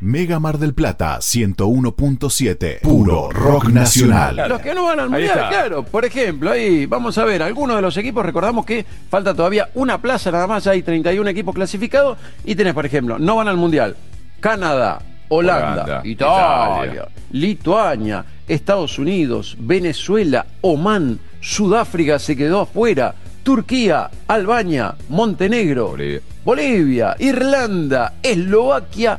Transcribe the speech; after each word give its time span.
Mega 0.00 0.38
Mar 0.38 0.58
del 0.58 0.74
Plata 0.74 1.18
101.7. 1.18 2.82
Puro 2.82 3.30
rock 3.32 3.70
nacional. 3.70 4.44
Los 4.48 4.60
que 4.60 4.72
no 4.72 4.84
van 4.84 5.00
al 5.00 5.10
mundial, 5.10 5.48
claro. 5.48 5.82
Por 5.82 6.04
ejemplo, 6.04 6.52
ahí 6.52 6.86
vamos 6.86 7.18
a 7.18 7.24
ver, 7.24 7.42
algunos 7.42 7.74
de 7.74 7.82
los 7.82 7.96
equipos, 7.96 8.24
recordamos 8.24 8.64
que 8.64 8.86
falta 9.10 9.34
todavía 9.34 9.70
una 9.74 10.00
plaza 10.00 10.30
nada 10.30 10.46
más, 10.46 10.68
hay 10.68 10.82
31 10.82 11.28
equipos 11.28 11.52
clasificados 11.52 12.16
y 12.44 12.54
tenés, 12.54 12.74
por 12.74 12.86
ejemplo, 12.86 13.18
no 13.18 13.34
van 13.34 13.48
al 13.48 13.56
mundial. 13.56 13.96
Canadá, 14.38 15.00
Holanda, 15.30 15.82
Holanda, 15.82 16.00
Italia, 16.04 16.84
Italia. 16.84 17.08
Lituania, 17.32 18.24
Estados 18.46 19.00
Unidos, 19.00 19.56
Venezuela, 19.58 20.46
Omán, 20.60 21.18
Sudáfrica 21.40 22.20
se 22.20 22.36
quedó 22.36 22.60
afuera, 22.60 23.16
Turquía, 23.42 24.10
Albania, 24.28 24.94
Montenegro, 25.08 25.88
Bolivia. 25.88 26.20
Bolivia, 26.44 27.16
Irlanda, 27.18 28.14
Eslovaquia 28.22 29.18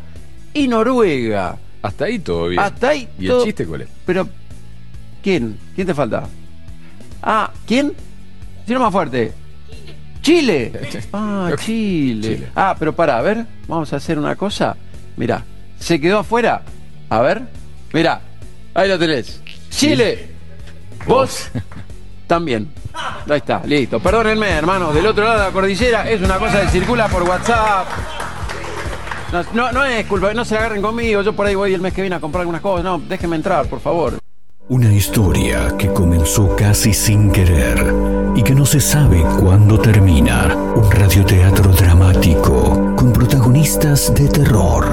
y 0.64 0.68
Noruega. 0.68 1.58
Hasta 1.82 2.06
ahí 2.06 2.20
todo 2.20 2.48
bien. 2.50 2.60
Hasta 2.62 2.90
ahí 2.90 3.08
¿Y 3.18 3.28
todo- 3.28 3.40
el 3.40 3.46
chiste 3.46 3.66
cuál 3.66 3.82
es? 3.82 3.88
Pero, 4.06 4.28
¿quién? 5.24 5.58
¿Quién 5.76 5.88
te 5.88 5.94
falta? 5.94 6.24
Ah, 7.24 7.52
¿quién? 7.66 7.94
Si 8.68 8.74
no 8.74 8.80
más 8.82 8.92
fuerte. 8.92 9.34
Chile. 10.22 10.72
Ah, 11.14 11.52
Chile. 11.60 12.36
Chile. 12.36 12.48
Ah, 12.56 12.76
pero 12.78 12.94
para, 12.94 13.18
a 13.18 13.22
ver, 13.22 13.46
vamos 13.68 13.92
a 13.94 13.96
hacer 13.96 14.20
una 14.20 14.36
cosa. 14.36 14.76
Mirá, 15.16 15.44
se 15.80 16.00
quedó 16.00 16.20
afuera. 16.20 16.62
A 17.10 17.22
ver, 17.22 17.42
mirá, 17.94 18.22
ahí 18.74 18.88
lo 18.90 19.00
tenés. 19.00 19.42
Chile. 19.70 20.30
Vos 21.08 21.50
también. 22.28 22.70
Ahí 22.94 23.38
está, 23.38 23.62
listo. 23.66 24.00
Perdónenme, 24.02 24.50
hermano, 24.50 24.92
del 24.92 25.06
otro 25.08 25.24
lado 25.24 25.40
de 25.40 25.46
la 25.46 25.52
cordillera 25.52 26.10
es 26.10 26.22
una 26.22 26.38
cosa 26.38 26.62
que 26.62 26.68
circula 26.68 27.08
por 27.08 27.24
WhatsApp. 27.24 27.88
No, 29.32 29.44
no, 29.54 29.72
no 29.72 29.86
es 29.86 30.06
culpa, 30.08 30.34
no 30.34 30.44
se 30.44 30.58
agarren 30.58 30.82
conmigo. 30.82 31.22
Yo 31.22 31.34
por 31.34 31.46
ahí 31.46 31.56
voy 31.56 31.74
el 31.74 31.82
mes 31.82 31.94
que 31.94 32.02
viene 32.02 32.16
a 32.16 32.20
comprar 32.20 32.42
algunas 32.42 32.62
cosas. 32.62 32.84
No, 32.84 33.00
déjenme 33.00 33.36
entrar, 33.36 33.68
por 33.68 33.80
favor. 33.80 34.18
Una 34.70 34.92
historia 34.94 35.76
que 35.78 35.92
comenzó 35.92 36.56
casi 36.56 36.94
sin 36.94 37.32
querer 37.32 37.94
y 38.36 38.44
que 38.44 38.54
no 38.54 38.66
se 38.66 38.80
sabe 38.80 39.24
cuándo 39.40 39.80
termina. 39.80 40.56
Un 40.76 40.92
radioteatro 40.92 41.72
dramático 41.72 42.96
con 42.96 43.12
protagonistas 43.12 44.14
de 44.14 44.28
terror. 44.28 44.92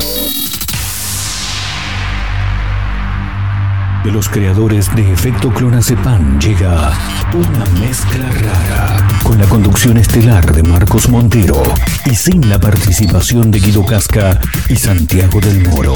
De 4.07 4.13
los 4.13 4.29
creadores 4.29 4.95
de 4.95 5.13
Efecto 5.13 5.53
Clonazepam 5.53 6.39
llega 6.39 6.93
una 7.35 7.81
mezcla 7.81 8.31
rara 8.31 9.09
con 9.25 9.37
la 9.37 9.47
conducción 9.49 9.97
estelar 9.97 10.55
de 10.55 10.63
Marcos 10.63 11.09
Montero 11.09 11.61
y 12.05 12.15
sin 12.15 12.49
la 12.49 12.61
participación 12.61 13.51
de 13.51 13.59
Guido 13.59 13.85
Casca 13.85 14.41
y 14.69 14.77
Santiago 14.77 15.41
del 15.41 15.69
Moro. 15.69 15.95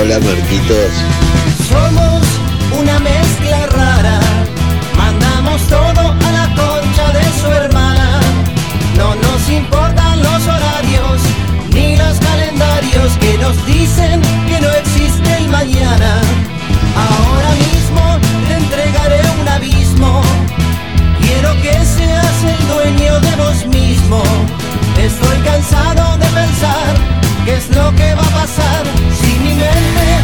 Hola 0.00 0.18
Marquitos. 0.20 0.90
Somos 1.68 2.22
una 2.80 2.98
mezcla 2.98 3.66
rara, 3.66 4.20
mandamos 4.96 5.60
todo 5.68 6.00
a 6.00 6.33
que 13.20 13.38
nos 13.38 13.56
dicen 13.66 14.20
que 14.48 14.60
no 14.60 14.70
existe 14.70 15.36
el 15.38 15.48
mañana. 15.48 16.20
Ahora 17.08 17.50
mismo 17.66 18.02
te 18.46 18.54
entregaré 18.54 19.20
un 19.40 19.48
abismo. 19.48 20.22
Quiero 21.20 21.52
que 21.62 21.72
seas 21.84 22.38
el 22.44 22.68
dueño 22.68 23.20
de 23.20 23.36
vos 23.36 23.66
mismo. 23.66 24.22
Estoy 24.98 25.38
cansado 25.38 26.16
de 26.18 26.26
pensar 26.26 26.92
qué 27.44 27.54
es 27.56 27.68
lo 27.76 27.94
que 27.94 28.14
va 28.14 28.22
a 28.22 28.34
pasar 28.40 28.82
si 29.20 29.38
mi 29.40 29.54
mente 29.54 30.23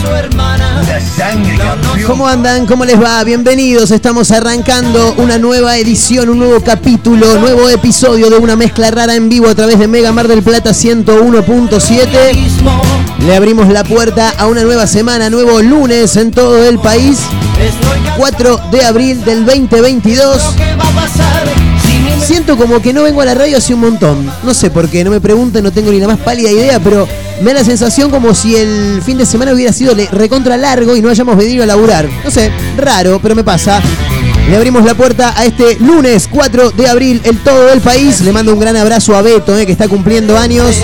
su 0.00 0.08
hermana. 0.08 0.82
¿Cómo 2.06 2.28
andan? 2.28 2.66
¿Cómo 2.66 2.84
les 2.84 3.00
va? 3.00 3.22
Bienvenidos. 3.24 3.90
Estamos 3.90 4.30
arrancando 4.30 5.14
una 5.18 5.38
nueva 5.38 5.76
edición, 5.76 6.28
un 6.28 6.38
nuevo 6.38 6.60
capítulo, 6.62 7.38
nuevo 7.38 7.68
episodio 7.68 8.30
de 8.30 8.36
una 8.36 8.56
mezcla 8.56 8.90
rara 8.90 9.14
en 9.14 9.28
vivo 9.28 9.48
a 9.48 9.54
través 9.54 9.78
de 9.78 9.88
Mega 9.88 10.12
Mar 10.12 10.28
del 10.28 10.42
Plata 10.42 10.70
101.7. 10.70 12.34
mismo. 12.34 12.82
Le 13.20 13.34
abrimos 13.34 13.68
la 13.68 13.84
puerta 13.84 14.34
a 14.38 14.46
una 14.46 14.62
nueva 14.62 14.86
semana, 14.86 15.30
nuevo 15.30 15.60
lunes 15.62 16.16
en 16.16 16.30
todo 16.30 16.62
el 16.68 16.78
país. 16.78 17.18
Estoy 17.60 17.98
4 18.16 18.60
de 18.70 18.84
abril 18.84 19.24
del 19.24 19.46
2022. 19.46 20.54
Siento 22.24 22.56
como 22.56 22.80
que 22.80 22.94
no 22.94 23.02
vengo 23.02 23.20
a 23.20 23.26
la 23.26 23.34
radio 23.34 23.58
hace 23.58 23.74
un 23.74 23.80
montón. 23.80 24.32
No 24.42 24.54
sé 24.54 24.70
por 24.70 24.88
qué, 24.88 25.04
no 25.04 25.10
me 25.10 25.20
pregunten, 25.20 25.62
no 25.62 25.70
tengo 25.70 25.90
ni 25.90 26.00
la 26.00 26.06
más 26.06 26.18
pálida 26.18 26.50
idea, 26.50 26.80
pero 26.80 27.06
me 27.42 27.52
da 27.52 27.60
la 27.60 27.64
sensación 27.64 28.10
como 28.10 28.34
si 28.34 28.56
el 28.56 29.02
fin 29.04 29.18
de 29.18 29.26
semana 29.26 29.52
hubiera 29.52 29.74
sido 29.74 29.94
recontra 30.10 30.56
largo 30.56 30.96
y 30.96 31.02
no 31.02 31.10
hayamos 31.10 31.36
venido 31.36 31.62
a 31.62 31.66
laburar. 31.66 32.08
No 32.24 32.30
sé, 32.30 32.50
raro, 32.78 33.20
pero 33.22 33.34
me 33.34 33.44
pasa. 33.44 33.82
Le 34.48 34.56
abrimos 34.56 34.86
la 34.86 34.94
puerta 34.94 35.38
a 35.38 35.44
este 35.44 35.78
lunes 35.80 36.26
4 36.30 36.70
de 36.70 36.88
abril 36.88 37.20
en 37.24 37.36
todo 37.44 37.70
el 37.70 37.82
país. 37.82 38.22
Le 38.22 38.32
mando 38.32 38.54
un 38.54 38.58
gran 38.58 38.76
abrazo 38.76 39.14
a 39.14 39.20
Beto, 39.20 39.58
eh, 39.58 39.66
que 39.66 39.72
está 39.72 39.86
cumpliendo 39.86 40.38
años. 40.38 40.76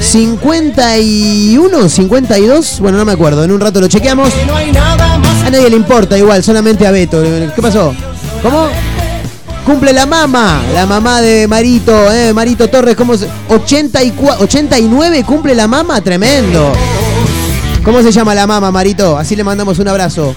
51, 0.00 1.88
52, 1.90 2.80
bueno, 2.80 2.96
no 2.96 3.04
me 3.04 3.12
acuerdo, 3.12 3.44
en 3.44 3.52
un 3.52 3.60
rato 3.60 3.82
lo 3.82 3.88
chequeamos. 3.88 4.30
A 5.44 5.50
nadie 5.50 5.68
le 5.68 5.76
importa 5.76 6.16
igual, 6.16 6.42
solamente 6.42 6.86
a 6.86 6.90
Beto. 6.90 7.22
¿Qué 7.54 7.60
pasó? 7.60 7.94
¿Cómo? 8.42 8.68
Cumple 9.64 9.94
la 9.94 10.04
mamá, 10.04 10.62
la 10.74 10.84
mamá 10.84 11.22
de 11.22 11.48
Marito, 11.48 12.12
eh, 12.12 12.34
Marito 12.34 12.68
Torres, 12.68 12.94
¿cómo 12.96 13.16
se? 13.16 13.26
84, 13.48 14.44
89 14.44 15.24
cumple 15.24 15.54
la 15.54 15.66
mamá, 15.66 16.02
tremendo. 16.02 16.70
¿Cómo 17.82 18.02
se 18.02 18.12
llama 18.12 18.34
la 18.34 18.46
mamá, 18.46 18.70
Marito? 18.70 19.16
Así 19.16 19.34
le 19.36 19.42
mandamos 19.42 19.78
un 19.78 19.88
abrazo. 19.88 20.36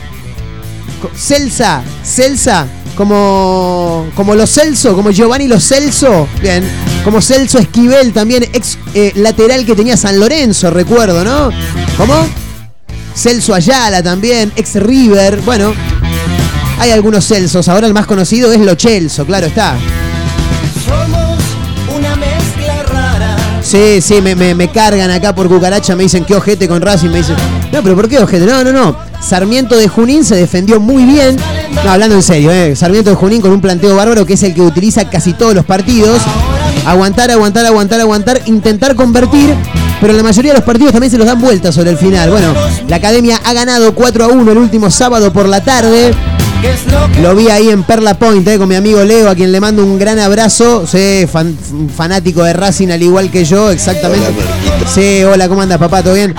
Celsa, 1.13 1.83
Celsa, 2.03 2.67
como, 2.95 4.07
como 4.15 4.33
los 4.33 4.49
Celso, 4.49 4.95
como 4.95 5.11
Giovanni 5.11 5.47
Los 5.47 5.67
Celso, 5.67 6.27
bien, 6.41 6.63
como 7.03 7.21
Celso 7.21 7.59
Esquivel, 7.59 8.13
también 8.13 8.43
ex 8.53 8.77
eh, 8.93 9.11
lateral 9.15 9.65
que 9.65 9.75
tenía 9.75 9.97
San 9.97 10.19
Lorenzo, 10.19 10.71
recuerdo, 10.71 11.23
¿no? 11.23 11.49
¿Cómo? 11.97 12.15
Celso 13.13 13.53
Ayala 13.53 14.01
también, 14.01 14.51
ex 14.55 14.75
River, 14.75 15.41
bueno, 15.41 15.73
hay 16.79 16.91
algunos 16.91 17.25
Celsos, 17.27 17.67
ahora 17.67 17.87
el 17.87 17.93
más 17.93 18.05
conocido 18.05 18.51
es 18.51 18.59
Lo 18.59 18.75
Chelso, 18.75 19.25
claro 19.25 19.47
está. 19.47 19.75
somos 20.85 21.37
una 21.95 22.15
mezcla 22.15 22.83
rara. 22.83 23.35
Sí, 23.61 23.99
sí, 24.01 24.21
me, 24.21 24.35
me- 24.35 24.55
me 24.55 24.69
cargan 24.69 25.09
acá 25.11 25.33
por 25.35 25.47
cucaracha, 25.47 25.95
me 25.95 26.03
dicen 26.03 26.23
que 26.25 26.35
ojete 26.35 26.67
con 26.67 26.81
Racing, 26.81 27.09
me 27.09 27.17
dicen, 27.17 27.35
No, 27.71 27.81
pero 27.83 27.95
¿por 27.95 28.07
qué, 28.07 28.19
ojete? 28.19 28.45
No, 28.45 28.63
no, 28.63 28.71
no. 28.71 28.95
Sarmiento 29.21 29.75
de 29.75 29.87
Junín 29.87 30.23
se 30.23 30.35
defendió 30.35 30.79
muy 30.79 31.03
bien. 31.03 31.37
No, 31.83 31.91
hablando 31.91 32.15
en 32.15 32.23
serio, 32.23 32.51
¿eh? 32.51 32.75
Sarmiento 32.75 33.09
de 33.09 33.15
Junín 33.15 33.41
con 33.41 33.51
un 33.51 33.59
planteo 33.61 33.95
bárbaro 33.95 34.25
que 34.25 34.33
es 34.33 34.43
el 34.43 34.53
que 34.53 34.61
utiliza 34.61 35.09
casi 35.09 35.33
todos 35.33 35.53
los 35.55 35.65
partidos. 35.65 36.21
Aguantar, 36.85 37.29
aguantar, 37.31 37.65
aguantar, 37.65 37.99
aguantar, 37.99 38.41
intentar 38.45 38.95
convertir. 38.95 39.53
Pero 39.99 40.11
en 40.11 40.17
la 40.17 40.23
mayoría 40.23 40.51
de 40.53 40.59
los 40.59 40.65
partidos 40.65 40.91
también 40.93 41.09
se 41.11 41.17
los 41.17 41.25
dan 41.27 41.41
vueltas 41.41 41.73
sobre 41.75 41.89
el 41.89 41.97
final. 41.97 42.29
Bueno, 42.29 42.53
la 42.87 42.97
academia 42.97 43.41
ha 43.43 43.51
ganado 43.53 43.93
4 43.95 44.25
a 44.25 44.27
1 44.27 44.51
el 44.51 44.57
último 44.59 44.89
sábado 44.91 45.33
por 45.33 45.49
la 45.49 45.61
tarde. 45.63 46.13
¿Qué 46.61 46.71
es 46.71 47.21
lo 47.21 47.35
vi 47.35 47.49
ahí 47.49 47.69
en 47.69 47.83
Perla 47.83 48.13
Point 48.17 48.47
eh, 48.47 48.57
con 48.57 48.67
mi 48.69 48.75
amigo 48.75 49.03
Leo, 49.03 49.29
a 49.29 49.35
quien 49.35 49.51
le 49.51 49.59
mando 49.59 49.83
un 49.83 49.97
gran 49.99 50.19
abrazo. 50.19 50.85
Fan- 50.87 51.57
fanático 51.95 52.43
de 52.43 52.53
Racing 52.53 52.89
al 52.89 53.01
igual 53.01 53.29
que 53.31 53.45
yo, 53.45 53.71
exactamente. 53.71 54.41
sí, 54.93 55.23
hola, 55.23 55.47
¿cómo 55.47 55.61
andas, 55.61 55.77
papá? 55.77 56.01
¿Todo 56.03 56.13
bien? 56.15 56.33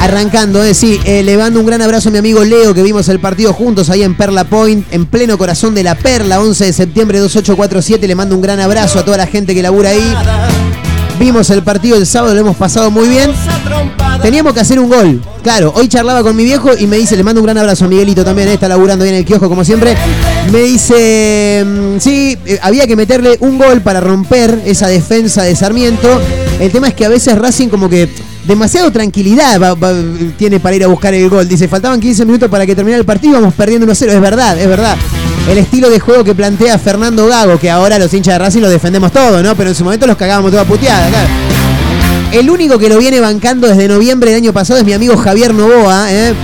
Arrancando, 0.00 0.62
eh, 0.62 0.74
sí, 0.74 0.98
eh, 1.04 1.22
le 1.22 1.36
mando 1.36 1.58
un 1.60 1.66
gran 1.66 1.82
abrazo 1.82 2.08
a 2.08 2.12
mi 2.12 2.18
amigo 2.18 2.44
Leo, 2.44 2.72
que 2.72 2.82
vimos 2.82 3.08
el 3.08 3.20
partido 3.20 3.52
juntos 3.52 3.90
ahí 3.90 4.02
en 4.02 4.16
Perla 4.16 4.44
Point, 4.44 4.86
en 4.92 5.06
pleno 5.06 5.36
corazón 5.36 5.74
de 5.74 5.82
la 5.82 5.96
Perla, 5.96 6.40
11 6.40 6.66
de 6.66 6.72
septiembre 6.72 7.18
2847. 7.18 8.06
Le 8.06 8.14
mando 8.14 8.34
un 8.36 8.42
gran 8.42 8.60
abrazo 8.60 9.00
a 9.00 9.04
toda 9.04 9.16
la 9.16 9.26
gente 9.26 9.54
que 9.54 9.62
labura 9.62 9.90
ahí. 9.90 10.14
Vimos 11.18 11.50
el 11.50 11.62
partido 11.62 11.96
el 11.96 12.06
sábado, 12.06 12.32
lo 12.32 12.40
hemos 12.40 12.56
pasado 12.56 12.90
muy 12.90 13.08
bien. 13.08 13.32
Teníamos 14.22 14.54
que 14.54 14.60
hacer 14.60 14.78
un 14.78 14.88
gol. 14.88 15.20
Claro, 15.42 15.72
hoy 15.74 15.88
charlaba 15.88 16.22
con 16.22 16.36
mi 16.36 16.44
viejo 16.44 16.70
y 16.78 16.86
me 16.86 16.96
dice, 16.96 17.16
le 17.16 17.24
mando 17.24 17.40
un 17.40 17.46
gran 17.46 17.58
abrazo 17.58 17.86
a 17.86 17.88
Miguelito 17.88 18.24
también, 18.24 18.48
eh, 18.48 18.54
está 18.54 18.68
laburando 18.68 19.04
bien 19.04 19.14
en 19.14 19.20
el 19.20 19.26
kiosco 19.26 19.48
como 19.48 19.64
siempre. 19.64 19.96
Me 20.52 20.60
dice, 20.60 21.64
mm, 21.66 21.98
sí, 21.98 22.36
eh, 22.46 22.58
había 22.62 22.86
que 22.86 22.94
meterle 22.94 23.36
un 23.40 23.58
gol 23.58 23.80
para 23.80 24.00
romper 24.00 24.62
esa 24.64 24.88
defensa 24.88 25.42
de 25.42 25.56
Sarmiento. 25.56 26.20
El 26.60 26.70
tema 26.70 26.88
es 26.88 26.94
que 26.94 27.04
a 27.04 27.08
veces 27.08 27.36
Racing 27.36 27.68
como 27.68 27.88
que 27.88 28.08
demasiado 28.46 28.90
tranquilidad 28.90 29.76
tiene 30.36 30.60
para 30.60 30.76
ir 30.76 30.84
a 30.84 30.88
buscar 30.88 31.14
el 31.14 31.28
gol. 31.28 31.48
Dice, 31.48 31.68
faltaban 31.68 32.00
15 32.00 32.24
minutos 32.26 32.48
para 32.48 32.64
que 32.64 32.74
terminara 32.74 33.00
el 33.00 33.06
partido, 33.06 33.34
vamos 33.34 33.54
perdiendo 33.54 33.86
1-0. 33.86 34.08
Es 34.08 34.20
verdad, 34.20 34.58
es 34.58 34.68
verdad. 34.68 34.96
El 35.48 35.56
estilo 35.56 35.88
de 35.88 35.98
juego 35.98 36.24
que 36.24 36.34
plantea 36.34 36.78
Fernando 36.78 37.26
Gago, 37.26 37.58
que 37.58 37.70
ahora 37.70 37.98
los 37.98 38.12
hinchas 38.12 38.34
de 38.34 38.38
Racing 38.38 38.60
lo 38.60 38.68
defendemos 38.68 39.10
todo, 39.10 39.42
¿no? 39.42 39.56
Pero 39.56 39.70
en 39.70 39.74
su 39.74 39.82
momento 39.82 40.06
los 40.06 40.16
cagábamos 40.16 40.50
toda 40.50 40.64
puteada. 40.64 41.08
El 42.32 42.50
único 42.50 42.78
que 42.78 42.90
lo 42.90 42.98
viene 42.98 43.20
bancando 43.20 43.66
desde 43.66 43.88
noviembre 43.88 44.30
del 44.30 44.42
año 44.42 44.52
pasado 44.52 44.78
es 44.78 44.84
mi 44.84 44.92
amigo 44.92 45.16
Javier 45.16 45.54
Novoa, 45.54 46.12
¿eh? 46.12 46.34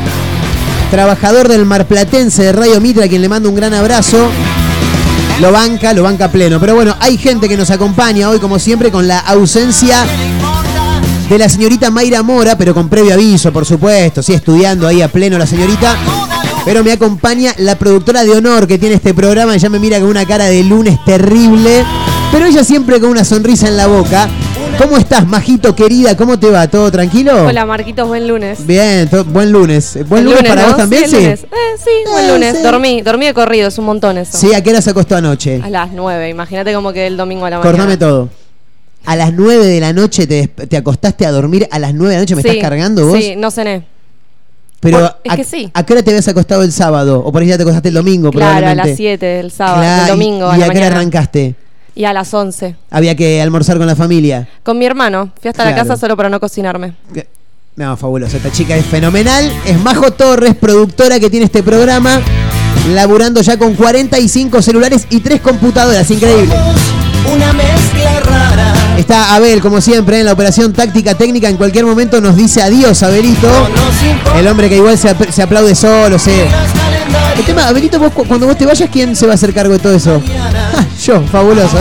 trabajador 0.90 1.48
del 1.48 1.66
Marplatense 1.66 2.44
de 2.44 2.52
Radio 2.52 2.80
Mitra, 2.80 3.04
a 3.04 3.08
quien 3.08 3.20
le 3.20 3.28
mando 3.28 3.50
un 3.50 3.56
gran 3.56 3.74
abrazo. 3.74 4.30
Lo 5.40 5.52
banca, 5.52 5.92
lo 5.92 6.02
banca 6.04 6.30
pleno. 6.30 6.58
Pero 6.58 6.74
bueno, 6.74 6.96
hay 7.00 7.18
gente 7.18 7.48
que 7.48 7.56
nos 7.58 7.70
acompaña 7.70 8.30
hoy, 8.30 8.38
como 8.38 8.58
siempre, 8.58 8.90
con 8.90 9.06
la 9.06 9.18
ausencia 9.18 10.06
de 11.28 11.38
la 11.38 11.48
señorita 11.48 11.90
Mayra 11.90 12.22
Mora, 12.22 12.56
pero 12.56 12.72
con 12.72 12.88
previo 12.88 13.12
aviso, 13.12 13.52
por 13.52 13.66
supuesto. 13.66 14.22
Sí, 14.22 14.32
estudiando 14.32 14.86
ahí 14.86 15.02
a 15.02 15.08
pleno 15.08 15.36
la 15.36 15.46
señorita. 15.46 15.96
Pero 16.64 16.82
me 16.82 16.92
acompaña 16.92 17.52
la 17.58 17.76
productora 17.78 18.24
de 18.24 18.30
honor 18.32 18.66
que 18.66 18.78
tiene 18.78 18.94
este 18.94 19.12
programa. 19.12 19.54
Ella 19.54 19.68
me 19.68 19.78
mira 19.78 20.00
con 20.00 20.08
una 20.08 20.24
cara 20.24 20.46
de 20.46 20.62
lunes 20.64 20.98
terrible. 21.04 21.84
Pero 22.32 22.46
ella 22.46 22.64
siempre 22.64 22.98
con 23.00 23.10
una 23.10 23.22
sonrisa 23.24 23.68
en 23.68 23.76
la 23.76 23.86
boca. 23.86 24.28
¿Cómo 24.78 24.96
estás, 24.96 25.26
Majito 25.26 25.76
querida? 25.76 26.16
¿Cómo 26.16 26.38
te 26.38 26.50
va? 26.50 26.66
¿Todo 26.66 26.90
tranquilo? 26.90 27.44
Hola 27.46 27.64
Marquitos, 27.66 28.08
buen 28.08 28.26
lunes. 28.26 28.66
Bien, 28.66 29.08
buen 29.26 29.52
lunes. 29.52 29.96
¿Buen 30.08 30.24
lunes, 30.24 30.42
para 30.42 30.62
¿no? 30.62 30.68
vos 30.68 30.76
también? 30.78 31.04
Sí, 31.04 31.10
Sí. 31.10 31.16
lunes. 31.16 31.44
Eh, 31.44 31.46
sí, 31.78 31.90
buen 32.10 32.24
Eh, 32.24 32.32
lunes. 32.32 32.56
sí. 32.56 32.62
Dormí, 32.62 33.02
dormí 33.02 33.26
de 33.26 33.34
corrido, 33.34 33.68
es 33.68 33.78
un 33.78 33.84
montón 33.84 34.18
eso. 34.18 34.36
Sí, 34.36 34.52
¿a 34.52 34.62
qué 34.64 34.70
hora 34.70 34.80
se 34.82 34.90
acostó 34.90 35.14
anoche? 35.16 35.60
A 35.62 35.70
las 35.70 35.92
9, 35.92 36.28
imagínate 36.30 36.74
cómo 36.74 36.92
quedé 36.92 37.06
el 37.06 37.16
domingo 37.16 37.44
a 37.46 37.50
la 37.50 37.58
mañana. 37.58 37.70
Acordame 37.70 37.96
todo. 37.98 38.30
A 39.04 39.14
las 39.14 39.32
9 39.32 39.64
de 39.66 39.80
la 39.80 39.92
noche 39.92 40.26
te, 40.26 40.48
te 40.48 40.76
acostaste 40.76 41.24
a 41.24 41.30
dormir, 41.30 41.68
a 41.70 41.78
las 41.78 41.94
9 41.94 42.08
de 42.14 42.16
la 42.16 42.22
noche 42.22 42.34
me 42.34 42.42
Sí, 42.42 42.48
estás 42.48 42.62
cargando 42.62 43.06
vos. 43.06 43.18
Sí, 43.18 43.34
no 43.36 43.50
cené. 43.52 43.84
Pero 44.84 44.98
Por- 45.00 45.16
es 45.24 45.32
a, 45.32 45.36
que 45.36 45.42
sí. 45.44 45.68
¿a 45.74 45.82
qué 45.84 45.92
hora 45.94 46.02
te 46.04 46.10
habías 46.10 46.28
acostado 46.28 46.62
el 46.62 46.70
sábado? 46.70 47.22
O 47.24 47.32
por 47.32 47.42
ahí 47.42 47.48
ya 47.48 47.56
te 47.56 47.62
acostaste 47.62 47.88
el 47.88 47.94
domingo, 47.94 48.30
Claro, 48.30 48.68
a 48.68 48.74
las 48.76 48.94
7 48.96 49.24
del 49.26 49.50
sábado, 49.50 49.78
Claro, 49.80 50.02
del 50.04 50.10
domingo 50.12 50.46
¿Y, 50.50 50.52
a 50.52 50.56
y 50.56 50.60
la 50.60 50.66
a 50.66 50.70
qué 50.70 50.78
hora 50.78 50.86
arrancaste? 50.88 51.54
Y 51.96 52.04
a 52.04 52.12
las 52.12 52.32
11. 52.34 52.76
Había 52.90 53.14
que 53.16 53.40
almorzar 53.42 53.78
con 53.78 53.86
la 53.86 53.96
familia. 53.96 54.46
Con 54.62 54.78
mi 54.78 54.84
hermano. 54.84 55.30
Fui 55.40 55.48
hasta 55.48 55.62
Claro. 55.64 55.76
la 55.76 55.82
casa 55.82 55.96
solo 55.96 56.16
para 56.16 56.28
no 56.28 56.38
cocinarme. 56.38 56.92
No, 57.76 57.96
fabuloso. 57.96 58.36
Esta 58.36 58.52
chica 58.52 58.76
es 58.76 58.84
fenomenal. 58.86 59.50
Es 59.66 59.78
Majo 59.80 60.12
Torres, 60.12 60.54
productora 60.54 61.18
que 61.18 61.30
tiene 61.30 61.46
este 61.46 61.62
programa. 61.62 62.20
Laburando 62.92 63.40
ya 63.40 63.56
con 63.56 63.74
45 63.74 64.60
celulares 64.60 65.06
y 65.10 65.20
3 65.20 65.40
computadoras. 65.40 66.10
Increíble. 66.10 66.54
Una 67.32 67.52
mezcla. 67.52 68.03
Está 69.04 69.34
Abel, 69.34 69.60
como 69.60 69.82
siempre, 69.82 70.20
en 70.20 70.24
la 70.24 70.32
operación 70.32 70.72
táctica 70.72 71.14
técnica. 71.14 71.46
En 71.50 71.58
cualquier 71.58 71.84
momento 71.84 72.22
nos 72.22 72.36
dice 72.36 72.62
adiós, 72.62 73.02
Abelito. 73.02 73.48
El 74.34 74.48
hombre 74.48 74.70
que 74.70 74.76
igual 74.76 74.96
se, 74.96 75.10
ap- 75.10 75.30
se 75.30 75.42
aplaude 75.42 75.74
solo, 75.74 76.18
se... 76.18 76.46
El 77.36 77.44
tema, 77.44 77.68
Abelito, 77.68 77.98
vos, 77.98 78.12
cu- 78.12 78.24
cuando 78.24 78.46
vos 78.46 78.56
te 78.56 78.64
vayas, 78.64 78.88
¿quién 78.90 79.14
se 79.14 79.26
va 79.26 79.32
a 79.32 79.34
hacer 79.34 79.52
cargo 79.52 79.74
de 79.74 79.78
todo 79.78 79.94
eso? 79.94 80.22
Ah, 80.74 80.82
yo, 81.04 81.22
fabuloso. 81.30 81.76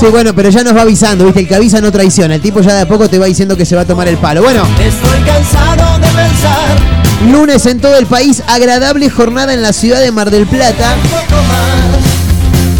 Sí, 0.00 0.06
bueno, 0.06 0.34
pero 0.34 0.48
ya 0.48 0.64
nos 0.64 0.74
va 0.74 0.80
avisando, 0.80 1.26
¿viste? 1.26 1.40
El 1.40 1.48
que 1.48 1.54
avisa 1.54 1.82
no 1.82 1.92
traiciona. 1.92 2.34
El 2.36 2.40
tipo 2.40 2.62
ya 2.62 2.72
de 2.74 2.80
a 2.80 2.88
poco 2.88 3.10
te 3.10 3.18
va 3.18 3.26
diciendo 3.26 3.54
que 3.54 3.66
se 3.66 3.76
va 3.76 3.82
a 3.82 3.86
tomar 3.86 4.08
el 4.08 4.16
palo. 4.16 4.40
Bueno, 4.42 4.62
Estoy 4.82 5.20
cansado 5.26 5.98
de 5.98 6.06
pensar 6.06 7.30
lunes 7.30 7.66
en 7.66 7.80
todo 7.80 7.96
el 7.98 8.06
país, 8.06 8.42
agradable 8.48 9.08
jornada 9.10 9.52
en 9.52 9.60
la 9.62 9.74
ciudad 9.74 10.00
de 10.00 10.10
Mar 10.10 10.30
del 10.30 10.46
Plata. 10.46 10.94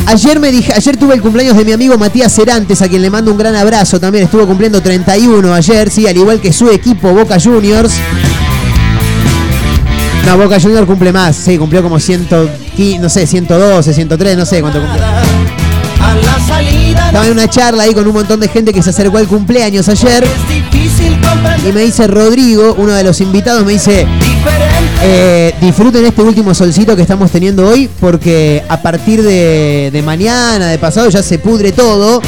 Ayer 0.07 0.41
me 0.41 0.51
dije, 0.51 0.73
ayer 0.75 0.97
tuve 0.97 1.15
el 1.15 1.23
cumpleaños 1.23 1.57
de 1.57 1.65
mi 1.65 1.73
amigo 1.73 1.97
Matías 1.97 2.35
Cerantes, 2.35 2.83
a 2.83 2.89
quien 2.89 3.03
le 3.03 3.11
mando 3.11 3.31
un 3.31 3.39
gran 3.39 3.55
abrazo. 3.55 4.01
También 4.01 4.25
estuvo 4.25 4.47
cumpliendo 4.47 4.83
31 4.83 5.55
ayer, 5.55 5.91
sí, 5.91 6.07
al 6.07 6.17
igual 6.17 6.41
que 6.41 6.53
su 6.53 6.69
equipo 6.69 7.13
Boca 7.13 7.39
Juniors. 7.41 7.93
No, 10.27 10.37
Boca 10.37 10.61
Juniors 10.61 10.87
cumple 10.87 11.13
más, 11.13 11.37
sí, 11.37 11.57
cumplió 11.59 11.83
como 11.83 11.99
115, 11.99 12.99
no 13.01 13.09
sé, 13.09 13.27
112, 13.27 13.95
103, 13.95 14.37
no 14.37 14.47
sé 14.47 14.61
cuánto 14.61 14.81
cumplió. 14.81 15.03
Estaba 17.07 17.27
en 17.27 17.33
una 17.33 17.49
charla 17.49 17.83
ahí 17.85 17.95
con 17.95 18.07
un 18.07 18.15
montón 18.15 18.41
de 18.41 18.49
gente 18.49 18.73
que 18.73 18.83
se 18.83 18.91
acercó 18.91 19.19
al 19.19 19.27
cumpleaños 19.27 19.89
ayer. 19.89 20.25
Y 21.67 21.73
me 21.73 21.83
dice 21.83 22.07
Rodrigo, 22.07 22.75
uno 22.79 22.93
de 22.93 23.05
los 23.05 23.21
invitados, 23.21 23.65
me 23.65 23.73
dice. 23.73 24.07
Eh, 25.05 25.55
disfruten 25.61 26.05
este 26.05 26.23
último 26.23 26.55
solcito 26.55 26.95
que 26.97 27.03
estamos 27.03 27.31
teniendo 27.31 27.67
hoy 27.67 27.89
porque 28.01 28.63
a 28.69 28.81
partir 28.81 29.23
de, 29.23 29.91
de 29.93 30.03
mañana, 30.03 30.69
de 30.69 30.79
pasado, 30.79 31.09
ya 31.09 31.23
se 31.23 31.39
pudre 31.39 31.73
todo. 31.73 32.21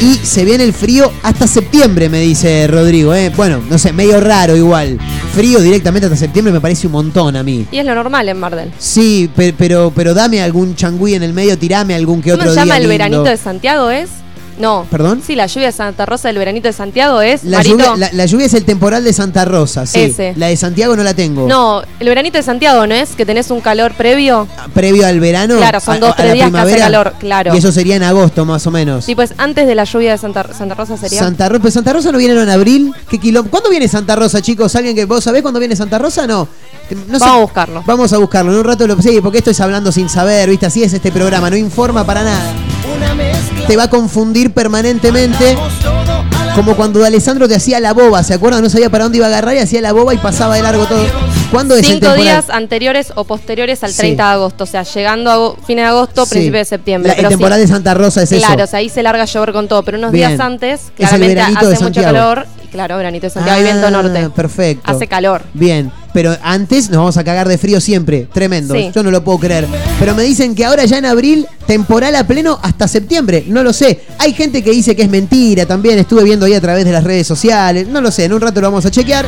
Y 0.00 0.16
se 0.16 0.44
viene 0.44 0.64
el 0.64 0.72
frío 0.72 1.12
hasta 1.22 1.46
septiembre, 1.46 2.08
me 2.08 2.18
dice 2.20 2.66
Rodrigo. 2.66 3.14
¿eh? 3.14 3.30
Bueno, 3.36 3.60
no 3.70 3.78
sé, 3.78 3.92
medio 3.92 4.20
raro 4.20 4.56
igual. 4.56 4.98
Frío 5.32 5.60
directamente 5.60 6.06
hasta 6.06 6.16
septiembre 6.18 6.52
me 6.52 6.60
parece 6.60 6.88
un 6.88 6.92
montón 6.94 7.36
a 7.36 7.44
mí. 7.44 7.66
Y 7.70 7.78
es 7.78 7.84
lo 7.86 7.94
normal 7.94 8.28
en 8.28 8.36
Mardel. 8.40 8.72
Sí, 8.78 9.30
pe- 9.34 9.54
pero, 9.56 9.92
pero 9.94 10.12
dame 10.12 10.42
algún 10.42 10.74
changüí 10.74 11.14
en 11.14 11.22
el 11.22 11.32
medio, 11.32 11.56
tirame 11.56 11.94
algún 11.94 12.20
que 12.20 12.30
¿Cómo 12.32 12.42
otro 12.42 12.52
se 12.52 12.56
llama 12.58 12.74
día 12.74 12.76
el 12.78 12.82
lindo. 12.82 12.92
veranito 13.04 13.22
de 13.30 13.36
Santiago? 13.36 13.90
¿Es? 13.90 14.08
No. 14.62 14.86
¿Perdón? 14.90 15.22
Sí, 15.26 15.34
la 15.34 15.46
lluvia 15.46 15.66
de 15.66 15.72
Santa 15.72 16.06
Rosa 16.06 16.28
del 16.28 16.38
veranito 16.38 16.68
de 16.68 16.72
Santiago 16.72 17.20
es. 17.20 17.44
La 17.44 17.58
Marito. 17.58 17.76
lluvia, 17.76 17.96
la, 17.96 18.10
la 18.12 18.26
lluvia 18.26 18.46
es 18.46 18.54
el 18.54 18.64
temporal 18.64 19.04
de 19.04 19.12
Santa 19.12 19.44
Rosa, 19.44 19.84
sí. 19.86 20.00
Ese. 20.00 20.32
La 20.36 20.46
de 20.46 20.56
Santiago 20.56 20.96
no 20.96 21.02
la 21.02 21.14
tengo. 21.14 21.46
No, 21.48 21.82
el 22.00 22.08
veranito 22.08 22.38
de 22.38 22.42
Santiago, 22.42 22.86
¿no 22.86 22.94
es? 22.94 23.10
Que 23.10 23.26
tenés 23.26 23.50
un 23.50 23.60
calor 23.60 23.92
previo. 23.94 24.46
Previo 24.72 25.06
al 25.06 25.20
verano. 25.20 25.56
Claro, 25.58 25.80
son 25.80 25.96
a- 25.96 25.98
dos, 25.98 26.16
tres 26.16 26.32
días 26.34 26.50
que 26.50 26.56
hace 26.58 26.78
calor, 26.78 27.12
claro. 27.18 27.54
Y 27.54 27.58
eso 27.58 27.72
sería 27.72 27.96
en 27.96 28.04
agosto 28.04 28.44
más 28.44 28.66
o 28.66 28.70
menos. 28.70 29.04
Sí, 29.04 29.14
pues 29.14 29.34
antes 29.36 29.66
de 29.66 29.74
la 29.74 29.84
lluvia 29.84 30.12
de 30.12 30.18
Santa, 30.18 30.46
Santa 30.56 30.74
Rosa 30.74 30.96
sería. 30.96 31.18
Santa 31.20 31.48
Rosa, 31.48 31.60
pues 31.62 31.74
Santa 31.74 31.92
Rosa 31.92 32.12
no 32.12 32.18
viene 32.18 32.40
en 32.40 32.48
abril. 32.48 32.94
¿Qué 33.10 33.18
quilombo? 33.18 33.50
¿Cuándo 33.50 33.68
viene 33.68 33.88
Santa 33.88 34.16
Rosa, 34.16 34.40
chicos? 34.40 34.74
¿Alguien 34.76 34.94
que 34.94 35.04
vos 35.04 35.24
sabés 35.24 35.42
cuándo 35.42 35.58
viene 35.60 35.74
Santa 35.76 35.98
Rosa? 35.98 36.26
No. 36.26 36.46
No 37.08 37.18
sé. 37.18 37.24
Vamos 37.24 37.36
a 37.36 37.40
buscarlo. 37.40 37.82
Vamos 37.86 38.12
a 38.12 38.18
buscarlo. 38.18 38.52
En 38.52 38.58
un 38.58 38.64
rato 38.64 38.86
lo 38.86 39.00
sí, 39.02 39.18
porque 39.22 39.38
esto 39.38 39.50
es 39.50 39.60
hablando 39.60 39.90
sin 39.90 40.08
saber, 40.08 40.48
¿viste? 40.48 40.66
Así 40.66 40.82
es 40.84 40.92
este 40.92 41.10
programa, 41.10 41.50
no 41.50 41.56
informa 41.56 42.04
para 42.04 42.22
nada. 42.22 42.52
Te 43.66 43.76
va 43.76 43.84
a 43.84 43.90
confundir 43.90 44.52
permanentemente. 44.52 45.56
Como 46.54 46.76
cuando 46.76 47.02
Alessandro 47.02 47.48
te 47.48 47.54
hacía 47.54 47.80
la 47.80 47.94
boba, 47.94 48.22
¿se 48.22 48.34
acuerdan? 48.34 48.62
No 48.62 48.68
sabía 48.68 48.90
para 48.90 49.04
dónde 49.04 49.16
iba 49.16 49.26
a 49.26 49.30
agarrar 49.30 49.54
y 49.54 49.58
hacía 49.60 49.80
la 49.80 49.92
boba 49.94 50.12
y 50.12 50.18
pasaba 50.18 50.56
de 50.56 50.62
largo 50.62 50.84
todo. 50.84 51.02
¿Cuándo 51.50 51.74
es 51.76 51.86
Cinco 51.86 52.00
temporal? 52.00 52.22
días 52.22 52.50
anteriores 52.50 53.12
o 53.14 53.24
posteriores 53.24 53.82
al 53.82 53.90
Sí. 53.90 53.98
30 53.98 54.26
de 54.26 54.32
agosto. 54.34 54.64
O 54.64 54.66
sea, 54.66 54.82
llegando 54.82 55.30
a 55.30 55.34
ago- 55.34 55.56
fin 55.66 55.76
de 55.76 55.84
agosto, 55.84 56.26
Sí. 56.26 56.32
principio 56.32 56.58
de 56.58 56.64
septiembre. 56.66 57.08
La- 57.08 57.14
el 57.28 57.38
pero 57.38 57.54
sí. 57.54 57.60
de 57.60 57.66
Santa 57.68 57.94
Rosa 57.94 58.22
es 58.22 58.32
eso. 58.32 58.46
Claro, 58.46 58.64
o 58.64 58.66
sea, 58.66 58.80
ahí 58.80 58.90
se 58.90 59.02
larga 59.02 59.22
a 59.22 59.26
llover 59.26 59.52
con 59.52 59.66
todo. 59.66 59.82
Pero 59.82 59.96
unos 59.98 60.12
Bien. 60.12 60.28
días 60.28 60.40
antes, 60.40 60.80
claramente 60.94 61.40
hace 61.40 61.82
mucho 61.82 62.02
calor. 62.02 62.46
Claro, 62.72 62.96
veranito 62.96 63.26
de 63.26 63.30
Santiago 63.30 63.60
y 63.60 63.64
viento 63.64 63.86
Ah, 63.86 63.90
norte. 63.90 64.30
Perfecto. 64.30 64.90
Hace 64.90 65.06
calor. 65.06 65.42
Bien, 65.52 65.92
pero 66.14 66.34
antes 66.42 66.88
nos 66.88 66.98
vamos 66.98 67.16
a 67.18 67.22
cagar 67.24 67.46
de 67.46 67.58
frío 67.58 67.80
siempre. 67.80 68.26
Tremendo. 68.32 68.74
Sí. 68.74 68.90
Yo 68.94 69.02
no 69.02 69.10
lo 69.10 69.22
puedo 69.22 69.38
creer. 69.38 69.66
Pero 69.98 70.14
me 70.14 70.22
dicen 70.22 70.54
que 70.54 70.64
ahora 70.64 70.84
ya 70.86 70.96
en 70.98 71.04
abril, 71.04 71.46
temporal 71.66 72.16
a 72.16 72.26
pleno 72.26 72.58
hasta 72.62 72.88
septiembre. 72.88 73.44
No 73.46 73.62
lo 73.62 73.72
sé. 73.74 74.00
Hay 74.18 74.32
gente 74.32 74.62
que 74.62 74.70
dice 74.70 74.96
que 74.96 75.02
es 75.02 75.10
mentira 75.10 75.66
también. 75.66 75.98
Estuve 75.98 76.24
viendo 76.24 76.46
ahí 76.46 76.54
a 76.54 76.60
través 76.60 76.84
de 76.86 76.92
las 76.92 77.04
redes 77.04 77.26
sociales. 77.26 77.86
No 77.88 78.00
lo 78.00 78.10
sé. 78.10 78.24
En 78.24 78.32
un 78.32 78.40
rato 78.40 78.60
lo 78.60 78.68
vamos 78.68 78.86
a 78.86 78.90
chequear. 78.90 79.26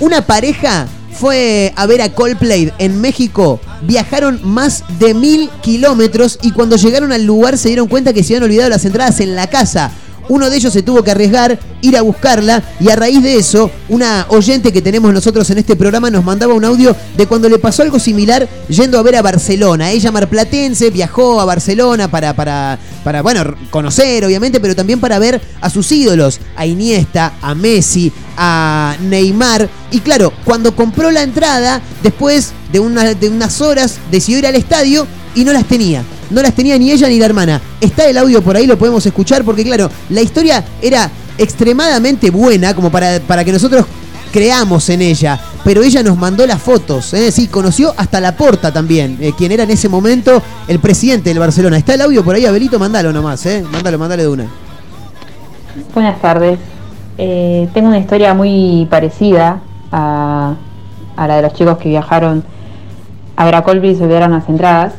Una 0.00 0.26
pareja 0.26 0.86
fue 1.12 1.72
a 1.74 1.86
ver 1.86 2.00
a 2.02 2.14
Coldplay 2.14 2.72
en 2.78 3.00
México. 3.00 3.60
Viajaron 3.82 4.40
más 4.44 4.84
de 5.00 5.12
mil 5.14 5.50
kilómetros 5.60 6.38
y 6.42 6.52
cuando 6.52 6.76
llegaron 6.76 7.10
al 7.12 7.24
lugar 7.24 7.58
se 7.58 7.68
dieron 7.68 7.88
cuenta 7.88 8.12
que 8.12 8.22
se 8.22 8.34
habían 8.34 8.44
olvidado 8.44 8.70
las 8.70 8.84
entradas 8.84 9.18
en 9.20 9.34
la 9.34 9.48
casa. 9.48 9.90
Uno 10.28 10.50
de 10.50 10.56
ellos 10.56 10.72
se 10.72 10.82
tuvo 10.82 11.02
que 11.02 11.10
arriesgar, 11.10 11.58
ir 11.80 11.96
a 11.96 12.02
buscarla 12.02 12.62
y 12.80 12.90
a 12.90 12.96
raíz 12.96 13.22
de 13.22 13.36
eso, 13.36 13.70
una 13.88 14.26
oyente 14.28 14.72
que 14.72 14.82
tenemos 14.82 15.12
nosotros 15.12 15.48
en 15.50 15.58
este 15.58 15.74
programa 15.76 16.10
nos 16.10 16.24
mandaba 16.24 16.54
un 16.54 16.64
audio 16.64 16.94
de 17.16 17.26
cuando 17.26 17.48
le 17.48 17.58
pasó 17.58 17.82
algo 17.82 17.98
similar 17.98 18.48
yendo 18.68 18.98
a 18.98 19.02
ver 19.02 19.16
a 19.16 19.22
Barcelona. 19.22 19.90
Ella 19.90 20.12
marplatense 20.12 20.90
viajó 20.90 21.40
a 21.40 21.44
Barcelona 21.44 22.10
para, 22.10 22.34
para, 22.34 22.78
para 23.04 23.22
bueno, 23.22 23.42
conocer 23.70 24.24
obviamente, 24.24 24.60
pero 24.60 24.76
también 24.76 25.00
para 25.00 25.18
ver 25.18 25.40
a 25.60 25.70
sus 25.70 25.90
ídolos, 25.92 26.40
a 26.56 26.66
Iniesta, 26.66 27.34
a 27.40 27.54
Messi, 27.54 28.12
a 28.36 28.96
Neymar. 29.00 29.68
Y 29.90 30.00
claro, 30.00 30.32
cuando 30.44 30.76
compró 30.76 31.10
la 31.10 31.22
entrada, 31.22 31.80
después 32.02 32.52
de, 32.72 32.80
una- 32.80 33.14
de 33.14 33.28
unas 33.28 33.60
horas 33.60 33.96
decidió 34.10 34.40
ir 34.40 34.46
al 34.46 34.56
estadio 34.56 35.06
y 35.34 35.44
no 35.44 35.52
las 35.52 35.64
tenía. 35.64 36.02
No 36.30 36.42
las 36.42 36.54
tenía 36.54 36.78
ni 36.78 36.90
ella 36.90 37.08
ni 37.08 37.18
la 37.18 37.26
hermana. 37.26 37.60
Está 37.80 38.06
el 38.08 38.18
audio 38.18 38.42
por 38.42 38.56
ahí, 38.56 38.66
lo 38.66 38.78
podemos 38.78 39.04
escuchar 39.06 39.44
porque 39.44 39.64
claro, 39.64 39.90
la 40.10 40.20
historia 40.20 40.64
era 40.82 41.10
extremadamente 41.38 42.30
buena 42.30 42.74
como 42.74 42.90
para, 42.90 43.20
para 43.20 43.44
que 43.44 43.52
nosotros 43.52 43.86
creamos 44.32 44.88
en 44.88 45.02
ella. 45.02 45.40
Pero 45.64 45.82
ella 45.82 46.02
nos 46.02 46.16
mandó 46.16 46.46
las 46.46 46.60
fotos, 46.62 47.12
¿eh? 47.14 47.30
sí, 47.32 47.48
conoció 47.48 47.92
hasta 47.96 48.20
la 48.20 48.36
porta 48.36 48.72
también, 48.72 49.18
eh, 49.20 49.32
quien 49.36 49.52
era 49.52 49.64
en 49.64 49.70
ese 49.70 49.88
momento 49.88 50.42
el 50.66 50.78
presidente 50.78 51.30
del 51.30 51.38
Barcelona. 51.38 51.76
Está 51.76 51.94
el 51.94 52.02
audio 52.02 52.24
por 52.24 52.34
ahí, 52.34 52.46
Abelito, 52.46 52.78
mándalo 52.78 53.12
nomás, 53.12 53.44
¿eh? 53.46 53.64
Mándalo, 53.70 53.98
mándale 53.98 54.22
de 54.22 54.28
una. 54.28 54.46
Buenas 55.94 56.20
tardes. 56.20 56.58
Eh, 57.18 57.68
tengo 57.74 57.88
una 57.88 57.98
historia 57.98 58.32
muy 58.34 58.86
parecida 58.90 59.60
a, 59.90 60.54
a 61.16 61.26
la 61.26 61.36
de 61.36 61.42
los 61.42 61.52
chicos 61.54 61.78
que 61.78 61.88
viajaron 61.88 62.44
a 63.36 63.44
ver 63.44 63.54
a 63.54 63.62
Coldplay 63.62 63.92
y 63.92 63.96
se 63.96 64.04
olvidaron 64.04 64.32
las 64.32 64.48
entradas. 64.48 64.94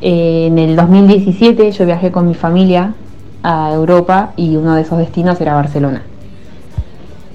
Eh, 0.00 0.46
en 0.46 0.58
el 0.58 0.76
2017 0.76 1.72
yo 1.72 1.86
viajé 1.86 2.10
con 2.12 2.26
mi 2.28 2.34
familia 2.34 2.94
a 3.42 3.72
Europa 3.72 4.32
y 4.36 4.56
uno 4.56 4.74
de 4.74 4.82
esos 4.82 4.98
destinos 4.98 5.40
era 5.40 5.54
Barcelona. 5.54 6.02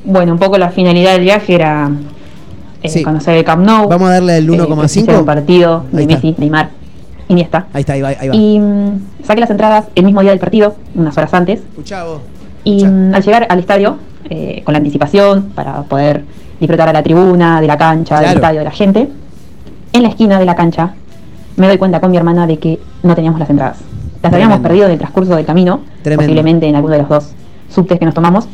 Bueno, 0.05 0.33
un 0.33 0.39
poco 0.39 0.57
la 0.57 0.69
finalidad 0.69 1.13
del 1.13 1.21
viaje 1.21 1.55
era 1.55 1.89
eh, 2.81 2.89
Sí. 2.89 3.03
conocer 3.03 3.35
el 3.37 3.43
Camp 3.45 3.65
Nou. 3.65 3.87
Vamos 3.87 4.09
a 4.09 4.13
darle 4.13 4.37
el 4.37 4.45
eh, 4.49 4.51
1,5. 4.57 4.77
presenciar 4.79 5.19
un 5.19 5.25
partido 5.25 5.83
Ahí 5.91 6.05
de 6.05 6.13
está. 6.13 6.15
Messi, 6.15 6.35
Neymar, 6.37 6.69
Iniesta. 7.29 7.67
Ahí 7.73 7.81
está, 7.81 7.93
ahí 7.93 8.01
va. 8.01 8.09
Ahí 8.09 8.27
va. 8.29 8.35
Y 8.35 8.59
mm, 8.59 9.01
saqué 9.25 9.39
las 9.41 9.49
entradas 9.49 9.85
el 9.95 10.03
mismo 10.03 10.21
día 10.21 10.31
del 10.31 10.39
partido, 10.39 10.75
unas 10.95 11.17
horas 11.17 11.33
antes. 11.33 11.61
Escuchá 11.61 12.03
vos. 12.03 12.19
Y 12.65 12.85
mm, 12.85 13.13
al 13.15 13.23
llegar 13.23 13.45
al 13.49 13.59
estadio, 13.59 13.97
eh, 14.29 14.61
con 14.65 14.73
la 14.73 14.77
anticipación 14.79 15.51
para 15.55 15.83
poder 15.83 16.23
disfrutar 16.59 16.89
a 16.89 16.93
la 16.93 17.03
tribuna, 17.03 17.61
de 17.61 17.67
la 17.67 17.77
cancha, 17.77 18.15
Claro. 18.17 18.27
del 18.27 18.37
estadio, 18.37 18.59
de 18.59 18.65
la 18.65 18.71
gente, 18.71 19.09
en 19.93 20.03
la 20.03 20.09
esquina 20.09 20.37
de 20.39 20.45
la 20.45 20.55
cancha 20.55 20.93
me 21.57 21.67
doy 21.67 21.77
cuenta 21.77 21.99
con 21.99 22.11
mi 22.11 22.17
hermana 22.17 22.47
de 22.47 22.57
que 22.57 22.79
no 23.03 23.15
teníamos 23.15 23.39
las 23.39 23.49
entradas. 23.49 23.77
Las 24.21 24.33
habíamos 24.33 24.59
perdido 24.59 24.85
en 24.85 24.91
el 24.91 24.97
transcurso 24.97 25.35
del 25.35 25.45
camino, 25.45 25.81
Tremendo. 26.01 26.23
posiblemente 26.23 26.67
en 26.67 26.75
alguno 26.75 26.93
de 26.93 26.99
los 27.01 27.09
dos 27.09 27.31
subtes 27.69 27.99
que 27.99 28.05
nos 28.05 28.13
tomamos. 28.13 28.47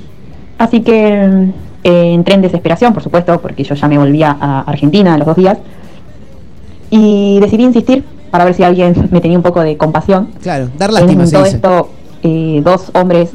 Así 0.57 0.81
que 0.81 1.51
eh, 1.83 2.13
entré 2.13 2.35
en 2.35 2.41
desesperación, 2.41 2.93
por 2.93 3.03
supuesto, 3.03 3.39
porque 3.39 3.63
yo 3.63 3.75
ya 3.75 3.87
me 3.87 3.97
volvía 3.97 4.35
a 4.39 4.61
Argentina 4.61 5.13
a 5.13 5.17
los 5.17 5.27
dos 5.27 5.37
días. 5.37 5.57
Y 6.89 7.39
decidí 7.39 7.63
insistir 7.63 8.03
para 8.31 8.45
ver 8.45 8.53
si 8.55 8.63
alguien 8.63 8.93
me 9.11 9.21
tenía 9.21 9.37
un 9.37 9.43
poco 9.43 9.61
de 9.61 9.77
compasión. 9.77 10.29
Claro, 10.41 10.69
dar 10.77 10.91
lástima, 10.91 11.23
En 11.23 11.31
todo 11.31 11.43
dice. 11.43 11.55
esto, 11.55 11.89
eh, 12.23 12.61
dos 12.63 12.91
hombres 12.93 13.31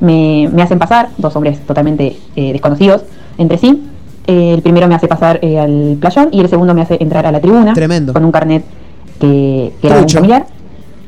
me, 0.00 0.48
me 0.52 0.62
hacen 0.62 0.78
pasar, 0.78 1.08
dos 1.18 1.34
hombres 1.36 1.60
totalmente 1.66 2.16
eh, 2.36 2.52
desconocidos 2.52 3.02
entre 3.38 3.58
sí. 3.58 3.82
Eh, 4.26 4.54
el 4.54 4.62
primero 4.62 4.88
me 4.88 4.94
hace 4.94 5.06
pasar 5.06 5.38
eh, 5.42 5.58
al 5.58 5.98
playón 6.00 6.28
y 6.32 6.40
el 6.40 6.48
segundo 6.48 6.74
me 6.74 6.82
hace 6.82 6.96
entrar 7.00 7.26
a 7.26 7.32
la 7.32 7.40
tribuna 7.40 7.74
Tremendo. 7.74 8.12
con 8.14 8.24
un 8.24 8.32
carnet 8.32 8.64
que, 9.20 9.72
que 9.80 9.86
era 9.86 9.98
un 9.98 10.08
familiar. 10.08 10.46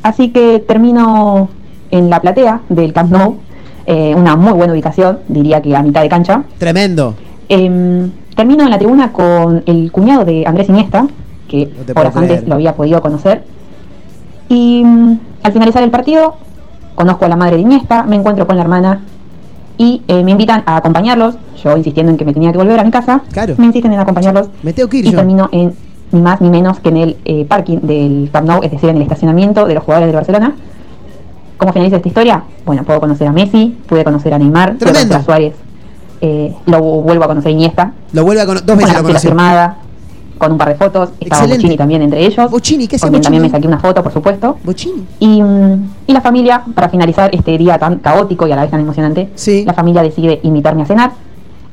Así 0.03 0.31
que 0.31 0.61
termino 0.61 1.49
en 1.91 2.11
la 2.11 2.21
platea 2.21 2.61
del 2.69 2.93
Camp 2.93 3.11
Nou, 3.11 3.37
eh, 3.87 4.15
una 4.15 4.37
muy 4.37 4.53
buena 4.53 4.73
ubicación, 4.73 5.21
diría 5.29 5.63
que 5.63 5.75
a 5.75 5.83
mitad 5.83 6.03
de 6.03 6.09
cancha. 6.09 6.43
Tremendo. 6.59 7.15
Em, 7.49 8.11
termino 8.35 8.65
en 8.65 8.71
la 8.71 8.79
tribuna 8.79 9.13
con 9.13 9.63
el 9.67 9.91
cuñado 9.93 10.25
de 10.25 10.45
Andrés 10.47 10.69
Iniesta, 10.69 11.07
que 11.49 11.71
No 11.87 12.01
horas 12.01 12.17
antes 12.17 12.47
lo 12.47 12.55
había 12.55 12.75
podido 12.75 13.01
conocer. 13.01 13.45
Y 14.49 14.83
mm, 14.85 15.19
al 15.43 15.53
finalizar 15.53 15.83
el 15.83 15.91
partido, 15.91 16.37
conozco 16.95 17.25
a 17.25 17.29
la 17.29 17.37
madre 17.37 17.57
de 17.57 17.63
Iniesta, 17.63 18.03
me 18.03 18.17
encuentro 18.17 18.47
con 18.47 18.57
la 18.57 18.63
hermana 18.63 19.01
y 19.79 20.03
eh, 20.09 20.23
me 20.25 20.31
invitan 20.33 20.63
a 20.67 20.77
acompañarlos. 20.77 21.37
Yo 21.63 21.77
insistiendo 21.77 22.11
en 22.13 22.19
que 22.19 22.25
me 22.25 22.33
tenía 22.33 22.53
que 22.53 22.59
volver 22.59 22.79
a 22.81 22.85
mi 22.85 22.91
casa, 22.91 23.21
Claro. 23.33 23.55
me 23.59 23.67
insisten 23.67 23.93
en 23.93 24.01
acompañarlos 24.01 24.49
Me 24.63 24.73
tengo 24.73 24.89
que 24.89 24.99
ir 24.99 25.07
y 25.07 25.11
yo. 25.11 25.17
termino 25.19 25.49
en 25.53 25.75
ni 26.13 26.21
más 26.21 26.41
ni 26.41 26.49
menos 26.51 26.79
que 26.81 26.89
en 26.91 26.97
el 26.99 27.17
eh, 27.25 27.45
parking 27.47 27.79
del 27.83 28.31
Camp 28.33 28.47
Nou, 28.49 28.63
es 28.63 28.71
decir, 28.71 28.89
en 28.89 28.97
el 28.97 29.03
estacionamiento 29.03 29.67
de 29.67 29.75
los 29.75 29.83
jugadores 29.83 30.07
del 30.09 30.17
Barcelona. 30.17 30.55
¿Cómo 31.59 31.73
finaliza 31.73 31.97
esta 31.97 32.09
historia? 32.09 32.43
Bueno, 32.65 32.85
puedo 32.85 33.01
conocer 33.01 33.27
a 33.27 33.33
Messi, 33.33 33.77
pude 33.89 34.05
conocer 34.05 34.33
a 34.35 34.39
Neymar, 34.39 34.75
pude 34.77 34.93
conocer 34.93 35.17
a 35.17 35.23
Suárez, 35.25 35.55
eh, 36.21 36.55
lo 36.67 36.81
vuelvo 36.81 37.25
a 37.25 37.27
conocer 37.29 37.49
a 37.49 37.53
Iniesta, 37.53 37.93
Lo 38.13 38.25
vuelve 38.25 38.43
a 38.43 38.47
conocer. 38.47 38.67
Dos 38.67 38.77
veces 38.77 38.93
la 38.93 39.01
lo 39.01 39.07
conocí. 39.07 39.27
firmada, 39.27 39.77
con 40.39 40.53
un 40.53 40.59
par 40.59 40.69
de 40.69 40.75
fotos, 40.75 41.11
estaba 41.21 41.43
Excelente. 41.43 41.57
Bochini 41.57 41.77
también 41.77 42.03
entre 42.03 42.25
ellos, 42.25 42.51
Bochini, 42.51 42.87
¿qué 42.87 42.97
hacía 42.97 43.07
con 43.07 43.13
quien 43.13 43.23
también 43.23 43.43
me 43.43 43.51
saqué 43.51 43.67
una 43.67 43.79
foto, 43.79 44.03
por 44.03 44.13
supuesto. 44.13 44.57
Bochini. 44.65 45.05
Y, 45.21 45.43
mm, 45.43 45.89
y 46.07 46.13
la 46.13 46.21
familia, 46.21 46.63
para 46.75 46.89
finalizar 46.89 47.35
este 47.35 47.57
día 47.59 47.79
tan 47.79 47.99
caótico 47.99 48.47
y 48.47 48.53
a 48.53 48.57
la 48.57 48.63
vez 48.63 48.71
tan 48.71 48.81
emocionante, 48.81 49.31
Sí. 49.35 49.65
la 49.65 49.73
familia 49.75 50.03
decide 50.03 50.41
invitarme 50.43 50.83
a 50.83 50.87
cenar 50.87 51.13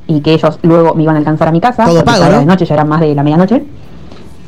y 0.06 0.20
que 0.20 0.34
ellos 0.34 0.58
luego 0.62 0.94
me 0.94 1.02
iban 1.02 1.16
a 1.16 1.18
alcanzar 1.18 1.48
a 1.48 1.52
mi 1.52 1.60
casa. 1.60 1.84
Todo 1.86 2.04
pago, 2.04 2.24
¿no? 2.30 2.38
de 2.40 2.46
noche, 2.46 2.64
ya 2.64 2.74
era 2.74 2.84
más 2.84 3.00
de 3.00 3.14
la 3.14 3.22
medianoche. 3.22 3.64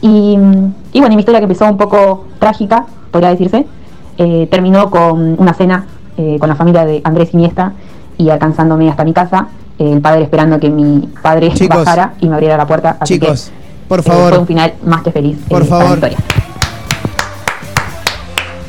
Y, 0.03 0.37
mm, 0.37 0.75
y 0.93 1.01
bueno, 1.01 1.13
y 1.15 1.17
mi 1.17 1.21
historia 1.21 1.41
que 1.41 1.45
empezó 1.45 1.65
un 1.67 1.77
poco 1.77 2.27
trágica, 2.39 2.87
podría 3.11 3.31
decirse, 3.31 3.67
eh, 4.19 4.47
terminó 4.51 4.91
con 4.91 5.37
una 5.41 5.55
cena 5.55 5.87
eh, 6.19 6.39
con 6.39 6.49
la 6.49 6.55
familia 6.55 6.85
de 6.87 7.01
Andrés 7.05 7.35
Iniesta 7.35 7.73
y 8.19 8.31
alcanzándome 8.31 8.89
hasta 8.89 9.05
mi 9.05 9.13
casa, 9.13 9.49
eh, 9.79 9.93
el 9.93 10.01
padre 10.01 10.23
esperando 10.23 10.59
que 10.59 10.71
mi 10.71 11.07
padre 11.23 11.53
Chicos. 11.53 11.85
bajara 11.85 12.15
y 12.21 12.29
me 12.29 12.35
abriera 12.35 12.57
la 12.57 12.67
puerta. 12.67 12.97
Así 13.01 13.15
Chicos, 13.19 13.51
que, 13.51 13.66
por 13.89 14.01
eh, 14.01 14.03
fue 14.03 14.15
favor, 14.15 14.39
un 14.41 14.47
final 14.47 14.75
más 14.85 15.03
que 15.03 15.13
feliz 15.13 15.37
Por 15.49 15.63
eh, 15.63 15.67
para 15.67 15.97
favor. 15.97 16.11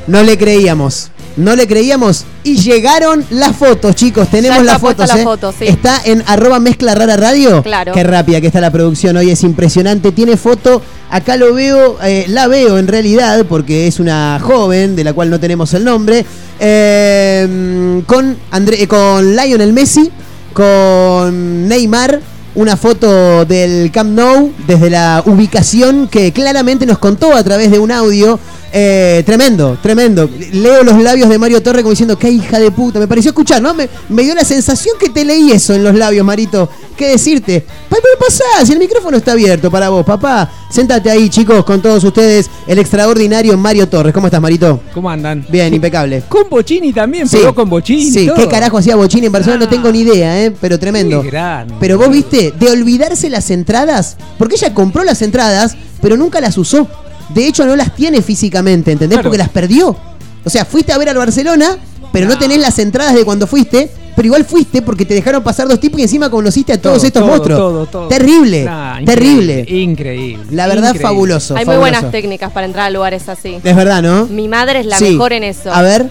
no 0.07 0.23
le 0.23 0.37
creíamos. 0.37 1.11
No 1.35 1.55
le 1.55 1.67
creíamos 1.67 2.25
y 2.43 2.57
llegaron 2.57 3.23
las 3.29 3.55
fotos, 3.55 3.93
chicos. 3.93 4.27
Tenemos 4.29 4.63
las 4.65 4.81
fotos. 4.81 5.07
la 5.07 5.21
¿eh? 5.21 5.23
foto, 5.23 5.51
sí. 5.51 5.67
Está 5.67 6.01
en 6.03 6.23
arroba 6.25 6.59
mezcla 6.59 6.95
rara 6.95 7.15
radio. 7.15 7.61
Claro. 7.61 7.93
Qué 7.93 8.03
rápida 8.03 8.41
que 8.41 8.47
está 8.47 8.59
la 8.59 8.71
producción 8.71 9.15
hoy, 9.17 9.29
es 9.29 9.43
impresionante. 9.43 10.11
Tiene 10.11 10.35
foto, 10.35 10.81
acá 11.11 11.37
lo 11.37 11.53
veo, 11.53 11.97
eh, 12.03 12.25
la 12.29 12.47
veo 12.47 12.79
en 12.79 12.87
realidad, 12.87 13.45
porque 13.47 13.85
es 13.85 13.99
una 13.99 14.39
joven 14.41 14.95
de 14.95 15.03
la 15.03 15.13
cual 15.13 15.29
no 15.29 15.39
tenemos 15.39 15.75
el 15.75 15.83
nombre. 15.83 16.25
eh, 16.59 18.01
con, 18.07 18.35
André, 18.49 18.81
eh, 18.81 18.87
con 18.87 19.35
Lionel 19.35 19.73
Messi, 19.73 20.09
con 20.53 21.67
Neymar. 21.67 22.19
Una 22.57 22.75
foto 22.75 23.45
del 23.45 23.91
Camp 23.91 24.09
Nou 24.17 24.51
desde 24.65 24.89
la 24.89 25.21
ubicación 25.27 26.07
que 26.07 26.33
claramente 26.33 26.87
nos 26.87 26.97
contó 26.97 27.35
a 27.35 27.43
través 27.43 27.69
de 27.69 27.77
un 27.77 27.91
audio. 27.91 28.39
Eh, 28.73 29.23
tremendo, 29.25 29.77
tremendo. 29.81 30.29
Leo 30.51 30.83
los 30.83 31.01
labios 31.01 31.29
de 31.29 31.37
Mario 31.37 31.61
Torre 31.63 31.81
como 31.81 31.91
diciendo, 31.91 32.17
qué 32.17 32.29
hija 32.29 32.59
de 32.59 32.69
puta. 32.71 32.99
Me 32.99 33.07
pareció 33.07 33.29
escuchar, 33.29 33.61
¿no? 33.61 33.73
Me, 33.73 33.87
me 34.09 34.23
dio 34.23 34.35
la 34.35 34.43
sensación 34.43 34.95
que 34.99 35.09
te 35.09 35.23
leí 35.23 35.51
eso 35.51 35.73
en 35.73 35.83
los 35.83 35.95
labios, 35.95 36.25
Marito. 36.25 36.69
¿Qué 36.97 37.09
decirte? 37.09 37.63
Pero 37.89 38.01
pasá, 38.19 38.65
si 38.65 38.73
el 38.73 38.79
micrófono 38.79 39.17
está 39.17 39.33
abierto 39.33 39.69
para 39.71 39.89
vos, 39.89 40.05
papá. 40.05 40.51
Séntate 40.69 41.09
ahí, 41.09 41.29
chicos, 41.29 41.63
con 41.63 41.81
todos 41.81 42.03
ustedes. 42.03 42.49
El 42.65 42.79
extraordinario 42.79 43.55
Mario 43.57 43.87
Torres. 43.87 44.13
¿Cómo 44.13 44.27
estás, 44.27 44.41
Marito? 44.41 44.81
¿Cómo 44.93 45.09
andan? 45.09 45.45
Bien, 45.49 45.73
impecable. 45.73 46.23
Con 46.27 46.49
Bochini 46.49 46.91
también, 46.93 47.27
Sí. 47.29 47.37
pegó 47.37 47.53
con 47.55 47.69
Bochini. 47.69 48.11
Sí, 48.11 48.25
todo. 48.25 48.35
¿qué 48.35 48.47
carajo 48.47 48.79
hacía 48.79 48.95
Bochini 48.95 49.27
en 49.27 49.31
Barcelona? 49.31 49.59
No 49.61 49.65
Ah. 49.67 49.69
tengo 49.69 49.91
ni 49.91 49.99
idea, 50.01 50.43
¿eh? 50.43 50.51
Pero 50.59 50.79
tremendo. 50.79 51.21
Grande. 51.23 51.75
Pero 51.79 51.97
vos 51.97 52.09
viste, 52.09 52.53
de 52.59 52.69
olvidarse 52.71 53.29
las 53.29 53.49
entradas, 53.51 54.17
porque 54.37 54.55
ella 54.55 54.73
compró 54.73 55.03
las 55.03 55.21
entradas, 55.21 55.77
pero 56.01 56.17
nunca 56.17 56.41
las 56.41 56.57
usó. 56.57 56.87
De 57.29 57.47
hecho, 57.47 57.65
no 57.65 57.75
las 57.75 57.93
tiene 57.95 58.21
físicamente, 58.21 58.91
¿entendés? 58.91 59.17
Claro. 59.17 59.29
Porque 59.29 59.37
las 59.37 59.49
perdió. 59.49 59.95
O 60.43 60.49
sea, 60.49 60.65
fuiste 60.65 60.93
a 60.93 60.97
ver 60.97 61.09
al 61.09 61.17
Barcelona, 61.17 61.77
pero 62.11 62.27
no 62.27 62.37
tenés 62.37 62.59
las 62.59 62.79
entradas 62.79 63.13
de 63.15 63.25
cuando 63.25 63.47
fuiste, 63.47 63.89
pero 64.15 64.27
igual 64.27 64.45
fuiste 64.45 64.81
porque 64.81 65.05
te 65.05 65.13
dejaron 65.13 65.43
pasar 65.43 65.67
dos 65.67 65.79
tipos 65.79 65.99
y 65.99 66.03
encima 66.03 66.29
conociste 66.29 66.73
a 66.73 66.81
todos 66.81 66.97
Todo, 66.99 67.07
estos 67.07 67.21
todo, 67.21 67.29
monstruos. 67.31 67.59
todo, 67.59 67.85
todo. 67.85 68.07
Terrible, 68.07 68.63
Nah, 68.63 69.03
terrible. 69.05 69.59
Increíble. 69.67 69.81
increíble, 69.81 70.45
La 70.51 70.67
verdad, 70.67 70.89
increíble. 70.89 71.01
fabuloso. 71.07 71.55
Hay 71.57 71.65
muy 71.65 71.75
buenas 71.77 72.09
técnicas 72.11 72.51
para 72.51 72.65
entrar 72.65 72.85
a 72.85 72.89
lugares 72.89 73.27
así. 73.29 73.57
Es 73.63 73.75
verdad, 73.75 74.01
¿no? 74.01 74.25
Mi 74.27 74.47
madre 74.47 74.79
es 74.79 74.85
la 74.85 74.97
Sí. 74.97 75.11
mejor 75.11 75.33
en 75.33 75.43
eso. 75.43 75.71
A 75.71 75.81
ver, 75.81 76.09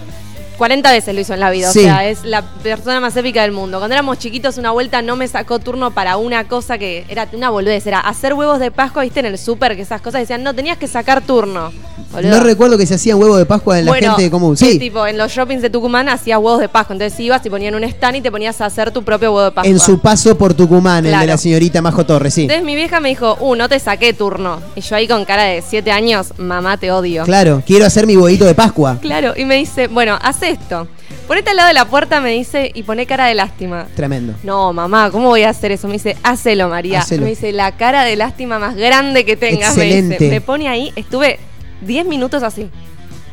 40 0.57 0.91
veces 0.91 1.13
lo 1.13 1.21
hizo 1.21 1.33
en 1.33 1.39
la 1.39 1.49
vida, 1.51 1.71
Sí. 1.71 1.79
o 1.79 1.83
sea, 1.83 2.07
es 2.07 2.23
la 2.23 2.41
persona 2.41 2.99
más 2.99 3.15
épica 3.15 3.41
del 3.43 3.51
mundo. 3.51 3.77
Cuando 3.79 3.93
éramos 3.93 4.17
chiquitos, 4.19 4.57
una 4.57 4.71
vuelta 4.71 5.01
no 5.01 5.15
me 5.15 5.27
sacó 5.27 5.59
turno 5.59 5.91
para 5.91 6.17
una 6.17 6.47
cosa 6.47 6.77
que 6.77 7.05
era 7.09 7.27
una 7.33 7.49
boludez, 7.49 7.85
era 7.87 7.99
hacer 7.99 8.33
huevos 8.33 8.59
de 8.59 8.71
Pascua, 8.71 9.03
viste, 9.03 9.19
en 9.19 9.27
el 9.27 9.37
súper, 9.37 9.75
que 9.75 9.81
esas 9.83 10.01
cosas 10.01 10.21
decían, 10.21 10.43
no, 10.43 10.53
tenías 10.53 10.77
que 10.77 10.87
sacar 10.87 11.21
turno. 11.21 11.71
boludo. 12.11 12.31
no 12.37 12.43
recuerdo 12.43 12.77
que 12.77 12.85
se 12.85 12.95
hacían 12.95 13.19
huevo 13.19 13.37
de 13.37 13.45
Pascua 13.45 13.79
en 13.79 13.85
la 13.85 13.91
Bueno, 13.91 14.15
gente 14.15 14.31
común. 14.31 14.57
Sí, 14.57 14.79
tipo, 14.79 15.05
en 15.05 15.17
los 15.17 15.31
shoppings 15.31 15.61
de 15.61 15.69
Tucumán 15.69 16.09
hacías 16.09 16.37
huevos 16.39 16.59
de 16.59 16.69
Pascua, 16.69 16.93
entonces 16.95 17.19
ibas 17.19 17.45
y 17.45 17.49
ponían 17.49 17.75
un 17.75 17.83
stand 17.83 18.15
y 18.17 18.21
te 18.21 18.31
ponías 18.31 18.59
a 18.61 18.65
hacer 18.65 18.91
tu 18.91 19.03
propio 19.03 19.31
huevo 19.31 19.45
de 19.45 19.51
Pascua. 19.51 19.69
en 19.69 19.79
su 19.79 19.99
paso 19.99 20.37
por 20.37 20.53
Tucumán, 20.53 21.05
el 21.05 21.19
de 21.19 21.27
la 21.27 21.37
señorita 21.37 21.81
Majo 21.81 22.05
Torres, 22.05 22.33
sí. 22.33 22.43
Entonces 22.43 22.63
mi 22.65 22.75
vieja 22.75 22.99
me 22.99 23.09
dijo, 23.09 23.37
uh, 23.39 23.55
no 23.55 23.69
te 23.69 23.79
saqué 23.79 24.13
turno. 24.13 24.59
Y 24.75 24.81
yo 24.81 24.95
ahí 24.95 25.07
con 25.07 25.23
cara 25.25 25.43
de 25.43 25.61
7 25.67 25.91
años, 25.91 26.33
mamá, 26.37 26.77
te 26.77 26.91
odio. 26.91 27.23
Claro, 27.25 27.61
quiero 27.65 27.85
hacer 27.85 28.07
mi 28.07 28.15
huevito 28.17 28.45
de 28.45 28.55
Pascua. 28.55 28.97
Claro, 29.01 29.33
y 29.37 29.45
me 29.45 29.55
dice, 29.55 29.87
bueno, 29.87 30.17
haz 30.21 30.41
esto. 30.49 30.87
Ponete 31.27 31.49
al 31.51 31.57
lado 31.57 31.67
de 31.67 31.73
la 31.73 31.85
puerta, 31.85 32.21
me 32.21 32.31
dice, 32.31 32.71
y 32.73 32.83
pone 32.83 33.05
cara 33.05 33.25
de 33.27 33.35
lástima. 33.35 33.87
Tremendo. 33.95 34.33
No, 34.43 34.71
mamá, 34.73 35.09
¿cómo 35.11 35.27
voy 35.29 35.43
a 35.43 35.49
hacer 35.49 35.71
eso? 35.71 35.87
Me 35.87 35.93
dice, 35.93 36.15
hacelo, 36.23 36.69
María. 36.69 36.99
Hacelo. 36.99 37.23
Me 37.23 37.29
dice, 37.29 37.51
la 37.51 37.75
cara 37.77 38.03
de 38.03 38.15
lástima 38.15 38.59
más 38.59 38.75
grande 38.75 39.25
que 39.25 39.35
tengas. 39.37 39.75
Me 39.75 39.85
Excelente. 39.85 40.15
dice, 40.19 40.29
me 40.31 40.41
pone 40.41 40.67
ahí, 40.69 40.91
estuve 40.95 41.39
10 41.81 42.05
minutos 42.05 42.43
así. 42.43 42.69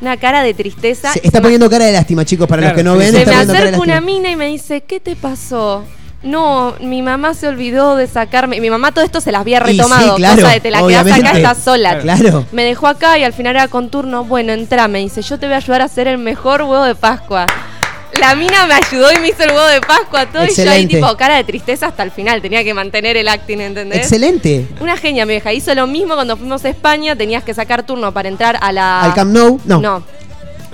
Una 0.01 0.17
cara 0.17 0.43
de 0.43 0.53
tristeza. 0.55 1.13
Se 1.13 1.21
está 1.25 1.39
me- 1.39 1.45
poniendo 1.45 1.71
cara 1.71 1.87
de 1.87 1.93
lástima, 1.93 2.25
chicos, 2.25 2.47
para 2.49 2.61
Claro, 2.63 2.75
los 2.75 2.79
que 2.79 2.85
no 2.85 2.97
ven. 2.97 3.13
Se 3.13 3.19
está 3.19 3.31
me 3.31 3.37
poniendo 3.37 3.53
cara 3.53 3.65
de 3.65 3.69
acerca 3.77 3.83
una 3.85 4.01
mina 4.01 4.31
y 4.31 4.37
me 4.37 4.47
dice, 4.49 4.81
¿qué 4.83 5.01
te 5.01 5.15
pasó? 5.17 5.85
No, 6.25 6.75
mi 6.81 7.03
mamá 7.03 7.35
se 7.35 7.47
olvidó 7.47 7.97
de 7.97 8.07
sacarme. 8.07 8.61
Mi 8.61 8.71
mamá 8.71 8.93
todo 8.93 9.05
esto 9.05 9.21
se 9.21 9.31
las 9.31 9.43
había 9.43 9.59
Y 9.59 9.73
sí, 9.73 9.77
retomado. 9.77 10.17
claro, 10.17 10.37
cosa 10.43 10.53
de 10.55 10.61
te 10.61 10.71
la 10.71 10.87
quedás 10.87 11.13
acá, 11.13 11.33
estás 11.33 11.59
sola. 11.59 11.99
Claro. 12.01 12.47
Me 12.51 12.65
dejó 12.65 12.87
acá 12.89 13.19
y 13.19 13.25
al 13.25 13.33
final 13.35 13.57
era 13.57 13.69
con 13.69 13.91
turno. 13.91 14.25
Bueno, 14.25 14.53
entra, 14.53 14.89
me 14.89 15.01
dice, 15.01 15.23
yo 15.23 15.39
te 15.39 15.47
voy 15.47 15.55
a 15.55 15.59
ayudar 15.59 15.83
a 15.83 15.85
hacer 15.85 16.09
el 16.09 16.19
mejor 16.19 16.63
huevo 16.63 16.83
de 16.85 16.95
Pascua. 16.95 17.47
La 18.21 18.35
mina 18.37 18.67
me 18.67 18.75
ayudó 18.75 19.13
y 19.13 19.19
me 19.19 19.29
hizo 19.29 19.43
el 19.43 19.51
huevo 19.51 19.67
de 19.67 19.81
Pascua, 19.81 20.27
todo. 20.27 20.45
Y 20.45 20.55
yo 20.55 20.71
ahí, 20.71 20.87
tipo, 20.87 21.15
cara 21.17 21.37
de 21.37 21.45
tristeza 21.45 21.89
hasta 21.89 22.03
el 22.05 22.11
final. 22.11 22.41
Tenía 22.41 22.63
que 22.65 22.73
mantener 22.73 23.17
el 23.17 23.29
acting, 23.29 23.59
¿entendés? 23.61 23.99
Excelente. 23.99 24.67
Una 24.81 24.97
genia, 24.97 25.27
mi 25.27 25.33
vieja. 25.35 25.53
Hizo 25.53 25.75
lo 25.75 25.87
mismo 25.87 26.15
cuando 26.15 26.37
fuimos 26.37 26.65
a 26.65 26.69
España. 26.69 27.17
Tenías 27.17 27.43
que 27.43 27.53
sacar 27.53 27.83
turno 27.83 28.13
para 28.13 28.29
entrar 28.29 28.57
a 28.61 28.73
la. 28.73 29.03
Al 29.03 29.15
Camp 29.15 29.33
Nou, 29.33 29.61
no. 29.65 29.81
No. 29.81 30.03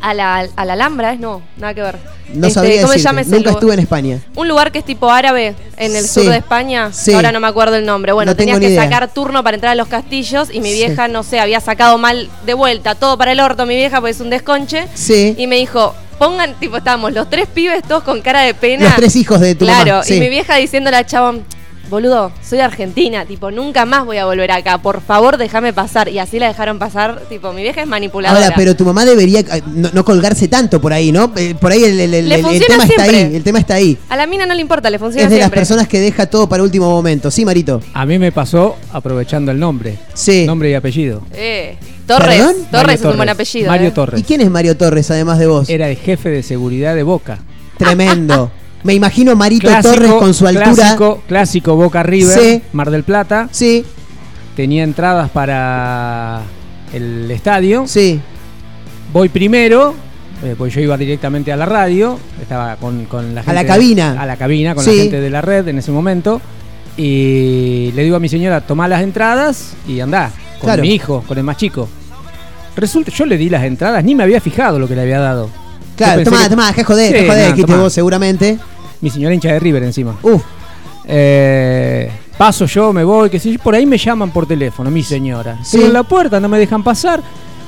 A 0.03 0.15
la, 0.15 0.47
a 0.57 0.65
la 0.65 0.73
Alhambra, 0.73 1.13
¿es? 1.13 1.21
No, 1.21 1.43
nada 1.57 1.75
que 1.75 1.83
ver. 1.83 1.97
No 2.33 2.47
Este, 2.47 2.55
sabría 2.55 2.77
¿Cómo 2.83 2.93
se 2.93 2.99
decirte. 2.99 3.03
llama 3.03 3.21
ese 3.23 3.31
Nunca 3.33 3.51
estuve 3.51 3.75
en 3.75 3.81
España. 3.81 4.19
Un 4.37 4.49
lugar 4.49 4.73
que 4.73 4.79
es 4.79 4.85
tipo 4.85 5.11
árabe 5.11 5.55
en 5.77 5.97
el 5.97 6.05
Sí. 6.05 6.21
sur 6.23 6.25
de 6.31 6.37
España. 6.39 6.91
Sí. 6.93 7.13
Ahora 7.13 7.33
no 7.33 7.41
me 7.41 7.49
acuerdo 7.49 7.77
el 7.77 7.85
nombre. 7.85 8.13
Bueno, 8.13 8.33
No 8.33 8.37
tenías 8.37 8.59
que 8.61 8.69
idea. 8.71 8.83
sacar 8.85 9.13
turno 9.13 9.43
para 9.45 9.57
entrar 9.57 9.73
a 9.73 9.75
los 9.75 9.89
castillos 9.89 10.49
y 10.53 10.61
mi 10.61 10.71
Sí. 10.71 10.75
vieja, 10.87 11.09
no 11.09 11.23
sé, 11.23 11.41
había 11.41 11.61
sacado 11.61 11.99
mal 11.99 12.29
de 12.47 12.55
vuelta 12.55 12.95
todo 12.95 13.19
para 13.19 13.33
el 13.33 13.41
orto, 13.41 13.67
mi 13.67 13.75
vieja, 13.77 14.01
pues 14.01 14.17
es 14.17 14.23
un 14.23 14.31
desconche. 14.31 14.87
Sí. 14.95 15.35
Y 15.37 15.47
me 15.47 15.57
dijo, 15.57 15.95
pongan, 16.19 16.55
tipo, 16.61 16.77
estábamos 16.77 17.13
los 17.13 17.29
tres 17.29 17.47
pibes 17.53 17.83
todos 17.83 18.03
con 18.05 18.21
cara 18.23 18.43
de 18.43 18.55
pena. 18.55 18.85
Los 18.85 18.95
tres 18.97 19.17
hijos 19.17 19.41
de 19.41 19.55
tu 19.55 19.65
Claro, 19.65 19.93
mamá. 19.99 20.05
y 20.09 20.21
mi 20.21 20.29
vieja 20.29 20.55
diciéndole 20.57 20.97
al 20.99 21.07
chabón, 21.07 21.45
boludo, 21.90 22.33
soy 22.42 22.59
de 22.59 22.64
argentina, 22.64 23.24
tipo, 23.26 23.50
nunca 23.50 23.85
más 23.85 24.05
voy 24.07 24.16
a 24.18 24.24
volver 24.24 24.50
acá, 24.53 24.79
por 24.79 25.00
favor 25.03 25.37
déjame 25.37 25.72
pasar. 25.72 26.09
Y 26.09 26.18
así 26.18 26.38
la 26.38 26.46
dejaron 26.48 26.79
pasar, 26.79 27.22
tipo, 27.29 27.53
mi 27.53 27.62
vieja 27.62 27.83
es 27.83 27.87
manipuladora. 27.88 28.42
Ahora, 28.44 28.55
pero 28.57 28.74
tu 28.76 28.85
mamá 28.85 29.05
debería 29.05 29.40
eh, 29.40 29.62
no, 29.66 29.90
no 29.92 30.05
colgarse 30.05 30.48
tanto 30.48 30.81
por 30.81 30.92
ahí, 30.92 31.12
¿no? 31.12 31.33
Eh, 31.37 31.55
Por 31.61 31.72
ahí 31.72 31.85
el, 31.85 31.98
el- 32.00 32.14
el- 32.14 32.33
el 32.33 32.40
tema 32.42 32.85
está 32.85 33.05
siempre. 33.05 33.16
ahí. 33.24 33.37
El 33.37 33.42
tema 33.42 33.59
está 33.59 33.74
ahí. 33.74 33.98
A 34.09 34.16
la 34.16 34.26
mina 34.26 34.46
no 34.46 34.55
le 34.55 34.61
importa, 34.61 34.88
le 34.88 34.98
funciona 34.98 35.24
Es 35.24 35.31
de 35.31 35.37
las 35.37 35.44
siempre. 35.46 35.61
personas 35.61 35.88
que 35.88 36.00
deja 36.00 36.26
todo 36.26 36.48
para 36.48 36.62
último 36.62 36.88
momento. 36.88 37.31
Sí, 37.31 37.44
Marito. 37.44 37.81
A 37.92 38.07
mí 38.07 38.18
me 38.18 38.33
pasó 38.33 38.76
aprovechando 38.92 39.50
el 39.53 39.59
nombre. 39.59 39.98
Sí. 40.14 40.46
Nombre 40.46 40.70
y 40.70 40.74
apellido. 40.74 41.22
Eh, 41.33 41.76
Torres, 42.07 42.37
¿Perdón? 42.38 42.55
Torres 42.70 42.87
Mario 42.87 42.92
es 42.94 43.05
un 43.05 43.16
buen 43.16 43.29
apellido. 43.29 43.68
Mario 43.68 43.88
eh. 43.88 43.92
Torres. 43.92 44.20
¿Y 44.20 44.22
quién 44.24 44.40
es 44.40 44.50
Mario 44.50 44.76
Torres, 44.76 45.11
además 45.11 45.38
de 45.38 45.46
vos? 45.46 45.68
Era 45.68 45.88
el 45.88 45.96
jefe 45.96 46.29
de 46.29 46.42
seguridad 46.42 46.94
de 46.94 47.03
Boca. 47.03 47.38
Tremendo. 47.79 48.50
Me 48.83 48.95
imagino 48.95 49.33
a 49.33 49.35
Marito 49.35 49.69
Clásico, 49.69 49.95
Torres 49.95 50.12
con 50.12 50.33
su 50.35 50.47
altura. 50.47 50.73
Clásico, 50.73 51.23
clásico 51.29 51.77
Boca 51.77 52.03
River, 52.03 52.38
Sí. 52.38 52.62
Mar 52.73 52.90
del 52.90 53.03
Plata. 53.05 53.49
Sí, 53.51 53.85
Tenía 54.57 54.83
entradas 54.85 55.31
para 55.31 56.43
el 56.93 57.31
estadio. 57.31 57.87
sí. 57.87 58.21
Voy 59.12 59.29
primero, 59.29 59.95
eh, 60.45 60.55
pues 60.57 60.73
yo 60.73 60.81
iba 60.81 60.97
directamente 60.97 61.51
a 61.53 61.57
la 61.57 61.66
radio. 61.66 62.16
Estaba 62.40 62.77
con, 62.77 63.07
con 63.07 63.35
la 63.35 63.40
A 63.40 63.45
gente. 63.45 63.55
la 63.62 63.66
cabina. 63.66 64.16
A 64.23 64.25
la 64.27 64.37
cabina, 64.37 64.75
con 64.75 64.85
Sí. 64.85 64.90
la 64.97 65.03
gente 65.03 65.21
de 65.21 65.31
la 65.31 65.40
red 65.40 65.66
en 65.69 65.79
ese 65.79 65.90
momento. 65.90 66.40
Y 66.97 67.90
le 67.97 68.05
digo 68.05 68.16
a 68.16 68.21
mi 68.21 68.29
señora, 68.29 68.61
tomá 68.61 68.87
las 68.87 69.03
entradas 69.03 69.73
y 69.88 70.01
andá. 70.01 70.31
Con 70.61 70.69
Claro. 70.69 70.83
mi 70.83 70.95
hijo, 70.95 71.25
con 71.27 71.38
el 71.38 71.45
más 71.45 71.57
chico. 71.57 71.88
Resulta, 72.77 73.11
yo 73.11 73.27
le 73.27 73.37
di 73.37 73.49
las 73.49 73.64
entradas, 73.64 74.05
ni 74.05 74.14
me 74.14 74.23
había 74.23 74.40
fijado 74.40 74.79
lo 74.79 74.87
que 74.87 74.95
le 74.95 75.03
había 75.03 75.19
dado. 75.19 75.51
Claro, 76.05 76.23
tomá, 76.25 76.43
que- 76.45 76.51
tomá, 76.51 76.73
que 76.73 76.85
joder, 76.85 77.13
que 77.13 77.21
Sí, 77.21 77.27
joder, 77.27 77.47
dijiste 77.53 77.71
tomá. 77.73 77.83
vos 77.83 77.93
seguramente. 77.93 78.59
Mi 79.01 79.11
señora 79.11 79.35
hincha 79.35 79.53
de 79.53 79.59
River 79.61 79.83
encima. 79.85 80.17
Uf, 80.23 80.43
Eh, 81.13 82.11
paso 82.39 82.67
yo, 82.67 82.93
me 82.93 83.03
voy, 83.05 83.31
que 83.31 83.39
sé 83.41 83.53
yo, 83.53 83.59
por 83.59 83.75
ahí 83.75 83.85
me 83.87 83.99
llaman 83.99 84.31
por 84.31 84.47
teléfono, 84.47 84.91
mi 84.91 85.03
señora. 85.03 85.59
Sí. 85.65 85.83
En 85.83 85.93
la 85.93 86.03
puerta, 86.05 86.39
no 86.39 86.49
me 86.49 86.59
dejan 86.59 86.83
pasar. 86.85 87.21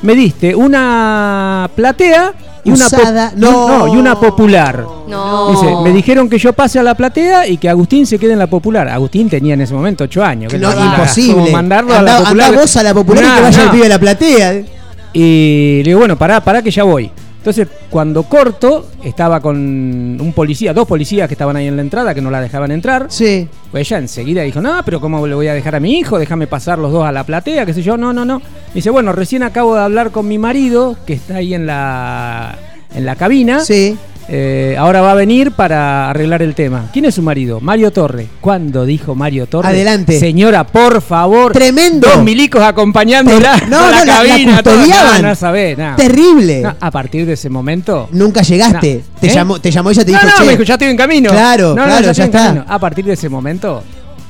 Me 0.03 0.15
diste 0.15 0.55
una 0.55 1.71
platea 1.77 2.35
y 2.65 2.71
una, 2.71 2.87
Usada. 2.87 3.31
y 3.33 3.35
un- 3.37 3.41
No. 3.41 3.89
y 3.95 3.97
una 3.97 4.19
popular. 4.19 4.85
No. 5.09 5.51
Dice, 5.53 5.75
me 5.83 5.93
dijeron 5.93 6.29
que 6.29 6.39
yo 6.39 6.53
pase 6.53 6.79
a 6.79 6.83
la 6.83 6.95
platea 6.97 7.47
y 7.47 7.57
que 7.57 7.69
Agustín 7.69 8.07
se 8.07 8.19
quede 8.19 8.33
en 8.33 8.39
la 8.41 8.49
popular. 8.49 8.89
Agustín 8.89 9.29
tenía 9.31 9.55
en 9.55 9.61
ese 9.61 9.75
momento 9.75 10.05
8 10.05 10.25
años. 10.25 10.53
que 10.53 10.59
no, 10.59 10.71
imposible. 10.73 11.35
como 11.35 11.51
mandarlo 11.51 11.95
a 11.95 12.03
la 12.03 12.19
popular. 12.19 12.49
andá 12.49 12.61
vos 12.61 12.77
a 12.77 12.83
la 12.83 12.95
popular 12.95 13.25
y 13.25 13.27
Nah, 13.27 13.37
que 13.37 13.43
vaya 13.43 13.59
nah. 13.59 13.65
el 13.65 13.71
pibe 13.71 13.87
a 13.87 13.89
la 13.89 13.99
platea. 13.99 14.55
Y 15.13 15.79
le 15.79 15.91
digo, 15.91 15.99
bueno, 16.01 16.17
pará, 16.19 16.41
pará 16.43 16.63
que 16.63 16.71
ya 16.71 16.83
voy. 16.85 17.11
Entonces, 17.43 17.67
cuando 17.91 18.23
corto, 18.23 18.87
estaba 19.03 19.41
con 19.41 19.57
un 19.57 20.33
policía, 20.33 20.73
dos 20.73 20.87
policías 20.87 21.27
que 21.27 21.35
estaban 21.35 21.57
ahí 21.57 21.67
en 21.67 21.75
la 21.75 21.83
entrada, 21.83 22.15
que 22.15 22.21
no 22.21 22.31
la 22.31 22.41
dejaban 22.41 22.71
entrar. 22.71 23.07
Sí. 23.09 23.49
Pues 23.73 23.89
ella 23.89 23.99
enseguida 23.99 24.43
dijo, 24.43 24.61
no, 24.61 24.81
pero 24.85 25.01
¿cómo 25.01 25.27
le 25.27 25.35
voy 25.35 25.49
a 25.49 25.53
dejar 25.55 25.75
a 25.75 25.81
mi 25.81 25.99
hijo? 25.99 26.21
Déjame 26.21 26.47
pasar 26.47 26.79
los 26.79 26.93
dos 26.93 27.05
a 27.05 27.11
la 27.11 27.25
platea, 27.25 27.67
qué 27.67 27.75
sé 27.75 27.83
yo. 27.83 27.97
No, 27.97 28.13
no, 28.13 28.25
no. 28.25 28.41
Dice, 28.73 28.91
bueno, 28.91 29.11
recién 29.11 29.43
acabo 29.43 29.75
de 29.75 29.83
hablar 29.83 30.13
con 30.13 30.29
mi 30.29 30.39
marido, 30.39 30.97
que 31.05 31.15
está 31.15 31.39
ahí 31.39 31.53
en 31.53 31.67
la, 31.67 32.57
en 32.95 33.05
la 33.05 33.17
cabina. 33.17 33.59
Sí. 33.59 33.99
Eh, 34.29 34.77
ahora 34.79 35.01
va 35.01 35.13
a 35.13 35.15
venir 35.15 35.53
para 35.53 36.09
arreglar 36.11 36.43
el 36.43 36.55
tema. 36.55 36.87
¿Quién 36.93 37.05
es 37.05 37.15
su 37.17 37.23
marido? 37.23 37.61
Mario 37.61 37.91
Torre. 37.91 38.29
¿Cuándo 38.41 38.85
dijo 38.87 39.15
Mario 39.15 39.47
Torre? 39.47 39.69
Adelante. 39.69 40.19
Señora, 40.19 40.65
por 40.65 41.03
favor. 41.03 41.53
Tremendo. 41.53 42.09
Dos 42.09 42.23
milicos 42.23 42.63
acompañándola. 42.63 43.57
No, 43.69 43.79
a 43.79 43.91
la 43.91 43.99
no, 43.99 44.05
la- 44.05 44.05
la 44.05 44.29
cabina. 44.29 44.63
todo. 44.63 44.75
custodiaban. 44.75 45.23
No, 45.23 45.29
no 45.29 45.35
sabés. 45.35 45.77
Terrible. 45.97 46.61
No, 46.63 46.75
a 46.81 46.91
partir 46.91 47.27
de 47.27 47.33
ese 47.35 47.51
momento. 47.51 48.09
Nunca 48.13 48.43
llegaste. 48.43 49.03
No. 49.15 49.21
Te, 49.21 49.27
¿Eh? 49.27 49.31
llamó, 49.35 49.61
te 49.61 49.71
llamó 49.71 49.93
ya 49.93 50.05
te 50.05 50.13
no, 50.13 50.19
dijo, 50.19 50.31
no, 50.31 50.37
che. 50.39 50.45
me 50.45 50.51
dijo, 50.53 50.63
ya 50.63 50.75
estoy 50.75 50.89
en 50.89 50.97
camino. 50.97 51.31
Claro, 51.31 51.69
No, 51.75 51.83
no, 51.83 51.85
claro, 51.85 52.13
ya 52.13 52.25
en 52.25 52.31
está. 52.31 52.45
camino. 52.47 52.65
A 52.69 52.79
partir 52.79 53.05
de 53.05 53.13
ese 53.15 53.29
momento, 53.29 53.83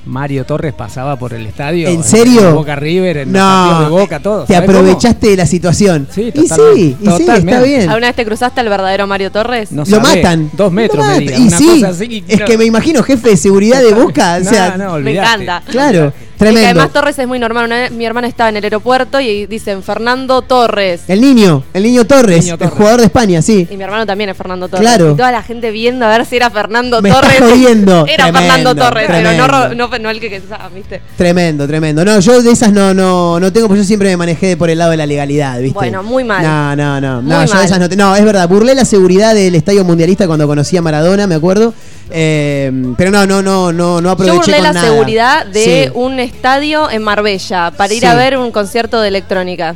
Mario 0.05 0.45
Torres 0.45 0.73
pasaba 0.75 1.17
por 1.17 1.33
el 1.33 1.47
estadio. 1.47 1.89
¿En 1.89 2.03
serio? 2.03 2.55
Boca 2.55 2.75
River, 2.77 3.19
en 3.19 3.33
los 3.33 3.41
No, 3.43 3.81
de 3.85 3.89
Boca, 3.89 4.21
todo. 4.21 4.45
Te 4.45 4.57
aprovechaste 4.57 5.29
de 5.29 5.37
la 5.37 5.47
situación. 5.47 6.09
Sí, 6.11 6.33
y 6.35 6.41
sí, 6.49 6.97
y 7.01 7.07
sí, 7.17 7.27
está 7.29 7.63
bien. 7.63 7.89
¿Alguna 7.89 8.09
vez 8.09 8.17
te 8.17 8.25
cruzaste 8.25 8.61
al 8.61 8.69
verdadero 8.69 9.07
Mario 9.07 9.31
Torres? 9.31 9.71
No 9.71 9.85
Lo 9.85 9.87
sabés, 9.87 10.17
matan. 10.23 10.51
Dos 10.55 10.73
metros 10.73 11.07
matan. 11.07 11.23
Y 11.23 11.47
una 11.49 11.57
sí, 11.59 11.69
cosa 11.81 11.89
así, 11.89 12.25
es 12.27 12.41
no. 12.41 12.47
que 12.47 12.59
me 12.59 12.65
imagino 12.65 13.03
jefe 13.03 13.31
de 13.31 13.37
seguridad 13.37 13.81
de 13.83 13.95
Boca. 13.95 14.39
o 14.41 14.45
sea, 14.45 14.77
no, 14.77 14.95
no, 14.95 14.99
Me 14.99 15.13
encanta. 15.13 15.63
claro, 15.71 16.13
Es 16.45 16.49
que 16.51 16.55
tremendo. 16.55 16.81
además 16.81 16.93
Torres 16.93 17.19
es 17.19 17.27
muy 17.29 17.39
normal. 17.39 17.67
Una 17.67 17.77
vez 17.81 17.91
mi 17.93 18.05
hermana 18.05 18.27
estaba 18.29 18.49
en 18.51 18.57
el 18.57 18.65
aeropuerto 18.65 19.21
y 19.21 19.47
dicen 19.47 19.83
Fernando 19.83 20.43
Torres. 20.43 21.03
El 21.09 21.21
niño, 21.21 21.63
el 21.75 21.83
niño 21.83 22.05
Torres, 22.05 22.45
Niño 22.45 22.55
el 22.55 22.59
Torres. 22.59 22.75
jugador 22.77 23.01
de 23.01 23.07
España, 23.07 23.43
sí. 23.43 23.67
Y 23.71 23.77
mi 23.77 23.85
hermano 23.85 24.07
también 24.07 24.31
es 24.31 24.37
Fernando 24.37 24.69
Torres. 24.69 24.87
Claro. 24.87 25.13
Y 25.13 25.17
toda 25.17 25.31
la 25.33 25.43
gente 25.43 25.71
viendo 25.71 26.05
a 26.07 26.09
ver 26.09 26.27
si 26.27 26.37
era 26.37 26.51
Fernando 26.51 27.01
Me 27.03 27.09
estás 27.11 27.23
Torres. 27.37 27.41
jodiendo. 27.53 28.07
Era 28.09 28.25
Tremendo, 28.25 28.39
Fernando 28.41 28.75
Torres, 28.75 29.05
pero 29.07 29.19
no, 29.19 29.47
tremendo. 29.47 29.89
no, 29.89 29.99
no 29.99 30.11
el 30.11 30.21
que, 30.21 30.31
que 30.31 30.43
¿viste? 30.75 31.03
Tremendo, 31.17 31.67
tremendo. 31.67 32.05
No, 32.05 32.21
yo 32.21 32.43
de 32.43 32.51
esas 32.51 32.73
no, 32.73 32.93
no, 32.95 33.39
no 33.41 33.53
tengo, 33.53 33.69
porque 33.69 33.81
yo 33.81 33.87
siempre 33.87 34.09
me 34.11 34.17
manejé 34.17 34.57
por 34.57 34.71
el 34.71 34.79
lado 34.79 34.91
de 34.91 34.97
la 34.97 35.07
legalidad, 35.07 35.59
¿viste? 35.61 35.75
Bueno, 35.75 36.03
muy 36.03 36.25
mal. 36.25 36.43
No, 36.43 36.77
no, 36.77 37.01
no. 37.01 37.23
Muy 37.23 37.31
no, 37.31 37.45
yo 37.47 37.59
de 37.59 37.65
esas 37.65 37.79
no, 37.79 37.89
te- 37.89 37.97
no, 37.97 38.15
es 38.17 38.25
verdad. 38.25 38.49
Burlé 38.49 38.75
la 38.75 38.85
seguridad 38.85 39.35
del 39.35 39.55
Estadio 39.55 39.85
Mundialista 39.85 40.27
cuando 40.27 40.47
conocí 40.47 40.77
a 40.77 40.83
Maradona, 40.83 41.27
me 41.27 41.35
acuerdo. 41.35 41.73
Eh, 42.11 42.71
pero 42.97 43.11
no, 43.11 43.27
no, 43.27 43.43
no, 43.43 43.73
no, 43.73 44.01
no 44.01 44.09
Yo 44.09 44.11
aproveché 44.11 44.37
burlé 44.37 44.55
con 44.57 44.63
la 44.65 44.73
nada. 44.73 44.87
seguridad 44.89 45.47
de 45.47 45.85
Sí. 45.87 45.91
un 45.95 46.21
estadio 46.21 46.91
en 46.91 47.03
Marbella 47.03 47.73
para 47.77 47.93
ir 47.95 48.01
Sí. 48.01 48.07
a 48.07 48.15
ver 48.15 48.37
un 48.37 48.51
concierto 48.53 49.01
de 49.01 49.09
electrónica. 49.09 49.73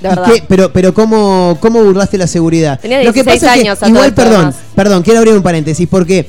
De 0.00 0.08
¿Y 0.08 0.10
verdad. 0.10 0.24
qué? 0.32 0.44
Pero, 0.48 0.72
pero 0.72 0.92
¿cómo, 0.92 1.56
¿cómo 1.60 1.82
burlaste 1.84 2.18
la 2.18 2.26
seguridad? 2.26 2.78
Tenía 2.80 2.98
Lo 3.02 3.12
que 3.12 3.22
16 3.22 3.40
pasa 3.40 3.54
es 3.54 3.62
que, 3.62 3.68
años 3.68 3.82
a 3.82 3.88
igual, 3.88 4.12
perdón, 4.12 4.54
perdón, 4.74 5.02
quiero 5.02 5.20
abrir 5.20 5.34
un 5.34 5.42
paréntesis 5.42 5.86
porque 5.88 6.28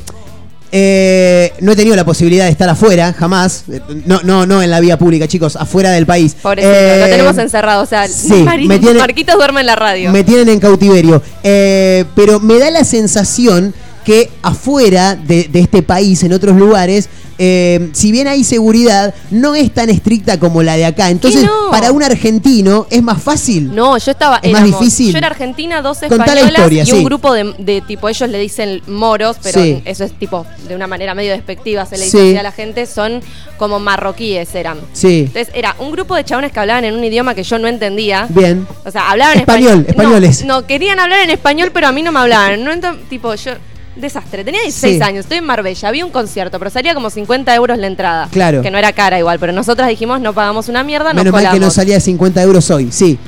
eh, 0.75 1.53
no 1.59 1.71
he 1.71 1.75
tenido 1.75 1.95
la 1.95 2.03
posibilidad 2.05 2.45
de 2.45 2.51
estar 2.51 2.67
afuera, 2.69 3.13
jamás. 3.13 3.65
Eh, 3.71 3.79
No, 4.05 4.21
no, 4.23 4.45
no 4.47 4.61
en 4.63 4.71
la 4.71 4.79
vía 4.79 4.97
pública, 4.97 5.27
chicos, 5.27 5.55
afuera 5.55 5.91
del 5.91 6.05
país. 6.07 6.35
Pobrecito, 6.41 6.73
Eh, 6.73 6.97
lo 6.99 7.05
tenemos 7.07 7.37
encerrado. 7.37 7.83
O 7.83 7.85
sea, 7.85 8.07
sí, 8.07 8.43
me 8.67 8.79
Marquitos 8.79 9.35
duerme 9.35 9.59
en 9.61 9.67
la 9.67 9.75
radio. 9.75 10.11
Me 10.11 10.23
tienen 10.23 10.49
en 10.49 10.59
cautiverio. 10.59 11.21
Eh, 11.43 12.05
pero 12.15 12.39
me 12.39 12.57
da 12.57 12.71
la 12.71 12.83
sensación 12.83 13.73
que 14.03 14.29
afuera 14.41 15.15
de, 15.15 15.43
de 15.51 15.59
este 15.59 15.81
país, 15.83 16.23
en 16.23 16.33
otros 16.33 16.55
lugares, 16.55 17.09
eh, 17.39 17.89
si 17.93 18.11
bien 18.11 18.27
hay 18.27 18.43
seguridad, 18.43 19.13
no 19.31 19.55
es 19.55 19.73
tan 19.73 19.89
estricta 19.89 20.39
como 20.39 20.61
la 20.61 20.75
de 20.77 20.85
acá. 20.85 21.09
Entonces, 21.09 21.43
no? 21.43 21.71
para 21.71 21.91
un 21.91 22.03
argentino 22.03 22.85
es 22.89 23.01
más 23.01 23.21
fácil. 23.21 23.73
No, 23.73 23.97
yo 23.97 24.11
estaba. 24.11 24.37
Es 24.37 24.51
más 24.51 24.63
difícil. 24.63 25.11
Yo 25.11 25.17
era 25.17 25.27
argentina, 25.27 25.81
dos 25.81 26.03
españolas 26.03 26.45
historia, 26.45 26.83
y 26.85 26.91
un 26.91 26.99
sí. 26.99 27.03
grupo 27.03 27.33
de, 27.33 27.55
de 27.57 27.81
tipo, 27.81 28.07
ellos 28.07 28.29
le 28.29 28.37
dicen 28.37 28.81
moros, 28.87 29.37
pero 29.41 29.61
Sí. 29.61 29.81
eso 29.85 30.03
es 30.03 30.13
tipo 30.13 30.45
de 30.67 30.75
una 30.75 30.85
manera 30.87 31.15
medio 31.15 31.31
despectiva, 31.31 31.85
se 31.85 31.97
le 31.97 32.05
dice 32.05 32.37
a 32.37 32.43
la 32.43 32.51
gente, 32.51 32.85
son 32.85 33.21
como 33.57 33.79
marroquíes 33.79 34.53
eran. 34.55 34.77
Sí. 34.93 35.25
Entonces 35.27 35.49
era 35.55 35.75
un 35.79 35.91
grupo 35.91 36.15
de 36.15 36.23
chabones 36.23 36.51
que 36.51 36.59
hablaban 36.59 36.85
en 36.85 36.93
un 36.93 37.03
idioma 37.03 37.33
que 37.33 37.43
yo 37.43 37.57
no 37.57 37.67
entendía. 37.67 38.27
Bien. 38.29 38.67
O 38.85 38.91
sea, 38.91 39.09
hablaban 39.09 39.39
Español, 39.39 39.85
españoles. 39.87 40.45
No, 40.45 40.61
no, 40.61 40.67
querían 40.67 40.99
hablar 40.99 41.21
en 41.21 41.31
español, 41.31 41.71
pero 41.73 41.87
a 41.87 41.91
mí 41.91 42.03
no 42.03 42.11
me 42.11 42.19
hablaban. 42.19 42.63
No 42.63 42.71
tipo, 43.09 43.33
yo. 43.35 43.53
Desastre. 43.95 44.43
Tenía 44.43 44.61
16 44.61 44.97
Sí. 44.97 45.03
años, 45.03 45.25
estoy 45.25 45.37
en 45.37 45.45
Marbella, 45.45 45.87
había 45.87 46.05
un 46.05 46.11
concierto, 46.11 46.57
pero 46.59 46.71
salía 46.71 46.93
como 46.93 47.09
50 47.09 47.53
euros 47.55 47.77
la 47.77 47.87
entrada. 47.87 48.27
Claro. 48.31 48.61
Que 48.61 48.71
no 48.71 48.77
era 48.77 48.91
cara 48.93 49.19
igual, 49.19 49.39
pero 49.39 49.53
nosotras 49.53 49.87
dijimos 49.87 50.19
no 50.19 50.33
pagamos 50.33 50.67
una 50.69 50.83
mierda, 50.83 51.13
nos 51.13 51.23
Menos 51.23 51.33
mal 51.41 51.51
que 51.53 51.59
no 51.59 51.69
salía 51.69 51.95
de 51.95 52.01
50 52.01 52.41
euros 52.41 52.69
hoy, 52.71 52.91
sí. 52.91 53.19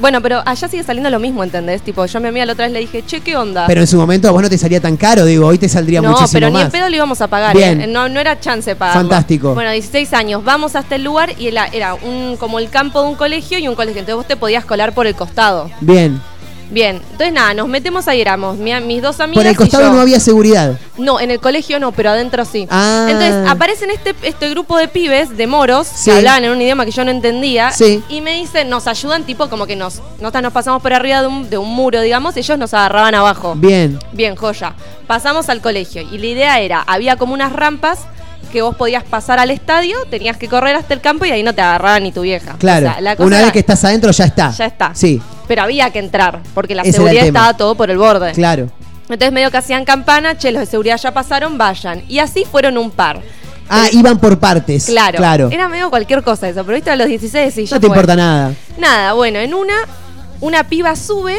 Bueno, 0.00 0.20
pero 0.20 0.42
allá 0.44 0.66
sigue 0.68 0.82
saliendo 0.82 1.10
lo 1.10 1.20
mismo, 1.20 1.44
¿entendés? 1.44 1.80
Tipo, 1.82 2.04
yo 2.06 2.18
a 2.18 2.20
mi 2.20 2.26
amiga 2.28 2.44
la 2.44 2.54
otra 2.54 2.64
vez 2.64 2.72
le 2.72 2.80
dije, 2.80 3.04
che, 3.06 3.20
¿qué 3.20 3.36
onda? 3.36 3.66
Pero 3.68 3.82
en 3.82 3.86
su 3.86 3.96
momento 3.96 4.26
a 4.26 4.32
vos 4.32 4.42
no 4.42 4.48
te 4.50 4.58
salía 4.58 4.80
tan 4.80 4.96
caro, 4.96 5.24
digo, 5.24 5.46
hoy 5.46 5.58
te 5.58 5.68
saldría 5.68 6.00
no, 6.00 6.08
muchísimo 6.10 6.32
pero 6.32 6.46
ni 6.48 6.52
más. 6.54 6.64
en 6.64 6.70
pedo 6.72 6.88
le 6.88 6.96
íbamos 6.96 7.20
a 7.20 7.28
pagar, 7.28 7.54
Bien. 7.54 7.82
¿eh? 7.82 7.86
No, 7.86 8.08
no 8.08 8.18
era 8.18 8.40
chance 8.40 8.74
pagar. 8.74 8.94
Fantástico. 8.94 9.54
Bueno, 9.54 9.70
16 9.70 10.12
años, 10.14 10.42
vamos 10.44 10.74
hasta 10.74 10.96
el 10.96 11.04
lugar 11.04 11.34
y 11.38 11.46
era, 11.46 11.66
era 11.66 11.94
un, 11.94 12.36
como 12.36 12.58
el 12.58 12.68
campo 12.68 13.00
de 13.02 13.08
un 13.10 13.14
colegio 13.14 13.58
y 13.58 13.68
un 13.68 13.76
colegio. 13.76 14.00
Entonces 14.00 14.16
vos 14.16 14.26
te 14.26 14.36
podías 14.36 14.64
colar 14.64 14.92
por 14.92 15.06
el 15.06 15.14
costado. 15.14 15.70
Bien. 15.80 16.20
Bien, 16.72 16.96
entonces 17.10 17.32
nada, 17.34 17.52
nos 17.52 17.68
metemos 17.68 18.08
ahí, 18.08 18.20
éramos 18.22 18.56
mi- 18.56 18.72
mis 18.80 19.02
dos 19.02 19.20
amigas 19.20 19.42
Por 19.42 19.46
el 19.46 19.52
y 19.52 19.56
costado 19.56 19.84
yo. 19.84 19.92
no 19.92 20.00
había 20.00 20.18
seguridad. 20.18 20.78
No, 20.96 21.20
en 21.20 21.30
el 21.30 21.38
colegio 21.38 21.78
no, 21.78 21.92
pero 21.92 22.08
adentro 22.10 22.46
sí. 22.46 22.66
Ah. 22.70 23.06
Entonces 23.10 23.46
aparecen 23.50 23.90
este, 23.90 24.14
este 24.22 24.48
grupo 24.48 24.78
de 24.78 24.88
pibes, 24.88 25.36
de 25.36 25.46
moros, 25.46 25.86
Sí. 25.86 26.10
que 26.10 26.16
hablaban 26.16 26.44
en 26.44 26.50
un 26.50 26.62
idioma 26.62 26.86
que 26.86 26.90
yo 26.90 27.04
no 27.04 27.10
entendía. 27.10 27.72
Sí. 27.72 28.02
Y 28.08 28.22
me 28.22 28.32
dicen, 28.32 28.70
nos 28.70 28.86
ayudan, 28.86 29.24
tipo 29.24 29.48
como 29.50 29.66
que 29.66 29.76
nos, 29.76 30.00
nosotras 30.18 30.42
nos 30.42 30.52
pasamos 30.54 30.80
por 30.80 30.94
arriba 30.94 31.20
de 31.20 31.26
un, 31.26 31.50
de 31.50 31.58
un 31.58 31.68
muro, 31.68 32.00
digamos, 32.00 32.36
y 32.36 32.40
ellos 32.40 32.56
nos 32.58 32.72
agarraban 32.72 33.14
abajo. 33.14 33.52
Bien. 33.54 33.98
Bien, 34.12 34.34
joya. 34.34 34.74
Pasamos 35.06 35.50
al 35.50 35.60
colegio 35.60 36.00
y 36.10 36.16
la 36.16 36.26
idea 36.26 36.60
era, 36.60 36.80
había 36.86 37.16
como 37.16 37.34
unas 37.34 37.52
rampas 37.52 37.98
que 38.52 38.62
vos 38.62 38.76
podías 38.76 39.02
pasar 39.02 39.40
al 39.40 39.50
estadio, 39.50 39.96
tenías 40.10 40.36
que 40.36 40.46
correr 40.46 40.76
hasta 40.76 40.94
el 40.94 41.00
campo 41.00 41.24
y 41.24 41.30
ahí 41.32 41.42
no 41.42 41.52
te 41.54 41.60
agarraba 41.62 41.98
ni 41.98 42.12
tu 42.12 42.20
vieja. 42.20 42.54
Claro. 42.58 42.86
O 42.88 42.92
sea, 42.92 43.00
la 43.00 43.16
cosa 43.16 43.26
Una 43.26 43.36
era- 43.38 43.46
vez 43.46 43.52
que 43.54 43.58
estás 43.58 43.82
adentro 43.84 44.12
ya 44.12 44.24
está. 44.26 44.50
Ya 44.52 44.66
está. 44.66 44.94
Sí, 44.94 45.20
Pero 45.48 45.62
había 45.62 45.90
que 45.90 45.98
entrar, 45.98 46.40
porque 46.54 46.74
la 46.76 46.82
Ese 46.82 46.92
seguridad 46.92 47.26
estaba 47.26 47.56
todo 47.56 47.74
por 47.74 47.90
el 47.90 47.98
borde. 47.98 48.30
claro. 48.32 48.68
Entonces 49.08 49.32
medio 49.32 49.50
que 49.50 49.56
hacían 49.58 49.84
campana, 49.84 50.38
che, 50.38 50.52
los 50.52 50.60
de 50.60 50.66
seguridad 50.66 50.96
ya 50.96 51.12
pasaron, 51.12 51.58
vayan. 51.58 52.02
Y 52.08 52.20
así 52.20 52.44
fueron 52.50 52.78
un 52.78 52.90
par. 52.90 53.20
Ah, 53.68 53.86
iban 53.92 54.18
por 54.18 54.38
partes. 54.38 54.86
Claro. 54.86 55.18
Claro. 55.18 55.48
Era 55.50 55.68
medio 55.68 55.90
cualquier 55.90 56.22
cosa 56.22 56.48
eso, 56.48 56.62
pero 56.64 56.76
viste 56.76 56.90
a 56.90 56.96
los 56.96 57.08
16 57.08 57.58
y 57.58 57.66
ya 57.66 57.76
No 57.76 57.80
te 57.80 57.86
fue. 57.88 57.96
importa 57.96 58.16
nada. 58.16 58.52
Nada, 58.78 59.12
bueno, 59.14 59.38
en 59.40 59.52
una, 59.54 59.74
una 60.40 60.64
piba 60.64 60.94
sube, 60.96 61.36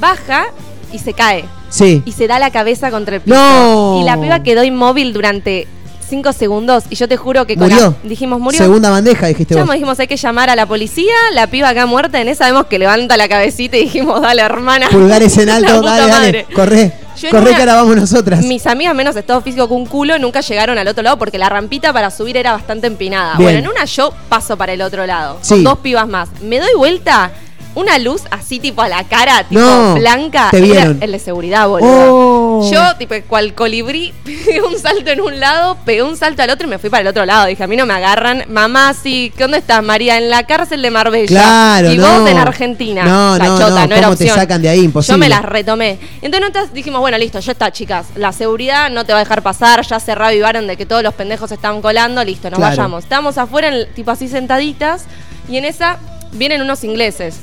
baja 0.00 0.46
y 0.92 0.98
se 0.98 1.12
cae. 1.12 1.44
Sí. 1.70 2.02
Y 2.04 2.12
se 2.12 2.26
da 2.26 2.38
la 2.38 2.50
cabeza 2.50 2.90
contra 2.90 3.16
el 3.16 3.22
piso. 3.22 3.34
No. 3.36 4.00
Y 4.02 4.04
la 4.04 4.20
piba 4.20 4.42
quedó 4.42 4.62
inmóvil 4.64 5.12
durante 5.12 5.66
5 6.12 6.32
segundos. 6.34 6.84
Y 6.90 6.96
yo 6.96 7.08
te 7.08 7.16
juro 7.16 7.46
que 7.46 7.56
con 7.56 7.70
Murió. 7.70 7.96
la- 8.02 8.08
dijimos, 8.08 8.38
murió. 8.38 8.58
Segunda 8.58 8.90
bandeja, 8.90 9.28
dijiste 9.28 9.54
Llamamos, 9.54 9.68
vos. 9.68 9.74
dijimos, 9.76 9.98
hay 10.00 10.06
que 10.08 10.16
llamar 10.18 10.50
a 10.50 10.56
la 10.56 10.66
policía. 10.66 11.14
La 11.32 11.46
piba 11.46 11.70
acá 11.70 11.86
muerta, 11.86 12.20
en 12.20 12.28
esa 12.28 12.44
vemos 12.46 12.66
que 12.66 12.78
levanta 12.78 13.16
la 13.16 13.28
cabecita 13.28 13.78
y 13.78 13.84
dijimos, 13.84 14.20
dale, 14.20 14.42
hermana. 14.42 14.88
Pulgares 14.90 15.38
en 15.38 15.46
La 15.48 15.56
alto, 15.56 15.78
puta 15.78 15.90
dale, 15.90 16.02
dale. 16.12 16.12
madre. 16.42 16.46
Corre. 16.54 16.92
Yo 17.18 17.28
en 17.28 17.32
Corre 17.32 17.46
una- 17.48 17.56
que 17.56 17.62
ahora 17.62 17.74
vamos 17.76 17.96
nosotras. 17.96 18.44
Mis 18.44 18.66
amigas 18.66 18.94
menos 18.94 19.16
estado 19.16 19.40
físico 19.40 19.66
que 19.68 19.74
un 19.74 19.86
culo 19.86 20.18
nunca 20.18 20.40
llegaron 20.42 20.76
al 20.76 20.86
otro 20.88 21.02
lado 21.02 21.18
porque 21.18 21.38
la 21.38 21.48
rampita 21.48 21.92
para 21.94 22.10
subir 22.10 22.36
era 22.36 22.52
bastante 22.52 22.86
empinada. 22.86 23.36
Bien. 23.38 23.44
Bueno, 23.52 23.58
en 23.60 23.68
una 23.68 23.84
yo 23.86 24.12
paso 24.28 24.56
para 24.58 24.74
el 24.74 24.82
otro 24.82 25.06
lado. 25.06 25.38
Sí. 25.40 25.54
Con 25.54 25.64
dos 25.64 25.78
pibas 25.78 26.06
más. 26.08 26.28
Me 26.42 26.58
doy 26.58 26.74
vuelta, 26.76 27.30
una 27.74 27.98
luz 27.98 28.22
así 28.30 28.60
tipo 28.60 28.82
a 28.82 28.88
la 28.88 29.04
cara, 29.04 29.44
tipo 29.44 29.60
No, 29.60 29.94
blanca. 29.94 30.48
te 30.50 30.58
Era 30.70 30.94
el 31.00 31.12
de 31.12 31.18
seguridad, 31.18 31.66
boludo. 31.68 31.88
Oh. 31.90 32.70
Yo, 32.70 32.96
tipo, 32.98 33.14
cual 33.28 33.54
colibrí, 33.54 34.12
pegué 34.24 34.60
un 34.62 34.78
salto 34.78 35.10
en 35.10 35.20
un 35.20 35.40
lado, 35.40 35.76
pegué 35.84 36.02
un 36.02 36.16
salto 36.16 36.42
al 36.42 36.50
otro 36.50 36.66
y 36.66 36.70
me 36.70 36.78
fui 36.78 36.90
para 36.90 37.00
el 37.00 37.06
otro 37.06 37.24
lado. 37.24 37.46
Dije, 37.46 37.64
a 37.64 37.66
mí 37.66 37.76
no 37.76 37.86
me 37.86 37.94
agarran. 37.94 38.44
Mamá, 38.48 38.92
sí, 38.94 39.32
¿qué 39.36 39.44
dónde 39.44 39.58
estás, 39.58 39.82
María? 39.82 40.18
En 40.18 40.28
la 40.28 40.44
cárcel 40.44 40.82
de 40.82 40.90
Marbella. 40.90 41.26
Claro, 41.28 41.92
Y 41.92 41.96
no. 41.98 42.20
vos 42.20 42.30
en 42.30 42.38
Argentina. 42.38 43.04
No, 43.04 43.38
no, 43.38 43.58
chota, 43.58 43.68
no, 43.82 43.86
no, 43.88 43.94
era 43.96 44.06
¿cómo 44.08 44.16
te 44.16 44.24
opción. 44.24 44.36
sacan 44.38 44.60
de 44.60 44.68
ahí? 44.68 44.80
Imposible. 44.80 45.14
Yo 45.14 45.18
me 45.18 45.28
las 45.28 45.42
retomé. 45.42 45.98
Entonces 46.20 46.40
nosotros 46.40 46.74
dijimos, 46.74 47.00
bueno, 47.00 47.16
listo, 47.18 47.40
ya 47.40 47.52
está, 47.52 47.72
chicas. 47.72 48.06
La 48.16 48.32
seguridad 48.32 48.90
no 48.90 49.04
te 49.06 49.12
va 49.12 49.18
a 49.20 49.22
dejar 49.22 49.42
pasar, 49.42 49.82
ya 49.86 49.98
se 49.98 50.14
reavivaron 50.14 50.66
de 50.66 50.76
que 50.76 50.84
todos 50.86 51.02
los 51.02 51.14
pendejos 51.14 51.50
estaban 51.52 51.80
colando, 51.80 52.22
listo, 52.22 52.50
nos 52.50 52.58
Claro. 52.58 52.76
vayamos. 52.76 53.04
Estábamos 53.04 53.38
afuera, 53.38 53.68
en 53.68 53.92
tipo 53.94 54.10
así 54.10 54.28
sentaditas, 54.28 55.06
y 55.48 55.56
en 55.56 55.64
esa 55.64 55.98
vienen 56.32 56.60
unos 56.62 56.84
ingleses. 56.84 57.36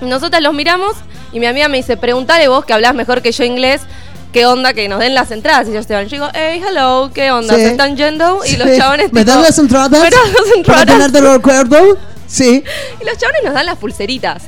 Nosotras 0.00 0.42
los 0.42 0.54
miramos 0.54 0.94
y 1.32 1.40
mi 1.40 1.46
amiga 1.46 1.68
me 1.68 1.76
dice, 1.78 1.96
preguntale 1.96 2.48
vos 2.48 2.64
que 2.64 2.72
hablas 2.72 2.94
mejor 2.94 3.22
que 3.22 3.32
yo 3.32 3.44
inglés. 3.44 3.82
¿Qué 4.32 4.44
onda 4.44 4.74
que 4.74 4.86
nos 4.88 4.98
den 4.98 5.14
las 5.14 5.30
entradas? 5.30 5.66
Y 5.66 5.70
ellos 5.70 5.86
te 5.86 5.94
van. 5.94 6.04
Yo 6.08 6.10
digo, 6.10 6.28
hey, 6.34 6.62
hello, 6.66 7.10
¿qué 7.14 7.30
onda? 7.30 7.54
Sí. 7.54 7.60
¿Se 7.62 7.68
están 7.70 7.96
yendo? 7.96 8.40
Y 8.44 8.56
los 8.56 8.76
chabones 8.76 9.10
¿Me 9.12 9.24
das 9.24 9.40
las 9.40 9.58
entradas? 9.58 9.90
¿Me 9.92 9.98
das 9.98 10.12
las 10.12 10.42
¿Para 10.42 10.56
entradas? 10.56 10.86
tenerte 10.86 11.18
el 11.18 11.32
recuerdo? 11.32 11.98
Sí. 12.26 12.62
Y 13.00 13.04
los 13.04 13.16
chabones 13.16 13.44
nos 13.44 13.54
dan 13.54 13.64
las 13.64 13.76
pulseritas. 13.78 14.42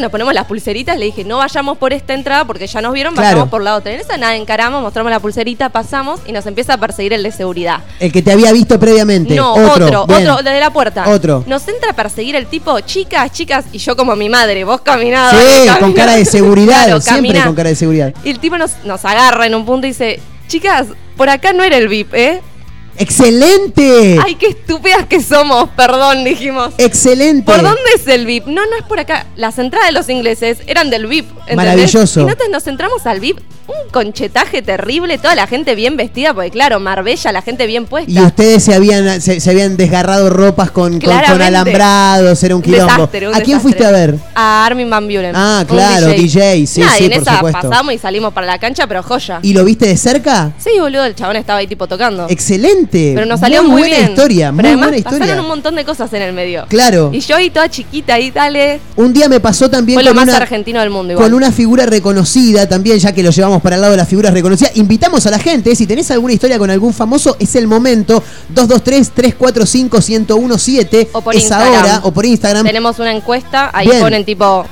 Nos 0.00 0.10
ponemos 0.10 0.34
las 0.34 0.46
pulseritas, 0.46 0.98
le 0.98 1.06
dije, 1.06 1.24
no 1.24 1.38
vayamos 1.38 1.78
por 1.78 1.92
esta 1.92 2.14
entrada 2.14 2.44
porque 2.44 2.66
ya 2.66 2.80
nos 2.80 2.92
vieron, 2.92 3.14
Claro. 3.14 3.28
vayamos 3.28 3.48
por 3.50 3.62
la 3.62 3.74
otra. 3.76 3.92
En 3.92 4.00
esa 4.00 4.16
nada, 4.16 4.36
encaramos, 4.36 4.82
mostramos 4.82 5.10
la 5.10 5.20
pulserita, 5.20 5.68
pasamos 5.70 6.20
y 6.26 6.32
nos 6.32 6.44
empieza 6.46 6.74
a 6.74 6.76
perseguir 6.78 7.12
el 7.12 7.22
de 7.22 7.32
seguridad. 7.32 7.80
El 8.00 8.12
que 8.12 8.22
te 8.22 8.32
había 8.32 8.52
visto 8.52 8.78
previamente. 8.78 9.34
No, 9.34 9.54
otro. 9.54 9.86
otro, 9.86 10.02
otro, 10.02 10.36
desde 10.42 10.60
la 10.60 10.70
puerta. 10.70 11.08
Otro. 11.08 11.44
Nos 11.46 11.66
entra 11.68 11.90
a 11.90 11.94
perseguir 11.94 12.36
el 12.36 12.46
tipo, 12.46 12.78
chicas, 12.80 13.32
chicas, 13.32 13.64
y 13.72 13.78
yo 13.78 13.96
como 13.96 14.14
mi 14.16 14.28
madre, 14.28 14.64
vos 14.64 14.80
caminado. 14.82 15.38
Sí, 15.38 15.68
con 15.80 15.92
cara 15.92 16.12
de 16.16 16.24
seguridad. 16.24 16.84
Claro, 16.84 17.00
siempre 17.00 17.42
con 17.42 17.54
cara 17.54 17.68
de 17.70 17.76
seguridad. 17.76 18.12
Y 18.24 18.30
el 18.30 18.38
tipo 18.38 18.58
nos, 18.58 18.72
nos 18.84 19.04
agarra 19.04 19.46
en 19.46 19.54
un 19.54 19.64
punto 19.64 19.86
y 19.86 19.90
dice, 19.90 20.20
chicas, 20.48 20.86
por 21.16 21.28
acá 21.28 21.52
no 21.52 21.62
era 21.64 21.76
el 21.76 21.88
VIP, 21.88 22.14
¿eh? 22.14 22.42
¡Excelente! 22.98 24.18
Ay, 24.24 24.34
qué 24.36 24.48
estúpidas 24.48 25.06
que 25.06 25.20
somos, 25.20 25.68
perdón, 25.70 26.24
dijimos. 26.24 26.74
¡Excelente! 26.78 27.44
¿Por 27.44 27.62
dónde 27.62 27.80
es 27.94 28.06
el 28.06 28.26
VIP? 28.26 28.46
No, 28.46 28.64
no 28.66 28.76
es 28.78 28.84
por 28.88 28.98
acá. 29.00 29.26
Las 29.36 29.58
entradas 29.58 29.88
de 29.88 29.92
los 29.92 30.08
ingleses 30.08 30.58
eran 30.66 30.90
del 30.90 31.06
VIP. 31.06 31.28
¿entendés? 31.30 31.56
Maravilloso. 31.56 32.20
Y 32.20 32.24
nosotros 32.24 32.48
nos 32.50 32.66
entramos 32.66 33.06
al 33.06 33.20
VIP. 33.20 33.38
Un 33.68 33.90
conchetaje 33.90 34.62
terrible, 34.62 35.18
toda 35.18 35.34
la 35.34 35.48
gente 35.48 35.74
bien 35.74 35.96
vestida, 35.96 36.32
porque 36.32 36.52
claro, 36.52 36.78
Marbella, 36.78 37.32
la 37.32 37.42
gente 37.42 37.66
bien 37.66 37.86
puesta. 37.86 38.08
Y 38.12 38.18
ustedes 38.20 38.62
se 38.62 38.72
habían, 38.72 39.20
se, 39.20 39.40
se 39.40 39.50
habían 39.50 39.76
desgarrado 39.76 40.30
ropas 40.30 40.70
con, 40.70 41.00
con- 41.00 41.10
con, 41.10 41.42
alambrados, 41.42 42.40
era 42.44 42.54
un 42.54 42.62
quilombo. 42.62 42.92
desastre, 42.92 43.26
un 43.28 43.34
¿A 43.34 43.38
quién 43.40 43.58
desastre. 43.58 43.62
fuiste 43.62 43.84
a 43.84 43.90
ver? 43.90 44.14
A 44.36 44.66
Armin 44.66 44.88
Van 44.88 45.04
Buren. 45.08 45.32
Ah, 45.34 45.64
claro, 45.66 46.06
DJ, 46.10 46.64
sí, 46.64 46.78
Nada, 46.80 46.94
y 46.94 46.98
sí, 46.98 47.04
en 47.06 47.10
por 47.14 47.22
esa 47.22 47.34
supuesto. 47.38 47.60
pasamos 47.70 47.92
y 47.94 47.98
salimos 47.98 48.32
para 48.32 48.46
la 48.46 48.58
cancha, 48.60 48.86
pero 48.86 49.02
joya. 49.02 49.40
¿Y 49.42 49.52
lo 49.52 49.64
viste 49.64 49.86
de 49.88 49.96
cerca? 49.96 50.52
Sí, 50.58 50.70
boludo, 50.78 51.04
el 51.04 51.16
chabón 51.16 51.34
estaba 51.34 51.58
ahí 51.58 51.66
tipo 51.66 51.88
tocando. 51.88 52.26
Excelente. 52.30 52.85
Pero 52.86 53.26
nos 53.26 53.40
salió 53.40 53.62
muy, 53.62 53.82
buena 53.82 53.96
bien. 53.98 54.10
historia, 54.10 54.46
Pero 54.50 54.54
muy 54.54 54.66
además 54.66 54.84
buena 54.86 54.96
historia. 54.98 55.18
pasaron 55.20 55.44
un 55.44 55.48
montón 55.48 55.74
de 55.74 55.84
cosas 55.84 56.12
en 56.12 56.22
el 56.22 56.32
medio. 56.32 56.66
Claro. 56.68 57.10
Y 57.12 57.20
yo 57.20 57.36
ahí 57.36 57.50
toda 57.50 57.68
chiquita 57.68 58.14
ahí, 58.14 58.30
dale. 58.30 58.80
Un 58.96 59.12
día 59.12 59.28
me 59.28 59.40
pasó 59.40 59.68
también 59.70 59.96
Fue 59.96 60.04
lo 60.04 60.10
con 60.10 60.16
más 60.16 60.28
una, 60.28 60.36
argentino 60.36 60.80
del 60.80 60.90
mundo 60.90 61.12
igual. 61.12 61.26
con 61.28 61.34
una 61.34 61.52
figura 61.52 61.86
reconocida 61.86 62.68
también, 62.68 62.98
ya 62.98 63.12
que 63.12 63.22
lo 63.22 63.30
llevamos 63.30 63.62
para 63.62 63.76
el 63.76 63.80
lado 63.82 63.92
de 63.92 63.98
las 63.98 64.08
figuras 64.08 64.32
reconocidas. 64.32 64.76
Invitamos 64.76 65.26
a 65.26 65.30
la 65.30 65.38
gente, 65.38 65.74
si 65.76 65.86
tenés 65.86 66.10
alguna 66.10 66.32
historia 66.32 66.58
con 66.58 66.70
algún 66.70 66.92
famoso, 66.92 67.36
es 67.38 67.54
el 67.56 67.66
momento. 67.66 68.22
223-345-1017. 68.54 71.08
O 71.12 71.20
por 71.20 71.34
es 71.34 71.42
Instagram. 71.42 71.74
ahora, 71.74 72.00
o 72.04 72.12
por 72.12 72.26
Instagram. 72.26 72.64
Tenemos 72.66 72.98
una 72.98 73.12
encuesta, 73.12 73.70
ahí 73.72 73.88
Bien. 73.88 74.00
ponen 74.00 74.24
tipo 74.24 74.64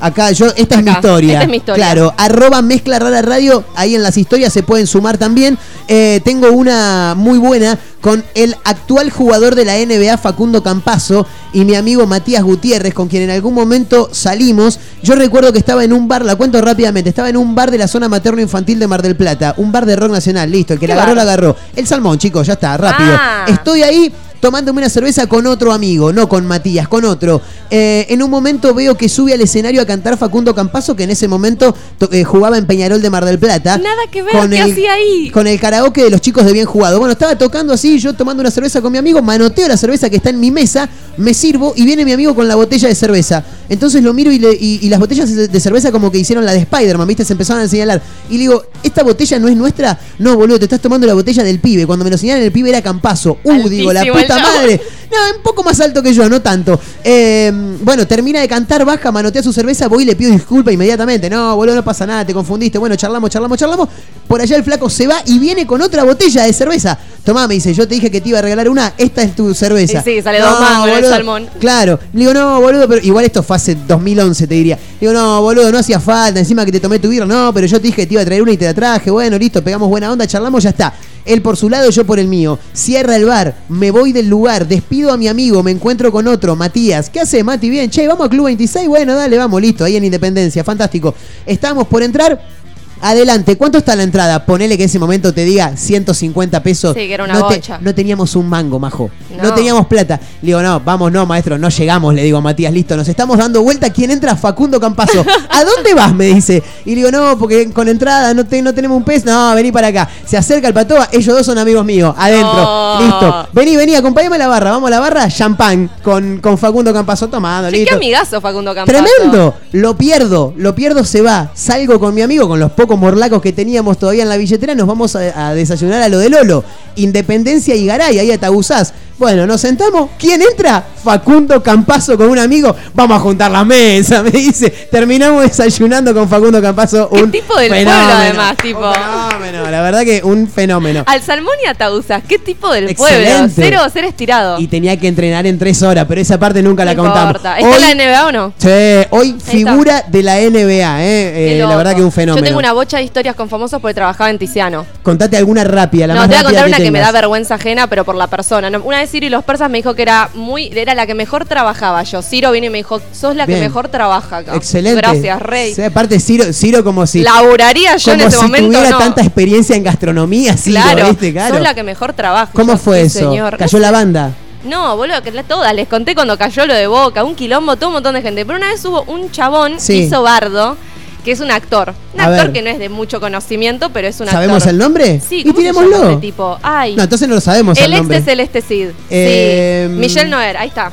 Acá, 0.00 0.32
yo, 0.32 0.46
esta 0.56 0.76
es 0.76 0.84
mi 0.84 0.90
historia. 0.90 1.32
esta 1.34 1.44
es 1.44 1.50
mi 1.50 1.56
historia. 1.56 1.84
Claro, 1.84 2.14
arroba 2.16 2.62
mezcla 2.62 2.98
rara 2.98 3.22
radio, 3.22 3.64
ahí 3.74 3.94
en 3.94 4.02
las 4.02 4.16
historias 4.16 4.52
se 4.52 4.62
pueden 4.62 4.86
sumar 4.86 5.18
también. 5.18 5.58
Eh, 5.88 6.20
tengo 6.24 6.50
una 6.50 7.14
muy 7.16 7.38
buena 7.38 7.78
con 8.00 8.22
el 8.34 8.54
actual 8.64 9.10
jugador 9.10 9.54
de 9.54 9.64
la 9.64 9.74
NBA, 9.78 10.18
Facundo 10.18 10.62
Campazo, 10.62 11.26
y 11.52 11.64
mi 11.64 11.74
amigo 11.74 12.06
Matías 12.06 12.42
Gutiérrez, 12.42 12.92
con 12.92 13.08
quien 13.08 13.22
en 13.22 13.30
algún 13.30 13.54
momento 13.54 14.10
salimos. 14.12 14.78
Yo 15.02 15.14
recuerdo 15.14 15.52
que 15.52 15.58
estaba 15.58 15.84
en 15.84 15.92
un 15.92 16.06
bar, 16.06 16.24
la 16.24 16.36
cuento 16.36 16.60
rápidamente, 16.60 17.08
estaba 17.08 17.30
en 17.30 17.36
un 17.36 17.54
bar 17.54 17.70
de 17.70 17.78
la 17.78 17.88
zona 17.88 18.08
materno-infantil 18.08 18.78
de 18.78 18.86
Mar 18.86 19.00
del 19.00 19.16
Plata, 19.16 19.54
un 19.56 19.72
bar 19.72 19.86
de 19.86 19.96
rock 19.96 20.12
nacional, 20.12 20.50
listo, 20.50 20.74
el 20.74 20.78
que 20.78 20.86
¿Qué 20.86 20.94
la 20.94 21.02
agarró, 21.02 21.14
bar? 21.14 21.16
la 21.16 21.32
agarró. 21.32 21.56
El 21.74 21.86
Salmón, 21.86 22.18
chicos, 22.18 22.46
ya 22.46 22.54
está, 22.54 22.76
rápido. 22.76 23.16
Ah. 23.18 23.46
Estoy 23.48 23.82
ahí 23.82 24.12
tomándome 24.44 24.80
una 24.82 24.90
cerveza 24.90 25.26
con 25.26 25.46
otro 25.46 25.72
amigo, 25.72 26.12
no 26.12 26.28
con 26.28 26.44
Matías, 26.46 26.86
con 26.86 27.06
otro. 27.06 27.40
Eh, 27.70 28.04
en 28.10 28.22
un 28.22 28.28
momento 28.28 28.74
veo 28.74 28.94
que 28.94 29.08
sube 29.08 29.32
al 29.32 29.40
escenario 29.40 29.80
a 29.80 29.86
cantar 29.86 30.18
Facundo 30.18 30.54
Campazo, 30.54 30.94
que 30.94 31.04
en 31.04 31.10
ese 31.10 31.28
momento 31.28 31.74
to- 31.96 32.10
eh, 32.12 32.24
jugaba 32.24 32.58
en 32.58 32.66
Peñarol 32.66 33.00
de 33.00 33.08
Mar 33.08 33.24
del 33.24 33.38
Plata. 33.38 33.78
Nada 33.78 34.02
que 34.10 34.22
ver, 34.22 34.32
con 34.34 34.50
¿qué 34.50 34.60
el- 34.60 34.70
hacía 34.70 34.92
ahí? 34.92 35.30
Con 35.30 35.46
el 35.46 35.58
karaoke 35.58 36.04
de 36.04 36.10
los 36.10 36.20
chicos 36.20 36.44
de 36.44 36.52
Bien 36.52 36.66
Jugado. 36.66 36.98
Bueno, 36.98 37.12
estaba 37.12 37.38
tocando 37.38 37.72
así, 37.72 37.98
yo 37.98 38.12
tomando 38.12 38.42
una 38.42 38.50
cerveza 38.50 38.82
con 38.82 38.92
mi 38.92 38.98
amigo, 38.98 39.22
manoteo 39.22 39.66
la 39.66 39.78
cerveza 39.78 40.10
que 40.10 40.16
está 40.16 40.28
en 40.28 40.38
mi 40.38 40.50
mesa, 40.50 40.90
me 41.16 41.34
sirvo 41.34 41.72
y 41.76 41.84
viene 41.84 42.04
mi 42.04 42.12
amigo 42.12 42.34
con 42.34 42.46
la 42.48 42.54
botella 42.54 42.88
de 42.88 42.94
cerveza. 42.94 43.44
Entonces 43.68 44.02
lo 44.02 44.12
miro 44.12 44.30
y, 44.32 44.38
le- 44.38 44.52
y- 44.54 44.80
y 44.82 44.88
las 44.88 45.00
botellas 45.00 45.30
de, 45.34 45.60
cerveza 45.60 45.90
como 45.92 46.10
que 46.10 46.18
hicieron 46.18 46.44
la 46.44 46.52
de 46.52 46.58
Spider-Man, 46.58 47.06
¿viste? 47.08 47.24
Se 47.24 47.32
empezaron 47.32 47.62
a 47.62 47.68
señalar. 47.68 48.02
Y 48.28 48.34
le 48.34 48.38
digo, 48.40 48.64
¿esta 48.82 49.02
botella 49.02 49.38
no 49.38 49.48
es 49.48 49.56
nuestra? 49.56 49.98
No, 50.18 50.36
boludo, 50.36 50.58
te 50.58 50.64
estás 50.66 50.80
tomando 50.80 51.06
la 51.06 51.14
botella 51.14 51.42
del 51.42 51.60
pibe. 51.60 51.86
Cuando 51.86 52.04
me 52.04 52.10
lo 52.10 52.18
señalan, 52.18 52.42
el 52.42 52.52
pibe 52.52 52.68
era 52.70 52.82
Campazo. 52.82 53.38
Uh, 53.44 53.68
digo, 53.68 53.92
la 53.92 54.02
puta 54.04 54.38
madre. 54.38 54.80
No, 55.10 55.36
un 55.36 55.42
poco 55.42 55.62
más 55.62 55.78
alto 55.80 56.02
que 56.02 56.12
yo, 56.12 56.28
no 56.28 56.42
tanto. 56.42 56.78
Eh, 57.04 57.52
bueno, 57.82 58.06
termina 58.06 58.40
de 58.40 58.48
cantar, 58.48 58.84
baja, 58.84 59.12
manotea 59.12 59.42
su 59.42 59.52
cerveza, 59.52 59.86
voy 59.88 60.02
y 60.02 60.06
le 60.06 60.16
pido 60.16 60.32
disculpa 60.32 60.72
inmediatamente. 60.72 61.30
No, 61.30 61.54
boludo, 61.56 61.76
no 61.76 61.84
pasa 61.84 62.04
nada, 62.06 62.24
te 62.26 62.34
confundiste. 62.34 62.78
Bueno, 62.78 62.96
charlamos, 62.96 63.30
charlamos, 63.30 63.58
charlamos. 63.58 63.88
Por 64.26 64.40
allá 64.40 64.56
el 64.56 64.64
flaco 64.64 64.90
se 64.90 65.06
va 65.06 65.22
y 65.26 65.38
viene 65.38 65.66
con 65.66 65.80
otra 65.82 66.02
botella 66.02 66.42
de 66.44 66.52
cerveza. 66.52 66.98
Tomá, 67.22 67.46
me 67.46 67.54
dice, 67.54 67.72
yo 67.72 67.86
te 67.86 67.94
dije 67.94 68.10
que 68.10 68.20
te 68.20 68.30
iba 68.30 68.38
a 68.38 68.42
regalar 68.42 68.68
una, 68.68 68.94
esta 68.98 69.22
es 69.22 69.34
tu 69.36 69.54
cerveza. 69.54 70.00
Y 70.06 70.16
sí, 70.16 70.22
sale 70.22 70.40
dos 70.40 70.58
en 70.98 71.03
salmón. 71.10 71.48
Claro. 71.58 71.98
Le 72.12 72.20
digo, 72.20 72.34
no, 72.34 72.60
boludo, 72.60 72.88
pero 72.88 73.00
igual 73.04 73.24
esto 73.24 73.42
fue 73.42 73.56
hace 73.56 73.74
2011, 73.74 74.46
te 74.46 74.54
diría. 74.54 74.76
Le 74.76 75.08
digo, 75.08 75.12
no, 75.12 75.42
boludo, 75.42 75.70
no 75.72 75.78
hacía 75.78 76.00
falta, 76.00 76.40
encima 76.40 76.64
que 76.64 76.72
te 76.72 76.80
tomé 76.80 76.98
tu 76.98 77.08
birra. 77.08 77.26
No, 77.26 77.52
pero 77.52 77.66
yo 77.66 77.78
te 77.78 77.86
dije 77.88 78.02
que 78.02 78.06
te 78.06 78.14
iba 78.14 78.22
a 78.22 78.24
traer 78.24 78.42
una 78.42 78.52
y 78.52 78.56
te 78.56 78.64
la 78.64 78.74
traje. 78.74 79.10
Bueno, 79.10 79.38
listo, 79.38 79.62
pegamos 79.62 79.88
buena 79.88 80.10
onda, 80.10 80.26
charlamos, 80.26 80.62
ya 80.62 80.70
está. 80.70 80.94
Él 81.24 81.40
por 81.40 81.56
su 81.56 81.70
lado, 81.70 81.88
yo 81.90 82.04
por 82.04 82.18
el 82.18 82.28
mío. 82.28 82.58
Cierra 82.72 83.16
el 83.16 83.24
bar, 83.24 83.54
me 83.68 83.90
voy 83.90 84.12
del 84.12 84.28
lugar, 84.28 84.68
despido 84.68 85.12
a 85.12 85.16
mi 85.16 85.28
amigo, 85.28 85.62
me 85.62 85.70
encuentro 85.70 86.12
con 86.12 86.26
otro, 86.28 86.54
Matías. 86.54 87.08
¿Qué 87.08 87.20
hace, 87.20 87.42
Mati? 87.42 87.70
Bien, 87.70 87.88
che, 87.90 88.06
vamos 88.06 88.26
a 88.26 88.28
Club 88.28 88.46
26. 88.46 88.88
Bueno, 88.88 89.14
dale, 89.14 89.38
vamos, 89.38 89.60
listo, 89.60 89.84
ahí 89.84 89.96
en 89.96 90.04
Independencia, 90.04 90.62
fantástico. 90.62 91.14
Estamos 91.46 91.86
por 91.86 92.02
entrar. 92.02 92.63
Adelante, 93.06 93.58
¿cuánto 93.58 93.76
está 93.76 93.94
la 93.94 94.02
entrada? 94.02 94.46
Ponele 94.46 94.78
que 94.78 94.84
ese 94.84 94.98
momento 94.98 95.34
te 95.34 95.44
diga 95.44 95.76
150 95.76 96.62
pesos. 96.62 96.94
Sí, 96.94 97.06
que 97.06 97.12
era 97.12 97.24
una 97.24 97.34
no, 97.34 97.48
te- 97.48 97.60
no 97.82 97.94
teníamos 97.94 98.34
un 98.34 98.48
mango, 98.48 98.78
majo. 98.78 99.10
No. 99.36 99.42
No. 99.42 99.54
teníamos 99.54 99.86
plata. 99.88 100.18
Le 100.40 100.46
digo, 100.46 100.62
no, 100.62 100.80
vamos, 100.80 101.12
no, 101.12 101.26
maestro, 101.26 101.58
no 101.58 101.68
llegamos, 101.68 102.14
le 102.14 102.22
digo 102.22 102.38
a 102.38 102.40
Matías, 102.40 102.72
listo, 102.72 102.96
nos 102.96 103.06
estamos 103.06 103.36
dando 103.36 103.62
vuelta. 103.62 103.90
¿Quién 103.90 104.10
entra? 104.10 104.34
Facundo 104.36 104.80
Campazo. 104.80 105.22
¿A 105.50 105.64
dónde 105.64 105.92
vas? 105.92 106.14
Me 106.14 106.26
dice. 106.28 106.62
Y 106.86 106.90
le 106.90 106.96
digo, 106.96 107.10
no, 107.10 107.36
porque 107.38 107.70
con 107.72 107.88
entrada 107.88 108.32
no, 108.32 108.46
te- 108.46 108.62
no 108.62 108.72
tenemos 108.72 108.96
un 108.96 109.04
pez. 109.04 109.22
No, 109.26 109.54
vení 109.54 109.70
para 109.70 109.88
acá. 109.88 110.08
Se 110.26 110.38
acerca 110.38 110.66
el 110.68 110.72
patoa, 110.72 111.10
ellos 111.12 111.36
dos 111.36 111.44
son 111.44 111.58
amigos 111.58 111.84
míos. 111.84 112.14
Adentro. 112.16 112.52
No. 112.54 113.00
Listo. 113.02 113.48
Vení, 113.52 113.76
vení, 113.76 113.94
acompáñame 113.96 114.36
a 114.36 114.38
la 114.38 114.46
barra. 114.48 114.70
Vamos 114.70 114.86
a 114.88 114.90
la 114.90 115.00
barra, 115.00 115.28
champán 115.28 115.90
con, 116.02 116.38
con 116.40 116.56
Facundo 116.56 116.90
Campazo 116.94 117.28
tomando, 117.28 117.70
Che, 117.70 117.84
qué 117.84 117.92
amigazo 117.94 118.40
Facundo 118.40 118.74
Campazo. 118.74 119.04
Tremendo, 119.04 119.54
lo 119.72 119.94
pierdo, 119.94 120.54
lo 120.56 120.74
pierdo, 120.74 121.04
se 121.04 121.20
va. 121.20 121.50
Salgo 121.52 122.00
con 122.00 122.14
mi 122.14 122.22
amigo, 122.22 122.48
con 122.48 122.58
los 122.58 122.72
pocos 122.72 122.93
morlacos 122.98 123.40
que 123.42 123.52
teníamos 123.52 123.98
todavía 123.98 124.22
en 124.22 124.28
la 124.28 124.36
billetera, 124.36 124.74
nos 124.74 124.86
vamos 124.86 125.16
a, 125.16 125.54
desayunar 125.54 126.02
a 126.02 126.08
lo 126.08 126.18
de 126.18 126.28
Lolo. 126.28 126.64
Independencia 126.96 127.74
y 127.74 127.86
Garay, 127.86 128.18
ahí 128.18 128.30
a 128.30 128.38
Tabuzás. 128.38 128.94
Bueno, 129.16 129.46
nos 129.46 129.60
sentamos. 129.60 130.10
¿Quién 130.18 130.42
entra? 130.42 130.82
Facundo 131.04 131.62
Campazo 131.62 132.16
con 132.16 132.28
un 132.30 132.38
amigo. 132.38 132.74
Vamos 132.94 133.16
a 133.16 133.20
juntar 133.20 133.50
la 133.50 133.64
mesa, 133.64 134.22
me 134.24 134.30
dice. 134.30 134.70
Terminamos 134.90 135.42
desayunando 135.44 136.12
con 136.12 136.28
Facundo 136.28 136.60
Campazo. 136.60 137.08
¿Qué 137.10 137.22
un 137.22 137.30
tipo 137.30 137.56
del 137.56 137.70
fenómeno. 137.70 138.04
pueblo, 138.06 138.14
además, 138.22 138.56
tipo? 138.56 138.80
Un 138.88 138.94
fenómeno, 138.94 139.70
la 139.70 139.82
verdad 139.82 140.02
que 140.02 140.20
un 140.24 140.48
fenómeno. 140.48 141.04
Al 141.06 141.22
salmón 141.22 141.54
y 141.64 141.68
a 141.68 141.74
Tauzas, 141.74 142.22
¿qué 142.26 142.38
tipo 142.38 142.72
del 142.72 142.88
Excelente. 142.88 143.30
pueblo? 143.30 143.52
Cero, 143.54 143.90
cero 143.92 144.08
estirado. 144.08 144.58
Y 144.58 144.66
tenía 144.66 144.98
que 144.98 145.06
entrenar 145.06 145.46
en 145.46 145.58
tres 145.58 145.82
horas, 145.82 146.06
pero 146.08 146.20
esa 146.20 146.38
parte 146.38 146.60
nunca 146.62 146.84
la 146.84 146.94
no 146.94 147.02
contamos. 147.04 147.28
importa. 147.36 147.58
¿Está 147.58 147.68
Hoy- 147.70 147.74
en 147.92 147.98
la 147.98 148.04
NBA 148.04 148.26
o 148.26 148.32
no? 148.32 148.52
Sí, 148.58 148.68
hoy 149.10 149.36
figura 149.44 150.04
de 150.08 150.22
la 150.22 150.40
NBA, 150.40 151.04
¿eh? 151.04 151.32
Qué 151.34 151.56
Eh, 151.60 151.64
la 151.66 151.76
verdad 151.76 151.94
que 151.94 152.02
un 152.02 152.10
fenómeno. 152.12 152.44
Yo 152.44 152.48
tengo 152.48 152.58
una 152.58 152.72
bocha 152.72 152.96
de 152.96 153.04
historias 153.04 153.36
con 153.36 153.48
famosos 153.48 153.80
porque 153.80 153.94
trabajaba 153.94 154.30
en 154.30 154.38
Tiziano. 154.38 154.84
Contate 155.02 155.36
alguna 155.36 155.62
rápida, 155.64 156.06
la 156.08 156.14
no, 156.14 156.20
más 156.20 156.28
te 156.30 156.34
voy 156.36 156.40
a 156.40 156.44
contar 156.48 156.68
una 156.68 156.76
que, 156.78 156.90
me 156.90 156.98
da 156.98 157.12
vergüenza 157.12 157.54
ajena, 157.54 157.86
pero 157.86 158.04
por 158.04 158.14
la 158.16 158.26
persona. 158.26 158.68
Una 158.82 158.98
vez 158.98 159.03
Ciro 159.06 159.26
y 159.26 159.30
los 159.30 159.44
persas 159.44 159.70
me 159.70 159.78
dijo 159.78 159.94
que 159.94 160.02
era 160.02 160.30
muy, 160.34 160.70
era 160.74 160.94
la 160.94 161.06
que 161.06 161.14
mejor 161.14 161.44
trabajaba 161.46 162.02
yo. 162.02 162.22
Ciro 162.22 162.50
vino 162.52 162.66
y 162.66 162.70
me 162.70 162.78
dijo, 162.78 163.00
sos 163.12 163.36
la 163.36 163.46
Bien. 163.46 163.58
que 163.60 163.64
mejor 163.66 163.88
trabaja 163.88 164.38
acá. 164.38 164.54
Excelente. 164.56 164.96
Gracias, 165.00 165.40
Rey. 165.42 165.74
Sí, 165.74 165.82
aparte, 165.82 166.18
Ciro, 166.20 166.52
Ciro 166.52 166.82
como 166.84 167.06
si, 167.06 167.22
Laburaría 167.22 167.96
yo 167.96 168.12
como 168.12 168.22
en 168.22 168.28
ese 168.28 168.36
si 168.38 168.42
momento. 168.44 168.66
tuviera 168.68 168.90
no. 168.90 168.98
tanta 168.98 169.22
experiencia 169.22 169.76
en 169.76 169.82
gastronomía, 169.84 170.56
Ciro, 170.56 170.80
claro, 170.80 171.08
¿viste? 171.10 171.32
Claro. 171.32 171.54
sos 171.54 171.62
la 171.62 171.74
que 171.74 171.82
mejor 171.82 172.12
trabaja. 172.12 172.50
¿Cómo 172.52 172.72
Yo, 172.72 172.78
fue 172.78 173.02
eso? 173.02 173.18
señor. 173.20 173.56
¿Cayó 173.56 173.78
la 173.78 173.90
banda? 173.90 174.32
No, 174.64 174.96
boludo, 174.96 175.22
que 175.22 175.30
todas. 175.44 175.74
Les 175.74 175.86
conté 175.88 176.14
cuando 176.14 176.38
cayó 176.38 176.64
lo 176.66 176.72
de 176.74 176.86
Boca, 176.86 177.22
un 177.22 177.34
quilombo, 177.34 177.76
todo 177.76 177.88
un 177.88 177.94
montón 177.94 178.14
de 178.14 178.22
gente. 178.22 178.46
Pero 178.46 178.56
una 178.58 178.68
vez 178.68 178.82
hubo 178.86 179.02
un 179.02 179.30
chabón, 179.30 179.78
Sí. 179.78 180.04
hizo 180.04 180.22
bardo, 180.22 180.76
que 181.24 181.32
es 181.32 181.40
un 181.40 181.50
actor. 181.50 181.94
Un 182.14 182.20
A 182.20 182.24
actor 182.26 182.44
ver. 182.46 182.52
que 182.52 182.62
no 182.62 182.70
es 182.70 182.78
de 182.78 182.88
mucho 182.88 183.18
conocimiento, 183.20 183.90
pero 183.90 184.06
es 184.06 184.20
un 184.20 184.28
¿Sabemos 184.28 184.58
actor. 184.58 184.70
el 184.72 184.78
nombre? 184.78 185.20
Sí, 185.26 185.40
y 185.40 185.44
¿cómo 185.44 185.56
se 185.60 185.64
llama 185.72 186.10
este 186.10 186.16
tipo? 186.20 186.58
Ay. 186.62 186.94
No, 186.94 187.02
entonces 187.02 187.26
no 187.28 187.34
lo 187.34 187.40
sabemos 187.40 187.78
el, 187.78 187.84
el 187.84 187.92
ex 187.94 188.00
nombre. 188.02 188.18
de 188.20 188.24
Celeste 188.24 188.62
Cid. 188.62 188.88
Eh, 189.10 189.86
sí. 189.90 189.94
Michelle 189.96 190.28
Noer, 190.30 190.56
ahí 190.56 190.68
está. 190.68 190.92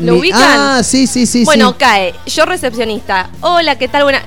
¿lo 0.00 0.16
ubican? 0.16 0.40
Ah, 0.42 0.82
sí, 0.82 1.06
sí, 1.06 1.24
sí. 1.24 1.44
bueno, 1.44 1.70
sí. 1.70 1.76
cae. 1.78 2.14
Yo 2.26 2.44
recepcionista. 2.44 3.30
Hola, 3.40 3.78
¿qué 3.78 3.86
tal? 3.86 4.02
Buena. 4.02 4.20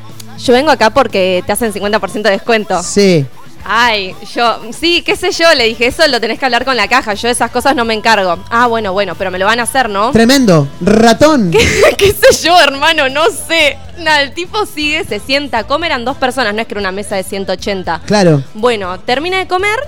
Yo 0.43 0.53
vengo 0.53 0.71
acá 0.71 0.89
porque 0.91 1.43
te 1.45 1.51
hacen 1.51 1.73
50% 1.73 2.21
de 2.23 2.31
descuento. 2.31 2.81
Sí. 2.81 3.25
Ay, 3.65 4.15
yo, 4.33 4.61
sí, 4.77 5.01
qué 5.01 5.15
sé 5.15 5.31
yo, 5.31 5.53
le 5.53 5.65
dije, 5.65 5.87
eso 5.87 6.07
lo 6.07 6.19
tenés 6.19 6.39
que 6.39 6.45
hablar 6.45 6.65
con 6.65 6.75
la 6.75 6.87
caja, 6.87 7.13
yo 7.13 7.27
de 7.27 7.33
esas 7.33 7.51
cosas 7.51 7.75
no 7.75 7.85
me 7.85 7.93
encargo. 7.93 8.37
Ah, 8.49 8.67
bueno, 8.67 8.93
bueno, 8.93 9.15
pero 9.15 9.31
me 9.31 9.39
lo 9.39 9.45
van 9.45 9.59
a 9.59 9.63
hacer, 9.63 9.89
¿no? 9.89 10.11
Tremendo. 10.11 10.67
Ratón. 10.81 11.51
¿Qué 11.97 12.13
sé 12.13 12.43
yo, 12.43 12.59
hermano? 12.59 13.09
No 13.09 13.25
sé. 13.29 13.77
Nada, 13.97 14.21
el 14.21 14.33
tipo 14.33 14.65
sigue, 14.65 15.03
se 15.03 15.19
sienta, 15.19 15.63
come, 15.65 15.85
eran 15.85 16.05
dos 16.05 16.17
personas, 16.17 16.53
no 16.53 16.61
es 16.61 16.67
que 16.67 16.73
era 16.73 16.81
una 16.81 16.91
mesa 16.91 17.15
de 17.15 17.23
180. 17.23 18.01
Claro. 18.05 18.43
Bueno, 18.53 18.99
termina 18.99 19.37
de 19.37 19.47
comer, 19.47 19.79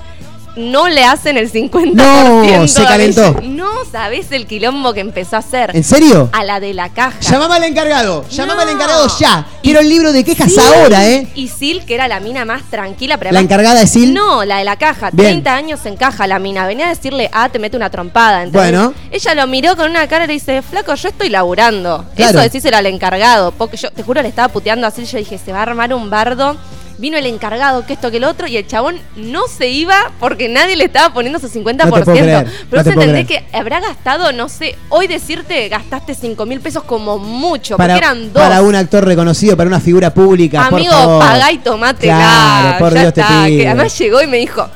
no 0.56 0.88
le 0.88 1.04
hacen 1.04 1.38
el 1.38 1.52
50%. 1.52 1.94
No, 1.94 2.68
se 2.68 2.84
calentó. 2.84 3.36
No, 3.44 3.70
¿sabés 3.92 4.32
el 4.32 4.46
quilombo 4.46 4.94
que 4.94 5.00
empezó 5.00 5.36
a 5.36 5.40
hacer? 5.40 5.76
¿En 5.76 5.84
serio? 5.84 6.30
A 6.32 6.44
la 6.44 6.60
de 6.60 6.74
la 6.74 6.90
caja. 6.90 7.20
Llamame 7.22 7.56
al 7.56 7.64
encargado. 7.64 8.28
Llamame 8.30 8.62
al 8.64 8.70
encargado 8.70 9.08
ya. 9.20 9.46
Quiero 9.64 9.80
el 9.80 9.90
libro 9.90 10.12
de 10.12 10.24
quejas 10.24 10.52
Sí. 10.54 10.60
ahora, 10.60 11.08
¿eh? 11.08 11.28
Y 11.36 11.48
Sil, 11.50 11.82
que 11.86 11.96
era 11.96 12.08
la 12.08 12.20
mina 12.20 12.46
más 12.46 12.64
tranquila. 12.70 13.18
Pero 13.18 13.32
¿La 13.32 13.40
además- 13.40 13.52
encargada 13.52 13.80
de 13.80 13.88
Sil? 13.90 14.14
No, 14.14 14.46
la 14.46 14.58
de 14.58 14.64
la 14.64 14.76
caja. 14.76 15.10
Bien. 15.12 15.42
30 15.44 15.56
años 15.56 15.86
en 15.86 15.96
caja 15.96 16.28
la 16.28 16.38
mina. 16.40 16.68
Venía 16.68 16.86
a 16.88 16.90
decirle, 16.90 17.30
ah, 17.34 17.50
te 17.50 17.58
mete 17.60 17.76
una 17.78 17.90
trompada. 17.90 18.46
Bueno. 18.52 18.94
Ella 19.12 19.36
lo 19.36 19.48
miró 19.48 19.76
con 19.76 19.90
una 19.90 20.08
cara 20.08 20.26
y 20.26 20.28
le 20.28 20.34
dice, 20.34 20.62
flaco, 20.62 20.94
yo 20.96 21.10
estoy 21.10 21.30
laburando. 21.30 22.06
Claro. 22.16 22.32
Eso 22.40 22.42
decíselo 22.42 22.78
al 22.78 22.86
encargado. 22.86 23.52
Porque 23.52 23.78
yo, 23.78 23.90
te 23.92 24.04
juro, 24.04 24.22
le 24.22 24.28
estaba 24.28 24.50
puteando 24.50 24.86
así. 24.88 25.06
Yo 25.06 25.18
dije, 25.18 25.38
se 25.44 25.52
va 25.52 25.60
a 25.60 25.64
armar 25.64 25.94
un 25.94 26.10
bardo. 26.10 26.56
Vino 27.00 27.18
el 27.18 27.26
encargado, 27.26 27.86
que 27.88 27.94
esto, 27.94 28.12
que 28.12 28.20
lo 28.20 28.30
otro, 28.30 28.46
y 28.48 28.56
el 28.56 28.68
chabón 28.68 29.00
no 29.16 29.48
se 29.48 29.68
iba 29.70 30.12
porque 30.20 30.48
nadie 30.48 30.76
le 30.76 30.86
estaba 30.86 31.12
poniendo 31.14 31.40
su 31.40 31.50
50%. 31.50 31.64
No 31.64 31.76
te 31.76 31.90
puedo 32.04 32.04
creer, 32.06 32.46
Pero 32.70 32.82
no 32.82 32.84
te 32.84 32.92
puedo 32.94 33.02
entendés 33.10 33.26
creer. 33.26 33.46
que 33.50 33.58
habrá 33.58 33.80
gastado, 33.80 34.32
no 34.32 34.48
sé, 34.48 34.76
hoy 34.90 35.08
decirte 35.08 35.70
gastaste 35.70 36.14
5 36.14 36.46
mil 36.46 36.60
pesos 36.60 36.84
como 36.84 37.18
mucho, 37.18 37.78
Para, 37.78 37.96
porque 37.96 38.06
eran 38.06 38.32
dos. 38.32 38.42
para 38.44 38.62
un 38.62 38.76
actor 38.76 39.06
reconocido, 39.06 39.58
para 39.58 39.68
una 39.68 39.80
figura 39.80 40.14
pública. 40.14 40.68
Amigo, 40.68 40.92
por 40.92 41.00
favor. 41.02 41.20
pagá 41.20 41.52
y 41.52 41.58
tomátela. 41.58 42.16
Claro, 42.16 42.78
por 42.80 42.94
ya 42.94 43.02
Dios 43.02 43.14
te 43.14 43.22
está. 43.22 43.46
pido. 43.46 43.58
Que 43.60 43.68
además 43.68 43.98
llegó 43.98 44.22
y 44.22 44.28
me 44.28 44.38
dijo, 44.38 44.70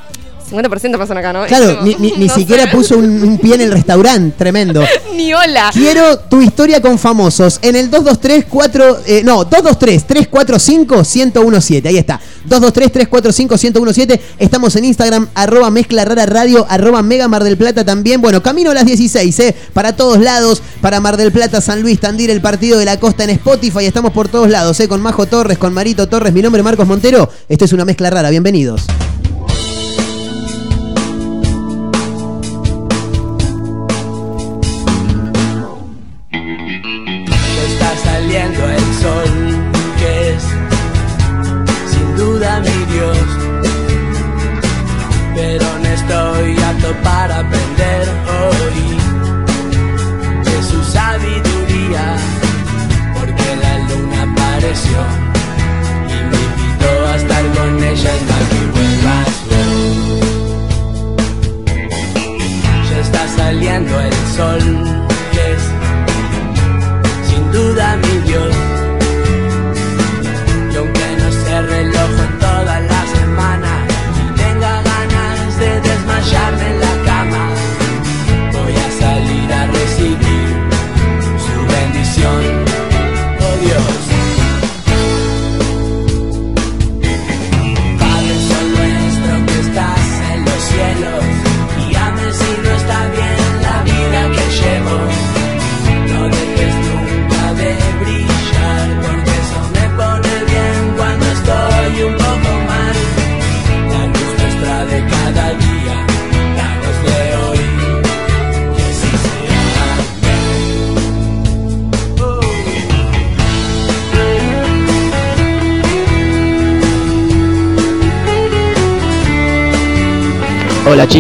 50% 0.50 0.98
pasan 0.98 1.18
acá, 1.18 1.34
¿no? 1.34 1.46
Claro, 1.46 1.82
ni, 1.84 1.94
como, 1.94 2.06
ni- 2.06 2.12
ni 2.18 2.28
no 2.28 2.36
siquiera 2.36 2.64
sé. 2.64 2.70
puso 2.70 2.98
un, 2.98 3.22
un 3.24 3.38
pie 3.38 3.56
en 3.56 3.62
el 3.62 3.72
restaurante, 3.72 4.36
tremendo. 4.38 4.82
Ni 5.16 5.34
hola. 5.34 5.72
Quiero 5.74 6.20
tu 6.20 6.42
historia 6.42 6.80
con 6.82 6.98
famosos 7.00 7.60
en 7.64 7.76
el 7.76 7.90
223 7.90 8.46
4 8.48 8.98
eh, 9.08 9.22
no, 9.26 9.44
223 9.46 10.06
345 10.08 10.96
1017. 10.98 11.88
Ahí 11.90 11.98
está. 11.98 12.20
223 12.46 12.92
345 13.10 13.82
1017. 13.84 14.22
Estamos 14.38 14.76
en 14.76 14.86
Instagram 14.86 15.28
arroba 15.34 15.70
mezcla 15.72 16.06
rara 16.06 16.26
radio 16.26 16.66
arroba 16.70 17.02
mega 17.02 17.28
Mar 17.28 17.44
del 17.44 17.58
Plata 17.58 17.84
también. 17.84 18.22
Bueno, 18.22 18.42
camino 18.44 18.72
a 18.72 18.74
las 18.76 18.86
16, 18.86 19.40
eh, 19.40 19.56
para 19.74 19.96
todos 19.96 20.20
lados, 20.20 20.62
para 20.82 21.00
Mar 21.00 21.18
del 21.18 21.32
Plata, 21.32 21.60
San 21.62 21.82
Luis, 21.82 22.00
Tandil, 22.00 22.30
el 22.30 22.42
partido 22.42 22.78
de 22.78 22.86
la 22.86 23.00
costa 23.00 23.24
en 23.24 23.32
Spotify. 23.32 23.86
Estamos 23.86 24.14
por 24.14 24.30
todos 24.30 24.50
lados, 24.50 24.80
eh, 24.80 24.88
con 24.88 25.02
Majo 25.02 25.26
Torres, 25.26 25.58
con 25.58 25.74
Marito 25.74 26.08
Torres. 26.08 26.32
Mi 26.32 26.42
nombre 26.42 26.62
es 26.62 26.64
Marcos 26.64 26.88
Montero. 26.88 27.30
Esto 27.50 27.66
es 27.66 27.74
una 27.74 27.86
mezcla 27.86 28.10
rara. 28.12 28.30
Bienvenidos. 28.30 28.84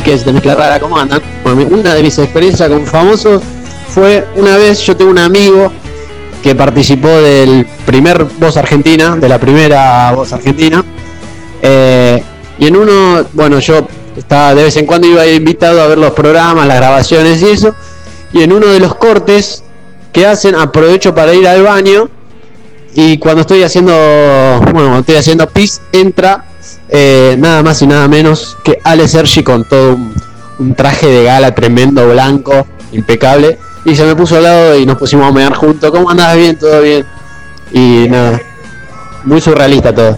Hola 0.07 0.15
chiques 0.15 0.25
de 0.25 0.31
Mezcla 0.31 0.55
Rara, 0.55 0.79
¿cómo 0.79 0.97
andan? 0.97 1.21
Una 1.43 1.93
de 1.93 2.01
mis 2.01 2.17
experiencias 2.17 2.69
con 2.69 2.85
famosos 2.85 3.41
fue 3.89 4.25
una 4.37 4.55
vez, 4.55 4.79
yo 4.79 4.95
tengo 4.95 5.11
un 5.11 5.17
amigo 5.17 5.69
que 6.41 6.55
participó 6.55 7.09
del 7.09 7.67
primer 7.85 8.23
Voz 8.39 8.55
Argentina, 8.55 9.17
de 9.17 9.27
la 9.27 9.37
primera 9.37 10.13
Voz 10.13 10.31
Argentina. 10.31 10.81
eh, 11.61 12.23
y 12.57 12.67
en 12.67 12.77
uno, 12.77 13.25
bueno, 13.33 13.59
yo 13.59 13.85
estaba 14.15 14.55
de 14.55 14.63
vez 14.63 14.77
en 14.77 14.85
cuando 14.85 15.07
iba 15.09 15.27
invitado 15.27 15.81
a 15.81 15.87
ver 15.87 15.97
los 15.97 16.11
programas, 16.11 16.65
las 16.67 16.77
grabaciones 16.77 17.41
y 17.41 17.49
eso. 17.49 17.75
Y 18.31 18.43
en 18.43 18.53
uno 18.53 18.67
de 18.67 18.79
los 18.79 18.95
cortes 18.95 19.61
que 20.13 20.25
hacen, 20.25 20.55
aprovecho 20.55 21.13
para 21.13 21.33
ir 21.33 21.45
al 21.45 21.63
baño. 21.63 22.09
Y 22.95 23.17
cuando 23.17 23.41
estoy 23.41 23.61
haciendo, 23.61 23.91
bueno, 24.61 24.71
cuando 24.73 24.99
estoy 24.99 25.15
haciendo 25.17 25.49
pis, 25.49 25.81
entra 25.91 26.45
eh, 26.89 27.35
nada 27.37 27.63
más 27.63 27.81
y 27.81 27.87
nada 27.87 28.07
menos 28.07 28.57
que 28.63 28.79
Ale 28.83 29.07
Sergi 29.07 29.43
con 29.43 29.65
todo 29.65 29.97
un, 30.59 30.75
traje 30.75 31.07
de 31.07 31.23
gala 31.23 31.53
tremendo, 31.53 32.07
blanco, 32.09 32.65
impecable. 32.91 33.57
Y 33.85 33.95
se 33.95 34.03
me 34.05 34.15
puso 34.15 34.37
al 34.37 34.43
lado 34.43 34.77
y 34.77 34.85
nos 34.85 34.97
pusimos 34.97 35.27
a 35.27 35.31
mear 35.31 35.53
juntos. 35.53 35.91
¿Cómo 35.91 36.09
andás? 36.09 36.35
Bien, 36.35 36.57
todo 36.57 36.81
bien. 36.81 37.05
Y 37.71 38.07
nada, 38.09 38.41
muy 39.23 39.39
surrealista 39.41 39.93
todo. 39.93 40.17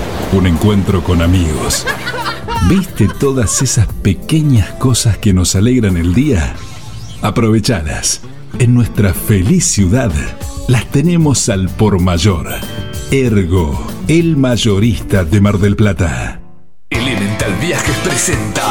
un 0.33 0.47
encuentro 0.47 1.03
con 1.03 1.21
amigos. 1.21 1.85
¿Viste 2.69 3.07
todas 3.07 3.61
esas 3.61 3.87
pequeñas 3.87 4.71
cosas 4.73 5.17
que 5.17 5.33
nos 5.33 5.55
alegran 5.55 5.97
el 5.97 6.13
día? 6.13 6.55
Aprovechadas. 7.21 8.21
En 8.59 8.73
nuestra 8.73 9.13
feliz 9.13 9.65
ciudad 9.65 10.11
las 10.67 10.85
tenemos 10.89 11.49
al 11.49 11.69
por 11.69 11.99
mayor. 11.99 12.47
Ergo, 13.11 13.87
el 14.07 14.37
mayorista 14.37 15.23
de 15.25 15.41
Mar 15.41 15.57
del 15.57 15.75
Plata. 15.75 16.41
Elemental 16.89 17.53
Viajes 17.59 17.97
presenta 18.03 18.70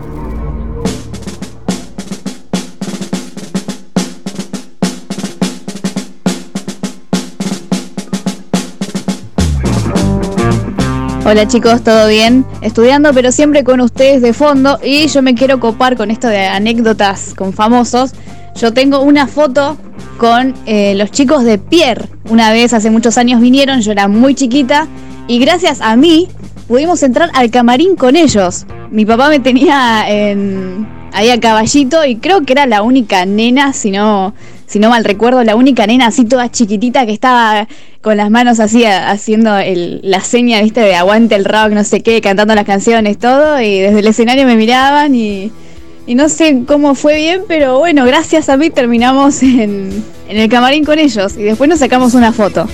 Hola 11.23 11.47
chicos, 11.47 11.83
¿todo 11.83 12.07
bien? 12.07 12.45
Estudiando, 12.61 13.13
pero 13.13 13.31
siempre 13.31 13.63
con 13.63 13.79
ustedes 13.79 14.23
de 14.23 14.33
fondo. 14.33 14.79
Y 14.83 15.07
yo 15.07 15.21
me 15.21 15.35
quiero 15.35 15.59
copar 15.59 15.95
con 15.95 16.09
esto 16.09 16.27
de 16.27 16.47
anécdotas 16.47 17.35
con 17.35 17.53
famosos. 17.53 18.13
Yo 18.59 18.73
tengo 18.73 19.01
una 19.01 19.27
foto 19.27 19.77
con 20.17 20.55
eh, 20.65 20.95
los 20.95 21.11
chicos 21.11 21.43
de 21.43 21.59
Pierre. 21.59 22.09
Una 22.27 22.51
vez, 22.51 22.73
hace 22.73 22.89
muchos 22.89 23.19
años 23.19 23.39
vinieron, 23.39 23.81
yo 23.81 23.91
era 23.91 24.07
muy 24.07 24.33
chiquita. 24.33 24.87
Y 25.27 25.37
gracias 25.37 25.79
a 25.79 25.95
mí 25.95 26.27
pudimos 26.67 27.03
entrar 27.03 27.29
al 27.35 27.51
camarín 27.51 27.95
con 27.95 28.15
ellos. 28.15 28.65
Mi 28.89 29.05
papá 29.05 29.29
me 29.29 29.39
tenía 29.39 30.05
en, 30.07 30.87
ahí 31.13 31.29
a 31.29 31.39
caballito 31.39 32.03
y 32.03 32.15
creo 32.15 32.41
que 32.41 32.53
era 32.53 32.65
la 32.65 32.81
única 32.81 33.27
nena, 33.27 33.73
si 33.73 33.91
no, 33.91 34.33
si 34.65 34.79
no 34.79 34.89
mal 34.89 35.05
recuerdo, 35.05 35.43
la 35.43 35.55
única 35.55 35.85
nena 35.85 36.07
así 36.07 36.25
toda 36.25 36.49
chiquitita 36.49 37.05
que 37.05 37.13
estaba 37.13 37.67
con 38.01 38.17
las 38.17 38.29
manos 38.31 38.59
así 38.59 38.83
haciendo 38.85 39.51
la 40.01 40.21
seña, 40.21 40.61
viste, 40.61 40.81
de 40.81 40.95
aguante 40.95 41.35
el 41.35 41.45
rock, 41.45 41.69
no 41.71 41.83
sé 41.83 42.01
qué, 42.01 42.19
cantando 42.21 42.55
las 42.55 42.65
canciones, 42.65 43.17
todo, 43.17 43.61
y 43.61 43.79
desde 43.79 43.99
el 43.99 44.07
escenario 44.07 44.45
me 44.45 44.55
miraban 44.55 45.13
y, 45.15 45.51
no 46.07 46.27
sé 46.27 46.63
cómo 46.67 46.93
fue 46.95 47.15
bien, 47.15 47.43
pero 47.47 47.79
bueno, 47.79 48.03
gracias 48.05 48.49
a 48.49 48.57
mí 48.57 48.69
terminamos 48.69 49.41
en, 49.43 50.03
en 50.27 50.37
el 50.37 50.49
camarín 50.49 50.83
con 50.83 50.99
ellos 50.99 51.37
y 51.37 51.43
después 51.43 51.69
nos 51.69 51.79
sacamos 51.79 52.13
una 52.15 52.33
foto. 52.33 52.67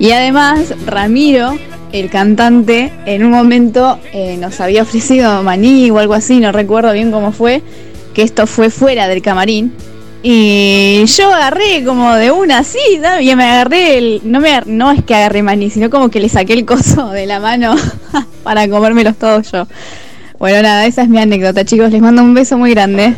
Y 0.00 0.10
además, 0.10 0.74
Ramiro, 0.84 1.56
el 1.92 2.10
cantante, 2.10 2.92
en 3.06 3.24
un 3.24 3.30
momento 3.30 4.00
eh, 4.12 4.36
nos 4.38 4.60
había 4.60 4.82
ofrecido 4.82 5.42
maní 5.42 5.90
o 5.90 5.98
algo 5.98 6.14
así, 6.14 6.40
no 6.40 6.50
recuerdo 6.50 6.92
bien 6.92 7.12
cómo 7.12 7.32
fue, 7.32 7.62
que 8.14 8.22
esto 8.22 8.46
fue 8.46 8.70
fuera 8.70 9.06
del 9.08 9.22
camarín. 9.22 9.72
Y 10.24 11.04
yo 11.06 11.34
agarré 11.34 11.84
como 11.84 12.14
de 12.14 12.30
una 12.30 12.58
así, 12.58 12.78
¿no? 13.00 13.20
y 13.20 13.34
me 13.34 13.44
agarré 13.44 13.98
el. 13.98 14.20
No, 14.24 14.40
me, 14.40 14.62
no 14.66 14.92
es 14.92 15.02
que 15.02 15.14
agarré 15.16 15.42
maní, 15.42 15.68
sino 15.68 15.90
como 15.90 16.10
que 16.10 16.20
le 16.20 16.28
saqué 16.28 16.52
el 16.52 16.64
coso 16.64 17.08
de 17.10 17.26
la 17.26 17.40
mano 17.40 17.74
para 18.44 18.68
comérmelos 18.68 19.16
todos 19.16 19.50
yo. 19.50 19.66
Bueno, 20.38 20.62
nada, 20.62 20.86
esa 20.86 21.02
es 21.02 21.08
mi 21.08 21.18
anécdota, 21.18 21.64
chicos. 21.64 21.90
Les 21.90 22.00
mando 22.00 22.22
un 22.22 22.34
beso 22.34 22.56
muy 22.56 22.70
grande. 22.72 23.14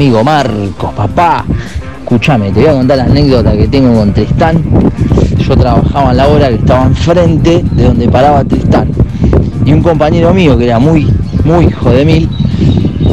Amigo 0.00 0.24
Marcos, 0.24 0.94
papá. 0.96 1.44
Escúchame, 1.98 2.50
te 2.52 2.60
voy 2.60 2.70
a 2.70 2.72
contar 2.72 2.96
la 2.96 3.04
anécdota 3.04 3.52
que 3.52 3.68
tengo 3.68 3.92
con 3.92 4.14
Tristán. 4.14 4.64
Yo 5.36 5.54
trabajaba 5.54 6.12
en 6.12 6.16
la 6.16 6.26
hora 6.26 6.48
que 6.48 6.54
estaba 6.54 6.86
enfrente 6.86 7.62
de 7.72 7.84
donde 7.84 8.08
paraba 8.08 8.42
Tristán. 8.42 8.88
Y 9.62 9.74
un 9.74 9.82
compañero 9.82 10.32
mío 10.32 10.56
que 10.56 10.64
era 10.64 10.78
muy, 10.78 11.06
muy 11.44 11.66
hijo 11.66 11.90
de 11.90 12.06
mil, 12.06 12.30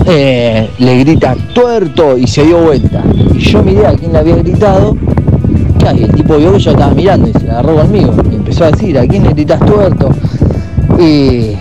eh, 0.06 0.70
le 0.80 1.00
grita 1.00 1.36
tuerto 1.54 2.18
y 2.18 2.26
se 2.26 2.46
dio 2.46 2.60
vuelta. 2.60 3.04
Y 3.34 3.40
yo 3.40 3.62
miré 3.64 3.86
a 3.86 3.92
quién 3.92 4.14
le 4.14 4.20
había 4.20 4.38
gritado. 4.38 4.96
Y 5.94 6.04
el 6.04 6.12
tipo 6.14 6.38
vio 6.38 6.54
que 6.54 6.60
yo 6.60 6.72
estaba 6.72 6.94
mirando 6.94 7.28
y 7.28 7.34
se 7.34 7.52
agarró 7.52 7.76
conmigo. 7.76 8.14
Y 8.32 8.36
empezó 8.36 8.64
a 8.64 8.72
decir, 8.72 8.98
¿a 8.98 9.06
quién 9.06 9.24
le 9.24 9.32
gritas 9.32 9.60
tuerto? 9.60 10.10
Y 10.98 11.52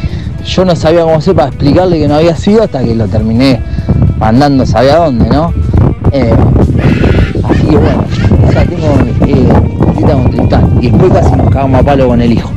yo 0.44 0.64
no 0.64 0.76
sabía 0.76 1.02
cómo 1.02 1.16
hacer 1.16 1.34
para 1.34 1.48
explicarle 1.48 1.98
que 1.98 2.06
no 2.06 2.14
había 2.14 2.36
sido 2.36 2.62
hasta 2.62 2.80
que 2.84 2.94
lo 2.94 3.08
terminé 3.08 3.60
mandando 4.18 4.66
sabe 4.66 4.90
a 4.90 4.96
dónde, 4.96 5.28
¿no? 5.28 5.52
Eh, 6.12 6.34
así 7.44 7.62
que 7.66 7.76
bueno, 7.76 8.04
esa 8.48 8.64
tengo 8.64 8.98
eh, 9.26 9.48
grita 9.94 10.12
con 10.12 10.30
Tristán. 10.30 10.78
Y 10.80 10.90
después 10.90 11.12
casi 11.12 11.36
nos 11.36 11.50
cagamos 11.50 11.80
a 11.80 11.84
palo 11.84 12.08
con 12.08 12.20
el 12.20 12.32
hijo. 12.32 12.50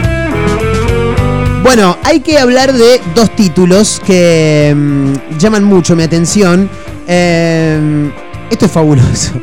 Bueno, 1.62 1.96
hay 2.02 2.20
que 2.20 2.38
hablar 2.38 2.72
de 2.72 3.00
dos 3.14 3.34
títulos 3.36 4.02
que 4.04 4.74
mm, 4.74 5.38
llaman 5.38 5.62
mucho 5.62 5.94
mi 5.94 6.02
atención. 6.02 6.68
Eh, 7.06 8.10
esto 8.50 8.66
es 8.66 8.72
fabuloso. 8.72 9.32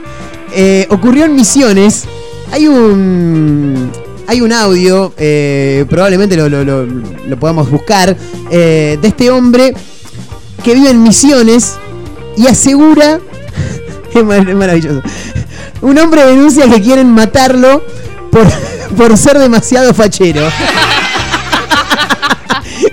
Eh, 0.52 0.88
ocurrió 0.90 1.26
en 1.26 1.36
Misiones. 1.36 2.06
Hay 2.52 2.68
un. 2.68 3.92
Hay 4.30 4.42
un 4.42 4.54
audio, 4.54 5.12
eh, 5.18 5.86
probablemente 5.90 6.38
lo, 6.38 6.48
lo- 6.48 6.64
lo- 6.64 7.40
podamos 7.40 7.72
buscar, 7.72 8.16
eh, 8.52 9.00
de 9.02 9.08
este 9.08 9.32
hombre 9.32 9.74
que 10.64 10.76
vive 10.76 10.92
en 10.92 11.02
Misiones 11.02 11.78
y 12.38 12.46
asegura. 12.46 13.20
es 14.14 14.24
maravilloso. 14.56 15.02
Un 15.82 15.98
hombre 15.98 16.24
denuncia 16.28 16.70
que 16.70 16.80
quieren 16.80 17.12
matarlo 17.12 17.84
por, 18.32 18.46
por 18.96 19.18
ser 19.18 19.40
demasiado 19.40 19.96
fachero. 19.96 20.42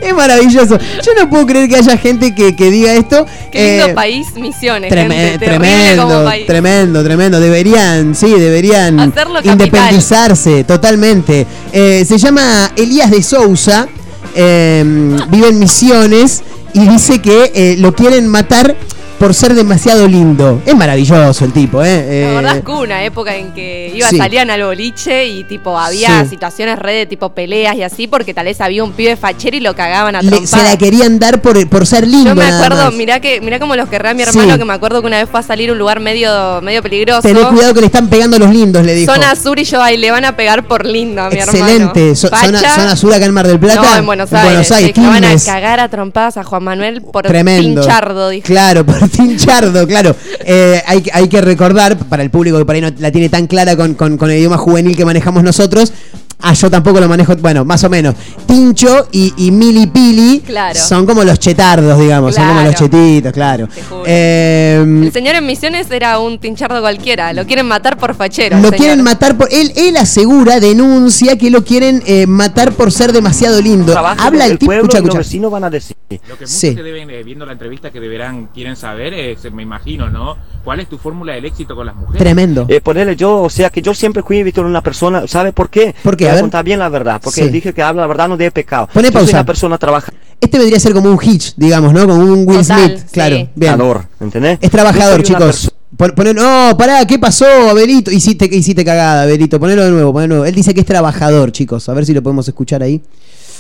Es 0.01 0.14
maravilloso. 0.14 0.78
Yo 0.78 1.12
no 1.18 1.28
puedo 1.30 1.47
creer 1.47 1.68
que 1.68 1.76
haya 1.76 1.97
gente 1.97 2.34
que, 2.34 2.55
que 2.57 2.70
diga 2.70 2.93
esto. 2.95 3.26
Qué 3.53 3.70
lindo 3.78 3.87
Eh, 3.89 3.95
país, 3.95 4.26
misiones. 4.37 4.91
Treme- 4.93 5.14
gente, 5.14 5.45
tremendo, 5.47 6.24
país. 6.24 6.47
tremendo, 6.47 7.03
tremendo. 7.05 7.41
Deberían, 7.41 8.14
sí, 8.14 8.28
deberían 8.30 8.99
Hacerlo 9.01 9.41
independizarse 9.43 10.64
totalmente. 10.64 11.47
Eh, 11.72 12.05
se 12.07 12.18
llama 12.18 12.70
Elías 12.76 13.11
de 13.11 13.22
Sousa. 13.22 13.89
eh, 14.34 14.84
vive 15.30 15.49
en 15.49 15.59
Misiones 15.59 16.43
y 16.74 16.80
dice 16.87 17.20
que 17.20 17.76
lo 17.78 17.95
quieren 17.95 18.28
matar 18.28 18.76
por 19.18 19.34
ser 19.34 19.54
demasiado 19.54 20.06
lindo. 20.06 20.60
Es 20.66 20.74
maravilloso 20.76 21.44
el 21.44 21.52
tipo, 21.52 21.82
¿eh? 21.82 22.04
La 22.06 22.12
Eh, 22.12 22.34
verdad 22.34 22.56
es 22.58 22.64
que 22.64 22.70
hubo 22.70 22.80
una 22.82 23.02
época 23.04 23.34
en 23.34 23.52
que 23.52 23.92
iba, 23.94 24.08
sí. 24.08 24.16
salían 24.18 24.50
al 24.50 24.62
boliche 24.64 25.26
y 25.26 25.44
tipo 25.44 25.78
había 25.78 26.22
Sí. 26.24 26.30
situaciones 26.30 26.78
re 26.78 26.92
de 26.92 27.06
tipo 27.06 27.30
peleas 27.30 27.76
y 27.76 27.82
así 27.82 28.06
porque 28.06 28.34
tal 28.34 28.46
vez 28.46 28.60
había 28.60 28.84
un 28.84 28.92
pibe 28.92 29.16
fachero 29.16 29.56
y 29.56 29.60
lo 29.60 29.74
cagaban 29.74 30.16
a 30.16 30.22
le- 30.22 30.30
se 30.30 30.36
trompadas. 30.36 30.64
la 30.70 30.76
querían 30.78 31.18
dar 31.18 31.40
por, 31.40 31.68
por 31.68 31.86
ser 31.86 32.06
lindo. 32.06 32.30
Yo 32.30 32.34
me 32.34 32.44
acuerdo, 32.44 32.90
mirá 32.92 33.20
que 33.20 33.40
mirá 33.40 33.58
como 33.58 33.74
los 33.76 33.88
querrá 33.88 34.12
mi 34.14 34.22
Sí. 34.24 34.28
hermano, 34.28 34.58
que 34.58 34.64
me 34.64 34.72
acuerdo 34.74 35.00
que 35.00 35.06
una 35.06 35.18
vez 35.18 35.28
fue 35.30 35.40
a 35.40 35.42
salir 35.42 35.70
a 35.70 35.72
un 35.72 35.78
lugar 35.78 36.00
medio, 36.00 36.60
medio 36.62 36.82
peligroso. 36.82 37.22
Tené 37.22 37.40
cuidado 37.48 37.74
que 37.74 37.80
le 37.80 37.86
están 37.86 38.08
pegando 38.08 38.36
a 38.36 38.40
los 38.40 38.50
lindos, 38.50 38.84
le 38.84 38.94
dijo. 38.94 39.12
Zona 39.14 39.34
Sur 39.36 39.58
y 39.58 39.64
yo 39.64 39.82
ahí 39.82 39.96
le 39.96 40.10
van 40.10 40.24
a 40.24 40.36
pegar 40.36 40.66
por 40.66 40.84
lindo 40.86 41.22
a 41.22 41.30
mi 41.30 41.36
Excelente. 41.36 42.10
hermano. 42.10 42.16
Facha. 42.30 42.46
zona, 42.46 42.74
zona 42.74 42.96
sur 42.96 43.14
acá 43.14 43.24
en 43.24 43.32
Mar 43.32 43.46
del 43.46 43.58
Plata. 43.58 43.80
No, 43.82 43.96
en 43.96 44.06
Buenos 44.06 44.32
Aires. 44.32 44.70
Aires, 44.70 44.86
sí, 44.88 44.92
que 44.92 45.00
van 45.00 45.24
a 45.24 45.34
cagar 45.44 45.80
a 45.80 45.88
trompadas 45.88 46.36
a 46.36 46.44
Juan 46.44 46.62
Manuel 46.64 47.02
por 47.02 47.24
Tremendo. 47.26 47.80
pinchardo, 47.82 48.28
dijo. 48.30 48.46
Claro, 48.46 48.84
por 48.84 49.05
Tinchardo, 49.09 49.86
claro. 49.86 50.14
Eh, 50.44 50.80
hay, 50.86 51.02
que- 51.02 51.40
recordar, 51.40 51.96
para 51.96 52.22
el 52.22 52.30
público 52.30 52.59
que 52.59 52.64
por 52.64 52.74
ahí 52.74 52.80
no 52.80 52.90
la 52.98 53.11
tiene 53.11 53.28
tan 53.28 53.46
clara 53.46 53.76
con- 53.76 53.94
con 54.16 54.30
el 54.30 54.38
idioma 54.38 54.57
juvenil 54.59 54.96
que 54.96 55.04
manejamos 55.04 55.42
nosotros. 55.42 55.92
Ah, 56.41 56.53
yo 56.53 56.70
tampoco 56.70 57.01
lo 57.01 57.09
manejo, 57.09 57.34
bueno, 57.37 57.64
más 57.64 57.82
o 57.84 57.89
menos. 57.91 58.14
Tincho 58.47 59.09
y, 59.11 59.32
y 59.39 59.51
Mili 59.51 59.87
Pili 59.87 60.41
Claro. 60.47 60.78
son 60.78 61.07
como 61.07 61.24
los 61.24 61.39
chetardos, 61.39 61.99
digamos, 61.99 62.34
son 62.34 62.47
como 62.47 62.61
los 62.62 62.74
chetitos, 62.74 63.32
claro. 63.32 63.68
Eh, 64.07 64.78
El 64.84 65.12
señor 65.12 65.34
en 65.34 65.47
Misiones 65.47 65.91
era 65.91 66.18
un 66.18 66.39
pinchardo 66.39 66.80
cualquiera. 66.80 67.32
Lo 67.32 67.47
quieren 67.47 67.66
matar 67.66 67.97
por 67.97 68.14
fachero. 68.14 68.57
lo 68.57 68.62
señor. 68.64 68.76
quieren 68.76 69.03
matar 69.03 69.37
por. 69.37 69.49
Él, 69.51 69.72
él 69.76 69.97
asegura, 69.97 70.61
denuncia 70.61 71.37
que 71.39 71.51
lo 71.51 71.64
quieren 71.64 72.03
eh, 72.07 72.26
matar 72.26 72.72
por 72.72 72.93
ser 72.93 73.12
demasiado 73.12 73.61
lindo. 73.61 73.93
Trabajo 73.93 74.20
Habla 74.22 74.47
el 74.47 74.59
tipo, 74.59 74.72
escucha, 74.72 74.99
y 74.99 75.01
los 75.01 75.09
escucha. 75.09 75.18
vecinos 75.18 75.51
van 75.51 75.64
a 75.64 75.70
decir. 75.70 75.97
Lo 76.11 76.18
que 76.18 76.45
muchos 76.45 76.51
Sí. 76.51 76.74
se 76.74 76.82
deben, 76.82 77.11
eh, 77.11 77.22
viendo 77.24 77.45
la 77.47 77.53
entrevista, 77.53 77.91
que 77.91 77.99
deberán, 77.99 78.47
quieren 78.55 78.76
saber, 78.76 79.12
es, 79.14 79.51
me 79.53 79.62
imagino, 79.62 80.09
¿no? 80.11 80.37
¿Cuál 80.64 80.80
es 80.80 80.89
tu 80.89 80.99
fórmula 80.99 81.32
del 81.34 81.45
éxito 81.45 81.74
con 81.74 81.87
las 81.87 81.95
mujeres? 81.97 82.18
Tremendo. 82.18 82.66
Eh, 82.68 82.80
ponerle 82.80 83.16
yo, 83.16 83.43
o 83.43 83.51
sea 83.51 83.70
que 83.70 83.80
yo 83.82 83.95
siempre 83.95 84.22
fui 84.22 84.43
Víctor 84.43 84.66
una 84.66 84.82
persona, 84.82 85.26
¿sabe 85.26 85.53
por 85.53 85.70
qué? 85.70 85.95
¿Por 86.03 86.16
qué? 86.16 86.26
Voy 86.31 86.39
A 86.39 86.41
contar 86.41 86.64
bien 86.64 86.79
la 86.79 86.89
verdad, 86.89 87.20
porque 87.22 87.45
Sí. 87.45 87.49
dije 87.51 87.72
que 87.72 87.83
habla 87.83 88.03
la 88.03 88.09
verdad 88.09 88.29
no 88.29 88.37
de 88.37 88.51
pecado. 88.51 88.89
Pone 88.93 89.11
pausa. 89.12 89.31
una 89.39 89.47
persona 89.47 89.79
trabajadora. 89.79 90.22
Este 90.41 90.59
vendría 90.59 90.77
a 90.77 90.81
ser 90.81 90.93
como 90.93 91.11
un 91.11 91.18
Hitch, 91.22 91.55
digamos, 91.57 91.93
¿no? 91.93 92.07
Como 92.07 92.20
un 92.22 92.47
Will 92.47 92.64
Smith, 92.64 93.01
claro. 93.11 93.37
Bien. 93.55 93.79
¿entendés? 94.20 94.59
Es 94.61 94.70
trabajador, 94.70 95.22
chicos. 95.22 95.72
Pon- 95.97 96.12
poné- 96.14 96.35
no, 96.35 96.77
pará, 96.77 97.07
¿qué 97.07 97.18
pasó, 97.18 97.47
Abelito? 97.70 98.11
Hiciste, 98.11 98.45
hiciste 98.55 98.85
cagada, 98.85 99.22
Abelito. 99.22 99.59
Ponelo 99.59 99.83
de 99.85 99.91
nuevo, 99.91 100.12
ponelo 100.12 100.35
de 100.35 100.39
nuevo. 100.41 100.45
Él 100.45 100.55
dice 100.55 100.74
que 100.74 100.81
es 100.81 100.87
trabajador, 100.87 101.53
chicos. 101.53 101.89
A 101.89 101.95
ver 101.95 102.05
si 102.05 102.12
lo 102.12 102.22
podemos 102.22 102.47
escuchar 102.47 102.83
ahí. 102.83 103.01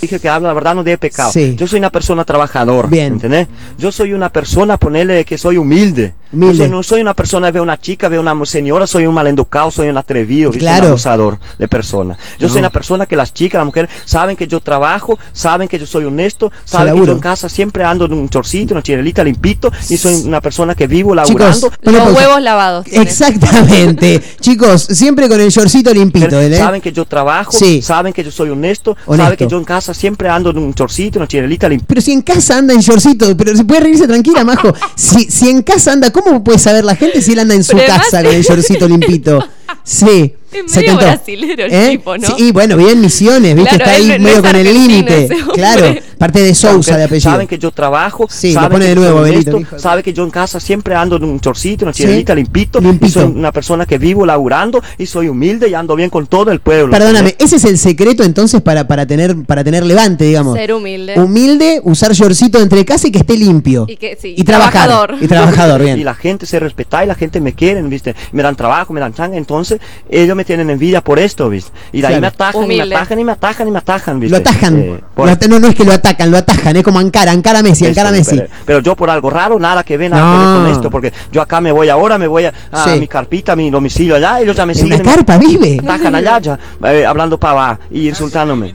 Dije 0.02 0.20
que 0.20 0.28
habla 0.28 0.48
la 0.48 0.54
verdad 0.54 0.74
no 0.74 0.84
de 0.84 0.98
pecado. 0.98 1.32
Sí. 1.32 1.54
Yo 1.56 1.66
soy 1.66 1.78
una 1.78 1.88
persona 1.90 2.22
trabajadora. 2.26 2.86
Bien. 2.88 3.14
¿Entendés? 3.14 3.48
Yo 3.78 3.90
soy 3.90 4.12
una 4.12 4.30
persona, 4.30 4.76
ponerle 4.76 5.24
que 5.24 5.38
soy 5.38 5.56
humilde. 5.56 6.12
Yo 6.32 6.68
no 6.68 6.82
soy 6.82 7.00
una 7.00 7.14
persona, 7.14 7.50
veo 7.50 7.62
una 7.62 7.78
chica, 7.78 8.08
veo 8.08 8.20
una 8.20 8.34
señora, 8.44 8.86
soy 8.86 9.06
un 9.06 9.14
maleducado, 9.14 9.70
soy 9.70 9.88
un 9.88 9.96
atrevido. 9.96 10.50
Claro. 10.50 10.84
un 10.84 10.88
abusador 10.90 11.38
de 11.58 11.68
personas. 11.68 12.18
Yo 12.38 12.46
No. 12.48 12.52
soy 12.52 12.58
una 12.60 12.70
persona 12.70 13.06
que 13.06 13.16
las 13.16 13.32
chicas, 13.32 13.58
las 13.58 13.66
mujeres, 13.66 13.90
saben 14.04 14.36
que 14.36 14.46
yo 14.46 14.60
trabajo, 14.60 15.18
saben 15.32 15.68
que 15.68 15.78
yo 15.78 15.86
soy 15.86 16.04
honesto, 16.04 16.50
saben 16.64 16.94
que 17.00 17.06
yo 17.06 17.12
en 17.12 17.20
casa 17.20 17.48
siempre 17.48 17.84
ando 17.84 18.06
en 18.06 18.12
un 18.14 18.28
chorcito, 18.28 18.74
una 18.74 18.82
chirelita 18.82 19.22
limpito, 19.24 19.70
y 19.88 19.96
soy 19.96 20.14
una 20.24 20.40
persona 20.40 20.74
que 20.74 20.86
vivo 20.86 21.14
Chicos, 21.24 21.28
laburando. 21.40 21.70
pone 21.82 21.96
Los 21.98 22.06
pausa. 22.06 22.18
huevos 22.20 22.42
lavados. 22.42 22.84
tiene. 22.84 23.02
Exactamente. 23.04 24.22
chicos, 24.40 24.82
siempre 24.82 25.28
con 25.28 25.40
el 25.40 25.50
shortcito 25.50 25.92
limpito, 25.92 26.40
¿eh? 26.40 26.56
Saben 26.56 26.80
que 26.80 26.92
yo 26.92 27.04
trabajo, 27.04 27.52
Sí. 27.52 27.80
saben 27.82 28.12
que 28.12 28.22
yo 28.24 28.30
soy 28.30 28.50
honesto, 28.50 28.96
Honesto. 29.06 29.16
saben 29.24 29.36
que 29.38 29.46
yo 29.46 29.58
en 29.58 29.64
casa 29.64 29.94
siempre 29.94 30.28
ando 30.28 30.50
en 30.50 30.58
un 30.58 30.74
chorcito, 30.74 31.18
una 31.18 31.28
chirelita 31.28 31.68
limpita. 31.68 31.88
Pero 31.88 32.00
si 32.00 32.12
en 32.12 32.22
casa 32.22 32.58
anda 32.58 32.74
en 32.74 32.80
shortcito, 32.80 33.36
pero 33.36 33.54
se 33.56 33.64
puede 33.64 33.80
reírse 33.82 34.06
tranquila, 34.06 34.44
Majo. 34.44 34.72
Si, 34.94 35.30
si 35.30 35.48
en 35.50 35.62
casa 35.62 35.92
anda, 35.92 36.10
¿cómo 36.22 36.42
puede 36.44 36.58
saber 36.58 36.84
la 36.84 36.96
gente 36.96 37.20
si 37.22 37.32
él 37.32 37.40
anda 37.40 37.54
en 37.54 37.64
su 37.64 37.72
Pero 37.72 37.82
además- 37.84 38.08
casa 38.10 38.22
con 38.24 38.34
el 38.34 38.42
shortcito 38.44 38.88
limpito? 38.88 39.46
Sí. 39.84 40.34
Es 40.64 40.76
medio 40.76 40.96
brasilero 40.96 41.64
el 41.64 41.72
¿Eh? 41.72 41.88
tipo, 41.90 42.16
¿no? 42.16 42.26
Sí, 42.26 42.34
y 42.38 42.52
bueno, 42.52 42.76
bien 42.76 43.00
misiones, 43.00 43.54
¿viste? 43.54 43.76
Claro, 43.76 43.84
Está 43.84 43.96
ahí 43.96 44.18
no- 44.18 44.24
medio 44.24 44.36
es 44.36 44.42
con 44.42 44.56
el 44.56 44.72
límite. 44.74 45.28
Claro, 45.54 45.94
parte 46.18 46.40
de 46.42 46.54
Sousa 46.54 46.96
de 46.96 47.04
apellido. 47.04 47.30
Saben 47.30 47.46
que 47.46 47.58
yo 47.58 47.70
trabajo, 47.70 48.26
Sí, 48.30 48.48
lo 48.48 48.54
saben 48.54 48.70
pone 48.72 48.84
que 48.84 48.88
de 48.90 48.94
nuevo, 48.96 49.22
de- 49.22 49.66
saben 49.78 50.02
que 50.02 50.12
yo 50.12 50.24
en 50.24 50.30
casa 50.30 50.60
siempre 50.60 50.94
ando 50.94 51.16
en 51.16 51.24
un 51.24 51.40
chorcito, 51.40 51.84
una 51.84 51.92
Sí. 51.92 52.02
chirelita 52.04 52.34
limpito, 52.34 52.80
y 53.00 53.08
soy 53.10 53.24
una 53.24 53.52
persona 53.52 53.84
que 53.86 53.98
vivo 53.98 54.24
laburando 54.26 54.82
y 54.98 55.06
soy 55.06 55.28
humilde 55.28 55.68
y 55.68 55.74
ando 55.74 55.94
bien 55.96 56.10
con 56.10 56.26
todo 56.26 56.50
el 56.52 56.60
pueblo. 56.60 56.90
Perdóname, 56.90 57.34
ese 57.38 57.56
es 57.56 57.64
el 57.64 57.78
secreto 57.78 58.22
entonces 58.22 58.60
para, 58.62 58.86
para 58.88 59.06
tener 59.06 59.36
para 59.44 59.62
tener 59.62 59.84
levante, 59.84 60.24
digamos. 60.24 60.56
Ser 60.56 60.72
humilde. 60.72 61.14
Humilde, 61.20 61.80
usar 61.84 62.12
shortcito 62.12 62.60
entre 62.60 62.84
casa 62.84 63.08
y 63.08 63.10
que 63.12 63.18
esté 63.18 63.36
limpio. 63.36 63.84
Y 63.88 63.96
que- 63.96 64.16
sí, 64.20 64.34
y 64.36 64.44
trabajar. 64.44 64.86
trabajador. 64.88 65.16
Y 65.20 65.26
trabajador, 65.28 65.80
bien. 65.84 65.98
Y 65.98 66.04
la 66.04 66.14
gente 66.14 66.46
se 66.46 66.58
respeta 66.60 67.04
y 67.04 67.06
la 67.06 67.14
gente 67.14 67.40
me 67.40 67.52
quiere, 67.52 67.82
¿viste? 67.82 68.14
Me 68.32 68.42
dan 68.42 68.56
trabajo, 68.56 68.92
me 68.92 69.00
dan 69.00 69.12
changa, 69.14 69.36
entonces 69.36 69.80
ellos 70.08 70.34
me 70.36 70.44
tienen 70.46 70.70
envidia 70.70 71.02
por 71.02 71.18
esto, 71.18 71.50
¿viste? 71.50 71.70
Y 71.92 72.00
de 72.00 72.06
ahí 72.06 72.20
me 72.20 72.28
atajan, 72.28 72.64
y 72.64 72.76
me 72.78 72.82
atajan, 72.82 73.18
y 73.20 73.24
me 73.24 73.32
atajan, 73.32 73.68
y 73.68 73.70
me 73.70 73.78
atajan, 73.78 74.20
¿viste? 74.20 74.30
Lo 74.30 74.40
atajan. 74.40 74.78
Eh, 74.78 75.00
por- 75.14 75.26
Lo 75.26 75.32
at- 75.32 75.44
no, 75.46 75.58
no 75.60 75.68
es 75.68 75.74
que 75.74 75.84
lo 75.84 75.92
atacan, 75.92 76.30
lo 76.30 76.38
atajan, 76.38 76.76
es 76.76 76.82
como 76.82 76.98
Ankara, 76.98 77.32
Ankara 77.32 77.62
Messi, 77.62 77.84
Eso, 77.84 77.90
Ankara 77.90 78.10
Messi. 78.10 78.36
Pero, 78.36 78.48
pero 78.64 78.78
yo 78.80 78.96
por 78.96 79.10
algo 79.10 79.28
raro, 79.28 79.58
nada 79.58 79.82
que 79.84 79.96
ver, 79.96 80.10
nada 80.10 80.24
No. 80.24 80.32
que 80.32 80.46
ver 80.46 80.56
con 80.56 80.66
esto, 80.72 80.90
porque 80.90 81.12
yo 81.32 81.42
acá 81.42 81.60
me 81.60 81.72
voy 81.72 81.88
ahora, 81.88 82.16
me 82.16 82.26
voy 82.26 82.44
a, 82.46 82.52
a 82.72 82.84
Sí. 82.84 82.98
mi 83.00 83.08
carpita, 83.08 83.52
a 83.52 83.56
mi 83.56 83.70
domicilio 83.70 84.14
allá, 84.16 84.40
ellos 84.40 84.56
ya 84.56 84.64
me 84.64 84.72
En 84.72 84.78
siguen. 84.78 85.04
la 85.04 85.12
carpa 85.14 85.36
vive. 85.38 85.78
Me 85.82 85.88
atacan 85.92 86.14
allá 86.14 86.38
ya, 86.40 86.58
eh, 86.84 87.04
hablando 87.04 87.38
para 87.38 87.78
y 87.90 88.08
insultándome. 88.08 88.74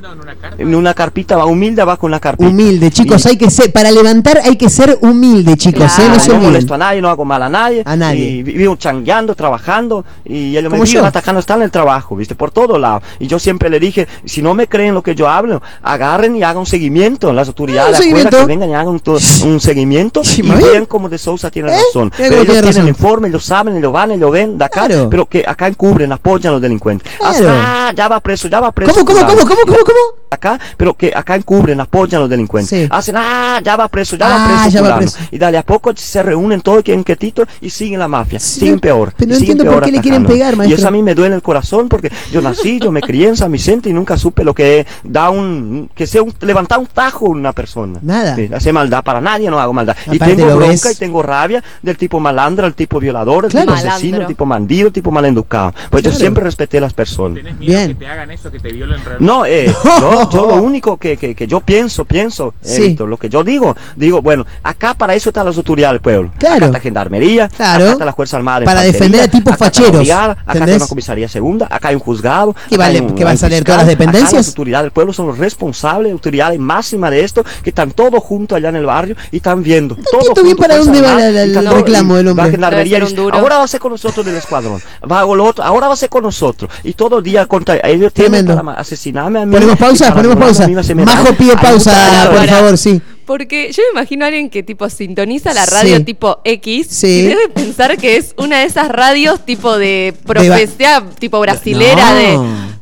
En 0.58 0.76
una 0.76 0.94
carpita 0.94 1.38
va 1.38 1.46
humilde, 1.46 1.84
va 1.84 1.98
con 1.98 2.12
la 2.12 2.20
carpita. 2.20 2.50
Humilde, 2.50 2.92
chicos, 2.92 3.26
hay 3.26 3.38
que 3.38 3.50
ser, 3.50 3.72
para 3.72 3.92
levantar 3.92 4.40
hay 4.44 4.56
que 4.58 4.70
ser 4.70 4.98
humilde, 5.02 5.56
chicos, 5.58 5.98
¿eh? 6.00 6.04
No 6.10 6.20
se 6.20 6.30
no 6.34 6.40
molesto 6.40 6.74
a 6.74 6.78
nadie, 6.78 7.02
no 7.02 7.10
hago 7.10 7.24
mal 7.26 7.42
a 7.44 7.50
nadie. 7.50 7.84
A 7.86 7.96
nadie. 7.96 8.26
Y 8.30 8.44
vivo 8.44 8.76
changueando, 8.76 9.36
trabajando. 9.36 10.04
Y 10.26 10.58
ellos 10.58 10.72
me 10.72 10.86
yo. 10.86 11.06
atacando, 11.06 11.40
están 11.40 11.61
en 11.62 11.66
el 11.66 11.72
trabajo, 11.72 12.16
¿viste? 12.16 12.36
Por 12.36 12.52
todos 12.52 12.80
lados. 12.80 13.04
Y 13.20 13.28
yo 13.28 13.40
siempre 13.40 13.70
le 13.70 13.80
dije, 13.80 14.08
si 14.26 14.42
no 14.42 14.54
me 14.54 14.68
creen 14.68 14.94
lo 14.94 15.02
que 15.02 15.16
yo 15.16 15.30
hablo, 15.30 15.62
agarren 15.82 16.36
y 16.36 16.44
hagan 16.44 16.58
un 16.58 16.66
seguimiento. 16.66 17.32
Las 17.34 17.48
autoridades 17.48 17.94
afuera 17.96 18.04
seguimiento. 18.04 18.38
que 18.40 18.46
vengan 18.46 18.70
y 18.70 18.74
hagan 18.74 18.88
un, 18.90 19.02
un 19.06 19.60
seguimiento. 19.60 20.22
y 20.38 20.44
mami. 20.44 20.64
vean 20.64 20.86
como 20.86 21.10
de 21.10 21.18
Sousa 21.18 21.50
tiene 21.52 21.72
¿Eh? 21.72 21.76
razón. 21.78 22.08
Eh, 22.10 22.12
Pero 22.18 22.36
ellos 22.36 22.46
tiene 22.46 22.62
tienen 22.62 22.76
razón. 22.76 22.88
informe, 22.88 23.28
ellos 23.30 23.44
saben, 23.46 23.78
ellos 23.78 23.92
van, 23.94 24.12
ellos 24.12 24.32
ven 24.32 24.58
de 24.58 24.66
acá. 24.66 24.88
Claro. 24.88 25.10
Pero 25.10 25.26
que 25.26 25.44
acá 25.48 25.68
encubren, 25.68 26.12
apoyan 26.12 26.52
a 26.52 26.54
los 26.54 26.62
delincuentes. 26.62 27.12
Claro. 27.18 27.50
Hasta 27.50 27.94
ya 27.94 28.08
va 28.08 28.20
preso, 28.20 28.48
ya 28.48 28.60
va 28.60 28.72
preso. 28.72 28.94
¿Cómo, 28.94 29.06
cómo, 29.06 29.20
cómo, 29.28 29.40
cómo, 29.42 29.62
cómo, 29.66 29.78
cómo? 29.86 30.21
Acá, 30.34 30.58
pero 30.78 30.94
que 30.94 31.12
acá 31.14 31.36
encubren, 31.36 31.82
apoyan 31.82 32.20
a 32.20 32.22
los 32.22 32.30
delincuentes. 32.30 32.70
Sí. 32.70 32.88
Hacen, 32.90 33.16
ah, 33.18 33.60
ya 33.62 33.76
va 33.76 33.90
preso, 33.90 34.16
ya 34.16 34.28
Ah, 34.28 34.30
va 34.30 34.46
preso. 34.64 34.70
ya 34.70 34.82
va 34.82 34.88
fulano. 34.88 34.98
preso. 35.12 35.18
Y 35.30 35.38
dale 35.38 35.58
a 35.58 35.64
poco 35.64 35.92
se 35.94 36.24
reúnen 36.24 36.62
todos 36.62 36.84
quieren 36.84 37.04
quietito 37.04 37.44
y 37.60 37.70
siguen 37.70 38.00
la 38.00 38.08
mafia, 38.08 38.40
siguen 38.40 38.80
peor. 38.80 39.12
pero 39.18 39.28
no 39.30 39.36
y 39.36 39.40
siguen 39.40 39.52
entiendo 39.58 39.66
por 39.66 39.74
peor 39.82 39.84
qué 39.84 39.92
le 39.92 40.02
quieren 40.02 40.26
pegar, 40.26 40.54
Y 40.54 40.58
maestro. 40.58 40.78
eso 40.78 40.88
a 40.88 40.92
mí 40.92 41.04
me 41.04 41.16
duele 41.16 41.36
el 41.36 41.42
corazón 41.42 41.90
porque 41.90 42.10
yo 42.32 42.42
nací, 42.42 42.80
yo 42.80 42.94
me 42.94 43.02
crié 43.02 43.28
en 43.28 43.36
San 43.36 43.52
Vicente 43.52 43.90
y 43.90 43.94
nunca 43.94 44.18
supe 44.18 44.46
lo 44.46 44.54
que 44.54 44.88
da 45.04 45.30
un, 45.30 45.90
que 45.94 46.08
sea 46.08 46.24
un, 46.24 46.34
levantar 46.40 46.80
un 46.80 46.88
tajo 46.88 47.26
a 47.26 47.30
una 47.32 47.52
persona. 47.52 48.00
Nada. 48.02 48.34
Sí, 48.38 48.50
hace 48.54 48.72
maldad 48.72 49.04
para 49.04 49.20
nadie, 49.20 49.50
no 49.50 49.60
hago 49.60 49.74
maldad. 49.74 49.98
y 50.10 50.18
tengo 50.18 50.46
bronca 50.46 50.66
ves. 50.70 50.92
y 50.94 50.96
tengo 50.98 51.22
rabia 51.22 51.62
del 51.82 51.98
tipo 51.98 52.22
malandro, 52.22 52.66
el 52.68 52.74
tipo 52.74 53.02
violador, 53.02 53.44
el 53.46 53.52
Claro. 53.52 53.66
tipo 53.66 53.74
asesino, 53.78 54.12
Malandro. 54.12 54.22
el 54.22 54.28
tipo 54.28 54.46
bandido, 54.46 54.88
el 54.88 54.94
tipo 54.94 55.12
malenducado. 55.12 55.74
Pues 55.90 56.04
Claro. 56.04 56.14
yo 56.16 56.20
siempre 56.20 56.42
respeté 56.46 56.78
a 56.78 56.82
las 56.82 56.94
personas. 56.94 57.36
¿Tenés 57.36 57.58
miedo 57.58 57.74
Bien. 57.76 57.88
que 57.90 57.96
te 57.96 58.08
hagan 58.08 58.32
eso, 58.32 58.50
que 58.50 58.60
te 58.60 58.72
violen 58.72 58.98
realmente? 59.04 59.26
No, 59.26 59.46
eh, 59.46 59.74
yo, 60.26 60.32
yo 60.32 60.48
lo 60.56 60.62
único 60.62 60.98
que, 60.98 61.18
que, 61.18 61.36
que 61.36 61.48
yo 61.48 61.60
pienso, 61.62 62.06
pienso, 62.06 62.54
eh. 62.64 62.80
Víctor, 62.80 63.08
lo 63.10 63.18
que 63.18 63.30
yo 63.30 63.44
digo, 63.44 63.76
digo, 63.96 64.22
bueno, 64.22 64.46
acá 64.64 64.94
para 64.94 65.14
eso 65.16 65.30
están 65.30 65.46
las 65.46 65.58
autoridades 65.58 65.94
del 65.94 66.02
pueblo. 66.02 66.32
Claro. 66.38 66.56
Acá 66.58 66.66
está 66.68 66.80
Gendarmería, 66.80 67.48
Claro. 67.50 67.84
acá 67.86 67.92
está 67.94 68.06
la 68.06 68.14
Fuerza 68.14 68.38
Armada 68.38 68.66
Para 68.66 68.82
defender 68.82 69.22
a 69.22 69.28
tipos 69.28 69.54
acá 69.54 69.66
está 69.68 69.82
la 69.82 69.86
facheros, 69.86 70.00
brigada, 70.02 70.32
acá 70.34 70.42
¿entendés? 70.54 70.70
está 70.76 70.84
una 70.86 70.90
comisaría 70.90 71.28
segunda, 71.28 71.68
acá 71.70 71.88
hay 71.90 71.96
un 71.96 72.02
juzgado. 72.02 72.56
¿Qué 72.70 72.78
vale- 72.78 73.00
hay 73.00 73.06
un- 73.06 73.16
qué 73.16 73.24
va 73.24 73.30
a 73.30 73.34
hay 73.34 73.38
salir 73.38 73.64
todas 73.64 73.78
las 73.80 73.86
acá 73.86 73.90
dependencias? 73.92 74.34
las 74.34 74.48
autoridades 74.50 74.84
del 74.84 74.92
pueblo 74.92 75.14
son 75.14 75.28
los 75.28 75.38
responsables, 75.38 76.12
autoridades 76.12 76.60
máximas 76.60 77.12
de 77.12 77.24
esto, 77.24 77.44
que 77.64 77.70
están 77.70 77.92
todos 77.92 78.22
juntos 78.24 78.56
allá 78.58 78.70
en 78.70 78.76
el 78.78 78.86
barrio 78.86 79.16
y 79.32 79.38
están 79.38 79.64
viendo. 79.64 79.96
entiendo 79.96 80.44
bien 80.44 80.58
para 80.58 80.78
dónde 80.78 81.02
va 81.02 81.26
el 81.28 81.68
reclamo 81.70 82.16
del 82.18 82.28
hombre. 82.28 82.52
Gendarmería 82.52 83.00
ahora 83.32 83.58
va 83.58 83.64
a 83.64 83.68
ser 83.68 83.80
con 83.80 83.92
nosotros 83.92 84.26
del 84.26 84.36
escuadrón, 84.36 84.82
va 85.10 85.22
a 85.22 85.26
lo 85.36 85.46
otro, 85.46 85.64
ahora 85.64 85.88
va 85.88 85.94
a 85.94 85.98
ser 85.98 86.10
con 86.10 86.24
nosotros. 86.24 86.70
Y 86.84 86.94
todo 86.94 87.20
el 87.20 87.24
día 87.24 87.46
contra 87.46 87.78
ellos 87.84 88.14
tienen 88.14 88.46
para 88.46 88.74
asesinarme 88.74 89.42
a 89.42 89.46
mí. 89.46 89.54
Ponemos 89.54 89.76
y 89.80 90.11
pausa, 90.14 90.66
ponemos 90.66 90.86
pausa. 90.88 90.96
Majo 90.96 91.34
pide 91.36 91.56
pausa, 91.58 92.30
por 92.32 92.48
favor, 92.48 92.78
sí. 92.78 93.02
Porque 93.26 93.72
yo 93.72 93.82
me 93.94 94.00
imagino 94.00 94.26
a 94.26 94.28
alguien 94.28 94.50
que 94.50 94.62
tipo 94.64 94.90
sintoniza 94.90 95.54
la 95.54 95.66
radio 95.66 95.98
Sí. 95.98 96.04
tipo 96.04 96.40
X 96.44 96.88
Sí. 96.90 97.08
y 97.08 97.22
debe 97.22 97.48
pensar 97.50 97.98
que 97.98 98.18
es 98.18 98.34
una 98.38 98.60
de 98.60 98.66
esas 98.66 98.90
radios 98.90 99.46
tipo 99.46 99.78
de 99.78 100.14
De 100.14 100.14
profecía 100.26 101.04
tipo 101.20 101.40
brasilera 101.40 102.10
No. 102.12 102.16
de 102.16 102.40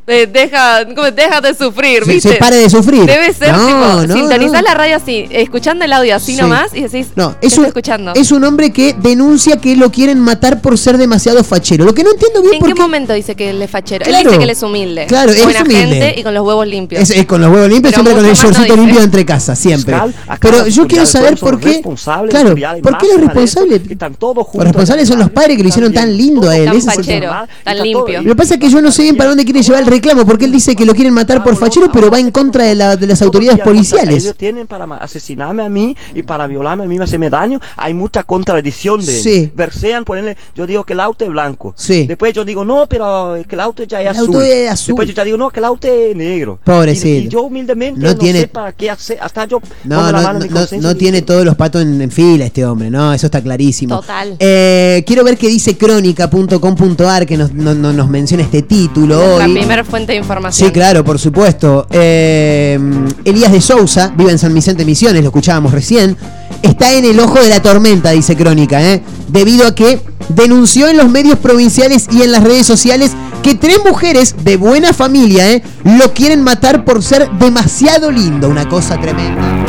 de- 0.09 0.27
deja, 0.27 0.85
¿cómo? 0.95 1.09
deja 1.11 1.39
de 1.41 1.53
sufrir, 1.53 2.03
Se- 2.03 2.11
¿viste? 2.11 2.29
se 2.33 2.35
pare 2.35 2.57
de 2.57 2.69
sufrir. 2.69 3.05
Debe 3.05 3.31
ser, 3.33 3.51
No, 3.53 3.65
tipo, 3.65 4.07
no, 4.07 4.13
sintonizás 4.15 4.61
no. 4.61 4.67
la 4.67 4.73
radio 4.73 4.95
así, 4.97 5.27
escuchando 5.31 5.85
el 5.85 5.93
audio 5.93 6.15
así 6.15 6.35
Sí. 6.35 6.41
nomás 6.41 6.73
y 6.75 6.81
decís, 6.81 7.07
No, 7.15 7.31
¿qué 7.39 7.47
es 7.47 7.53
estoy 7.53 7.61
un, 7.63 7.67
escuchando? 7.67 8.13
es 8.15 8.31
un 8.31 8.43
hombre 8.43 8.71
que 8.73 8.93
denuncia 9.01 9.57
que 9.57 9.75
lo 9.75 9.91
quieren 9.91 10.19
matar 10.19 10.61
por 10.61 10.77
ser 10.77 10.97
demasiado 10.97 11.43
fachero. 11.43 11.85
Lo 11.85 11.93
que 11.93 12.03
no 12.03 12.11
entiendo 12.11 12.41
bien 12.41 12.55
¿En 12.55 12.59
por 12.59 12.69
qué 12.69 12.75
qué 12.75 12.81
momento 12.81 13.13
dice 13.13 13.35
que 13.35 13.49
él 13.51 13.61
es 13.61 13.69
fachero? 13.69 14.03
él 14.05 14.09
Claro. 14.11 14.25
dice 14.29 14.37
que 14.37 14.43
él 14.43 14.49
es 14.49 14.63
humilde. 14.63 15.05
Claro, 15.07 15.31
él 15.31 15.37
es 15.37 15.43
Buena 15.43 15.61
humilde. 15.61 15.85
gente 16.01 16.19
y 16.19 16.23
con 16.23 16.33
los 16.33 16.45
huevos 16.45 16.67
limpios. 16.67 17.01
es, 17.01 17.09
es 17.11 17.25
con 17.25 17.41
los 17.41 17.51
huevos 17.51 17.69
limpios, 17.69 17.93
Pero 17.93 18.03
siempre 18.03 18.21
con 18.23 18.29
el 18.29 18.35
shortcito 18.35 18.75
limpio 18.75 19.01
entre 19.01 19.25
casa, 19.25 19.55
siempre. 19.55 19.95
Pero 20.41 20.67
yo 20.67 20.87
quiero 20.87 21.05
saber 21.05 21.37
por 21.37 21.59
qué. 21.59 21.81
Claro, 22.29 22.55
¿por 22.81 22.97
qué 22.97 23.07
los 23.07 23.21
responsables? 23.21 23.81
Los 23.89 24.63
responsables 24.65 25.07
son 25.07 25.19
los 25.19 25.29
padres 25.29 25.57
que 25.57 25.63
lo 25.63 25.69
hicieron 25.69 25.93
tan 25.93 26.15
lindo 26.15 26.49
a 26.49 26.57
él. 26.57 26.65
Tan 26.65 26.81
fachero, 26.81 27.31
tan 27.63 27.81
limpio. 27.83 28.21
Lo 28.21 28.29
que 28.31 28.35
pasa 28.35 28.55
es 28.55 28.59
que 28.59 28.69
yo 28.69 28.81
no 28.81 28.91
sé 28.91 29.03
bien 29.03 29.17
para 29.17 29.29
dónde 29.29 29.43
quiere 29.45 29.61
llevar 29.61 29.81
el 29.81 29.87
reclamo, 29.99 30.25
porque 30.25 30.45
él 30.45 30.51
dice 30.51 30.75
que 30.75 30.85
lo 30.85 30.93
quieren 30.93 31.13
matar 31.13 31.43
por 31.43 31.55
fachero, 31.55 31.91
pero 31.91 32.09
va 32.09 32.19
en 32.19 32.31
contra 32.31 32.63
de, 32.63 32.75
la- 32.75 32.95
de 32.95 33.05
las 33.07 33.21
autoridades 33.21 33.59
policiales. 33.61 34.23
Ellos 34.23 34.35
tienen 34.35 34.65
para 34.67 34.85
asesinarme 34.95 35.63
a 35.63 35.69
mí 35.69 35.95
y 36.15 36.23
para 36.23 36.47
violarme 36.47 36.85
a 36.85 36.87
mí, 36.87 36.97
hacerme 36.97 37.29
daño. 37.29 37.59
Hay 37.77 37.93
mucha 37.93 38.23
contradicción 38.23 39.05
de 39.05 39.11
Sí. 39.19 39.51
Versean, 39.55 40.05
ponerle, 40.05 40.37
yo 40.55 40.65
digo 40.65 40.83
que 40.83 40.93
el 40.93 40.99
auto 41.01 41.25
es 41.25 41.31
blanco. 41.31 41.73
Sí. 41.77 42.05
Después 42.07 42.33
yo 42.33 42.45
digo, 42.45 42.63
no, 42.65 42.87
pero 42.87 43.37
que 43.47 43.55
el 43.55 43.59
auto 43.61 43.83
ya 43.83 44.01
es 44.01 44.07
El 44.09 44.15
azul. 44.15 44.27
auto 44.27 44.41
es 44.41 44.69
azul. 44.71 44.87
Después 44.93 45.07
yo 45.09 45.13
ya 45.13 45.23
digo, 45.23 45.37
no, 45.37 45.49
que 45.49 45.59
el 45.59 45.65
auto 45.65 45.87
es 45.87 46.15
negro. 46.15 46.59
Pobrecito. 46.63 47.07
Y, 47.07 47.25
y 47.25 47.27
yo 47.27 47.41
humildemente 47.43 47.99
No 47.99 48.09
no, 48.09 48.15
tiene- 48.17 48.41
sé 48.41 48.47
para 48.47 48.71
qué 48.71 48.89
hacer. 48.89 49.17
Hasta 49.21 49.45
yo 49.45 49.59
No, 49.83 50.11
no, 50.11 50.21
no, 50.21 50.39
no 50.81 50.91
y 50.91 50.95
tiene 50.95 51.21
todos 51.21 51.43
los 51.45 51.55
patos 51.55 51.81
en, 51.81 52.01
en 52.01 52.11
fila 52.11 52.45
este 52.45 52.65
hombre, 52.65 52.89
no, 52.89 53.13
eso 53.13 53.27
está 53.27 53.41
clarísimo. 53.41 53.99
Total. 53.99 54.35
Eh, 54.39 55.03
quiero 55.05 55.23
ver 55.23 55.37
qué 55.37 55.47
dice 55.47 55.77
crónica.com.ar 55.77 57.25
que 57.25 57.37
nos, 57.37 57.53
no- 57.53 57.73
no- 57.73 57.93
nos 57.93 58.09
menciona 58.09 58.43
este 58.43 58.61
título 58.61 59.37
La 59.37 59.45
hoy. 59.45 59.53
primera 59.53 59.83
fuente 59.89 60.13
de 60.13 60.17
información. 60.19 60.67
Sí, 60.67 60.73
claro, 60.73 61.03
por 61.03 61.19
supuesto. 61.19 61.87
Eh, 61.89 62.79
Elías 63.25 63.51
de 63.51 63.61
Sousa, 63.61 64.13
vive 64.15 64.31
en 64.31 64.39
San 64.39 64.53
Vicente 64.53 64.85
Misiones, 64.85 65.21
lo 65.21 65.29
escuchábamos 65.29 65.71
recién. 65.71 66.15
Está 66.61 66.93
en 66.93 67.05
el 67.05 67.19
ojo 67.19 67.39
de 67.39 67.49
la 67.49 67.61
tormenta, 67.61 68.11
dice 68.11 68.35
Crónica, 68.35 68.81
¿eh? 68.81 69.01
debido 69.27 69.67
a 69.67 69.75
que 69.75 70.01
denunció 70.29 70.87
en 70.87 70.97
los 70.97 71.09
medios 71.09 71.39
provinciales 71.39 72.07
y 72.11 72.21
en 72.21 72.31
las 72.31 72.43
redes 72.43 72.67
sociales 72.67 73.11
que 73.43 73.55
tres 73.55 73.77
mujeres 73.85 74.35
de 74.43 74.57
buena 74.57 74.93
familia 74.93 75.51
¿eh? 75.51 75.63
lo 75.83 76.13
quieren 76.13 76.43
matar 76.43 76.83
por 76.83 77.01
ser 77.01 77.29
demasiado 77.39 78.11
lindo. 78.11 78.49
Una 78.49 78.67
cosa 78.67 78.99
tremenda. 78.99 79.65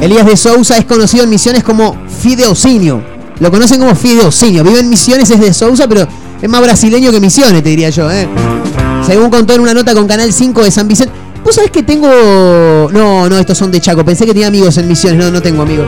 Elías 0.00 0.26
de 0.26 0.36
Sousa 0.36 0.78
es 0.78 0.84
conocido 0.84 1.24
en 1.24 1.30
Misiones 1.30 1.62
como 1.62 1.96
Fideocinio. 2.22 3.02
Lo 3.38 3.50
conocen 3.50 3.80
como 3.80 3.94
Fideocinio. 3.94 4.64
Vive 4.64 4.80
en 4.80 4.88
Misiones, 4.88 5.30
es 5.30 5.40
de 5.40 5.52
Sousa, 5.52 5.88
pero 5.88 6.06
es 6.42 6.48
más 6.48 6.62
brasileño 6.62 7.12
que 7.12 7.20
Misiones, 7.20 7.62
te 7.62 7.68
diría 7.68 7.90
yo. 7.90 8.10
¿eh? 8.10 8.28
Según 9.06 9.30
contó 9.30 9.54
en 9.54 9.60
una 9.60 9.74
nota 9.74 9.94
con 9.94 10.06
Canal 10.06 10.32
5 10.32 10.64
de 10.64 10.70
San 10.70 10.88
Vicente. 10.88 11.12
¿Vos 11.44 11.54
sabés 11.54 11.70
que 11.70 11.82
tengo.? 11.82 12.08
No, 12.92 13.28
no, 13.28 13.38
estos 13.38 13.56
son 13.56 13.70
de 13.70 13.80
Chaco. 13.80 14.04
Pensé 14.04 14.26
que 14.26 14.32
tenía 14.32 14.48
amigos 14.48 14.76
en 14.78 14.88
Misiones. 14.88 15.22
No, 15.22 15.30
no 15.30 15.42
tengo 15.42 15.62
amigos. 15.62 15.86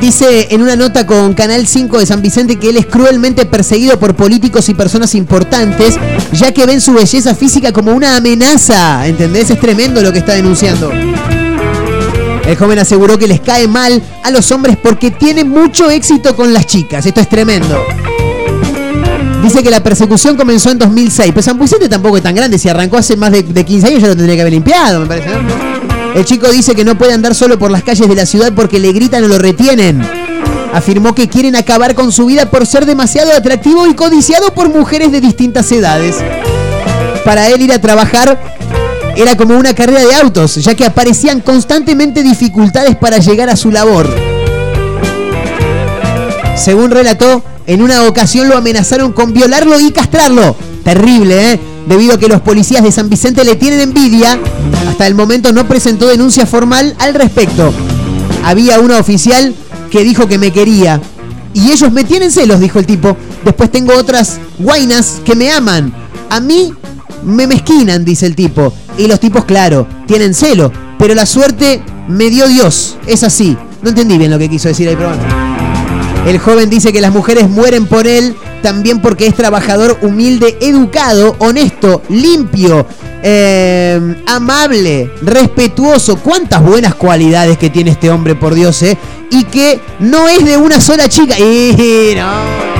Dice 0.00 0.48
en 0.50 0.62
una 0.62 0.76
nota 0.76 1.06
con 1.06 1.34
Canal 1.34 1.66
5 1.66 1.98
de 1.98 2.06
San 2.06 2.22
Vicente 2.22 2.56
que 2.56 2.70
él 2.70 2.78
es 2.78 2.86
cruelmente 2.86 3.44
perseguido 3.44 3.98
por 3.98 4.16
políticos 4.16 4.68
y 4.70 4.74
personas 4.74 5.14
importantes, 5.14 5.96
ya 6.32 6.52
que 6.52 6.64
ven 6.64 6.80
su 6.80 6.94
belleza 6.94 7.34
física 7.34 7.72
como 7.72 7.92
una 7.92 8.16
amenaza. 8.16 9.06
¿Entendés? 9.06 9.50
Es 9.50 9.60
tremendo 9.60 10.00
lo 10.00 10.10
que 10.10 10.20
está 10.20 10.32
denunciando. 10.32 10.90
El 10.90 12.56
joven 12.56 12.78
aseguró 12.78 13.18
que 13.18 13.28
les 13.28 13.40
cae 13.40 13.68
mal 13.68 14.02
a 14.22 14.30
los 14.30 14.50
hombres 14.50 14.78
porque 14.82 15.10
tiene 15.10 15.44
mucho 15.44 15.90
éxito 15.90 16.34
con 16.34 16.54
las 16.54 16.66
chicas. 16.66 17.04
Esto 17.04 17.20
es 17.20 17.28
tremendo. 17.28 17.76
Dice 19.42 19.62
que 19.62 19.70
la 19.70 19.82
persecución 19.82 20.36
comenzó 20.36 20.70
en 20.70 20.78
2006, 20.78 21.30
pero 21.30 21.42
San 21.42 21.58
Vicente 21.58 21.88
tampoco 21.88 22.18
es 22.18 22.22
tan 22.22 22.34
grande. 22.34 22.58
Si 22.58 22.68
arrancó 22.68 22.98
hace 22.98 23.16
más 23.16 23.32
de, 23.32 23.42
de 23.42 23.64
15 23.64 23.86
años 23.86 24.02
ya 24.02 24.08
lo 24.08 24.16
tendría 24.16 24.36
que 24.36 24.42
haber 24.42 24.52
limpiado, 24.52 25.00
me 25.00 25.06
parece. 25.06 25.28
¿no? 25.30 25.80
El 26.14 26.24
chico 26.24 26.48
dice 26.50 26.74
que 26.74 26.84
no 26.84 26.98
puede 26.98 27.12
andar 27.12 27.34
solo 27.34 27.58
por 27.58 27.70
las 27.70 27.82
calles 27.82 28.08
de 28.08 28.14
la 28.14 28.26
ciudad 28.26 28.52
porque 28.54 28.78
le 28.78 28.92
gritan 28.92 29.24
o 29.24 29.28
lo 29.28 29.38
retienen. 29.38 30.02
Afirmó 30.72 31.14
que 31.14 31.28
quieren 31.28 31.56
acabar 31.56 31.94
con 31.94 32.12
su 32.12 32.26
vida 32.26 32.50
por 32.50 32.66
ser 32.66 32.84
demasiado 32.84 33.32
atractivo 33.32 33.86
y 33.86 33.94
codiciado 33.94 34.52
por 34.52 34.68
mujeres 34.68 35.10
de 35.12 35.20
distintas 35.20 35.70
edades. 35.72 36.16
Para 37.24 37.48
él 37.48 37.62
ir 37.62 37.72
a 37.72 37.80
trabajar 37.80 38.38
era 39.16 39.36
como 39.36 39.56
una 39.56 39.74
carrera 39.74 40.00
de 40.00 40.14
autos, 40.14 40.56
ya 40.56 40.74
que 40.74 40.84
aparecían 40.84 41.40
constantemente 41.40 42.22
dificultades 42.22 42.96
para 42.96 43.18
llegar 43.18 43.48
a 43.48 43.56
su 43.56 43.70
labor. 43.70 44.29
Según 46.60 46.90
relató, 46.90 47.42
en 47.66 47.80
una 47.80 48.04
ocasión 48.04 48.46
lo 48.46 48.56
amenazaron 48.58 49.12
con 49.12 49.32
violarlo 49.32 49.80
y 49.80 49.92
castrarlo. 49.92 50.54
Terrible, 50.84 51.52
¿eh? 51.52 51.60
Debido 51.88 52.14
a 52.14 52.18
que 52.18 52.28
los 52.28 52.42
policías 52.42 52.82
de 52.82 52.92
San 52.92 53.08
Vicente 53.08 53.46
le 53.46 53.56
tienen 53.56 53.80
envidia, 53.80 54.38
hasta 54.86 55.06
el 55.06 55.14
momento 55.14 55.54
no 55.54 55.66
presentó 55.66 56.06
denuncia 56.06 56.44
formal 56.44 56.94
al 56.98 57.14
respecto. 57.14 57.72
Había 58.44 58.78
una 58.78 58.98
oficial 58.98 59.54
que 59.90 60.04
dijo 60.04 60.28
que 60.28 60.36
me 60.36 60.52
quería. 60.52 61.00
Y 61.54 61.72
ellos 61.72 61.90
me 61.92 62.04
tienen 62.04 62.30
celos, 62.30 62.60
dijo 62.60 62.78
el 62.78 62.84
tipo. 62.84 63.16
Después 63.42 63.72
tengo 63.72 63.94
otras 63.94 64.38
guainas 64.58 65.22
que 65.24 65.34
me 65.34 65.50
aman. 65.50 65.94
A 66.28 66.40
mí 66.40 66.74
me 67.24 67.46
mezquinan, 67.46 68.04
dice 68.04 68.26
el 68.26 68.36
tipo. 68.36 68.70
Y 68.98 69.06
los 69.06 69.18
tipos, 69.18 69.46
claro, 69.46 69.86
tienen 70.06 70.34
celo. 70.34 70.70
Pero 70.98 71.14
la 71.14 71.24
suerte 71.24 71.82
me 72.06 72.28
dio 72.28 72.46
Dios. 72.48 72.98
Es 73.06 73.22
así. 73.22 73.56
No 73.80 73.88
entendí 73.88 74.18
bien 74.18 74.30
lo 74.30 74.38
que 74.38 74.50
quiso 74.50 74.68
decir 74.68 74.86
ahí, 74.86 74.94
pero 74.94 75.08
bueno. 75.08 75.39
El 76.26 76.38
joven 76.38 76.68
dice 76.70 76.92
que 76.92 77.00
las 77.00 77.12
mujeres 77.12 77.48
mueren 77.48 77.86
por 77.86 78.06
él 78.06 78.36
también 78.62 79.00
porque 79.00 79.26
es 79.26 79.34
trabajador 79.34 79.98
humilde, 80.02 80.58
educado, 80.60 81.34
honesto, 81.38 82.02
limpio, 82.08 82.86
eh, 83.22 84.22
amable, 84.26 85.10
respetuoso. 85.22 86.16
Cuántas 86.16 86.62
buenas 86.62 86.94
cualidades 86.94 87.58
que 87.58 87.70
tiene 87.70 87.90
este 87.90 88.10
hombre, 88.10 88.34
por 88.34 88.54
Dios, 88.54 88.82
¿eh? 88.82 88.98
Y 89.30 89.44
que 89.44 89.80
no 89.98 90.28
es 90.28 90.44
de 90.44 90.56
una 90.56 90.80
sola 90.80 91.08
chica. 91.08 91.38
Y 91.38 92.14
no. 92.16 92.70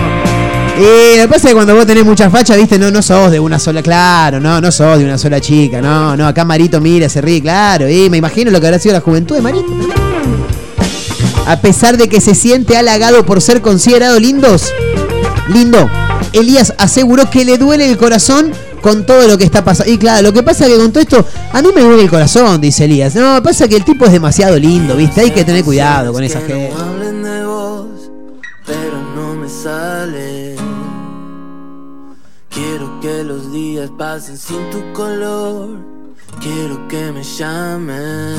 Y 0.79 1.17
lo 1.17 1.23
que 1.23 1.29
pasa 1.29 1.49
es 1.49 1.49
que 1.49 1.55
cuando 1.55 1.75
vos 1.75 1.87
tenés 1.87 2.07
mucha 2.07 2.31
facha, 2.31 2.57
viste, 2.57 2.79
no, 2.79 2.91
no 2.91 3.03
sos 3.03 3.31
de 3.31 3.39
una 3.39 3.59
sola, 3.59 3.83
claro, 3.83 4.41
no, 4.41 4.61
no 4.61 4.73
sos 4.73 4.99
de 4.99 5.05
una 5.05 5.19
sola 5.19 5.39
chica, 5.39 5.83
no, 5.83 6.17
no, 6.17 6.27
acá 6.27 6.45
Marito 6.47 6.81
mira, 6.81 7.07
se 7.09 7.21
ríe, 7.21 7.43
claro, 7.43 7.87
y 7.87 8.09
me 8.09 8.17
imagino 8.17 8.51
lo 8.51 8.61
que 8.63 8.69
habrá 8.69 8.79
sido 8.79 8.95
la 8.95 9.03
juventud 9.03 9.37
de 9.37 9.43
Marito. 9.43 10.10
A 11.47 11.61
pesar 11.61 11.97
de 11.97 12.09
que 12.09 12.21
se 12.21 12.35
siente 12.35 12.77
halagado 12.77 13.27
por 13.27 13.41
ser 13.41 13.61
considerado 13.61 14.19
lindos, 14.21 14.73
lindo, 15.49 15.91
Elías 16.33 16.75
aseguró 16.79 17.29
que 17.29 17.45
le 17.45 17.59
duele 17.59 17.91
el 17.91 17.99
corazón 17.99 18.53
con 18.81 19.05
todo 19.05 19.27
lo 19.27 19.37
que 19.37 19.45
está 19.45 19.65
pasando. 19.65 19.93
Y 19.93 19.99
claro, 19.99 20.23
lo 20.23 20.33
que 20.33 20.43
pasa 20.43 20.67
es 20.67 20.73
que 20.73 20.79
con 20.79 20.93
todo 20.93 21.03
esto, 21.03 21.25
a 21.53 21.63
mí 21.63 21.69
me 21.75 21.83
duele 21.83 22.03
el 22.03 22.11
corazón, 22.11 22.61
dice 22.61 22.85
Elías. 22.85 23.15
No, 23.15 23.43
pasa 23.43 23.69
que 23.69 23.77
el 23.77 23.85
tipo 23.85 24.05
es 24.05 24.13
demasiado 24.13 24.57
lindo, 24.59 24.97
¿viste? 24.97 25.21
Hay 25.21 25.31
que 25.31 25.45
tener 25.45 25.65
cuidado 25.65 26.13
con 26.13 26.23
esa 26.23 26.41
gente. 26.41 26.73
hablen 26.73 27.23
de 27.23 27.45
vos, 27.45 28.11
pero 28.67 29.01
no 29.15 29.35
me 29.35 29.49
sale. 29.49 30.57
Quiero 32.51 33.01
que 33.01 33.25
los 33.25 33.53
días 33.53 33.91
pasen 33.97 34.37
sin 34.37 34.71
tu 34.71 34.93
color. 34.93 35.69
Quiero 36.41 36.87
que 36.89 37.13
me 37.13 37.23
llames. 37.23 38.39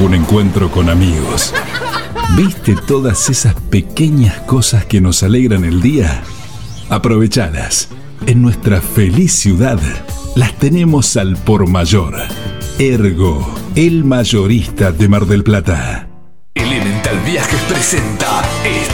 un 0.00 0.14
encuentro 0.14 0.70
con 0.70 0.88
amigos. 0.88 1.54
¿Viste 2.36 2.76
todas 2.86 3.28
esas 3.30 3.54
pequeñas 3.54 4.40
cosas 4.40 4.84
que 4.86 5.00
nos 5.00 5.22
alegran 5.22 5.64
el 5.64 5.80
día? 5.82 6.22
Aprovechadas. 6.88 7.88
En 8.26 8.42
nuestra 8.42 8.80
feliz 8.80 9.32
ciudad 9.32 9.78
las 10.36 10.54
tenemos 10.58 11.16
al 11.16 11.36
por 11.36 11.68
mayor. 11.68 12.14
Ergo, 12.78 13.54
el 13.74 14.04
mayorista 14.04 14.92
de 14.92 15.08
Mar 15.08 15.26
del 15.26 15.44
Plata. 15.44 16.08
Elemental 16.54 17.18
Viajes 17.26 17.60
presenta 17.68 18.21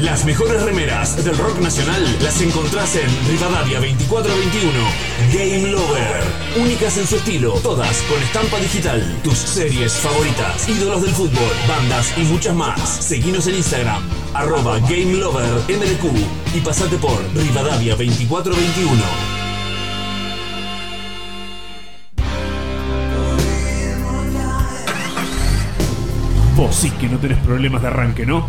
Las 0.00 0.24
mejores 0.24 0.62
remeras 0.62 1.24
del 1.24 1.36
rock 1.36 1.58
nacional 1.58 2.00
las 2.22 2.40
encontrás 2.40 2.94
en 2.94 3.08
Rivadavia 3.28 3.80
2421. 3.80 4.72
Game 5.32 5.72
Lover. 5.72 6.22
Únicas 6.56 6.96
en 6.98 7.06
su 7.06 7.16
estilo, 7.16 7.54
todas 7.64 8.00
con 8.02 8.22
estampa 8.22 8.58
digital. 8.58 9.02
Tus 9.24 9.36
series 9.36 9.94
favoritas, 9.94 10.68
ídolos 10.68 11.02
del 11.02 11.10
fútbol, 11.10 11.50
bandas 11.66 12.16
y 12.16 12.20
muchas 12.22 12.54
más. 12.54 12.80
Seguinos 12.80 13.48
en 13.48 13.56
Instagram, 13.56 14.00
arroba 14.34 14.78
Game 14.80 15.14
Lover 15.14 15.64
MDQ 15.68 16.54
y 16.54 16.60
pasate 16.60 16.96
por 16.98 17.20
Rivadavia 17.34 17.96
2421. 17.96 19.02
Vos 26.54 26.76
sí 26.76 26.90
que 26.92 27.08
no 27.08 27.18
tenés 27.18 27.38
problemas 27.38 27.82
de 27.82 27.88
arranque, 27.88 28.24
¿no? 28.24 28.48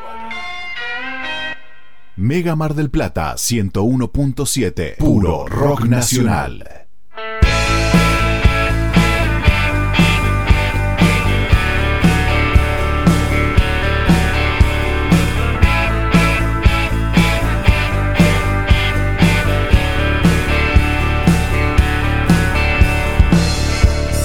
Mega 2.21 2.55
Mar 2.55 2.75
del 2.75 2.91
Plata 2.91 3.33
101.7. 3.33 4.97
Puro 4.97 5.47
rock 5.47 5.85
nacional. 5.85 6.87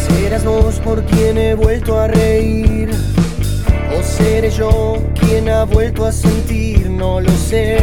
Serás 0.07 0.45
vos 0.45 0.75
por 0.81 1.03
quien 1.07 1.39
he 1.39 1.55
vuelto 1.55 1.99
a 1.99 2.09
reír, 2.09 2.66
seré 4.17 4.51
yo 4.51 4.97
quien 5.21 5.49
ha 5.49 5.65
vuelto 5.65 6.07
a 6.07 6.13
sentir, 6.13 6.89
no 6.89 7.21
lo 7.21 7.31
sé. 7.31 7.79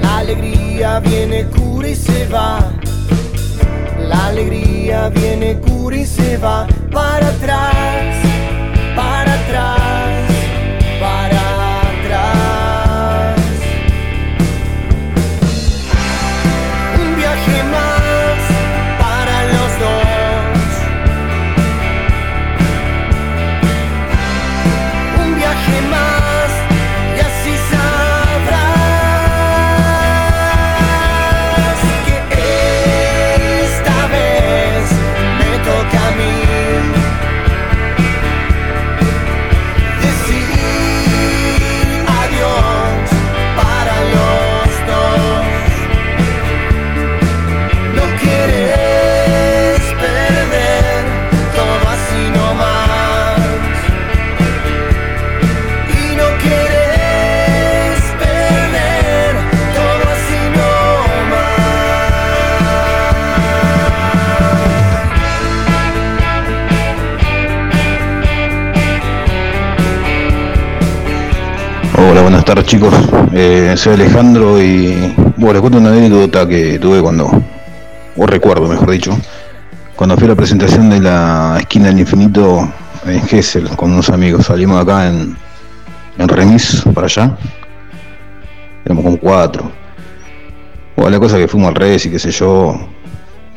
La 0.00 0.18
alegría 0.18 1.00
viene, 1.00 1.44
cura 1.46 1.88
y 1.88 1.94
se 1.94 2.26
va. 2.28 2.72
La 3.98 4.28
alegría 4.28 5.08
viene, 5.10 5.58
cura 5.58 5.96
y 5.96 6.06
se 6.06 6.38
va. 6.38 6.66
Para 6.90 7.28
atrás, 7.28 8.16
para 8.96 9.34
atrás, 9.40 9.83
buenas 72.24 72.46
tardes 72.46 72.64
chicos. 72.64 72.94
Eh, 73.34 73.74
soy 73.76 73.92
Alejandro 73.94 74.58
y 74.58 75.14
bueno, 75.36 75.52
les 75.52 75.60
cuento 75.60 75.78
una 75.78 75.90
anécdota 75.90 76.48
que 76.48 76.78
tuve 76.78 77.02
cuando, 77.02 77.30
o 78.16 78.26
recuerdo 78.26 78.66
mejor 78.66 78.92
dicho, 78.92 79.14
cuando 79.94 80.16
fui 80.16 80.24
a 80.24 80.28
la 80.30 80.34
presentación 80.34 80.88
de 80.88 81.00
la 81.00 81.58
esquina 81.60 81.88
del 81.88 82.00
infinito 82.00 82.66
en 83.04 83.20
Gessel 83.26 83.68
con 83.76 83.92
unos 83.92 84.08
amigos. 84.08 84.46
Salimos 84.46 84.80
acá 84.80 85.06
en, 85.06 85.36
en 86.16 86.28
Remis, 86.28 86.82
para 86.94 87.08
allá. 87.08 87.36
Éramos 88.86 89.04
como 89.04 89.18
cuatro. 89.18 89.70
La 90.96 91.20
cosa 91.20 91.36
que 91.36 91.46
fuimos 91.46 91.68
al 91.68 91.74
revés 91.74 92.06
y 92.06 92.10
qué 92.10 92.18
sé 92.18 92.30
yo. 92.30 92.74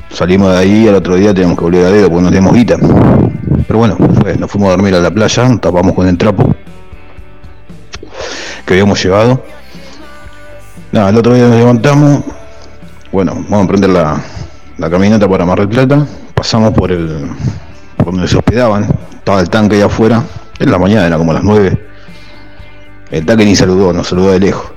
Salimos 0.09 0.51
de 0.51 0.57
ahí 0.57 0.87
al 0.89 0.95
otro 0.95 1.15
día 1.15 1.33
teníamos 1.33 1.57
que 1.57 1.63
volver 1.63 1.85
a 1.85 1.89
dedo 1.89 2.09
porque 2.09 2.23
no 2.23 2.29
teníamos 2.29 2.53
guita. 2.53 2.75
Pero 3.65 3.79
bueno, 3.79 3.95
nos 4.37 4.51
fuimos 4.51 4.67
a 4.67 4.71
dormir 4.71 4.93
a 4.93 4.99
la 4.99 5.11
playa, 5.11 5.57
tapamos 5.57 5.93
con 5.93 6.05
el 6.09 6.17
trapo 6.17 6.53
que 8.67 8.73
habíamos 8.73 9.01
llevado. 9.01 9.41
Nada, 10.91 11.09
el 11.09 11.17
otro 11.17 11.33
día 11.33 11.47
nos 11.47 11.57
levantamos. 11.57 12.23
Bueno, 13.11 13.33
vamos 13.33 13.53
a 13.53 13.61
emprender 13.61 13.89
la, 13.89 14.21
la 14.77 14.89
caminata 14.89 15.27
para 15.27 15.45
Mar 15.45 15.59
del 15.59 15.69
Plata. 15.69 16.05
Pasamos 16.33 16.73
por 16.73 16.91
el. 16.91 17.31
por 17.95 18.07
donde 18.07 18.27
se 18.27 18.37
hospedaban. 18.37 18.87
Estaba 19.13 19.39
el 19.39 19.49
tanque 19.49 19.77
allá 19.77 19.85
afuera. 19.85 20.21
En 20.59 20.69
la 20.69 20.77
mañana, 20.77 21.07
era 21.07 21.17
como 21.17 21.31
las 21.31 21.43
9. 21.43 21.85
El 23.11 23.25
tanque 23.25 23.45
ni 23.45 23.55
saludó, 23.55 23.93
nos 23.93 24.09
saludó 24.09 24.31
de 24.31 24.39
lejos. 24.39 24.69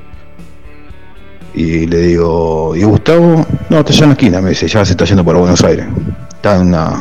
Y 1.53 1.87
le 1.87 1.99
digo, 1.99 2.77
¿y 2.77 2.85
Gustavo? 2.85 3.45
No, 3.69 3.79
está 3.81 3.93
allá 3.93 4.03
en 4.05 4.09
la 4.11 4.13
esquina, 4.13 4.41
me 4.41 4.51
dice, 4.51 4.69
ya 4.69 4.85
se 4.85 4.93
está 4.93 5.05
yendo 5.05 5.25
para 5.25 5.41
Buenos 5.41 5.65
Aires. 5.65 5.87
Está 6.33 6.57
en 6.57 6.69
una 6.69 7.01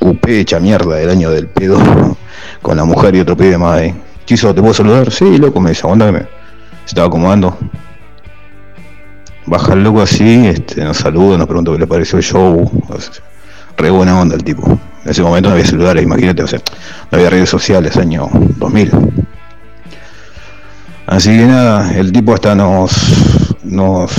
UP 0.00 0.26
hecha 0.28 0.58
mierda 0.58 0.96
del 0.96 1.10
año 1.10 1.30
del 1.30 1.48
pedo, 1.48 1.78
con 2.62 2.78
la 2.78 2.84
mujer 2.84 3.14
y 3.14 3.20
otro 3.20 3.36
pibe 3.36 3.58
más 3.58 3.78
ahí. 3.78 4.05
Quiso, 4.26 4.52
¿te 4.52 4.60
puedo 4.60 4.74
saludar? 4.74 5.12
Sí, 5.12 5.38
loco, 5.38 5.60
me 5.60 5.70
dice, 5.70 5.82
aguanta 5.84 6.06
que 6.06 6.12
me 6.12 6.18
se 6.18 6.26
estaba 6.86 7.06
acomodando. 7.06 7.56
Baja 9.46 9.74
el 9.74 9.84
loco 9.84 10.02
así, 10.02 10.48
este, 10.48 10.82
nos 10.82 10.96
saluda, 10.96 11.38
nos 11.38 11.46
pregunta 11.46 11.70
qué 11.70 11.78
le 11.78 11.86
pareció 11.86 12.18
el 12.18 12.24
show. 12.24 12.68
Re 13.76 13.90
buena 13.90 14.20
onda 14.20 14.34
el 14.34 14.42
tipo. 14.42 14.66
En 15.04 15.10
ese 15.10 15.22
momento 15.22 15.48
no 15.48 15.54
había 15.54 15.64
celulares, 15.64 16.02
imagínate, 16.02 16.42
o 16.42 16.46
sea, 16.48 16.58
no 17.12 17.18
había 17.18 17.30
redes 17.30 17.48
sociales, 17.48 17.96
año 17.96 18.28
2000. 18.32 18.90
Así 21.06 21.30
que 21.30 21.46
nada, 21.46 21.92
el 21.96 22.10
tipo 22.10 22.34
hasta 22.34 22.56
nos, 22.56 22.92
nos, 23.62 24.12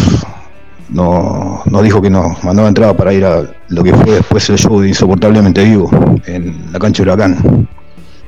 nos, 0.87 1.65
nos 1.65 1.83
dijo 1.83 2.01
que 2.01 2.09
nos 2.09 2.41
mandaba 2.45 2.69
entrada 2.69 2.95
para 2.95 3.11
ir 3.11 3.25
a 3.25 3.43
lo 3.67 3.83
que 3.83 3.93
fue 3.93 4.15
después 4.15 4.49
el 4.49 4.57
show 4.57 4.79
de 4.79 4.87
Insoportablemente 4.87 5.65
Vivo 5.65 5.89
en 6.25 6.71
la 6.71 6.79
cancha 6.79 7.03
de 7.03 7.09
Huracán. 7.09 7.67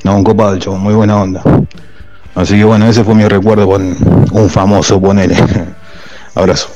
No, 0.03 0.15
un 0.15 0.23
copado 0.23 0.53
el 0.53 0.69
muy 0.79 0.93
buena 0.93 1.21
onda. 1.21 1.43
Así 2.35 2.55
que 2.55 2.63
bueno, 2.63 2.87
ese 2.87 3.03
fue 3.03 3.15
mi 3.15 3.27
recuerdo 3.27 3.67
con 3.67 3.97
un 4.31 4.49
famoso, 4.49 5.01
ponele. 5.01 5.35
Abrazo. 6.35 6.69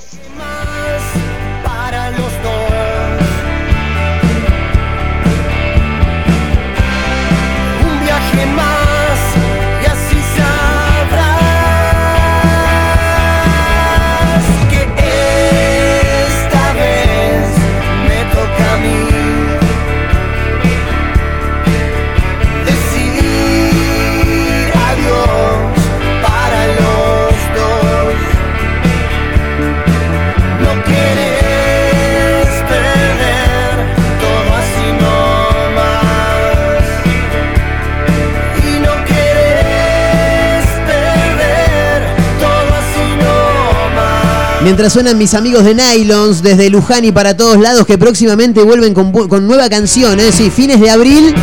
Mientras 44.63 44.93
suenan 44.93 45.17
mis 45.17 45.33
amigos 45.33 45.65
de 45.65 45.75
Nylons 45.75 46.41
desde 46.41 46.69
Luján 46.69 47.03
y 47.03 47.11
para 47.11 47.35
todos 47.35 47.57
lados 47.57 47.85
que 47.85 47.97
próximamente 47.97 48.63
vuelven 48.63 48.93
con, 48.93 49.11
con 49.11 49.45
nueva 49.45 49.67
canción, 49.67 50.21
¿eh? 50.21 50.31
Sí, 50.31 50.49
fines 50.49 50.79
de 50.79 50.89
abril. 50.89 51.35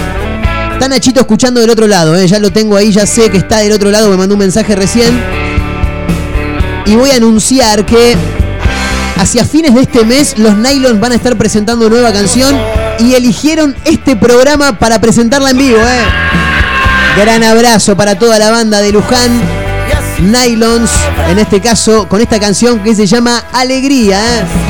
Está 0.72 0.88
Nachito 0.88 1.20
escuchando 1.20 1.60
del 1.60 1.68
otro 1.68 1.86
lado, 1.86 2.16
¿eh? 2.16 2.26
Ya 2.26 2.38
lo 2.38 2.50
tengo 2.50 2.76
ahí, 2.76 2.90
ya 2.90 3.06
sé 3.06 3.30
que 3.30 3.36
está 3.36 3.58
del 3.58 3.72
otro 3.72 3.90
lado, 3.90 4.08
me 4.08 4.16
mandó 4.16 4.36
un 4.36 4.38
mensaje 4.38 4.74
recién. 4.74 5.20
Y 6.86 6.96
voy 6.96 7.10
a 7.10 7.16
anunciar 7.16 7.84
que 7.84 8.16
hacia 9.16 9.44
fines 9.44 9.74
de 9.74 9.82
este 9.82 10.02
mes 10.02 10.38
los 10.38 10.56
Nylons 10.56 10.98
van 10.98 11.12
a 11.12 11.16
estar 11.16 11.36
presentando 11.36 11.90
nueva 11.90 12.14
canción 12.14 12.58
y 13.00 13.12
eligieron 13.12 13.76
este 13.84 14.16
programa 14.16 14.78
para 14.78 14.98
presentarla 14.98 15.50
en 15.50 15.58
vivo, 15.58 15.76
¿eh? 15.76 17.20
Gran 17.20 17.44
abrazo 17.44 17.94
para 17.98 18.18
toda 18.18 18.38
la 18.38 18.50
banda 18.50 18.80
de 18.80 18.92
Luján. 18.92 19.59
Nylons, 20.20 20.90
en 21.28 21.38
este 21.38 21.60
caso, 21.60 22.08
con 22.08 22.20
esta 22.20 22.38
canción 22.38 22.80
que 22.80 22.94
se 22.94 23.06
llama 23.06 23.44
Alegría. 23.52 24.40
¿eh? 24.40 24.69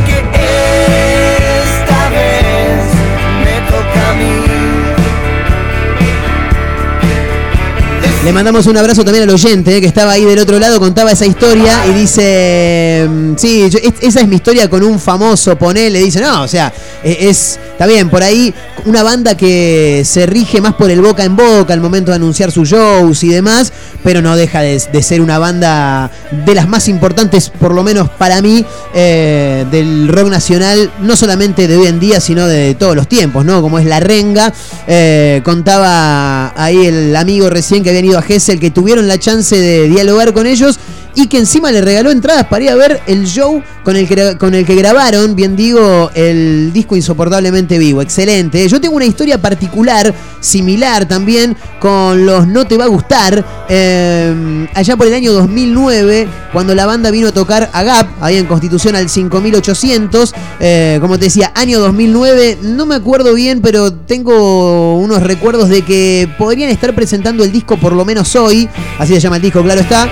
Le 8.22 8.34
mandamos 8.34 8.66
un 8.66 8.76
abrazo 8.76 9.02
también 9.02 9.24
al 9.26 9.34
oyente 9.34 9.74
eh, 9.74 9.80
que 9.80 9.86
estaba 9.86 10.12
ahí 10.12 10.26
del 10.26 10.38
otro 10.38 10.58
lado, 10.58 10.78
contaba 10.78 11.10
esa 11.10 11.24
historia 11.24 11.86
y 11.86 11.94
dice, 11.94 13.08
mm, 13.08 13.32
sí, 13.38 13.70
esa 14.02 14.20
es 14.20 14.28
mi 14.28 14.36
historia 14.36 14.68
con 14.68 14.82
un 14.82 15.00
famoso, 15.00 15.56
ponele, 15.56 16.00
dice, 16.00 16.20
no, 16.20 16.42
o 16.42 16.48
sea, 16.48 16.70
eh, 17.02 17.16
es, 17.20 17.58
está 17.72 17.86
bien, 17.86 18.10
por 18.10 18.22
ahí 18.22 18.52
una 18.84 19.02
banda 19.02 19.36
que 19.38 20.02
se 20.04 20.26
rige 20.26 20.60
más 20.60 20.74
por 20.74 20.90
el 20.90 21.00
boca 21.00 21.24
en 21.24 21.34
boca 21.34 21.72
al 21.72 21.80
momento 21.80 22.10
de 22.10 22.16
anunciar 22.16 22.52
sus 22.52 22.68
shows 22.68 23.24
y 23.24 23.28
demás, 23.28 23.72
pero 24.04 24.20
no 24.20 24.36
deja 24.36 24.60
de, 24.60 25.02
ser 25.02 25.22
una 25.22 25.38
banda 25.38 26.10
de 26.44 26.54
las 26.54 26.68
más 26.68 26.88
importantes, 26.88 27.48
por 27.48 27.74
lo 27.74 27.82
menos 27.82 28.10
para 28.10 28.42
mí, 28.42 28.64
eh, 28.92 29.64
del 29.70 30.08
rock 30.08 30.28
nacional, 30.28 30.92
no 31.00 31.16
solamente 31.16 31.68
de 31.68 31.76
hoy 31.78 31.86
en 31.86 31.98
día, 31.98 32.20
sino 32.20 32.46
de 32.46 32.74
todos 32.74 32.94
los 32.94 33.08
tiempos, 33.08 33.46
¿no? 33.46 33.62
Como 33.62 33.78
es 33.78 33.86
La 33.86 33.98
Renga, 33.98 34.52
eh, 34.86 35.40
contaba 35.42 36.52
ahí 36.62 36.84
el 36.84 37.16
amigo 37.16 37.48
recién 37.48 37.82
que 37.82 37.88
habían 37.88 38.09
ido 38.10 38.18
a 38.18 38.22
Gessel, 38.22 38.60
que 38.60 38.70
tuvieron 38.70 39.08
la 39.08 39.18
chance 39.18 39.56
de 39.56 39.88
dialogar 39.88 40.32
con 40.32 40.46
ellos 40.46 40.78
y 41.14 41.26
que 41.26 41.38
encima 41.38 41.70
le 41.70 41.80
regaló 41.80 42.10
entradas 42.10 42.46
para 42.46 42.64
ir 42.64 42.70
a 42.70 42.74
ver 42.74 43.00
el 43.06 43.26
show 43.26 43.62
con 43.84 43.96
el 43.96 44.06
que, 44.06 44.36
con 44.38 44.54
el 44.54 44.64
que 44.66 44.74
grabaron, 44.74 45.34
bien 45.34 45.56
digo, 45.56 46.10
el 46.14 46.72
disco 46.72 46.96
Insoportablemente 46.96 47.78
Vivo. 47.78 48.02
Excelente. 48.02 48.68
Yo 48.68 48.80
tengo 48.80 48.96
una 48.96 49.06
historia 49.06 49.40
particular, 49.40 50.14
similar 50.40 51.06
también, 51.06 51.56
con 51.78 52.26
los 52.26 52.46
No 52.46 52.66
Te 52.66 52.76
Va 52.76 52.84
a 52.84 52.88
Gustar. 52.88 53.44
eh, 53.68 54.66
allá 54.74 54.96
por 54.96 55.06
el 55.06 55.14
año 55.14 55.32
2009, 55.32 56.28
cuando 56.52 56.74
la 56.74 56.86
banda 56.86 57.10
vino 57.10 57.28
a 57.28 57.32
tocar 57.32 57.70
a 57.72 57.82
Gap, 57.82 58.08
ahí 58.20 58.36
en 58.36 58.46
Constitución 58.46 58.96
al 58.96 59.08
5800. 59.08 60.34
eh, 60.60 60.98
como 61.00 61.18
te 61.18 61.26
decía, 61.26 61.52
año 61.54 61.80
2009, 61.80 62.58
no 62.62 62.86
me 62.86 62.94
acuerdo 62.94 63.34
bien, 63.34 63.60
pero 63.60 63.92
tengo 63.92 64.96
unos 64.98 65.22
recuerdos 65.22 65.68
de 65.68 65.82
que 65.82 66.28
podrían 66.38 66.70
estar 66.70 66.94
presentando 66.94 67.44
el 67.44 67.52
disco 67.52 67.76
por 67.78 67.92
lo 67.92 68.04
menos 68.04 68.34
hoy. 68.36 68.68
Así 68.98 69.14
se 69.14 69.20
llama 69.20 69.36
el 69.36 69.42
disco, 69.42 69.62
claro 69.62 69.80
está. 69.80 70.08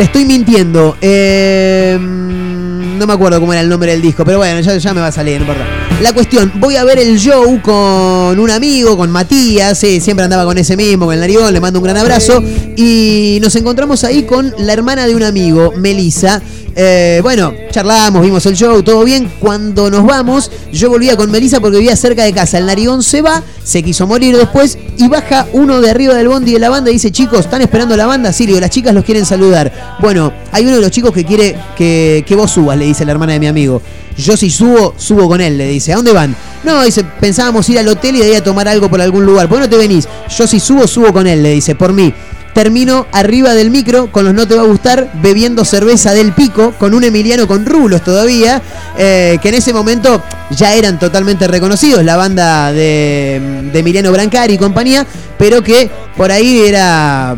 Estoy 0.00 0.24
mintiendo. 0.24 0.96
Eh, 0.98 1.98
no 2.00 3.06
me 3.06 3.12
acuerdo 3.12 3.38
cómo 3.38 3.52
era 3.52 3.60
el 3.60 3.68
nombre 3.68 3.92
del 3.92 4.00
disco, 4.00 4.24
pero 4.24 4.38
bueno, 4.38 4.58
ya, 4.60 4.94
me 4.94 5.00
va 5.02 5.08
a 5.08 5.12
salir, 5.12 5.34
no 5.36 5.42
importa. 5.42 5.66
La 6.00 6.14
cuestión, 6.14 6.50
voy 6.54 6.76
a 6.76 6.84
ver 6.84 6.98
el 6.98 7.18
show 7.18 7.60
con 7.60 8.38
un 8.38 8.50
amigo, 8.50 8.96
con 8.96 9.10
Matías, 9.10 9.78
siempre 9.78 10.24
andaba 10.24 10.46
con 10.46 10.56
ese 10.56 10.74
mismo, 10.74 11.04
con 11.04 11.14
el 11.14 11.20
narigón, 11.20 11.52
le 11.52 11.60
mando 11.60 11.80
un 11.80 11.84
gran 11.84 11.98
abrazo. 11.98 12.42
Y 12.82 13.38
nos 13.42 13.54
encontramos 13.56 14.04
ahí 14.04 14.22
con 14.22 14.54
la 14.56 14.72
hermana 14.72 15.06
de 15.06 15.14
un 15.14 15.22
amigo, 15.22 15.74
Melissa. 15.76 16.40
Eh, 16.74 17.20
bueno, 17.22 17.52
charlamos, 17.70 18.22
vimos 18.22 18.46
el 18.46 18.56
show, 18.56 18.82
todo 18.82 19.04
bien. 19.04 19.30
Cuando 19.38 19.90
nos 19.90 20.06
vamos, 20.06 20.50
yo 20.72 20.88
volvía 20.88 21.14
con 21.14 21.30
Melissa 21.30 21.60
porque 21.60 21.76
vivía 21.76 21.94
cerca 21.94 22.24
de 22.24 22.32
casa. 22.32 22.56
El 22.56 22.64
narigón 22.64 23.02
se 23.02 23.20
va, 23.20 23.42
se 23.62 23.82
quiso 23.82 24.06
morir 24.06 24.34
después 24.34 24.78
y 24.96 25.08
baja 25.08 25.46
uno 25.52 25.82
de 25.82 25.90
arriba 25.90 26.14
del 26.14 26.28
bondi 26.28 26.54
de 26.54 26.58
la 26.58 26.70
banda 26.70 26.88
y 26.88 26.94
dice, 26.94 27.10
chicos, 27.10 27.40
¿están 27.40 27.60
esperando 27.60 27.98
la 27.98 28.06
banda? 28.06 28.32
Sí, 28.32 28.46
las 28.46 28.70
chicas 28.70 28.94
los 28.94 29.04
quieren 29.04 29.26
saludar. 29.26 29.98
Bueno, 30.00 30.32
hay 30.50 30.64
uno 30.64 30.76
de 30.76 30.80
los 30.80 30.90
chicos 30.90 31.12
que 31.12 31.26
quiere 31.26 31.54
que, 31.76 32.24
que 32.26 32.34
vos 32.34 32.50
subas, 32.50 32.78
le 32.78 32.86
dice 32.86 33.04
la 33.04 33.12
hermana 33.12 33.34
de 33.34 33.40
mi 33.40 33.46
amigo. 33.46 33.82
Yo 34.16 34.38
si 34.38 34.48
subo, 34.48 34.94
subo 34.96 35.28
con 35.28 35.42
él, 35.42 35.58
le 35.58 35.68
dice. 35.68 35.92
¿A 35.92 35.96
dónde 35.96 36.14
van? 36.14 36.34
No, 36.64 36.82
dice, 36.82 37.04
pensábamos 37.04 37.68
ir 37.68 37.78
al 37.78 37.88
hotel 37.88 38.16
y 38.16 38.20
de 38.20 38.24
ahí 38.24 38.34
a 38.36 38.42
tomar 38.42 38.68
algo 38.68 38.88
por 38.88 39.02
algún 39.02 39.26
lugar. 39.26 39.50
¿Por 39.50 39.58
qué 39.58 39.64
no 39.64 39.68
te 39.68 39.76
venís? 39.76 40.08
Yo 40.34 40.46
si 40.46 40.58
subo, 40.58 40.86
subo 40.86 41.12
con 41.12 41.26
él, 41.26 41.42
le 41.42 41.50
dice, 41.50 41.74
por 41.74 41.92
mí. 41.92 42.14
Termino 42.54 43.06
arriba 43.12 43.54
del 43.54 43.70
micro 43.70 44.10
con 44.10 44.24
los 44.24 44.34
no 44.34 44.46
te 44.46 44.54
va 44.56 44.62
a 44.62 44.66
gustar 44.66 45.10
bebiendo 45.22 45.64
cerveza 45.64 46.12
del 46.12 46.32
pico 46.32 46.72
con 46.78 46.94
un 46.94 47.04
Emiliano 47.04 47.46
con 47.46 47.64
rulos 47.64 48.02
todavía 48.02 48.60
eh, 48.98 49.38
que 49.40 49.48
en 49.50 49.54
ese 49.54 49.72
momento 49.72 50.22
ya 50.50 50.74
eran 50.74 50.98
totalmente 50.98 51.46
reconocidos 51.46 52.04
la 52.04 52.16
banda 52.16 52.72
de, 52.72 53.70
de 53.72 53.78
Emiliano 53.78 54.10
Brancari 54.10 54.54
y 54.54 54.58
compañía 54.58 55.06
pero 55.38 55.62
que 55.62 55.90
por 56.16 56.32
ahí 56.32 56.60
era 56.66 57.36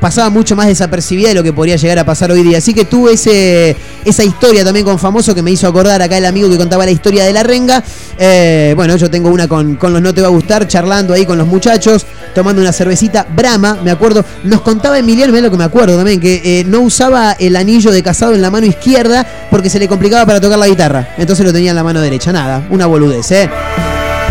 pasaba 0.00 0.30
mucho 0.30 0.56
más 0.56 0.66
desapercibida 0.66 1.28
de 1.28 1.34
lo 1.34 1.42
que 1.42 1.52
podría 1.52 1.76
llegar 1.76 1.98
a 1.98 2.04
pasar 2.04 2.30
hoy 2.30 2.42
día. 2.42 2.58
Así 2.58 2.74
que 2.74 2.84
tuve 2.84 3.12
ese, 3.12 3.76
esa 4.04 4.24
historia 4.24 4.64
también 4.64 4.84
con 4.84 4.98
famoso 4.98 5.34
que 5.34 5.42
me 5.42 5.50
hizo 5.50 5.66
acordar 5.66 6.00
acá 6.02 6.18
el 6.18 6.26
amigo 6.26 6.48
que 6.48 6.56
contaba 6.56 6.84
la 6.84 6.90
historia 6.90 7.24
de 7.24 7.32
la 7.32 7.42
renga. 7.42 7.82
Eh, 8.18 8.72
bueno, 8.76 8.96
yo 8.96 9.10
tengo 9.10 9.28
una 9.28 9.48
con, 9.48 9.76
con 9.76 9.92
los 9.92 10.02
No 10.02 10.14
Te 10.14 10.20
Va 10.20 10.28
a 10.28 10.30
Gustar, 10.30 10.66
charlando 10.66 11.14
ahí 11.14 11.26
con 11.26 11.38
los 11.38 11.46
muchachos, 11.46 12.06
tomando 12.34 12.60
una 12.62 12.72
cervecita 12.72 13.26
Brahma, 13.34 13.78
me 13.84 13.90
acuerdo. 13.90 14.24
Nos 14.44 14.60
contaba 14.62 14.98
Emiliano, 14.98 15.32
mirá 15.32 15.44
lo 15.44 15.50
que 15.50 15.58
me 15.58 15.64
acuerdo 15.64 15.96
también, 15.96 16.20
que 16.20 16.60
eh, 16.60 16.64
no 16.64 16.80
usaba 16.80 17.32
el 17.32 17.56
anillo 17.56 17.90
de 17.90 18.02
casado 18.02 18.34
en 18.34 18.42
la 18.42 18.50
mano 18.50 18.66
izquierda 18.66 19.26
porque 19.50 19.70
se 19.70 19.78
le 19.78 19.88
complicaba 19.88 20.24
para 20.26 20.40
tocar 20.40 20.58
la 20.58 20.68
guitarra. 20.68 21.14
Entonces 21.18 21.44
lo 21.44 21.52
tenía 21.52 21.70
en 21.70 21.76
la 21.76 21.84
mano 21.84 22.00
derecha. 22.00 22.32
Nada, 22.32 22.66
una 22.70 22.86
boludez, 22.86 23.30
¿eh? 23.32 23.50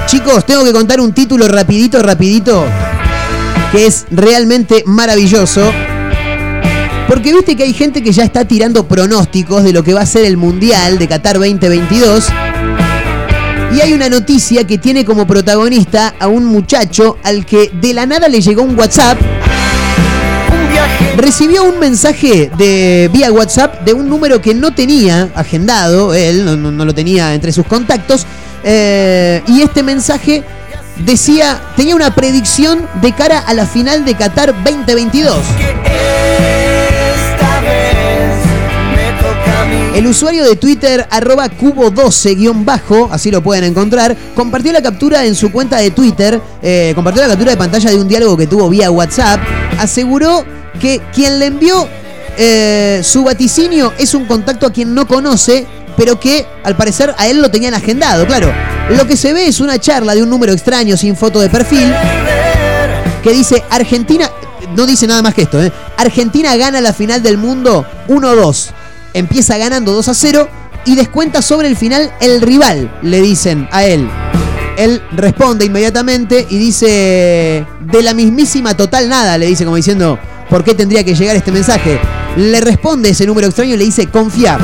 Chicos, 0.08 0.46
tengo 0.46 0.64
que 0.64 0.72
contar 0.72 1.02
un 1.02 1.14
título 1.14 1.48
rapidito, 1.48 2.02
rapidito 2.02 2.66
que 3.72 3.88
es 3.88 4.06
realmente 4.12 4.84
maravilloso. 4.86 5.72
Porque 7.08 7.32
viste 7.32 7.56
que 7.56 7.64
hay 7.64 7.74
gente 7.74 8.02
que 8.02 8.12
ya 8.12 8.24
está 8.24 8.46
tirando 8.46 8.88
pronósticos 8.88 9.64
de 9.64 9.74
lo 9.74 9.84
que 9.84 9.94
va 9.94 10.02
a 10.02 10.06
ser 10.06 10.26
el 10.26 10.38
Mundial 10.38 10.98
de 10.98 11.08
Qatar 11.08 11.36
2022. 11.36 12.28
Y 13.76 13.82
hay 13.82 13.94
una 13.94 14.10
noticia 14.10 14.66
que 14.66 14.78
tiene 14.78 15.06
como 15.06 15.28
protagonista 15.28 16.16
a 16.20 16.28
un 16.28 16.46
muchacho 16.46 17.18
al 17.24 17.46
que 17.46 17.70
de 17.74 17.94
la 17.94 18.06
nada 18.06 18.28
le 18.28 18.42
llegó 18.42 18.64
un 18.64 18.78
WhatsApp. 18.78 19.20
Recibió 21.18 21.64
un 21.64 21.80
mensaje 21.80 22.50
de 22.58 23.10
vía 23.14 23.32
WhatsApp 23.32 23.82
de 23.86 23.94
un 23.94 24.10
número 24.10 24.42
que 24.42 24.54
no 24.54 24.74
tenía 24.74 25.30
agendado, 25.36 26.14
él 26.14 26.46
no, 26.46 26.86
lo 26.86 26.94
tenía 26.94 27.34
entre 27.34 27.52
sus 27.52 27.66
contactos. 27.66 28.26
eh, 28.64 29.44
y 29.48 29.62
este 29.62 29.84
mensaje 29.84 30.44
decía, 31.04 31.62
tenía 31.76 31.96
una 31.96 32.14
predicción 32.14 32.88
de 33.02 33.14
cara 33.14 33.40
a 33.40 33.54
la 33.54 33.66
final 33.66 34.06
de 34.06 34.16
Qatar 34.16 34.54
2022. 34.64 35.38
Esta 35.38 37.62
vez 37.62 38.46
me 38.96 39.22
toca 39.22 39.62
a 39.62 39.66
mí. 39.66 39.98
El 39.98 40.08
usuario 40.08 40.44
de 40.44 40.56
Twitter, 40.56 41.08
arroba 41.10 41.50
cubo12-bajo, 41.50 43.10
así 43.12 43.32
lo 43.32 43.42
pueden 43.42 43.66
encontrar, 43.66 44.16
compartió 44.36 44.72
la 44.72 44.82
captura 44.82 45.26
en 45.26 45.36
su 45.36 45.52
cuenta 45.52 45.78
de 45.78 45.92
Twitter, 45.92 46.42
eh, 46.62 46.94
compartió 46.96 47.22
la 47.22 47.30
captura 47.30 47.52
de 47.52 47.58
pantalla 47.58 47.90
de 47.90 47.98
un 47.98 48.08
diálogo 48.08 48.38
que 48.38 48.48
tuvo 48.48 48.70
vía 48.70 48.92
WhatsApp, 48.92 49.42
aseguró 49.80 50.46
que 50.80 51.02
quien 51.14 51.40
le 51.40 51.48
envió 51.48 51.88
eh, 52.38 53.02
su 53.04 53.24
vaticinio 53.24 53.94
es 53.98 54.14
un 54.14 54.26
contacto 54.26 54.66
a 54.66 54.74
quien 54.74 54.94
no 54.94 55.08
conoce, 55.08 55.66
pero 55.98 56.20
que 56.20 56.46
al 56.64 56.76
parecer 56.76 57.14
a 57.18 57.28
él 57.28 57.42
lo 57.42 57.50
tenían 57.50 57.74
agendado, 57.74 58.26
claro. 58.26 58.52
Lo 58.90 59.08
que 59.08 59.18
se 59.18 59.34
ve 59.34 59.48
es 59.48 59.60
una 59.60 59.80
charla 59.80 60.14
de 60.14 60.24
un 60.24 60.30
número 60.30 60.54
extraño 60.54 60.96
sin 60.98 61.16
foto 61.16 61.40
de 61.40 61.50
perfil 61.50 61.94
que 63.24 63.32
dice 63.32 63.64
Argentina, 63.72 64.30
no 64.76 64.86
dice 64.86 65.08
nada 65.08 65.24
más 65.24 65.34
que 65.34 65.42
esto, 65.42 65.62
¿eh? 65.62 65.72
Argentina 65.98 66.56
gana 66.58 66.80
la 66.80 66.94
final 66.94 67.24
del 67.24 67.40
mundo 67.40 67.84
1-2. 68.08 68.68
Empieza 69.16 69.58
ganando 69.58 69.94
2 69.94 70.10
a 70.10 70.14
0 70.14 70.48
y 70.86 70.96
descuenta 70.96 71.42
sobre 71.42 71.68
el 71.68 71.76
final 71.76 72.14
el 72.20 72.42
rival, 72.42 73.00
le 73.02 73.22
dicen 73.22 73.68
a 73.72 73.84
él. 73.84 74.08
Él 74.78 75.02
responde 75.14 75.66
inmediatamente 75.66 76.46
y 76.48 76.58
dice, 76.60 77.66
de 77.80 78.04
la 78.04 78.14
mismísima 78.14 78.78
total 78.78 79.10
nada, 79.10 79.40
le 79.40 79.48
dice 79.48 79.66
como 79.66 79.78
diciendo, 79.78 80.20
¿por 80.48 80.64
qué 80.64 80.76
tendría 80.76 81.04
que 81.04 81.16
llegar 81.16 81.36
este 81.36 81.52
mensaje? 81.52 82.00
Le 82.38 82.62
responde 82.62 83.10
ese 83.10 83.26
número 83.26 83.48
extraño 83.48 83.74
y 83.74 83.78
le 83.78 83.86
dice, 83.86 84.08
confía. 84.08 84.60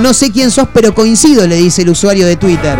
No 0.00 0.12
sé 0.12 0.30
quién 0.32 0.50
sos, 0.50 0.68
pero 0.72 0.94
coincido, 0.94 1.46
le 1.46 1.56
dice 1.56 1.82
el 1.82 1.90
usuario 1.90 2.26
de 2.26 2.36
Twitter. 2.36 2.78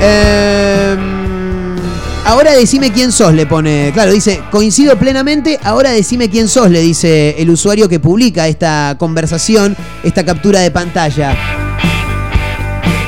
Em, 0.00 1.76
ahora 2.24 2.52
decime 2.52 2.92
quién 2.92 3.12
sos, 3.12 3.32
le 3.34 3.46
pone. 3.46 3.90
Claro, 3.92 4.12
dice, 4.12 4.42
coincido 4.50 4.98
plenamente, 4.98 5.58
ahora 5.62 5.90
decime 5.90 6.28
quién 6.28 6.48
sos, 6.48 6.70
le 6.70 6.80
dice 6.80 7.36
el 7.38 7.50
usuario 7.50 7.88
que 7.88 8.00
publica 8.00 8.48
esta 8.48 8.96
conversación, 8.98 9.76
esta 10.02 10.24
captura 10.24 10.60
de 10.60 10.70
pantalla. 10.70 11.36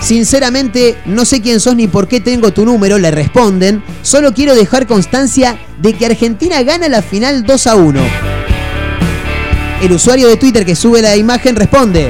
Sinceramente, 0.01 0.99
no 1.07 1.25
sé 1.25 1.41
quién 1.41 1.61
sos 1.61 1.77
ni 1.77 1.89
por 1.89 2.09
qué 2.09 2.21
tengo 2.21 2.53
tu 2.53 2.65
número, 2.65 2.99
le 2.99 3.11
responden. 3.11 3.83
Solo 4.03 4.35
quiero 4.35 4.55
dejar 4.55 4.87
constancia 4.87 5.59
de 5.81 5.95
que 5.95 6.07
Argentina 6.07 6.63
gana 6.63 6.89
la 6.89 7.03
final 7.03 7.45
2 7.45 7.67
a 7.67 7.75
1. 7.75 8.34
El 9.85 9.93
usuario 9.93 10.29
de 10.29 10.37
Twitter 10.39 10.65
que 10.65 10.75
sube 10.75 11.03
la 11.03 11.15
imagen 11.15 11.57
responde. 11.57 12.09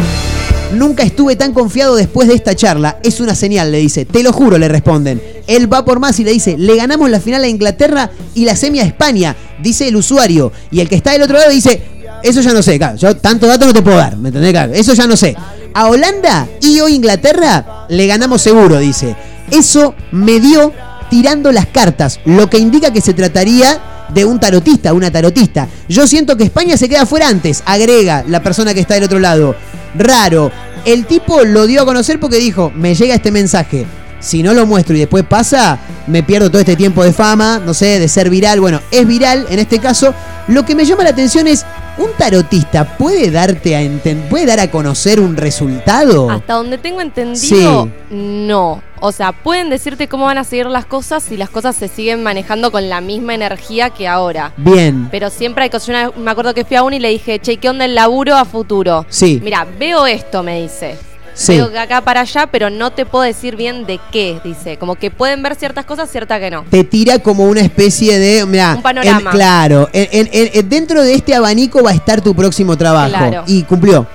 Nunca 0.74 1.02
estuve 1.02 1.34
tan 1.34 1.52
confiado 1.52 1.96
después 1.96 2.28
de 2.28 2.34
esta 2.34 2.54
charla. 2.54 2.98
Es 3.02 3.18
una 3.18 3.34
señal, 3.34 3.72
le 3.72 3.78
dice. 3.78 4.04
Te 4.04 4.22
lo 4.22 4.32
juro, 4.32 4.58
le 4.58 4.68
responden. 4.68 5.20
Él 5.48 5.72
va 5.72 5.84
por 5.84 5.98
más 5.98 6.18
y 6.20 6.24
le 6.24 6.30
dice, 6.30 6.56
le 6.56 6.76
ganamos 6.76 7.10
la 7.10 7.18
final 7.18 7.42
a 7.42 7.48
Inglaterra 7.48 8.10
y 8.34 8.44
la 8.44 8.54
semi 8.54 8.78
a 8.78 8.84
España, 8.84 9.34
dice 9.60 9.88
el 9.88 9.96
usuario. 9.96 10.52
Y 10.70 10.80
el 10.80 10.88
que 10.88 10.94
está 10.94 11.12
del 11.12 11.22
otro 11.22 11.36
lado 11.36 11.50
dice, 11.50 11.82
eso 12.22 12.40
ya 12.40 12.52
no 12.52 12.62
sé, 12.62 12.78
claro, 12.78 12.96
yo 12.96 13.16
tanto 13.16 13.46
dato 13.46 13.66
no 13.66 13.72
te 13.72 13.82
puedo 13.82 13.96
dar, 13.96 14.16
¿me 14.16 14.28
entendés? 14.28 14.52
Claro, 14.52 14.72
eso 14.72 14.94
ya 14.94 15.06
no 15.06 15.16
sé. 15.16 15.36
A 15.74 15.88
Holanda 15.88 16.48
y 16.60 16.80
o 16.80 16.88
Inglaterra 16.88 17.86
le 17.88 18.06
ganamos 18.06 18.40
seguro, 18.40 18.78
dice. 18.78 19.16
Eso 19.50 19.94
me 20.12 20.38
dio 20.38 20.72
tirando 21.10 21.50
las 21.50 21.66
cartas, 21.66 22.20
lo 22.24 22.48
que 22.48 22.58
indica 22.58 22.92
que 22.92 23.00
se 23.00 23.14
trataría 23.14 23.80
de 24.08 24.24
un 24.24 24.38
tarotista, 24.38 24.92
una 24.92 25.10
tarotista. 25.10 25.68
Yo 25.88 26.06
siento 26.06 26.36
que 26.36 26.44
España 26.44 26.76
se 26.76 26.88
queda 26.88 27.06
fuera 27.06 27.28
antes, 27.28 27.62
agrega 27.66 28.24
la 28.26 28.42
persona 28.42 28.74
que 28.74 28.80
está 28.80 28.94
del 28.94 29.04
otro 29.04 29.18
lado. 29.18 29.54
Raro. 29.96 30.50
El 30.84 31.06
tipo 31.06 31.44
lo 31.44 31.66
dio 31.66 31.82
a 31.82 31.86
conocer 31.86 32.20
porque 32.20 32.36
dijo, 32.36 32.70
me 32.74 32.94
llega 32.94 33.14
este 33.14 33.30
mensaje. 33.30 33.86
Si 34.24 34.42
no 34.42 34.54
lo 34.54 34.64
muestro 34.66 34.96
y 34.96 35.00
después 35.00 35.22
pasa, 35.24 35.78
me 36.06 36.22
pierdo 36.22 36.50
todo 36.50 36.60
este 36.60 36.76
tiempo 36.76 37.04
de 37.04 37.12
fama, 37.12 37.60
no 37.64 37.74
sé, 37.74 37.98
de 38.00 38.08
ser 38.08 38.30
viral. 38.30 38.58
Bueno, 38.60 38.80
es 38.90 39.06
viral 39.06 39.46
en 39.50 39.58
este 39.58 39.78
caso. 39.78 40.14
Lo 40.48 40.64
que 40.64 40.74
me 40.74 40.84
llama 40.84 41.04
la 41.04 41.10
atención 41.10 41.46
es, 41.46 41.64
¿un 41.98 42.08
tarotista 42.18 42.96
puede 42.98 43.30
darte 43.30 43.76
a 43.76 43.80
puede 44.28 44.46
dar 44.46 44.60
a 44.60 44.70
conocer 44.70 45.20
un 45.20 45.36
resultado? 45.36 46.30
Hasta 46.30 46.54
donde 46.54 46.78
tengo 46.78 47.00
entendido, 47.00 47.84
Sí. 47.84 47.90
no. 48.16 48.82
O 49.00 49.12
sea, 49.12 49.32
pueden 49.32 49.68
decirte 49.68 50.08
cómo 50.08 50.24
van 50.24 50.38
a 50.38 50.44
seguir 50.44 50.66
las 50.66 50.86
cosas 50.86 51.22
si 51.22 51.36
las 51.36 51.50
cosas 51.50 51.76
se 51.76 51.88
siguen 51.88 52.22
manejando 52.22 52.72
con 52.72 52.88
la 52.88 53.02
misma 53.02 53.34
energía 53.34 53.90
que 53.90 54.08
ahora. 54.08 54.52
Bien. 54.56 55.08
Pero 55.10 55.28
siempre 55.28 55.64
hay 55.64 55.70
cosas. 55.70 55.88
Yo 55.88 55.92
una- 55.92 56.10
me 56.24 56.30
acuerdo 56.30 56.54
que 56.54 56.64
fui 56.64 56.76
a 56.76 56.82
uno 56.82 56.96
y 56.96 57.00
le 57.00 57.10
dije, 57.10 57.38
che, 57.38 57.58
¿qué 57.58 57.68
onda 57.68 57.84
el 57.84 57.94
laburo 57.94 58.34
a 58.34 58.46
futuro? 58.46 59.04
Sí. 59.10 59.40
Mira, 59.44 59.66
veo 59.78 60.06
esto, 60.06 60.42
me 60.42 60.62
dice. 60.62 60.96
Sí. 61.34 61.56
Veo 61.56 61.70
que 61.70 61.78
acá 61.78 62.00
para 62.00 62.20
allá, 62.20 62.46
pero 62.46 62.70
no 62.70 62.92
te 62.92 63.04
puedo 63.04 63.24
decir 63.24 63.56
bien 63.56 63.86
de 63.86 63.98
qué, 64.12 64.40
dice. 64.44 64.76
Como 64.78 64.94
que 64.94 65.10
pueden 65.10 65.42
ver 65.42 65.56
ciertas 65.56 65.84
cosas, 65.84 66.08
ciertas 66.10 66.38
que 66.40 66.50
no. 66.50 66.64
te 66.70 66.84
tira 66.84 67.18
como 67.18 67.44
una 67.44 67.60
especie 67.60 68.18
de. 68.18 68.46
mirá, 68.46 68.74
Un 68.76 68.82
panorama. 68.82 69.30
en- 69.30 69.36
claro, 69.36 69.88
en- 69.92 70.28
en- 70.32 70.50
en- 70.54 70.68
dentro 70.68 71.02
de 71.02 71.14
este 71.14 71.34
abanico 71.34 71.82
va 71.82 71.90
a 71.90 71.94
estar 71.94 72.20
tu 72.20 72.34
próximo 72.34 72.76
trabajo. 72.76 73.08
Claro. 73.10 73.42
Y 73.46 73.62
cumplió. 73.64 74.06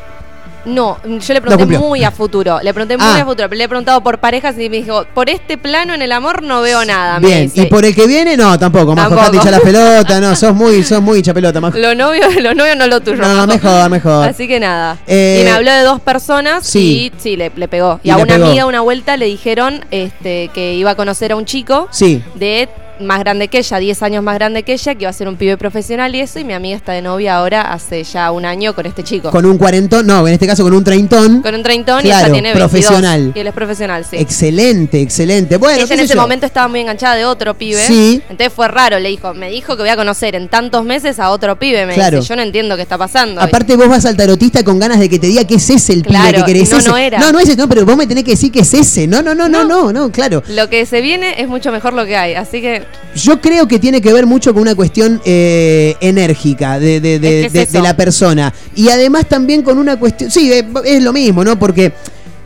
No, 0.65 0.97
yo 1.03 1.33
le 1.33 1.41
pregunté 1.41 1.77
muy 1.79 2.03
a 2.03 2.11
futuro. 2.11 2.59
Le 2.61 2.73
pregunté 2.73 2.97
muy 2.97 3.05
Ah. 3.07 3.21
a 3.21 3.25
futuro. 3.25 3.47
Pero 3.49 3.57
le 3.57 3.63
he 3.63 3.67
preguntado 3.69 4.01
por 4.01 4.17
parejas 4.19 4.55
y 4.59 4.69
me 4.69 4.77
dijo, 4.77 5.05
por 5.13 5.29
este 5.29 5.57
plano 5.57 5.93
en 5.93 6.01
el 6.01 6.11
amor 6.11 6.43
no 6.43 6.61
veo 6.61 6.83
nada. 6.85 7.19
me 7.19 7.27
Bien. 7.27 7.41
dice. 7.43 7.61
Y 7.61 7.65
por 7.67 7.85
el 7.85 7.95
que 7.95 8.05
viene, 8.07 8.35
no, 8.37 8.57
tampoco. 8.59 8.93
Majo, 8.95 9.15
Tampoco. 9.15 9.35
hinchar 9.35 9.51
la 9.53 9.59
pelota, 9.61 10.19
no, 10.19 10.35
sos 10.35 10.53
muy, 10.53 10.83
sos 10.83 11.01
muy 11.01 11.19
hincha 11.19 11.33
pelota, 11.33 11.61
Majo. 11.61 11.77
Los 11.77 11.95
novios, 11.95 12.35
los 12.41 12.55
novios 12.55 12.75
no 12.77 12.87
lo 12.87 12.99
tuyo. 13.01 13.17
No, 13.17 13.35
Majo. 13.35 13.47
mejor, 13.47 13.89
mejor. 13.89 14.27
Así 14.27 14.47
que 14.47 14.59
nada. 14.59 14.97
Eh, 15.07 15.39
y 15.41 15.43
me 15.45 15.51
habló 15.51 15.71
de 15.71 15.81
dos 15.81 16.01
personas 16.01 16.65
sí. 16.67 17.11
y 17.15 17.19
sí, 17.21 17.35
le, 17.37 17.51
le 17.55 17.67
pegó. 17.67 17.99
Y, 18.03 18.09
Y 18.09 18.11
a 18.11 18.17
una 18.17 18.25
pegó. 18.35 18.45
amiga 18.47 18.65
una 18.65 18.81
vuelta 18.81 19.17
le 19.17 19.25
dijeron 19.25 19.85
este, 19.91 20.49
que 20.53 20.73
iba 20.73 20.91
a 20.91 20.95
conocer 20.95 21.31
a 21.31 21.35
un 21.35 21.45
chico 21.45 21.87
Sí. 21.91 22.21
de 22.35 22.67
más 22.99 23.19
grande 23.19 23.47
que 23.47 23.59
ella, 23.59 23.77
10 23.77 24.03
años 24.03 24.23
más 24.23 24.35
grande 24.35 24.63
que 24.63 24.73
ella, 24.73 24.95
que 24.95 25.03
iba 25.03 25.09
a 25.09 25.13
ser 25.13 25.27
un 25.27 25.35
pibe 25.35 25.57
profesional 25.57 26.13
y 26.15 26.21
eso. 26.21 26.39
Y 26.39 26.43
mi 26.43 26.53
amiga 26.53 26.75
está 26.75 26.91
de 26.93 27.01
novia 27.01 27.35
ahora 27.37 27.71
hace 27.73 28.03
ya 28.03 28.31
un 28.31 28.45
año 28.45 28.73
con 28.75 28.85
este 28.85 29.03
chico. 29.03 29.31
Con 29.31 29.45
un 29.45 29.57
cuarentón, 29.57 30.07
no, 30.07 30.27
en 30.27 30.33
este 30.33 30.47
caso 30.47 30.63
con 30.63 30.73
un 30.73 30.83
treintón. 30.83 31.41
Con 31.41 31.55
un 31.55 31.63
treintón 31.63 32.05
y 32.05 32.09
ella 32.09 32.23
tiene 32.31 32.53
22. 32.53 32.69
profesional. 32.69 33.31
Y 33.35 33.39
él 33.39 33.47
es 33.47 33.53
profesional, 33.53 34.05
sí. 34.05 34.17
Excelente, 34.17 35.01
excelente. 35.01 35.57
Bueno, 35.57 35.83
ella 35.83 35.93
en 35.93 35.99
ese 36.01 36.15
yo. 36.15 36.21
momento 36.21 36.45
estaba 36.45 36.67
muy 36.67 36.79
enganchada 36.81 37.15
de 37.15 37.25
otro 37.25 37.53
pibe. 37.53 37.81
Sí. 37.85 38.21
Entonces 38.29 38.51
fue 38.53 38.67
raro, 38.67 38.99
le 38.99 39.09
dijo, 39.09 39.33
me 39.33 39.49
dijo 39.49 39.75
que 39.75 39.83
voy 39.83 39.89
a 39.89 39.95
conocer 39.95 40.35
en 40.35 40.47
tantos 40.49 40.83
meses 40.85 41.19
a 41.19 41.29
otro 41.31 41.57
pibe. 41.57 41.85
Me 41.85 41.93
Claro. 41.93 42.17
dice, 42.17 42.29
yo 42.29 42.35
no 42.35 42.41
entiendo 42.41 42.75
qué 42.75 42.81
está 42.83 42.97
pasando. 42.97 43.41
Aparte 43.41 43.75
vos 43.75 43.87
vas 43.89 44.05
al 44.05 44.15
tarotista 44.17 44.63
con 44.63 44.79
ganas 44.79 44.99
de 44.99 45.09
que 45.09 45.19
te 45.19 45.27
diga 45.27 45.45
que 45.45 45.55
es 45.55 45.69
ese 45.69 45.93
el 45.93 46.03
pibe 46.03 46.33
que 46.33 46.43
querés. 46.43 46.71
no, 46.71 46.77
ese. 46.77 46.89
no 46.89 46.97
era. 46.97 47.19
no, 47.19 47.31
no 47.31 47.39
es 47.39 47.47
ese, 47.49 47.57
no, 47.57 47.67
pero 47.69 47.85
vos 47.85 47.97
me 47.97 48.07
tenés 48.07 48.23
que 48.23 48.31
decir 48.31 48.51
que 48.51 48.59
es 48.61 48.73
ese. 48.73 49.07
No, 49.07 49.21
no, 49.21 49.35
no, 49.35 49.47
no, 49.49 49.63
no, 49.63 49.91
no, 49.93 50.11
claro. 50.11 50.43
Lo 50.49 50.69
que 50.69 50.85
se 50.85 51.01
viene 51.01 51.41
es 51.41 51.47
mucho 51.47 51.71
mejor 51.71 51.93
lo 51.93 52.05
que 52.05 52.15
hay. 52.17 52.33
Así 52.35 52.61
que 52.61 52.83
Yo 53.15 53.41
creo 53.41 53.67
que 53.67 53.79
tiene 53.79 54.01
que 54.01 54.13
ver 54.13 54.25
mucho 54.27 54.53
con 54.53 54.61
una 54.61 54.75
cuestión 54.75 55.19
eh, 55.25 55.95
enérgica 55.99 56.79
de, 56.79 56.99
de- 57.01 57.19
de- 57.19 57.45
Es 57.45 57.51
que 57.51 57.57
de- 57.57 57.63
es 57.63 57.71
de 57.71 57.77
eso. 57.79 57.83
la 57.83 57.95
persona. 57.95 58.53
Y 58.75 58.89
además 58.89 59.25
también 59.27 59.63
con 59.63 59.77
una 59.77 59.97
cuestión. 59.97 60.29
Sí, 60.29 60.51
eh, 60.51 60.65
es 60.85 61.01
lo 61.03 61.11
mismo, 61.11 61.43
¿no? 61.43 61.57
Porque 61.57 61.91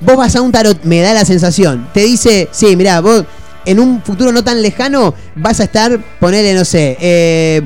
vos 0.01 0.15
vas 0.15 0.35
a 0.35 0.41
un 0.41 0.51
tarot, 0.51 0.83
me 0.83 1.01
da 1.01 1.13
la 1.13 1.25
sensación. 1.25 1.89
Te 1.93 2.01
dice, 2.01 2.47
sí, 2.51 2.75
mirá, 2.75 3.01
vos 3.01 3.25
en 3.65 3.79
un 3.79 4.01
futuro 4.03 4.31
no 4.31 4.43
tan 4.43 4.61
lejano 4.61 5.13
vas 5.35 5.59
a 5.59 5.65
estar, 5.65 5.97
ponele, 6.19 6.53
no 6.53 6.65
sé, 6.65 6.97
eh, 6.99 7.61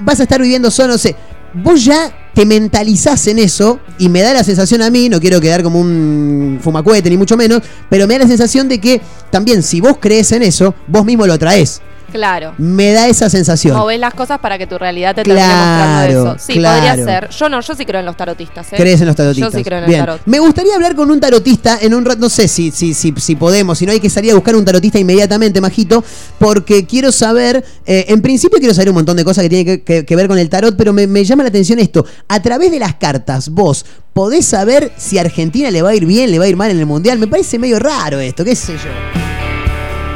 vas 0.00 0.20
a 0.20 0.24
estar 0.24 0.40
viviendo 0.40 0.70
solo, 0.70 0.94
no 0.94 0.98
sé. 0.98 1.14
Vos 1.52 1.84
ya 1.84 2.30
te 2.34 2.46
mentalizás 2.46 3.26
en 3.26 3.38
eso 3.38 3.80
y 3.98 4.08
me 4.08 4.22
da 4.22 4.32
la 4.32 4.44
sensación 4.44 4.82
a 4.82 4.90
mí, 4.90 5.08
no 5.08 5.18
quiero 5.20 5.40
quedar 5.40 5.62
como 5.62 5.80
un 5.80 6.58
fumacuete 6.62 7.10
ni 7.10 7.16
mucho 7.16 7.36
menos, 7.36 7.60
pero 7.88 8.06
me 8.06 8.14
da 8.14 8.20
la 8.24 8.28
sensación 8.28 8.68
de 8.68 8.80
que 8.80 9.00
también 9.30 9.62
si 9.62 9.80
vos 9.80 9.96
crees 10.00 10.30
en 10.32 10.42
eso, 10.42 10.74
vos 10.86 11.04
mismo 11.04 11.26
lo 11.26 11.38
traes. 11.38 11.80
Claro. 12.12 12.54
Me 12.58 12.92
da 12.92 13.08
esa 13.08 13.28
sensación. 13.30 13.76
Movés 13.76 13.98
las 14.00 14.14
cosas 14.14 14.38
para 14.40 14.58
que 14.58 14.66
tu 14.66 14.78
realidad 14.78 15.14
te 15.14 15.22
Claro, 15.22 15.40
termine 15.40 16.14
mostrando 16.16 16.30
eso. 16.32 16.44
Sí, 16.46 16.52
claro. 16.54 16.86
podría 16.96 17.04
ser. 17.04 17.28
Yo 17.30 17.48
no, 17.48 17.60
yo 17.60 17.74
sí 17.74 17.84
creo 17.86 18.00
en 18.00 18.06
los 18.06 18.16
tarotistas. 18.16 18.72
¿eh? 18.72 18.76
¿Crees 18.76 19.00
en 19.00 19.06
los 19.06 19.16
tarotistas? 19.16 19.52
Yo 19.52 19.58
sí 19.58 19.64
creo 19.64 19.78
en 19.78 19.86
Bien. 19.86 20.00
el 20.00 20.06
tarot. 20.06 20.20
Me 20.26 20.38
gustaría 20.38 20.74
hablar 20.74 20.94
con 20.94 21.10
un 21.10 21.20
tarotista 21.20 21.78
en 21.80 21.94
un 21.94 22.04
rato. 22.04 22.18
No 22.20 22.28
sé 22.28 22.48
si, 22.48 22.70
si, 22.70 22.94
si, 22.94 23.14
si 23.16 23.36
podemos, 23.36 23.78
si 23.78 23.86
no 23.86 23.92
hay 23.92 24.00
que 24.00 24.10
salir 24.10 24.32
a 24.32 24.34
buscar 24.34 24.54
un 24.56 24.64
tarotista 24.64 24.98
inmediatamente, 24.98 25.60
Majito, 25.60 26.02
porque 26.38 26.86
quiero 26.86 27.12
saber. 27.12 27.64
eh, 27.86 28.06
en 28.08 28.20
principio 28.22 28.58
quiero 28.58 28.74
saber 28.74 28.88
un 28.90 28.94
montón 28.96 29.16
de 29.16 29.24
cosas 29.24 29.42
que 29.42 29.48
tienen 29.48 29.66
que, 29.66 29.82
que- 29.82 30.04
que 30.04 30.16
ver 30.16 30.28
con 30.28 30.38
el 30.38 30.48
tarot, 30.48 30.76
pero 30.76 30.92
me, 30.92 31.06
me 31.06 31.24
llama 31.24 31.42
la 31.44 31.48
atención 31.48 31.78
esto. 31.78 32.04
A 32.28 32.40
través 32.42 32.70
de 32.70 32.78
las 32.78 32.94
cartas, 32.94 33.48
vos 33.50 33.84
podés 34.12 34.44
saber 34.46 34.92
si 34.96 35.18
a 35.18 35.22
Argentina 35.22 35.70
le 35.70 35.82
va 35.82 35.90
a 35.90 35.94
ir 35.94 36.04
bien, 36.06 36.30
le 36.30 36.38
va 36.38 36.44
a 36.44 36.48
ir 36.48 36.56
mal 36.56 36.70
en 36.70 36.78
el 36.78 36.86
mundial. 36.86 37.18
Me 37.18 37.26
parece 37.26 37.58
medio 37.58 37.78
raro 37.78 38.18
esto, 38.20 38.44
qué 38.44 38.54
sé 38.56 38.72
yo. 38.74 39.19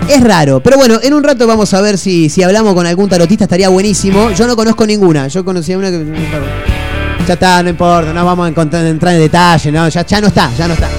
Es 0.09 0.23
raro, 0.23 0.61
pero 0.61 0.77
bueno, 0.77 0.99
en 1.03 1.15
un 1.15 1.25
rato 1.25 1.47
vamos 1.47 1.73
a 1.73 1.81
ver 1.81 1.97
si, 1.97 2.29
si 2.29 2.43
hablamos 2.43 2.75
con 2.75 2.87
algún 2.87 3.09
tarotista, 3.09 3.45
estaría 3.45 3.69
buenísimo. 3.69 4.31
Yo 4.33 4.47
no 4.47 4.55
conozco 4.55 4.87
ninguna, 4.87 5.29
yo 5.29 5.45
conocía 5.45 5.79
una 5.79 5.91
que... 5.91 6.05
Ya 7.27 7.35
está, 7.35 7.63
no 7.63 7.71
importa, 7.71 8.13
no 8.13 8.25
vamos 8.25 8.45
a 8.45 8.61
entrar 8.61 8.85
en 8.85 8.99
detalle, 8.99 9.73
no, 9.73 9.89
ya, 9.89 10.05
ya 10.05 10.21
no 10.21 10.27
está, 10.27 10.51
ya 10.57 10.69
no 10.69 10.75
está. 10.75 10.91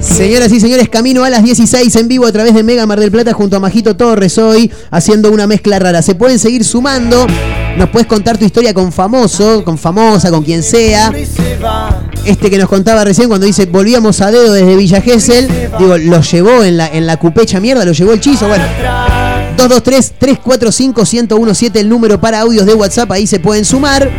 Señoras 0.00 0.52
y 0.52 0.60
señores, 0.60 0.88
camino 0.88 1.24
a 1.24 1.30
las 1.30 1.42
16 1.42 1.94
en 1.96 2.08
vivo 2.08 2.26
a 2.26 2.32
través 2.32 2.54
de 2.54 2.62
Mega 2.62 2.86
Mar 2.86 3.00
del 3.00 3.10
Plata 3.10 3.32
junto 3.32 3.56
a 3.56 3.60
Majito 3.60 3.96
Torres 3.96 4.38
hoy, 4.38 4.70
haciendo 4.90 5.30
una 5.30 5.46
mezcla 5.46 5.78
rara. 5.78 6.02
Se 6.02 6.14
pueden 6.14 6.38
seguir 6.38 6.64
sumando, 6.64 7.26
nos 7.76 7.88
puedes 7.88 8.06
contar 8.06 8.38
tu 8.38 8.44
historia 8.44 8.72
con 8.74 8.92
famoso, 8.92 9.64
con 9.64 9.78
famosa, 9.78 10.30
con 10.30 10.42
quien 10.42 10.62
sea. 10.62 11.10
Este 12.24 12.50
que 12.50 12.58
nos 12.58 12.68
contaba 12.68 13.04
recién 13.04 13.28
cuando 13.28 13.46
dice 13.46 13.66
volvíamos 13.66 14.20
a 14.20 14.30
dedo 14.30 14.52
desde 14.52 14.76
Villa 14.76 15.00
Gesell, 15.00 15.48
digo, 15.78 15.98
lo 15.98 16.20
llevó 16.20 16.62
en 16.62 16.76
la, 16.76 16.86
en 16.86 17.06
la 17.06 17.16
cupecha 17.16 17.58
mierda, 17.60 17.84
lo 17.84 17.90
llevó 17.92 18.12
el 18.12 18.20
chizo, 18.20 18.46
bueno. 18.48 18.64
223-345-1017 19.56 21.76
el 21.76 21.88
número 21.88 22.20
para 22.20 22.40
audios 22.40 22.66
de 22.66 22.74
WhatsApp, 22.74 23.10
ahí 23.12 23.26
se 23.26 23.40
pueden 23.40 23.64
sumar. 23.64 24.10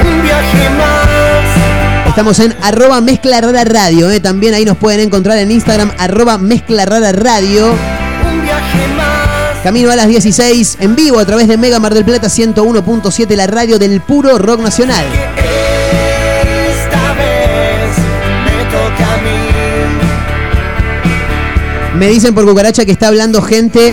Un 0.00 0.22
viaje 0.22 0.70
más. 0.70 2.08
Estamos 2.08 2.38
en 2.40 2.54
arroba 2.62 3.00
mezcla 3.00 3.40
rara 3.40 3.64
radio, 3.64 4.10
eh. 4.10 4.20
también 4.20 4.54
ahí 4.54 4.64
nos 4.64 4.76
pueden 4.76 5.00
encontrar 5.00 5.38
en 5.38 5.52
Instagram 5.52 5.92
arroba 5.98 6.38
mezcla 6.38 6.84
rara 6.84 7.12
radio. 7.12 7.70
Un 7.70 8.42
viaje 8.42 8.88
más. 8.96 9.17
Camino 9.62 9.90
a 9.90 9.96
las 9.96 10.06
16 10.06 10.78
en 10.80 10.94
vivo 10.94 11.18
a 11.18 11.24
través 11.24 11.48
de 11.48 11.56
Mega 11.56 11.80
Mar 11.80 11.92
del 11.92 12.04
Plata 12.04 12.28
101.7, 12.28 13.34
la 13.34 13.46
radio 13.46 13.78
del 13.78 14.00
puro 14.00 14.38
rock 14.38 14.60
nacional. 14.60 15.04
Esta 16.68 17.14
vez 17.14 17.98
me 18.44 18.64
toca 18.70 19.14
a 19.14 19.18
mí. 19.18 19.30
Me 21.98 22.06
dicen 22.08 22.34
por 22.34 22.46
cucaracha 22.46 22.84
que 22.84 22.92
está 22.92 23.08
hablando 23.08 23.42
gente 23.42 23.92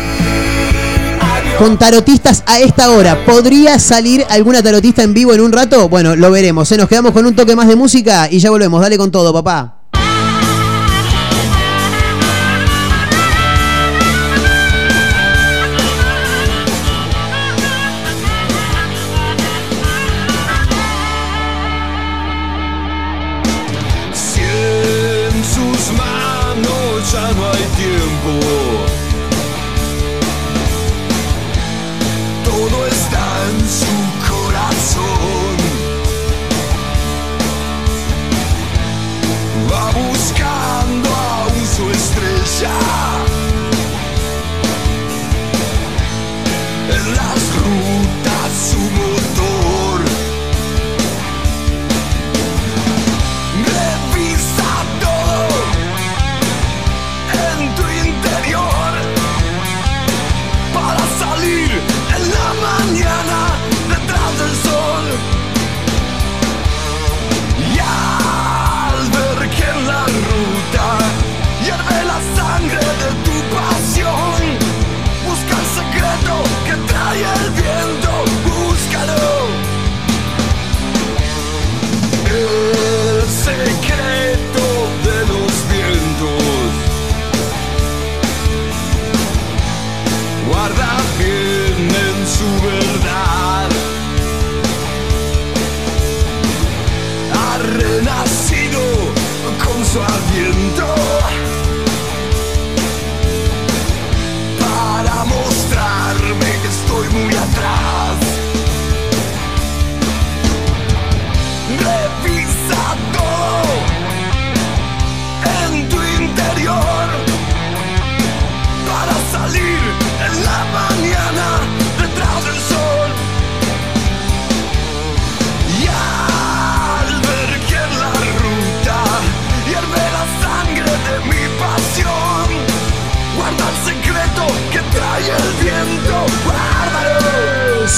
con 1.57 1.79
tarotistas 1.79 2.43
a 2.45 2.59
esta 2.59 2.91
hora. 2.91 3.25
¿Podría 3.25 3.79
salir 3.79 4.23
alguna 4.29 4.61
tarotista 4.61 5.01
en 5.03 5.13
vivo 5.13 5.33
en 5.33 5.41
un 5.41 5.51
rato? 5.51 5.89
Bueno, 5.89 6.15
lo 6.15 6.29
veremos. 6.29 6.71
¿eh? 6.71 6.77
Nos 6.77 6.87
quedamos 6.87 7.11
con 7.11 7.25
un 7.25 7.35
toque 7.35 7.55
más 7.55 7.67
de 7.67 7.75
música 7.75 8.27
y 8.29 8.39
ya 8.39 8.51
volvemos. 8.51 8.79
Dale 8.81 8.97
con 8.97 9.09
todo, 9.09 9.33
papá. 9.33 9.74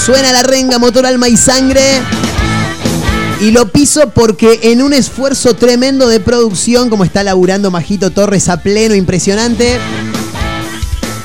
Suena 0.08 0.32
la 0.32 0.42
renga, 0.42 0.78
motor, 0.78 1.04
alma 1.04 1.28
y 1.28 1.36
sangre. 1.36 1.82
Y 3.42 3.50
lo 3.50 3.68
piso 3.70 4.08
porque 4.14 4.58
en 4.62 4.80
un 4.80 4.94
esfuerzo 4.94 5.52
tremendo 5.52 6.08
de 6.08 6.18
producción, 6.18 6.88
como 6.88 7.04
está 7.04 7.22
laburando 7.22 7.70
Majito 7.70 8.08
Torres 8.10 8.48
a 8.48 8.62
pleno, 8.62 8.94
impresionante. 8.94 9.78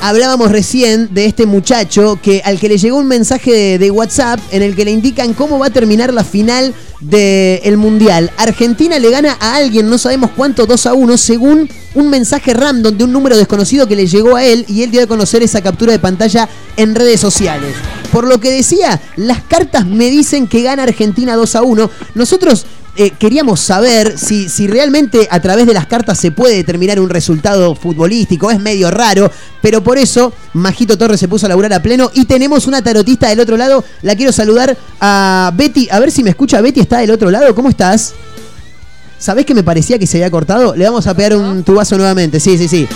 Hablábamos 0.01 0.51
recién 0.51 1.14
de 1.14 1.27
este 1.27 1.45
muchacho 1.45 2.19
que 2.22 2.41
al 2.43 2.60
que 2.60 2.68
le 2.68 2.77
llegó 2.77 2.97
un 2.97 3.07
mensaje 3.07 3.80
de, 3.80 3.89
WhatsApp 3.89 4.41
en 4.51 4.64
el 4.64 4.76
que 4.76 4.84
le 4.84 4.91
indican 4.91 5.34
cómo 5.34 5.60
va 5.60 5.68
a 5.68 5.69
terminar 5.69 6.14
la 6.14 6.26
final 6.26 6.73
del 6.99 7.77
Mundial. 7.77 8.31
Argentina 8.35 8.99
le 8.99 9.11
gana 9.11 9.38
a 9.39 9.55
alguien, 9.55 9.89
no 9.89 9.97
sabemos 9.97 10.31
cuánto, 10.35 10.65
2 10.65 10.85
a 10.88 10.93
1, 10.93 11.18
según 11.18 11.69
un 11.95 12.10
mensaje 12.10 12.53
random 12.53 12.97
de 12.97 13.05
un 13.05 13.14
número 13.14 13.38
desconocido 13.38 13.88
que 13.88 13.95
le 13.95 14.07
llegó 14.07 14.35
a 14.35 14.43
él 14.43 14.65
y 14.68 14.84
él 14.84 14.91
dio 14.91 15.01
a 15.01 15.07
conocer 15.07 15.41
esa 15.41 15.61
captura 15.61 15.93
de 15.93 15.99
pantalla 15.99 16.49
en 16.76 16.95
redes 16.95 17.22
sociales. 17.22 17.76
Por 18.14 18.27
lo 18.27 18.40
que 18.40 18.52
decía, 18.52 19.02
las 19.15 19.41
cartas 19.41 19.88
me 19.88 20.11
dicen 20.11 20.45
que 20.45 20.61
gana 20.61 20.84
Argentina 20.84 21.35
2 21.35 21.56
a 21.56 21.64
1. 21.64 21.90
Nosotros 22.14 22.68
eh, 22.95 23.10
queríamos 23.18 23.60
saber 23.60 24.19
si, 24.19 24.49
si 24.49 24.68
realmente 24.68 25.27
a 25.31 25.40
través 25.40 25.65
de 25.65 25.73
las 25.73 25.88
cartas 25.88 26.19
se 26.19 26.30
puede 26.30 26.57
determinar 26.57 26.99
un 26.99 27.10
resultado 27.10 27.73
futbolístico. 27.73 28.52
Es 28.52 28.60
medio 28.60 28.91
raro, 28.91 29.31
pero 29.64 29.84
por 29.84 29.98
eso 29.98 30.31
Majito 30.53 30.95
Torres 30.95 31.19
se 31.19 31.27
puso 31.27 31.48
a 31.48 31.49
laburar 31.49 31.73
a 31.73 31.81
pleno 31.81 32.11
y 32.14 32.26
tenemos 32.26 32.68
una 32.68 32.84
tarotista 32.84 33.30
del 33.30 33.40
otro 33.40 33.57
lado. 33.57 33.84
La 34.03 34.15
quiero 34.15 34.31
saludar 34.31 34.77
a 35.02 35.52
Betty. 35.56 35.90
A 35.90 35.99
ver 35.99 36.11
si 36.11 36.23
me 36.23 36.30
escucha. 36.30 36.61
Betty 36.61 36.81
está 36.81 36.99
del 36.99 37.10
otro 37.10 37.31
lado. 37.31 37.56
¿Cómo 37.56 37.68
estás? 37.68 38.14
¿Sabés 39.18 39.48
que 39.48 39.56
me 39.56 39.64
parecía 39.64 39.98
que 39.98 40.06
se 40.06 40.18
había 40.18 40.30
cortado? 40.30 40.76
Le 40.76 40.85
vamos 40.85 41.07
a 41.07 41.15
pegar 41.15 41.35
un 41.35 41.64
tubazo 41.64 41.98
nuevamente. 41.98 42.40
Sí, 42.40 42.60
sí, 42.60 42.68
sí. 42.68 42.88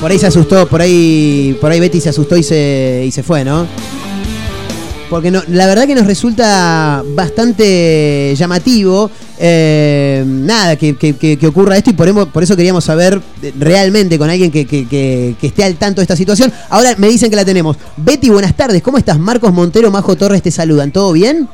Por 0.00 0.10
ahí 0.12 0.18
se 0.18 0.26
asustó, 0.28 0.66
por 0.68 0.80
ahí, 0.80 1.56
por 1.60 1.72
ahí 1.72 1.80
Betty 1.80 2.00
se 2.00 2.08
asustó 2.10 2.36
y 2.36 2.42
se, 2.44 3.02
y 3.06 3.10
se 3.10 3.22
fue, 3.24 3.44
¿no? 3.44 3.66
Porque 5.10 5.30
no, 5.30 5.42
la 5.48 5.66
verdad 5.66 5.86
que 5.86 5.94
nos 5.94 6.06
resulta 6.06 7.02
bastante 7.14 8.34
llamativo. 8.36 9.10
eh, 9.40 10.24
nada, 10.26 10.74
que, 10.76 10.96
que- 10.96 11.14
que- 11.16 11.36
que 11.36 11.46
ocurra 11.46 11.76
esto 11.76 11.90
y 11.90 11.92
por, 11.92 12.28
por 12.30 12.42
eso 12.42 12.56
queríamos 12.56 12.82
saber 12.84 13.20
eh, 13.40 13.52
realmente 13.58 14.18
con 14.18 14.28
alguien 14.28 14.50
que, 14.50 14.66
que- 14.66 14.86
que- 14.88 15.36
que 15.40 15.46
esté 15.46 15.62
al 15.64 15.76
tanto 15.76 16.00
de 16.00 16.04
esta 16.04 16.16
situación. 16.16 16.52
Ahora 16.70 16.94
me 16.98 17.06
dicen 17.08 17.30
que 17.30 17.36
la 17.36 17.44
tenemos. 17.44 17.76
Betty, 17.96 18.30
buenas 18.30 18.56
tardes. 18.56 18.82
¿Cómo 18.82 18.98
estás? 18.98 19.16
Marcos 19.18 19.52
Montero, 19.52 19.90
Majo 19.92 20.16
Torres 20.16 20.42
te 20.42 20.50
saludan. 20.50 20.90
¿Todo 20.92 21.12
bien? 21.12 21.48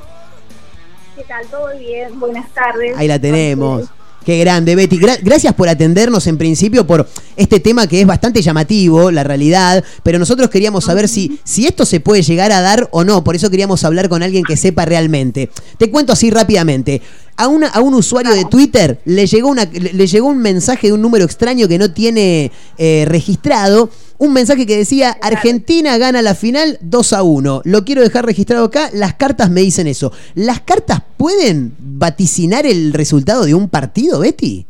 ¿Qué 1.16 1.24
tal? 1.24 1.46
¿Todo 1.46 1.66
bien? 1.78 2.18
Buenas 2.18 2.48
tardes. 2.54 2.94
Ahí 2.96 3.06
la 3.06 3.18
tenemos. 3.18 3.84
Qué 4.24 4.38
grande, 4.38 4.74
Betty. 4.74 4.98
Gra- 4.98 5.18
gracias 5.22 5.52
por 5.52 5.68
atendernos 5.68 6.26
en 6.26 6.38
principio 6.38 6.86
por 6.86 7.06
este 7.36 7.60
tema 7.60 7.86
que 7.86 8.00
es 8.00 8.06
bastante 8.06 8.40
llamativo, 8.40 9.10
la 9.10 9.22
realidad, 9.22 9.84
pero 10.02 10.18
nosotros 10.18 10.48
queríamos 10.48 10.84
saber 10.84 11.08
si, 11.08 11.38
si 11.44 11.66
esto 11.66 11.84
se 11.84 12.00
puede 12.00 12.22
llegar 12.22 12.50
a 12.50 12.62
dar 12.62 12.88
o 12.90 13.04
no, 13.04 13.22
por 13.22 13.36
eso 13.36 13.50
queríamos 13.50 13.84
hablar 13.84 14.08
con 14.08 14.22
alguien 14.22 14.42
que 14.44 14.56
sepa 14.56 14.86
realmente. 14.86 15.50
Te 15.76 15.90
cuento 15.90 16.12
así 16.14 16.30
rápidamente. 16.30 17.02
A, 17.36 17.48
una- 17.48 17.68
a 17.68 17.80
un 17.80 17.92
usuario 17.94 18.32
de 18.32 18.44
Twitter 18.46 19.00
le 19.04 19.26
llegó, 19.26 19.48
una, 19.48 19.64
le 19.66 20.06
llegó 20.06 20.28
un 20.28 20.38
mensaje 20.38 20.86
de 20.86 20.92
un 20.94 21.02
número 21.02 21.24
extraño 21.24 21.68
que 21.68 21.76
no 21.78 21.90
tiene 21.92 22.50
eh, 22.78 23.04
registrado. 23.08 23.90
Un 24.18 24.32
mensaje 24.32 24.66
que 24.66 24.76
decía, 24.76 25.16
Argentina 25.22 25.98
gana 25.98 26.22
la 26.22 26.34
final 26.34 26.78
2 26.80 27.12
a 27.12 27.22
1. 27.22 27.62
Lo 27.64 27.84
quiero 27.84 28.02
dejar 28.02 28.24
registrado 28.24 28.64
acá. 28.66 28.88
Las 28.92 29.14
cartas 29.14 29.50
me 29.50 29.60
dicen 29.60 29.86
eso. 29.86 30.12
¿Las 30.34 30.60
cartas 30.60 31.02
pueden 31.16 31.74
vaticinar 31.78 32.64
el 32.66 32.92
resultado 32.92 33.44
de 33.44 33.54
un 33.54 33.68
partido, 33.68 34.20
Betty? 34.20 34.66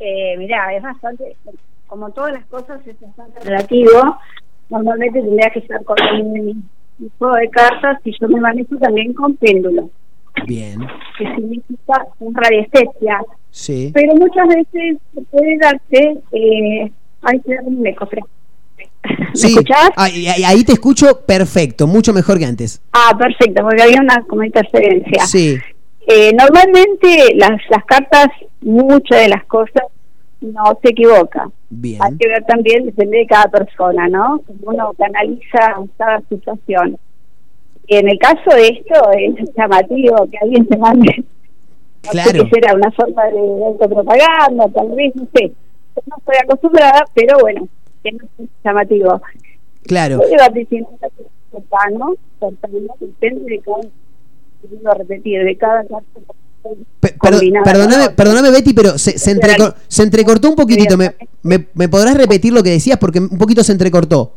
Eh, 0.00 0.36
mirá, 0.38 0.74
es 0.74 0.82
bastante, 0.82 1.36
como 1.86 2.10
todas 2.10 2.32
las 2.32 2.46
cosas, 2.46 2.80
es 2.86 2.96
bastante 3.00 3.40
relativo. 3.40 4.16
Normalmente 4.70 5.20
tendría 5.20 5.50
que 5.50 5.58
estar 5.60 5.82
con 5.84 5.96
mi 6.32 6.54
juego 7.18 7.34
de 7.34 7.48
cartas 7.50 7.98
y 8.04 8.12
yo 8.20 8.28
me 8.28 8.40
manejo 8.40 8.76
también 8.76 9.12
con 9.12 9.36
péndulo, 9.36 9.90
Bien. 10.46 10.80
que 11.18 11.24
significa 11.34 12.06
un 12.20 12.34
radiestesia. 12.34 13.20
Sí. 13.50 13.90
Pero 13.94 14.14
muchas 14.14 14.46
veces 14.48 14.98
puede 15.30 15.58
darse, 15.58 16.18
eh, 16.32 16.92
ay, 17.22 17.40
me 17.70 17.94
cofre. 17.94 18.20
Sí. 19.34 19.54
Ahí, 19.96 20.26
ahí- 20.26 20.44
ahí 20.44 20.64
te 20.64 20.72
escucho 20.72 21.20
perfecto, 21.26 21.86
mucho 21.86 22.12
mejor 22.12 22.38
que 22.38 22.44
antes. 22.46 22.80
Ah, 22.92 23.16
perfecto, 23.16 23.62
porque 23.62 23.82
había 23.82 24.00
una 24.00 24.22
como 24.28 24.42
interferencia. 24.44 25.24
Sí. 25.26 25.56
Eh, 26.06 26.32
normalmente 26.32 27.34
las, 27.36 27.60
las 27.70 27.84
cartas, 27.84 28.28
muchas 28.62 29.20
de 29.20 29.28
las 29.28 29.44
cosas 29.44 29.84
no 30.40 30.78
se 30.82 30.90
equivoca. 30.90 31.48
Bien. 31.70 32.02
Hay 32.02 32.16
que 32.16 32.28
ver 32.28 32.44
también, 32.44 32.86
depende 32.86 33.18
de 33.18 33.26
cada 33.26 33.48
persona, 33.50 34.08
¿no? 34.08 34.40
Como 34.46 34.58
uno 34.72 34.92
canaliza 34.98 35.74
cada 35.96 36.20
situación. 36.28 36.96
Y 37.86 37.96
en 37.96 38.08
el 38.08 38.18
caso 38.18 38.50
de 38.54 38.68
esto, 38.68 39.10
es 39.12 39.50
llamativo 39.56 40.28
que 40.30 40.38
alguien 40.38 40.66
se 40.68 40.76
mande. 40.76 41.24
No 42.04 42.12
sé 42.12 42.22
Claro. 42.22 42.44
si 42.44 42.50
será 42.50 42.74
una 42.74 42.90
forma 42.92 43.24
de 43.24 43.38
autopropaganda, 43.66 44.68
tal 44.68 44.88
vez, 44.94 45.14
no 45.16 45.26
sé. 45.34 45.50
No 46.06 46.16
estoy 46.18 46.36
acostumbrada, 46.42 47.04
pero 47.14 47.38
bueno, 47.40 47.68
que 48.02 48.12
no 48.12 48.18
es 48.38 48.48
llamativo. 48.64 49.20
Claro. 49.84 50.20
Cercano, 51.50 52.14
cercano, 52.38 52.94
depende 53.00 53.44
de 53.50 53.60
cada, 53.60 54.94
repetir, 54.94 55.42
de 55.44 55.56
cada 55.56 55.82
carta. 55.86 56.04
Perdo- 57.00 57.18
combinada, 57.18 57.64
perdóname, 57.64 58.10
perdóname, 58.10 58.50
Betty, 58.50 58.74
pero 58.74 58.98
se, 58.98 59.18
se, 59.18 59.34
entrecor- 59.34 59.74
se 59.86 60.02
entrecortó 60.02 60.50
un 60.50 60.56
poquitito. 60.56 60.96
¿Me, 60.98 61.14
me, 61.42 61.66
me 61.74 61.88
podrás 61.88 62.16
repetir 62.16 62.52
lo 62.52 62.62
que 62.62 62.70
decías? 62.70 62.98
Porque 62.98 63.20
un 63.20 63.38
poquito 63.38 63.62
se 63.64 63.72
entrecortó. 63.72 64.32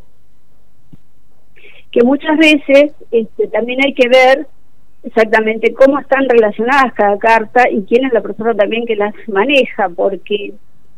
que 1.91 2.03
muchas 2.03 2.38
veces 2.38 2.91
este, 3.11 3.47
también 3.47 3.79
hay 3.85 3.93
que 3.93 4.07
ver 4.07 4.47
exactamente 5.03 5.73
cómo 5.73 5.99
están 5.99 6.29
relacionadas 6.29 6.93
cada 6.93 7.17
carta 7.17 7.69
y 7.69 7.81
quién 7.83 8.05
es 8.05 8.13
la 8.13 8.21
persona 8.21 8.53
también 8.53 8.85
que 8.85 8.95
las 8.95 9.13
maneja, 9.27 9.89
porque 9.89 10.53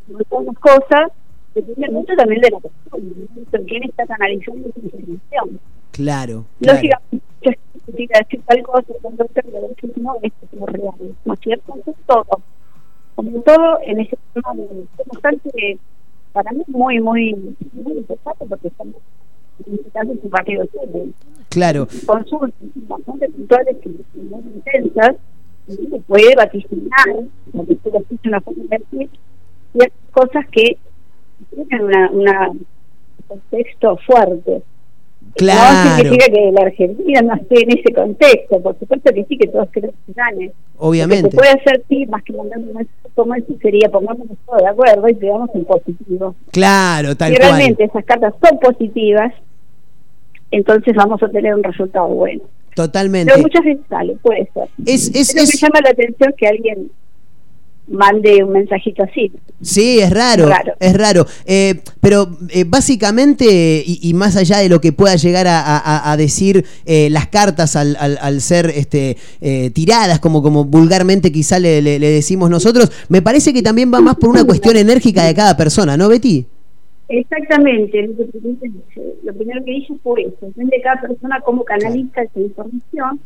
muchas 0.08 0.58
cosas 0.60 1.12
dependen 1.56 1.94
mucho 1.94 2.14
también 2.16 2.42
de 2.42 2.50
la 2.50 2.60
persona, 2.60 3.04
de 3.52 3.64
quién 3.66 3.84
está 3.84 4.06
canalizando 4.08 4.70
esa 4.70 4.80
información. 4.80 5.60
Claro. 5.92 6.46
claro. 6.60 6.76
Lógicamente, 6.82 7.26
yo 7.42 7.52
significa 7.86 8.20
decir 8.20 8.42
tal 8.48 8.64
cosa, 8.64 8.86
decir 9.70 9.94
no, 10.02 10.16
esto 10.22 10.46
es 10.52 10.60
lo 10.60 10.66
real, 10.66 10.94
¿no 11.26 11.34
es 11.34 11.40
cierto? 11.42 11.74
Entonces, 11.76 12.04
todo, 12.08 12.26
como 13.16 13.42
todo 13.42 13.78
en 13.86 14.00
ese 14.00 14.18
tema 14.34 14.54
de- 14.56 14.64
es 14.98 15.08
bastante, 15.08 15.78
para 16.32 16.52
mí, 16.52 16.64
muy, 16.68 17.00
muy, 17.00 17.34
muy 17.74 17.94
importante 17.98 18.46
porque 18.50 18.68
estamos 18.70 18.96
en 19.68 19.80
es 20.14 20.24
un 20.24 20.30
partido 20.32 20.66
Claro. 21.50 21.88
consultas 22.08 22.52
bastante 22.88 23.30
puntuales 23.30 23.78
son 24.14 24.30
muy 24.30 24.42
intensas 24.56 25.16
y 25.68 25.76
se 25.76 26.00
puede 26.00 26.36
vaticinar 26.36 27.08
lo 27.54 27.66
que 27.66 27.76
tú 27.76 27.92
lo 27.92 28.00
hiciste 28.02 28.28
una 28.30 28.42
forma 28.42 28.64
de 28.64 28.78
decir 28.80 29.10
ciertas 29.74 30.00
cosas 30.12 30.45
que 30.52 30.78
tienen 31.54 31.84
una, 31.86 32.10
una 32.12 32.50
un 32.52 32.66
contexto 33.28 33.98
fuerte 34.06 34.52
no 34.52 34.64
Claro. 35.36 35.95
significa 35.98 36.26
que 36.26 36.52
la 36.52 36.62
Argentina 36.64 37.22
no 37.22 37.34
esté 37.36 37.64
en 37.64 37.80
ese 37.80 37.94
contexto 37.94 38.62
por 38.62 38.78
supuesto 38.78 39.12
que 39.14 39.24
sí 39.26 39.38
que 39.38 39.48
todos 39.48 39.70
queremos 39.70 39.95
que 40.06 40.14
gane 40.14 40.52
Obviamente. 40.78 41.24
lo 41.24 41.30
que 41.30 41.38
puede 41.38 41.50
hacer 41.52 41.82
sí 41.90 42.06
más 42.08 42.24
que 42.24 42.34
mandar 42.34 42.60
un 42.60 42.88
como 43.16 43.34
eso 43.36 43.54
sería 43.62 43.90
pongámonos 43.90 44.38
todos 44.45 44.62
de 44.62 44.68
acuerdo 44.68 45.08
y 45.10 45.14
digamos 45.14 45.50
en 45.56 45.66
positivo 45.66 46.36
Claro, 46.52 47.16
tal 47.16 47.32
si 47.32 47.38
cual. 47.38 47.50
realmente 47.52 47.84
esas 47.86 48.04
cartas 48.06 48.34
son 48.44 48.60
positivas 48.60 49.34
entonces 50.52 50.94
vamos 50.95 51.22
a 51.24 51.30
tener 51.30 51.56
un 51.56 51.64
resultado 51.64 52.08
bueno 52.08 52.44
Totalmente. 52.76 53.32
pero 53.32 53.44
muchas 53.44 53.64
veces 53.64 53.86
sale, 53.88 54.16
puede 54.22 54.50
ser. 54.52 54.68
Es, 54.86 55.08
es, 55.16 55.32
Pero 55.34 55.45
me 55.45 55.52
llama 55.60 55.80
la 55.84 55.90
atención 55.91 56.34
que 56.36 56.48
alguien 56.48 56.91
mande 57.88 58.43
un 58.43 58.53
mensajito 58.53 59.03
así. 59.03 59.31
Sí, 59.61 59.99
es 59.99 60.10
raro, 60.10 60.47
Raro. 60.47 60.73
es 60.80 60.93
raro. 60.97 61.26
Eh, 61.45 61.81
pero 62.01 62.38
eh, 62.49 62.65
básicamente, 62.68 63.84
y, 63.85 63.99
y 64.01 64.14
más 64.14 64.35
allá 64.38 64.57
de 64.60 64.69
lo 64.69 64.80
que 64.81 64.91
pueda 64.93 65.15
llegar 65.15 65.47
a, 65.47 65.60
a- 65.77 66.11
a 66.11 66.18
decir 66.18 66.65
eh, 66.85 67.10
las 67.10 67.27
cartas 67.27 67.76
al, 67.76 67.95
al- 67.99 68.18
al 68.22 68.41
ser 68.41 68.72
este, 68.76 69.18
eh, 69.41 69.69
tiradas, 69.72 70.19
como, 70.19 70.41
como 70.41 70.65
vulgarmente 70.65 71.31
quizá 71.31 71.60
le, 71.60 71.81
le- 71.81 71.99
le 71.99 72.10
decimos 72.10 72.49
nosotros, 72.49 72.91
me 73.10 73.22
parece 73.22 73.53
que 73.53 73.61
también 73.61 73.93
va 73.93 74.01
más 74.01 74.15
por 74.15 74.30
una 74.30 74.43
cuestión 74.45 74.76
enérgica 74.77 75.23
de 75.26 75.34
cada 75.34 75.55
persona, 75.57 75.95
¿no, 75.97 76.07
Betty? 76.10 76.45
Exactamente, 77.10 78.10
lo 79.23 79.34
primero 79.34 79.64
que 79.65 79.72
dije 79.72 79.93
fue 80.01 80.22
eso, 80.22 80.38
depende 80.47 80.77
de 80.77 80.81
cada 80.84 81.01
persona 81.01 81.41
cómo 81.45 81.64
canaliza 81.64 82.22
esa 82.23 82.39
información, 82.39 83.19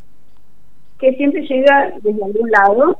que 1.00 1.12
siempre 1.14 1.42
llega 1.42 1.92
desde 2.02 2.24
algún 2.24 2.50
lado, 2.50 2.98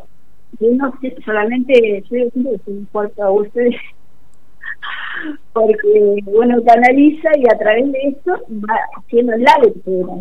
solamente, 1.25 2.03
yo 2.03 2.09
siempre 2.31 2.53
que 2.53 2.59
se 2.65 2.71
importa 2.71 3.25
a 3.25 3.31
ustedes, 3.31 3.75
porque 5.53 6.17
uno 6.27 6.63
canaliza 6.65 7.31
y 7.37 7.45
a 7.53 7.59
través 7.59 7.91
de 7.93 7.99
eso 8.09 8.33
va 8.51 8.77
haciendo 8.97 9.33
la 9.37 9.55
lectura. 9.63 10.13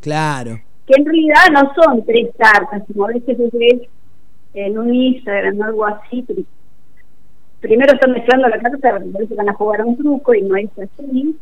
Claro. 0.00 0.60
que 0.86 0.94
en 0.96 1.04
realidad 1.04 1.42
no 1.52 1.72
son 1.74 2.04
tres 2.06 2.28
cartas, 2.38 2.82
como 2.92 3.06
a 3.06 3.08
veces 3.08 3.36
ve 3.52 3.88
en 4.54 4.78
un 4.78 4.94
Instagram 4.94 5.58
o 5.60 5.64
algo 5.64 5.86
así, 5.86 6.24
primero 7.60 7.92
están 7.92 8.12
mezclando 8.12 8.48
la 8.48 8.58
carta, 8.60 8.78
parece 9.12 9.28
que 9.28 9.34
van 9.34 9.48
a 9.48 9.54
jugar 9.54 9.80
a 9.80 9.84
un 9.84 9.96
truco 9.98 10.34
y 10.34 10.42
no 10.42 10.56
es 10.56 10.70
así. 10.78 11.36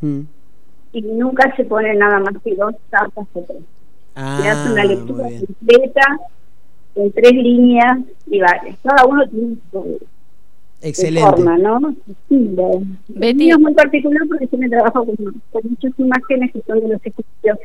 Mm. 0.00 0.20
Y 0.92 1.02
nunca 1.02 1.54
se 1.56 1.64
pone 1.64 1.94
nada 1.94 2.18
más 2.18 2.34
que 2.42 2.54
dos 2.56 2.74
cartas 2.90 3.26
o 3.32 3.40
tres. 3.42 3.62
se 4.14 4.48
hace 4.48 4.72
una 4.72 4.82
Ah, 4.82 4.84
lectura 4.84 5.28
completa 5.46 6.02
en 6.94 7.12
tres 7.12 7.32
líneas 7.32 7.98
y 8.26 8.40
vale. 8.40 8.76
Cada 8.82 9.06
uno 9.06 9.26
tiene 9.28 9.56
su 9.70 10.00
Excelente. 10.82 11.30
forma, 11.30 11.58
¿no? 11.58 11.94
El 12.30 13.34
mío 13.36 13.54
es 13.56 13.60
muy 13.60 13.74
particular 13.74 14.22
porque 14.28 14.46
se 14.46 14.56
me 14.56 14.68
trabaja 14.68 14.92
con, 14.92 15.06
con 15.52 15.62
muchas 15.64 15.92
imágenes 15.98 16.52
que 16.52 16.62
son 16.66 16.80
de 16.80 16.88
los 16.88 17.00
ejercicios. 17.04 17.58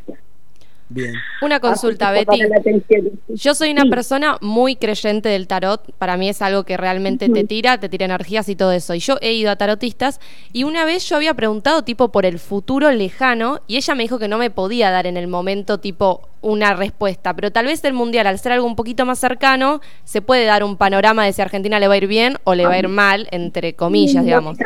Bien. 0.96 1.14
Una 1.42 1.60
consulta, 1.60 2.10
Así 2.10 2.26
que 2.26 2.48
Betty. 2.48 3.12
Yo 3.28 3.54
soy 3.54 3.72
una 3.72 3.82
Sí. 3.84 3.90
persona 3.90 4.38
muy 4.40 4.78
creyente 4.78 5.28
del 5.28 5.46
tarot. 5.46 5.92
Para 5.98 6.16
mí 6.16 6.30
es 6.30 6.42
algo 6.42 6.64
que 6.64 6.78
realmente 6.78 7.28
te 7.28 7.44
tira, 7.44 7.78
te 7.78 7.90
tira 7.90 8.06
energías 8.06 8.48
y 8.48 8.56
todo 8.56 8.72
eso. 8.72 8.96
Y 8.96 9.00
yo 9.00 9.18
he 9.20 9.34
ido 9.34 9.52
a 9.52 9.58
tarotistas 9.58 10.22
y 10.54 10.64
una 10.64 10.86
vez 10.86 11.08
yo 11.10 11.18
había 11.18 11.34
preguntado 11.34 11.84
tipo 11.84 12.14
por 12.14 12.26
el 12.26 12.40
futuro 12.40 12.90
lejano 12.92 13.60
y 13.68 13.76
ella 13.76 13.94
me 13.94 14.04
dijo 14.04 14.20
que 14.20 14.30
no 14.30 14.38
me 14.38 14.50
podía 14.50 14.90
dar 14.90 15.06
en 15.06 15.18
el 15.18 15.28
momento 15.28 15.80
tipo 15.82 16.30
una 16.42 16.74
respuesta. 16.74 17.34
Pero 17.36 17.52
tal 17.52 17.66
vez 17.66 17.84
el 17.84 17.94
mundial, 17.94 18.26
al 18.28 18.40
ser 18.40 18.54
algo 18.54 18.66
un 18.66 18.78
poquito 18.78 19.06
más 19.06 19.20
cercano, 19.20 19.82
se 20.06 20.22
puede 20.22 20.46
dar 20.46 20.64
un 20.64 20.78
panorama 20.78 21.26
de 21.26 21.34
si 21.34 21.42
a 21.42 21.46
Argentina 21.46 21.78
le 21.78 21.90
va 21.90 21.96
a 21.96 21.98
ir 21.98 22.08
bien 22.08 22.38
o 22.46 22.56
le 22.56 22.66
va 22.66 22.74
a 22.76 22.80
ir 22.80 22.88
mal, 22.88 23.28
entre 23.32 23.74
comillas, 23.74 24.24
Sí, 24.24 24.28
digamos. 24.30 24.58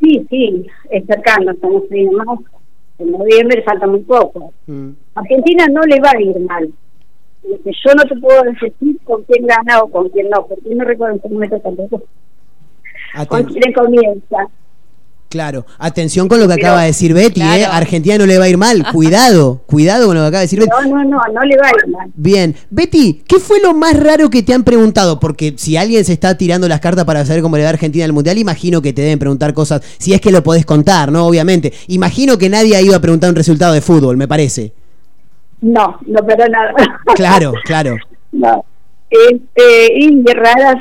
Sí, 0.00 0.26
sí, 0.28 0.66
es 0.90 1.06
cercano, 1.06 1.52
estamos 1.52 1.82
más. 2.12 2.38
En 2.98 3.12
noviembre 3.12 3.62
falta 3.62 3.86
muy 3.86 4.00
poco. 4.00 4.52
Mm. 4.66 4.90
Argentina 5.14 5.66
no 5.70 5.82
le 5.82 6.00
va 6.00 6.10
a 6.10 6.20
ir 6.20 6.38
mal. 6.40 6.72
Lo 7.44 7.56
que 7.62 7.70
yo 7.70 7.94
no 7.94 8.02
te 8.04 8.16
puedo 8.16 8.42
decir 8.42 8.74
con 9.04 9.22
quién 9.24 9.46
gana 9.46 9.80
o 9.82 9.90
con 9.90 10.08
quién 10.08 10.28
no, 10.28 10.46
porque 10.46 10.74
no 10.74 10.84
recuerdo 10.84 11.14
en 11.14 11.20
qué 11.20 11.28
momento 11.28 11.60
tampoco. 11.60 12.02
Con 13.28 13.44
quién 13.44 13.72
comienza. 13.72 14.48
Claro, 15.28 15.66
atención 15.78 16.26
con 16.28 16.40
lo 16.40 16.48
que 16.48 16.54
Pero- 16.54 16.66
acaba 16.68 16.80
de 16.82 16.88
decir 16.88 17.12
Betty, 17.14 17.40
¿eh? 17.40 17.44
Claro. 17.58 17.72
Argentina 17.74 18.18
no 18.18 18.26
le 18.26 18.38
va 18.38 18.44
a 18.44 18.48
ir 18.48 18.56
mal. 18.56 18.84
Cuidado, 18.92 19.62
cuidado 19.66 20.06
con 20.06 20.16
lo 20.16 20.22
que 20.22 20.26
acaba 20.28 20.40
de 20.40 20.44
decir 20.44 20.60
Betty. 20.60 20.70
No, 20.70 20.96
no, 20.96 21.04
no, 21.04 21.20
no 21.32 21.42
le 21.42 21.56
va 21.56 21.66
a 21.66 21.70
ir 21.70 21.92
mal. 21.92 22.10
Bien, 22.14 22.54
Betty, 22.70 23.22
¿qué 23.26 23.38
fue 23.38 23.60
lo 23.60 23.74
más 23.74 23.98
raro 23.98 24.30
que 24.30 24.42
te 24.42 24.54
han 24.54 24.64
preguntado? 24.64 25.20
Porque 25.20 25.54
si 25.56 25.76
alguien 25.76 26.04
se 26.04 26.12
está 26.12 26.36
tirando 26.36 26.66
las 26.68 26.80
cartas 26.80 27.04
para 27.04 27.24
saber 27.26 27.42
cómo 27.42 27.56
le 27.56 27.62
va 27.64 27.68
a 27.68 27.72
Argentina 27.72 28.04
al 28.04 28.12
Mundial, 28.12 28.38
imagino 28.38 28.80
que 28.82 28.92
te 28.92 29.02
deben 29.02 29.18
preguntar 29.18 29.52
cosas, 29.54 29.82
si 29.98 30.14
es 30.14 30.20
que 30.20 30.30
lo 30.30 30.42
podés 30.42 30.64
contar, 30.66 31.12
¿no? 31.12 31.26
Obviamente. 31.26 31.72
Imagino 31.88 32.38
que 32.38 32.48
nadie 32.48 32.76
ha 32.76 32.80
ido 32.80 32.96
a 32.96 33.00
preguntar 33.00 33.30
un 33.30 33.36
resultado 33.36 33.72
de 33.74 33.80
fútbol, 33.80 34.16
me 34.16 34.26
parece. 34.28 34.72
No, 35.60 35.98
no, 36.06 36.20
pero 36.26 36.46
nada. 36.48 36.72
Claro, 37.16 37.52
claro. 37.64 37.96
no. 38.32 38.64
Este, 39.10 39.98
y 39.98 40.22
raras, 40.34 40.76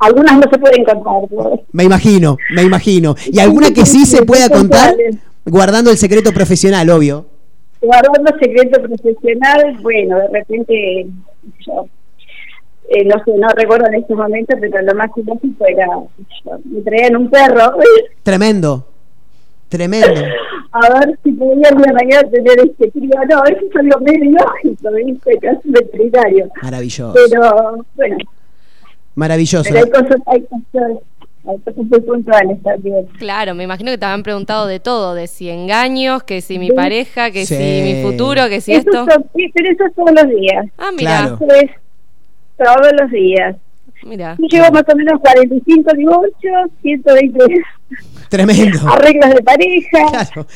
algunas 0.00 0.36
no 0.36 0.50
se 0.50 0.58
pueden 0.58 0.84
contar. 0.84 1.30
¿no? 1.30 1.60
Me 1.72 1.84
imagino, 1.84 2.36
me 2.54 2.62
imagino. 2.62 3.14
¿Y 3.30 3.38
alguna 3.38 3.70
que 3.72 3.86
sí 3.86 4.06
se 4.06 4.24
pueda 4.24 4.48
contar? 4.48 4.94
Guardando 5.44 5.90
el 5.90 5.98
secreto 5.98 6.32
profesional, 6.32 6.88
obvio. 6.90 7.26
Guardando 7.80 8.32
secreto 8.38 8.82
profesional, 8.82 9.78
bueno, 9.80 10.18
de 10.18 10.28
repente, 10.28 11.06
yo, 11.66 11.86
eh, 12.88 13.04
no 13.04 13.24
sé, 13.24 13.32
no 13.38 13.48
recuerdo 13.56 13.86
en 13.86 13.94
este 13.94 14.14
momento, 14.14 14.54
pero 14.60 14.82
lo 14.82 14.94
más 14.94 15.10
ilógico 15.16 15.64
era, 15.66 15.86
yo, 15.86 16.58
me 16.64 16.82
traían 16.82 17.16
un 17.16 17.30
perro, 17.30 17.72
Tremendo. 18.22 18.86
Tremendo. 19.70 20.20
a 20.72 20.98
ver 20.98 21.16
si 21.22 21.30
podía 21.30 21.68
el 21.68 21.76
mañana 21.76 22.28
tener 22.28 22.58
este 22.58 22.90
crío. 22.90 23.10
No, 23.28 23.44
eso 23.44 23.60
es 23.70 23.76
algo 23.76 24.00
medio 24.00 24.24
ilógico, 24.24 24.90
¿viste? 24.92 25.38
Casi 25.40 25.70
veterinario. 25.70 26.48
Maravilloso. 26.60 27.14
Pero, 27.14 27.84
bueno, 27.94 28.16
Maravilloso. 29.20 29.68
pero 29.70 29.84
hay 29.84 29.90
cosas, 29.90 30.20
hay 30.26 30.40
cosas, 30.42 30.98
hay 31.46 31.58
cosas 31.58 31.76
muy 31.90 32.00
puntuales 32.00 32.62
también. 32.62 33.06
Claro, 33.18 33.54
me 33.54 33.64
imagino 33.64 33.90
que 33.90 33.98
te 33.98 34.04
habían 34.06 34.22
preguntado 34.22 34.66
de 34.66 34.80
todo, 34.80 35.14
de 35.14 35.26
si 35.26 35.50
engaños, 35.50 36.22
que 36.22 36.40
si 36.40 36.58
mi 36.58 36.68
Sí. 36.68 36.72
pareja, 36.74 37.30
que 37.30 37.44
Sí. 37.44 37.54
si 37.56 37.82
mi 37.82 38.02
futuro, 38.02 38.48
que 38.48 38.60
si 38.60 38.72
Eso 38.72 38.80
esto. 38.90 39.04
son- 39.12 39.26
sí, 39.36 39.50
pero 39.54 39.70
eso 39.70 39.84
es 39.86 39.94
todos 39.94 40.12
los 40.12 40.28
días. 40.40 40.66
Ah, 40.78 40.90
mira. 40.96 41.10
Claro. 41.36 41.38
Eso 41.40 41.54
es 41.66 41.70
todos 42.56 42.92
los 43.00 43.10
días. 43.10 43.56
Mira. 44.02 44.34
Yo 44.38 44.46
llevo 44.48 44.70
más 44.72 44.84
o 44.90 44.96
menos 44.96 45.20
45 45.20 45.92
divorcios, 45.94 46.70
120 46.80 47.38
Tremendo. 48.30 48.78
arreglos 48.88 49.34
de 49.34 49.42
pareja. 49.42 49.98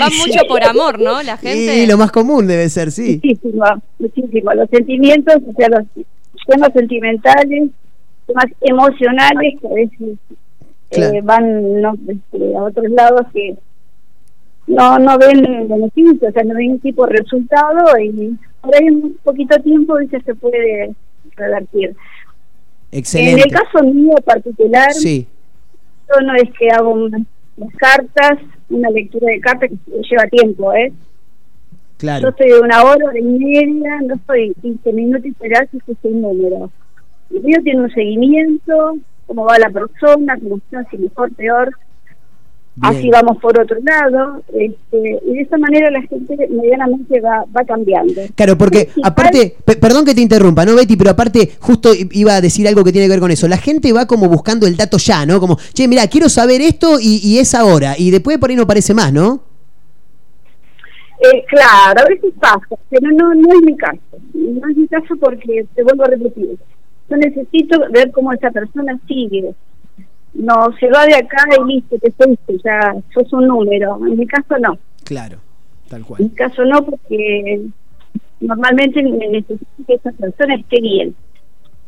Va 0.00 0.06
mucho 0.08 0.46
por 0.48 0.62
amor, 0.64 0.98
¿no? 0.98 1.22
La 1.22 1.36
gente. 1.36 1.76
Y 1.82 1.86
lo 1.86 1.98
más 1.98 2.10
común 2.12 2.46
debe 2.46 2.68
ser, 2.70 2.90
sí. 2.92 3.20
Muchísimo, 3.22 3.64
muchísimo. 3.98 4.52
Los 4.54 4.70
sentimientos, 4.70 5.36
o 5.46 5.52
sea, 5.54 5.68
los 5.68 5.84
temas 6.46 6.72
sentimentales, 6.72 7.70
temas 8.26 8.46
emocionales 8.60 9.60
que 9.60 9.66
a 9.66 9.74
veces 9.74 10.18
eh, 10.90 11.20
van 11.22 11.80
no, 11.80 11.94
este, 12.08 12.56
a 12.56 12.62
otros 12.62 12.90
lados 12.90 13.26
que 13.32 13.56
no 14.66 14.98
no 14.98 15.18
ven 15.18 15.68
beneficio, 15.68 16.28
o 16.28 16.32
sea, 16.32 16.44
no 16.44 16.54
ven 16.54 16.80
tipo 16.80 17.06
de 17.06 17.16
resultado 17.18 17.98
y 17.98 18.36
por 18.60 18.74
ahí 18.74 18.86
en 18.86 19.04
un 19.04 19.16
poquito 19.22 19.56
tiempo 19.62 19.98
dice 19.98 20.20
se 20.20 20.34
puede 20.34 20.94
revertir. 21.36 21.96
Excelente. 22.92 23.42
En 23.42 23.48
el 23.48 23.52
caso 23.52 23.84
mío 23.84 24.14
particular, 24.24 24.92
Sí, 24.92 25.26
yo 26.08 26.26
no 26.26 26.34
es 26.34 26.50
que 26.58 26.68
hago 26.70 26.90
unas, 26.90 27.22
unas 27.56 27.74
cartas, 27.76 28.38
una 28.68 28.90
lectura 28.90 29.32
de 29.32 29.40
cartas 29.40 29.70
que 29.70 30.02
lleva 30.08 30.26
tiempo, 30.28 30.72
¿eh? 30.74 30.92
Claro. 32.00 32.30
Yo 32.30 32.36
soy 32.36 32.48
de 32.48 32.60
una 32.60 32.82
hora, 32.82 33.06
hora 33.06 33.18
y 33.18 33.22
media, 33.22 34.00
no 34.06 34.14
soy 34.26 34.52
15 34.60 34.92
minutos 34.92 35.26
y 35.26 35.28
esperar 35.30 35.68
si 35.70 35.76
es 35.76 35.98
un 36.02 36.20
número. 36.22 36.70
El 37.32 37.42
mío 37.42 37.58
tiene 37.62 37.82
un 37.82 37.90
seguimiento, 37.92 38.96
cómo 39.26 39.44
va 39.44 39.58
la 39.58 39.70
persona, 39.70 40.36
cómo 40.42 40.56
está, 40.56 40.84
si 40.90 40.98
mejor, 40.98 41.32
peor. 41.34 41.70
Bien. 42.76 42.96
Así 42.96 43.10
vamos 43.10 43.36
por 43.38 43.60
otro 43.60 43.76
lado. 43.84 44.42
Este, 44.52 45.18
y 45.26 45.34
de 45.34 45.40
esa 45.42 45.58
manera 45.58 45.90
la 45.90 46.00
gente 46.02 46.36
medianamente 46.48 47.20
va, 47.20 47.44
va 47.54 47.64
cambiando. 47.64 48.14
Claro, 48.34 48.56
porque 48.56 48.88
aparte, 49.02 49.56
pe- 49.64 49.76
perdón 49.76 50.04
que 50.04 50.14
te 50.14 50.20
interrumpa, 50.22 50.64
¿no, 50.64 50.74
Betty? 50.76 50.96
Pero 50.96 51.10
aparte, 51.10 51.50
justo 51.60 51.90
iba 52.12 52.36
a 52.36 52.40
decir 52.40 52.66
algo 52.68 52.82
que 52.84 52.92
tiene 52.92 53.06
que 53.06 53.10
ver 53.12 53.20
con 53.20 53.30
eso. 53.30 53.48
La 53.48 53.58
gente 53.58 53.92
va 53.92 54.06
como 54.06 54.28
buscando 54.28 54.66
el 54.66 54.76
dato 54.76 54.96
ya, 54.98 55.26
¿no? 55.26 55.40
Como, 55.40 55.58
che, 55.74 55.88
mira, 55.88 56.06
quiero 56.06 56.28
saber 56.28 56.60
esto 56.62 56.98
y, 57.00 57.20
y 57.22 57.38
es 57.38 57.54
ahora. 57.54 57.96
Y 57.98 58.10
después 58.12 58.38
por 58.38 58.50
ahí 58.50 58.56
no 58.56 58.66
parece 58.66 58.94
más, 58.94 59.12
¿no? 59.12 59.42
Eh, 61.22 61.44
claro, 61.48 62.00
a 62.00 62.08
veces 62.08 62.32
pasa, 62.40 62.66
pero 62.88 63.10
no, 63.12 63.34
no 63.34 63.52
es 63.52 63.62
mi 63.62 63.76
caso. 63.76 63.98
No 64.32 64.68
es 64.70 64.76
mi 64.76 64.86
caso 64.88 65.14
porque, 65.20 65.66
te 65.74 65.82
vuelvo 65.82 66.04
a 66.04 66.08
repetir, 66.08 66.56
yo 67.10 67.16
necesito 67.16 67.78
ver 67.90 68.10
cómo 68.10 68.32
esa 68.32 68.50
persona 68.50 68.98
sigue. 69.06 69.54
No 70.32 70.54
se 70.78 70.88
va 70.88 71.04
de 71.06 71.16
acá 71.16 71.44
y 71.58 71.72
listo, 71.74 71.98
te 71.98 72.10
fuiste, 72.12 72.56
ya 72.64 72.94
sos 73.12 73.32
un 73.32 73.48
número. 73.48 73.98
En 74.06 74.16
mi 74.16 74.26
caso 74.26 74.56
no. 74.58 74.78
Claro, 75.04 75.38
tal 75.88 76.00
En 76.00 76.06
cual. 76.06 76.22
mi 76.22 76.28
caso 76.30 76.64
no, 76.64 76.82
porque 76.84 77.66
normalmente 78.40 79.02
me 79.02 79.28
necesito 79.28 79.66
que 79.86 79.94
esa 79.94 80.12
persona 80.12 80.54
esté 80.54 80.80
bien. 80.80 81.14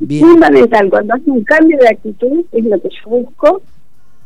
Bien. 0.01 0.27
Fundamental, 0.27 0.91
cuando 0.91 1.15
hace 1.15 1.31
un 1.31 1.45
cambio 1.45 1.79
de 1.79 1.89
actitud, 1.89 2.45
es 2.53 2.65
lo 2.65 2.81
que 2.81 2.89
yo 2.89 3.11
busco. 3.11 3.63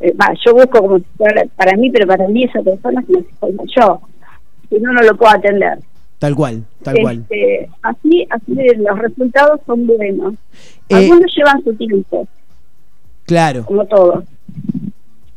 Eh, 0.00 0.14
yo 0.44 0.54
busco 0.54 0.78
como 0.80 0.98
fuera 1.16 1.44
para 1.54 1.76
mí, 1.76 1.90
pero 1.90 2.06
para 2.06 2.26
mí 2.28 2.44
esa 2.44 2.62
persona 2.62 3.00
es 3.02 3.06
como 3.06 3.20
si 3.20 3.32
fuera 3.38 3.64
yo. 3.76 4.00
Si 4.68 4.76
no, 4.80 4.93
no 4.93 5.02
lo 5.02 5.16
puedo 5.16 5.32
atender. 5.32 5.78
Tal 6.18 6.34
cual, 6.34 6.64
tal 6.82 6.97
cual. 7.02 7.18
Este, 7.28 7.68
así, 7.82 8.26
así 8.30 8.55
los 8.78 8.98
resultados 8.98 9.60
son 9.66 9.86
buenos. 9.86 10.34
Eh, 10.88 10.94
Algunos 10.94 11.30
llevan 11.36 11.62
su 11.62 11.74
tiempo, 11.74 12.26
Claro, 13.24 13.64
como 13.66 13.84
todo. 13.86 14.24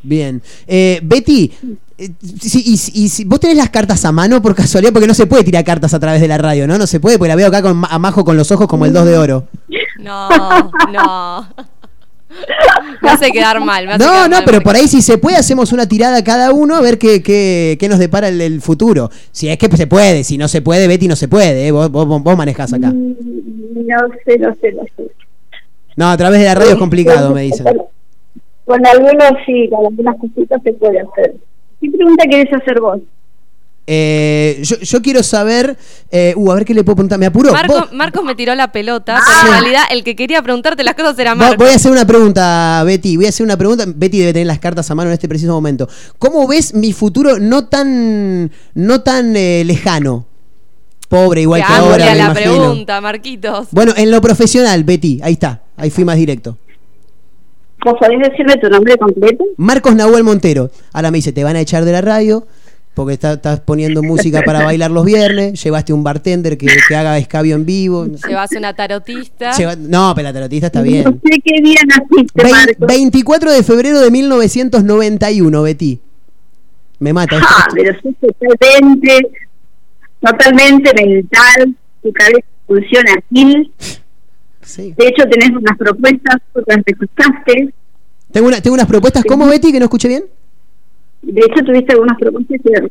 bien. 0.03 0.41
Eh, 0.67 0.99
Betty, 1.03 1.51
eh, 1.97 2.11
si, 2.39 2.59
y, 2.73 2.77
si- 2.77 3.03
y 3.03 3.09
si- 3.09 3.25
vos 3.25 3.39
tenés 3.41 3.57
las 3.57 3.69
cartas 3.69 4.05
a 4.05 4.11
mano 4.13 4.41
por 4.41 4.55
casualidad, 4.55 4.93
porque 4.93 5.07
no 5.07 5.13
se 5.13 5.25
puede 5.27 5.43
tirar 5.43 5.63
cartas 5.65 5.93
a 5.93 5.99
través 5.99 6.21
de 6.21 6.27
la 6.29 6.37
radio, 6.37 6.65
¿no? 6.67 6.77
No 6.77 6.87
se 6.87 6.99
puede, 7.01 7.17
porque 7.17 7.29
la 7.29 7.35
veo 7.35 7.47
acá 7.47 7.61
con, 7.61 7.83
a 7.89 7.99
Majo 7.99 8.23
con 8.23 8.37
los 8.37 8.49
ojos 8.51 8.67
como 8.67 8.85
el 8.85 8.93
2 8.93 9.05
de 9.05 9.17
oro. 9.17 9.47
No, 9.99 10.29
no. 10.93 11.47
Me 13.01 13.09
hace 13.09 13.31
quedar 13.31 13.59
mal. 13.59 13.85
Me 13.85 13.93
hace 13.93 14.03
No, 14.03 14.11
quedar 14.11 14.29
no, 14.29 14.35
mal 14.37 14.43
pero 14.45 14.57
porque- 14.57 14.63
por 14.65 14.75
ahí 14.75 14.87
si 14.87 15.01
se 15.01 15.17
puede 15.17 15.37
hacemos 15.37 15.71
una 15.73 15.87
tirada 15.87 16.23
cada 16.23 16.51
uno 16.53 16.75
a 16.75 16.81
ver 16.81 16.97
qué, 16.97 17.23
qué, 17.23 17.77
qué 17.79 17.89
nos 17.89 17.97
depara 17.99 18.27
el, 18.29 18.39
el 18.41 18.61
futuro. 18.61 19.09
Si 19.31 19.49
es 19.49 19.57
que 19.57 19.67
se 19.75 19.87
puede, 19.87 20.23
si 20.23 20.37
no 20.37 20.47
se 20.47 20.61
puede, 20.61 20.87
Betty 20.87 21.07
no 21.07 21.15
se 21.15 21.27
puede, 21.27 21.67
¿eh? 21.67 21.71
vos, 21.71 21.89
vos, 21.91 22.07
vos 22.07 22.37
manejás 22.37 22.71
acá. 22.73 22.91
No 22.93 24.07
sé, 24.25 24.37
no 24.37 24.55
sé, 24.61 24.71
no 24.73 24.83
sé. 24.95 25.11
No, 25.95 26.09
a 26.09 26.17
través 26.17 26.39
de 26.39 26.45
la 26.45 26.55
radio 26.55 26.71
es 26.71 26.77
complicado, 26.77 27.33
me 27.33 27.41
dicen. 27.41 27.65
Con, 27.65 27.77
con 28.65 28.85
algunos 28.85 29.31
sí, 29.45 29.67
con 29.69 29.85
algunas 29.87 30.15
cositas 30.17 30.61
se 30.63 30.73
puede 30.73 30.99
hacer. 30.99 31.35
¿Qué 31.81 31.89
pregunta 31.89 32.25
querés 32.29 32.53
hacer 32.53 32.79
vos? 32.79 32.99
Eh, 33.91 34.59
yo, 34.61 34.77
yo 34.77 35.01
quiero 35.01 35.23
saber, 35.23 35.75
eh, 36.11 36.33
uh, 36.35 36.51
a 36.51 36.55
ver 36.55 36.63
qué 36.65 36.75
le 36.75 36.83
puedo 36.83 36.97
preguntar, 36.97 37.17
me. 37.17 37.27
Marco- 37.31 37.73
Vos- 37.73 37.91
Marcos 37.91 38.23
me 38.23 38.35
tiró 38.35 38.53
la 38.53 38.71
pelota, 38.71 39.19
pero 39.25 39.47
en 39.55 39.61
realidad 39.61 39.81
el 39.89 40.03
que 40.03 40.15
quería 40.15 40.43
preguntarte 40.43 40.83
las 40.83 40.93
cosas 40.93 41.17
era 41.17 41.33
Marcos. 41.33 41.57
Voy 41.57 41.69
a 41.69 41.75
hacer 41.75 41.91
una 41.91 42.05
pregunta, 42.05 42.83
Betty. 42.85 43.15
Voy 43.17 43.25
a 43.25 43.29
hacer 43.29 43.43
una 43.43 43.57
pregunta. 43.57 43.85
Betty 43.87 44.19
debe 44.19 44.33
tener 44.33 44.45
las 44.45 44.59
cartas 44.59 44.91
a 44.91 44.93
mano 44.95 45.09
en 45.09 45.15
este 45.15 45.27
preciso 45.27 45.51
momento. 45.53 45.89
¿Cómo 46.19 46.47
ves 46.47 46.75
mi 46.75 46.93
futuro 46.93 47.39
no 47.39 47.65
tan, 47.67 48.51
no 48.75 49.01
tan 49.01 49.35
eh, 49.35 49.63
lejano? 49.65 50.27
Pobre, 51.07 51.41
igual 51.41 51.61
que 51.65 51.73
ahora, 51.73 52.05
me 52.05 52.15
la 52.15 52.25
imagino. 52.25 52.51
pregunta, 52.57 53.01
Marquitos. 53.01 53.69
Bueno, 53.71 53.93
en 53.97 54.11
lo 54.11 54.21
profesional, 54.21 54.83
Betty. 54.83 55.19
Ahí 55.23 55.33
está. 55.33 55.63
Ahí 55.77 55.89
fui 55.89 56.05
más 56.05 56.17
directo. 56.17 56.59
¿Vos 57.83 57.95
podés 57.97 58.19
decirme 58.19 58.57
tu 58.57 58.69
nombre 58.69 58.97
completo? 58.97 59.43
Marcos 59.57 59.95
Nahuel 59.95 60.23
Montero. 60.23 60.69
Ahora 60.91 61.11
me 61.11 61.17
dice, 61.19 61.31
te 61.31 61.43
van 61.45 61.55
a 61.55 61.61
echar 61.61 61.85
de 61.85 61.93
la 61.93 62.01
radio 62.01 62.45
porque 62.93 63.13
está- 63.13 63.33
estás 63.33 63.61
poniendo 63.61 64.03
música 64.03 64.41
para 64.43 64.63
bailar 64.63 64.91
los 64.91 65.05
viernes. 65.05 65.61
Llevaste 65.63 65.93
un 65.93 66.03
bartender 66.03 66.57
que, 66.57 66.67
que 66.87 66.95
haga 66.95 67.17
escabio 67.17 67.55
en 67.55 67.65
vivo. 67.65 68.05
Llevas 68.27 68.51
una 68.51 68.73
tarotista. 68.73 69.51
Lleva- 69.53 69.75
no, 69.77 70.11
pero 70.15 70.27
la 70.27 70.33
tarotista 70.33 70.67
está 70.67 70.81
bien. 70.81 71.03
No 71.05 71.11
sé 71.23 71.39
qué 71.43 71.61
día 71.61 71.79
naciste, 71.87 72.49
Marcos. 72.51 72.87
24 72.87 73.51
de 73.53 73.63
febrero 73.63 73.99
de 74.01 74.11
1991, 74.11 75.61
Betty. 75.61 75.99
Me 76.99 77.13
mata. 77.13 77.37
esto. 77.37 77.47
Ah, 77.49 77.67
pero 77.73 77.93
sos 78.01 78.13
totalmente, 78.19 79.17
totalmente 80.19 80.93
mental, 80.93 81.75
tu 82.03 82.11
cabeza 82.11 82.45
funciona 82.67 83.11
así. 83.13 83.71
Sí. 84.61 84.93
De 84.97 85.07
hecho, 85.07 85.23
tenés 85.29 85.49
unas 85.51 85.77
propuestas, 85.77 86.35
otras 86.53 86.79
rechazaste. 86.85 87.73
Tengo, 88.31 88.47
una- 88.47 88.61
tengo 88.61 88.73
unas 88.75 88.85
propuestas. 88.87 89.23
¿Cómo, 89.25 89.47
Betty? 89.47 89.71
Que 89.71 89.79
no 89.79 89.85
escuché 89.85 90.07
bien. 90.09 90.25
De 91.21 91.41
hecho, 91.41 91.63
tuviste 91.65 91.93
algunas 91.93 92.17
propuestas 92.17 92.59
que, 92.63 92.89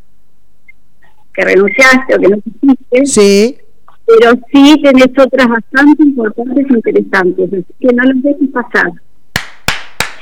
que 1.35 1.45
renunciaste 1.45 2.15
o 2.15 2.21
que 2.21 2.29
no 2.29 2.37
hiciste. 2.37 3.07
Sí. 3.07 3.59
Pero 4.07 4.33
sí 4.53 4.81
tenés 4.83 5.09
otras 5.19 5.49
bastante 5.49 6.03
importantes 6.03 6.67
e 6.71 6.73
interesantes, 6.73 7.53
así 7.53 7.75
que 7.79 7.95
no 7.95 8.03
las 8.05 8.23
dejes 8.23 8.49
pasar. 8.53 8.93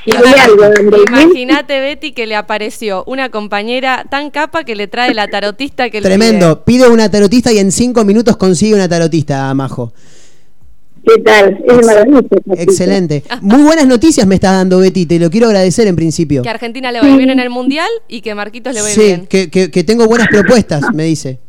Si 0.03 0.11
hay 0.15 0.33
algo 0.39 0.63
donde 0.63 0.97
Imagínate, 1.07 1.79
Betty, 1.81 2.11
que 2.11 2.27
le 2.27 2.35
apareció 2.35 3.03
una 3.07 3.29
compañera 3.29 4.05
tan 4.09 4.29
capa 4.29 4.63
que 4.63 4.75
le 4.75 4.87
trae 4.87 5.13
la 5.13 5.27
tarotista 5.27 5.89
que 5.89 6.01
le 6.01 6.07
Tremendo. 6.07 6.63
Pide 6.63 6.89
una 6.89 7.09
tarotista 7.09 7.51
y 7.51 7.59
en 7.59 7.71
cinco 7.71 8.05
minutos 8.05 8.37
consigue 8.37 8.73
una 8.73 8.87
tarotista, 8.87 9.53
Majo. 9.53 9.93
¿Qué 11.07 11.21
tal? 11.21 11.57
Es 11.65 11.85
maravilloso. 11.85 12.27
Excelente. 12.57 13.23
Muy 13.41 13.63
buenas 13.63 13.87
noticias 13.87 14.27
me 14.27 14.35
estás 14.35 14.51
dando, 14.53 14.79
Betty. 14.79 15.05
Te 15.05 15.19
lo 15.19 15.29
quiero 15.29 15.47
agradecer 15.47 15.87
en 15.87 15.95
principio. 15.95 16.41
Que 16.41 16.49
a 16.49 16.51
Argentina 16.51 16.91
le 16.91 16.99
va 17.01 17.07
bien 17.15 17.29
en 17.29 17.39
el 17.39 17.49
Mundial 17.49 17.87
y 18.09 18.21
que 18.21 18.35
Marquitos 18.35 18.73
le 18.73 18.81
va 18.81 18.87
Sí, 18.89 18.99
bien. 19.01 19.27
que, 19.27 19.49
que- 19.49 19.71
que 19.71 19.83
tengo 19.85 20.05
buenas 20.07 20.27
propuestas, 20.27 20.81
me 20.93 21.03
dice. 21.05 21.39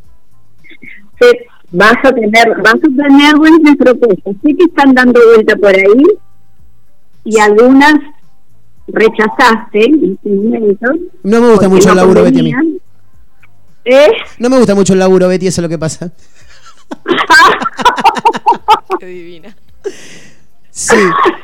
Sí, 1.19 1.27
vas 1.71 1.93
a 2.03 2.11
tener, 2.13 2.47
vas 2.63 2.75
a 2.75 2.79
tener 2.79 3.35
buenas 3.35 3.75
propuestas. 3.77 4.33
Sí 4.45 4.55
que 4.55 4.63
están 4.63 4.93
dando 4.93 5.19
vuelta 5.35 5.55
por 5.57 5.75
ahí 5.75 6.03
y 7.25 7.37
algunas 7.39 7.95
rechazaste 8.87 9.85
en 9.85 10.17
momento. 10.23 10.87
No 11.23 11.41
me 11.41 11.49
gusta 11.51 11.67
mucho 11.67 11.89
el 11.89 11.95
laburo, 11.97 12.23
Betty, 12.23 12.39
a 12.39 12.43
mí. 12.43 12.51
convenían. 12.53 12.79
¿Eh? 13.85 14.11
No 14.37 14.49
me 14.49 14.57
gusta 14.57 14.73
mucho 14.75 14.93
el 14.93 14.99
laburo, 14.99 15.27
Betty, 15.27 15.47
eso 15.47 15.59
es 15.61 15.63
lo 15.63 15.69
que 15.69 15.77
pasa. 15.77 16.11
Qué 18.99 19.05
divina. 19.05 19.55
Sí. 20.71 20.95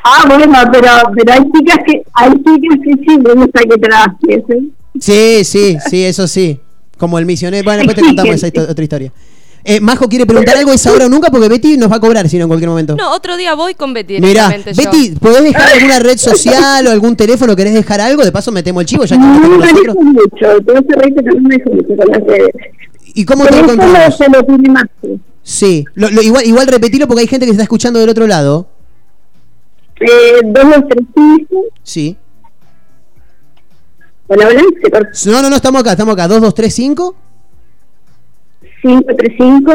Ah, 0.04 0.24
bueno, 0.26 0.52
pero, 0.72 0.88
pero 1.14 1.32
hay 1.32 1.40
chicas 1.52 1.78
que 1.86 2.02
hay 2.14 2.30
chicas 2.30 2.78
que 2.84 2.92
sí 3.04 3.18
les 3.24 3.34
gusta 3.34 3.60
que 3.60 3.78
trabajes. 3.78 4.44
¿eh? 4.48 4.62
Sí, 4.98 5.44
sí, 5.44 5.76
sí, 5.90 6.04
eso 6.04 6.26
sí. 6.26 6.60
Como 6.98 7.18
el 7.18 7.26
misionero. 7.26 7.64
Bueno, 7.64 7.78
después 7.78 7.96
te 7.96 8.02
contamos 8.02 8.34
esa 8.34 8.48
histo- 8.48 8.70
otra 8.70 8.82
historia. 8.82 9.12
Eh, 9.68 9.80
Majo 9.80 10.08
quiere 10.08 10.24
preguntar 10.26 10.56
algo, 10.56 10.72
es 10.72 10.86
ahora 10.86 11.06
o 11.06 11.08
nunca, 11.08 11.28
porque 11.28 11.48
Betty 11.48 11.76
nos 11.76 11.90
va 11.90 11.96
a 11.96 12.00
cobrar, 12.00 12.28
si 12.28 12.36
no, 12.38 12.44
en 12.44 12.48
cualquier 12.48 12.70
momento. 12.70 12.94
No, 12.94 13.12
otro 13.12 13.36
día 13.36 13.54
voy 13.54 13.74
con 13.74 13.92
Betty 13.92 14.20
yo. 14.20 14.48
Betty, 14.76 15.16
¿podés 15.18 15.42
dejar 15.42 15.72
alguna 15.74 15.98
red 15.98 16.16
social 16.18 16.86
o 16.86 16.90
algún 16.90 17.16
teléfono? 17.16 17.56
¿Querés 17.56 17.74
dejar 17.74 18.00
algo? 18.00 18.24
De 18.24 18.30
paso 18.30 18.52
metemos 18.52 18.82
el 18.82 18.86
chivo, 18.86 19.04
ya 19.04 19.16
que 19.16 19.22
no 19.22 19.40
No 19.40 19.58
me 19.58 19.72
mucho, 20.04 20.60
te 20.64 20.72
vas 20.72 20.82
a 20.88 21.00
reír, 21.00 21.14
no 21.24 21.34
me 21.48 21.58
mucho 21.58 21.96
con 21.96 22.08
las 22.08 22.22
redes. 22.24 22.50
¿Y 23.12 23.24
cómo 23.24 23.44
te 23.44 23.50
Pero 23.50 23.64
eso 23.66 23.72
encontramos? 23.74 24.20
Sí, 25.48 25.84
lo- 25.94 26.10
lo- 26.10 26.22
igual, 26.22 26.44
igual 26.44 26.66
repetilo 26.66 27.06
porque 27.06 27.20
hay 27.20 27.28
gente 27.28 27.46
que 27.46 27.50
se 27.50 27.54
está 27.54 27.62
escuchando 27.62 28.00
del 28.00 28.08
otro 28.08 28.26
lado. 28.26 28.68
Eh, 30.00 30.40
2235, 30.42 31.66
Sí. 31.84 32.16
hola, 34.26 34.48
hola. 34.48 34.62
No, 35.26 35.42
no, 35.42 35.48
no, 35.50 35.54
estamos 35.56 35.80
acá, 35.82 35.92
estamos 35.92 36.14
acá. 36.14 36.26
2235. 36.26 37.14
535 38.82 39.72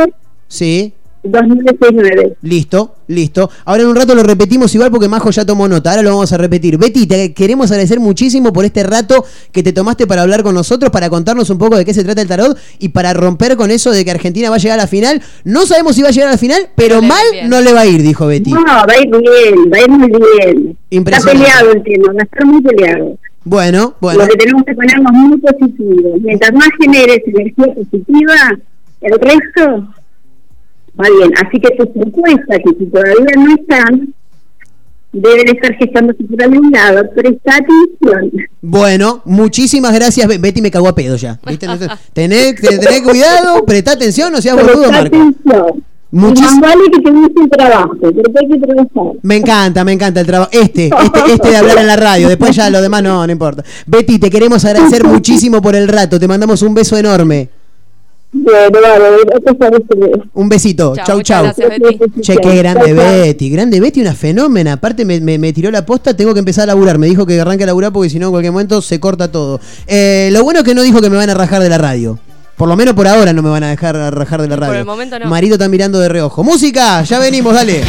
Sí. 0.50 0.94
2969. 1.24 2.38
Listo, 2.42 2.96
listo. 3.08 3.50
Ahora 3.66 3.84
en 3.84 3.90
un 3.90 3.96
rato 3.96 4.16
lo 4.16 4.24
repetimos 4.24 4.74
igual 4.74 4.92
porque 4.92 5.08
Majo 5.08 5.30
ya 5.30 5.46
tomó 5.46 5.68
nota. 5.68 5.92
Ahora 5.92 6.04
lo 6.04 6.10
vamos 6.12 6.34
a 6.34 6.38
repetir. 6.38 6.78
Betty, 6.78 7.06
te 7.06 7.34
queremos 7.34 7.70
agradecer 7.72 8.00
muchísimo 8.00 8.52
por 8.52 8.66
este 8.66 8.84
rato 8.84 9.24
que 9.52 9.64
te 9.64 9.74
tomaste 9.74 10.08
para 10.08 10.24
hablar 10.24 10.44
con 10.44 10.56
nosotros, 10.56 10.92
para 10.92 11.10
contarnos 11.10 11.50
un 11.50 11.58
poco 11.58 11.78
de 11.78 11.86
qué 11.86 11.94
se 11.94 12.04
trata 12.04 12.22
el 12.22 12.28
tarot 12.28 12.58
y 12.80 12.90
para 12.90 13.14
romper 13.14 13.56
con 13.56 13.72
eso 13.72 13.92
de 13.92 14.04
que 14.04 14.12
Argentina 14.12 14.50
va 14.50 14.56
a 14.56 14.60
llegar 14.60 14.80
a 14.80 14.84
la 14.84 14.88
final. 14.88 15.22
No 15.44 15.66
sabemos 15.66 15.96
si 15.96 16.02
va 16.02 16.10
a 16.10 16.12
llegar 16.12 16.30
a 16.30 16.32
la 16.32 16.38
final, 16.38 16.70
pero 16.76 17.02
mal 17.02 17.26
no 17.48 17.62
le 17.62 17.74
va 17.74 17.82
a 17.82 17.86
ir, 17.86 18.02
dijo 18.02 18.26
Betty. 18.28 18.52
No, 18.52 18.64
va 18.64 18.86
a 18.88 18.98
ir 19.00 19.10
bien, 19.10 19.72
va 19.72 19.78
a 19.78 19.82
ir 19.82 19.90
muy 19.90 20.10
bien. 20.10 20.78
Impresionante. 20.90 21.44
Está 21.44 21.60
peleado 21.60 21.72
el 21.78 21.84
tema, 21.84 22.14
va 22.14 22.22
a 22.22 22.24
estar 22.24 22.46
muy 22.46 22.62
peleado. 22.62 23.18
Bueno, 23.44 23.96
bueno. 24.00 24.20
Lo 24.20 24.28
que 24.28 24.38
tenemos 24.38 24.64
que 24.64 24.74
ponernos 24.74 25.12
muy 25.14 25.38
positivos. 25.38 26.22
Mientras 26.22 26.54
más 26.54 26.70
generes 26.80 27.20
energía 27.26 27.74
positiva, 27.74 28.36
el 29.02 29.20
resto 29.20 29.88
va 31.00 31.06
bien. 31.18 31.32
Así 31.46 31.60
que 31.60 31.70
tus 31.78 31.88
propuestas, 31.90 32.58
que 32.64 32.70
si 32.78 32.86
todavía 32.86 33.36
no 33.36 33.56
están, 33.56 34.14
deben 35.14 35.50
estar 35.50 35.74
gestándose 35.76 36.24
por 36.24 36.42
algún 36.44 36.72
lado. 36.72 37.04
Presta 37.16 37.56
atención. 37.56 38.32
Bueno, 38.62 39.22
muchísimas 39.26 39.94
gracias. 39.94 40.28
Be- 40.28 40.38
Betty 40.38 40.62
me 40.62 40.72
cagó 40.72 40.88
a 40.88 40.96
pedo 40.96 41.16
ya. 41.18 41.40
¿viste? 41.46 41.68
Tené, 42.14 42.54
te- 42.54 42.78
tené 42.80 43.04
cuidado, 43.04 43.66
presta 43.66 43.92
atención, 43.94 44.32
no 44.32 44.42
seas 44.42 44.56
boludo, 44.56 44.92
Marco. 44.92 45.16
atención. 45.18 45.84
Más 46.14 46.60
vale 46.60 46.82
que 46.92 47.00
te 47.00 47.10
guste 47.10 47.42
el 47.42 47.50
trabajo, 47.50 47.96
porque 48.02 48.20
hay 48.42 48.48
que 48.50 48.60
trabajar. 48.60 49.14
Me 49.22 49.38
encanta, 49.38 49.86
me 49.86 49.94
encanta 49.94 50.20
el 50.20 50.26
trabajo. 50.28 50.50
Este, 50.52 50.88
este, 50.88 51.34
este 51.34 51.50
de 51.52 51.56
hablar 51.56 51.78
en 51.78 51.88
la 51.88 51.96
radio. 51.96 52.28
Después 52.28 52.54
ya 52.54 52.70
lo 52.70 52.82
demás 52.82 53.02
no, 53.02 53.26
no 53.26 53.32
importa. 53.32 53.64
Betty, 53.86 54.20
te 54.20 54.30
queremos 54.30 54.66
agradecer 54.66 55.04
muchísimo 55.08 55.62
por 55.62 55.74
el 55.74 55.88
rato. 55.88 56.20
Te 56.20 56.28
mandamos 56.28 56.62
un 56.64 56.74
beso 56.74 56.98
enorme. 56.98 57.48
Bueno, 58.34 58.60
vale, 58.72 59.82
que- 59.86 60.22
Un 60.34 60.48
besito. 60.50 60.94
Chao, 60.96 61.06
Chau, 61.06 61.16
muchas 61.18 61.36
chau. 61.38 61.44
gracias, 61.44 61.70
Betty. 61.70 62.22
Che, 62.22 62.36
qué 62.38 62.42
Chau, 62.42 62.58
grande 62.58 62.86
chau. 62.86 62.96
Betty. 62.96 63.50
Grande 63.50 63.80
Betty, 63.82 64.02
una 64.02 64.14
fenómena. 64.16 64.74
Aparte 64.74 65.04
me, 65.06 65.20
me- 65.20 65.38
me 65.38 65.52
tiró 65.52 65.70
la 65.70 65.86
posta, 65.86 66.16
tengo 66.16 66.34
que 66.34 66.40
empezar 66.40 66.64
a 66.64 66.68
laburar. 66.68 66.98
Me 66.98 67.08
dijo 67.08 67.26
que 67.26 67.40
arranque 67.40 67.64
a 67.64 67.68
laburar 67.68 67.92
porque 67.92 68.10
si 68.10 68.20
no 68.20 68.28
en 68.28 68.32
cualquier 68.32 68.54
momento 68.54 68.82
se 68.82 69.00
corta 69.00 69.30
todo. 69.32 69.60
Eh, 69.88 70.30
lo 70.32 70.44
bueno 70.44 70.60
es 70.62 70.66
que 70.66 70.74
no 70.74 70.82
dijo 70.82 71.02
que 71.02 71.10
me 71.10 71.18
van 71.18 71.30
a 71.30 71.34
rajar 71.34 71.62
de 71.62 71.70
la 71.70 71.78
radio. 71.78 72.20
Por 72.56 72.70
lo 72.70 72.76
menos 72.76 72.94
por 72.94 73.08
ahora 73.08 73.34
no 73.34 73.42
me 73.42 73.50
van 73.50 73.64
a 73.64 73.70
dejar 73.70 73.96
rajar 74.14 74.42
de 74.42 74.48
la 74.48 74.56
radio. 74.56 74.80
el 74.80 74.86
momento 74.86 75.18
no. 75.20 75.26
Marito 75.28 75.56
está 75.56 75.68
mirando 75.68 76.00
de 76.00 76.08
reojo. 76.10 76.44
Música, 76.44 77.02
ya 77.04 77.20
venimos, 77.20 77.54
dale. 77.54 77.82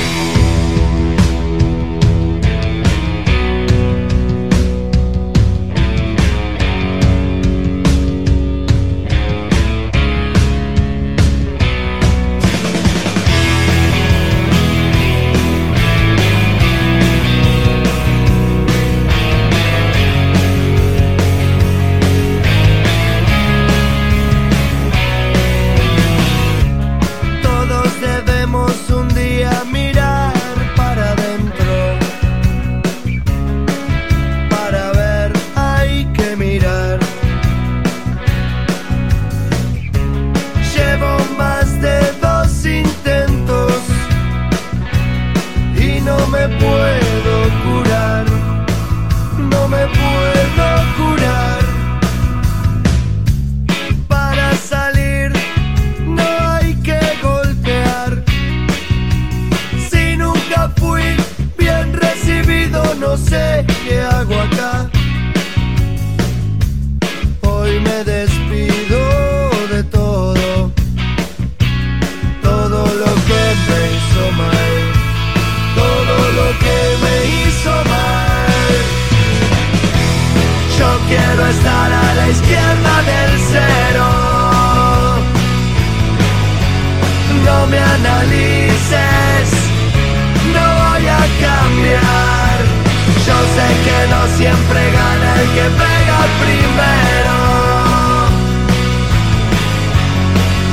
que 95.63 95.69
pega 95.69 96.19
primero. 96.43 97.39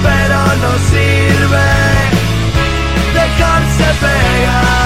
Pero 0.03 0.39
no 0.63 0.71
sirve 0.89 1.67
dejarse 3.13 3.87
pegar. 4.01 4.79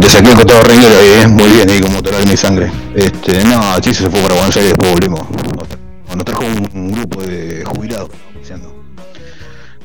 te 0.00 0.08
saqué 0.08 0.30
el 0.30 0.34
costado 0.34 0.62
renguero 0.64 0.94
eh, 1.00 1.06
y 1.06 1.20
es 1.20 1.28
muy 1.28 1.48
bien 1.50 1.70
ahí 1.70 1.80
como 1.80 2.02
te 2.02 2.10
mi 2.26 2.36
sangre. 2.36 2.70
Este, 2.94 3.44
no, 3.44 3.78
Chizo 3.80 4.04
se 4.04 4.10
fue 4.10 4.20
para 4.20 4.34
Buenos 4.34 4.56
Aires 4.56 4.72
después 4.72 4.92
volvimos. 4.92 5.43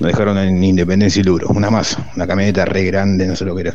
Dejaron 0.10 0.38
en 0.38 0.64
Independencia 0.64 1.20
y 1.20 1.24
Luro, 1.24 1.48
una 1.50 1.70
más, 1.70 1.98
una 2.16 2.28
camioneta 2.28 2.66
re 2.66 2.84
grande, 2.86 3.28
no 3.28 3.36
sé 3.36 3.46
lo 3.46 3.56
que 3.56 3.62
era. 3.62 3.74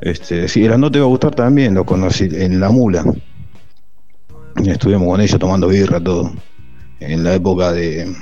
Este, 0.00 0.48
sí, 0.48 0.64
el 0.64 0.78
no 0.78 0.90
te 0.90 0.98
va 0.98 1.06
a 1.06 1.08
gustar 1.08 1.34
también, 1.34 1.74
lo 1.74 1.84
conocí 1.84 2.28
en 2.30 2.60
La 2.60 2.70
Mula. 2.70 3.04
Estuvimos 4.64 5.08
con 5.08 5.20
ellos 5.20 5.38
tomando 5.38 5.68
birra, 5.68 6.00
todo. 6.00 6.32
En 7.00 7.24
la 7.24 7.34
época 7.34 7.72
de 7.72 8.14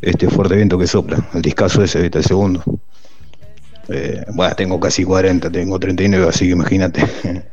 este 0.00 0.28
fuerte 0.28 0.56
viento 0.56 0.78
que 0.78 0.86
sopla, 0.86 1.28
el 1.34 1.42
discazo 1.42 1.82
ese, 1.82 2.00
¿viste? 2.00 2.18
el 2.18 2.24
segundo. 2.24 2.62
Eh, 3.88 4.24
bueno, 4.34 4.54
tengo 4.54 4.80
casi 4.80 5.04
40, 5.04 5.50
tengo 5.50 5.78
39, 5.78 6.28
así 6.28 6.46
que 6.46 6.52
imagínate. 6.52 7.04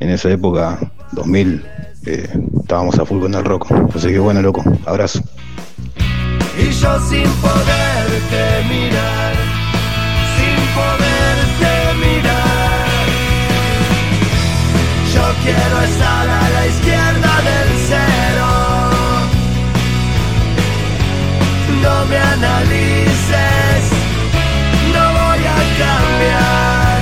en 0.00 0.10
esa 0.10 0.30
época, 0.30 0.78
2000, 1.12 1.64
eh, 2.06 2.28
estábamos 2.60 2.98
a 2.98 3.04
full 3.04 3.20
con 3.20 3.34
el 3.34 3.44
rock. 3.44 3.70
Así 3.94 4.08
que 4.08 4.18
bueno, 4.18 4.42
loco, 4.42 4.62
abrazo. 4.86 5.22
Y 6.54 6.70
yo 6.70 7.00
sin 7.08 7.28
poderte 7.40 8.64
mirar, 8.68 9.34
sin 10.36 10.58
poderte 10.76 11.94
mirar. 12.04 13.06
Yo 15.14 15.24
quiero 15.42 15.80
estar 15.80 16.28
a 16.28 16.50
la 16.50 16.66
izquierda 16.66 17.32
del 17.48 17.68
cero. 17.88 18.48
No 21.82 22.06
me 22.06 22.18
analices, 22.18 23.84
no 24.92 25.04
voy 25.20 25.42
a 25.46 25.60
cambiar. 25.80 27.00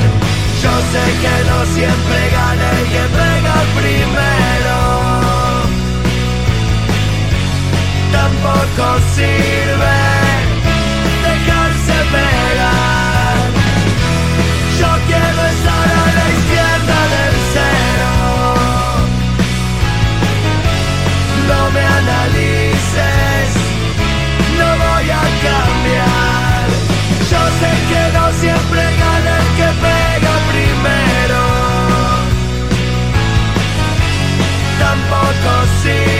Yo 0.63 0.73
sé 0.93 1.05
que 1.23 1.35
no 1.51 1.59
siempre 1.75 2.30
tampoco 8.43 8.99
sirve 9.15 9.97
dejarse 11.25 11.97
pegar. 12.15 13.37
Yo 14.79 14.91
quiero 15.07 15.41
estar 15.55 15.87
a 15.89 16.07
la 16.19 16.27
izquierda 16.37 16.99
del 17.15 17.35
cero. 17.55 18.13
No 21.49 21.61
me 21.71 21.85
analices, 21.99 23.51
no 24.59 24.69
voy 24.85 25.11
a 25.11 25.25
cambiar. 25.47 26.65
Yo 27.31 27.43
sé 27.61 27.71
que 27.91 28.03
no 28.17 28.25
siempre 28.41 28.83
gana 29.03 29.33
el 29.41 29.49
que 29.59 29.69
pega 29.85 30.33
primero. 30.51 31.43
Tampoco 34.79 35.51
sirve 35.83 36.20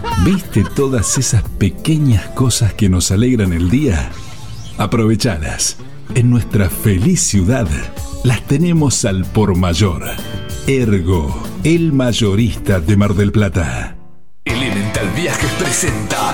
¿Viste 0.23 0.63
todas 0.75 1.17
esas 1.17 1.41
pequeñas 1.41 2.27
cosas 2.35 2.75
que 2.75 2.89
nos 2.89 3.09
alegran 3.09 3.53
el 3.53 3.71
día? 3.71 4.11
Aprovechalas. 4.77 5.77
En 6.13 6.29
nuestra 6.29 6.69
feliz 6.69 7.21
ciudad 7.21 7.67
las 8.23 8.45
tenemos 8.45 9.03
al 9.05 9.25
por 9.25 9.57
mayor. 9.57 10.03
Ergo, 10.67 11.35
el 11.63 11.91
mayorista 11.91 12.79
de 12.79 12.97
Mar 12.97 13.15
del 13.15 13.31
Plata. 13.31 13.97
Elemental 14.45 15.09
Viajes 15.15 15.51
presenta 15.53 16.33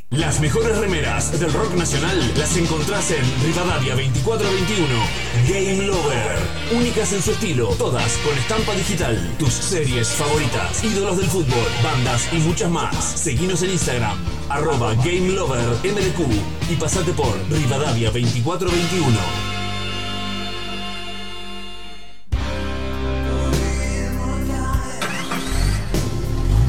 Las 0.11 0.41
mejores 0.41 0.77
remeras 0.77 1.39
del 1.39 1.53
rock 1.53 1.73
nacional 1.75 2.33
las 2.37 2.57
encontrás 2.57 3.11
en 3.11 3.23
Rivadavia 3.45 3.95
2421. 3.95 4.85
Game 5.47 5.87
Lover. 5.87 6.37
Únicas 6.75 7.13
en 7.13 7.21
su 7.21 7.31
estilo, 7.31 7.69
todas 7.77 8.17
con 8.17 8.37
estampa 8.37 8.75
digital. 8.75 9.17
Tus 9.39 9.53
series 9.53 10.09
favoritas, 10.09 10.83
ídolos 10.83 11.15
del 11.15 11.27
fútbol, 11.27 11.65
bandas 11.81 12.27
y 12.33 12.39
muchas 12.39 12.69
más. 12.69 12.93
Seguinos 12.93 13.63
en 13.63 13.69
Instagram, 13.69 14.17
arroba 14.49 14.95
Game 14.95 15.31
Lover 15.31 15.77
MDQ 15.81 16.69
y 16.69 16.75
pasate 16.75 17.13
por 17.13 17.33
Rivadavia 17.49 18.11
2421. 18.11 19.17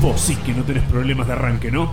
Vos 0.01 0.21
sí 0.21 0.37
que 0.37 0.53
no 0.55 0.63
tenés 0.63 0.85
problemas 0.85 1.27
de 1.27 1.33
arranque, 1.33 1.73
¿no? 1.73 1.93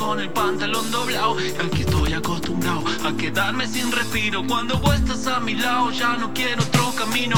Con 0.00 0.18
el 0.18 0.30
pantalón 0.30 0.90
doblado. 0.90 1.36
Aquí 1.64 1.82
estoy 1.82 2.14
acostumbrado 2.14 2.82
a 3.04 3.12
quedarme 3.16 3.68
sin 3.68 3.92
respiro. 3.92 4.42
Cuando 4.48 4.78
vos 4.78 4.94
estás 4.94 5.26
a 5.26 5.40
mi 5.40 5.54
lado, 5.54 5.90
ya 5.92 6.16
no 6.16 6.32
quiero 6.32 6.62
otro 6.62 6.92
camino. 6.96 7.36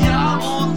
Y 0.00 0.04
hago 0.06 0.75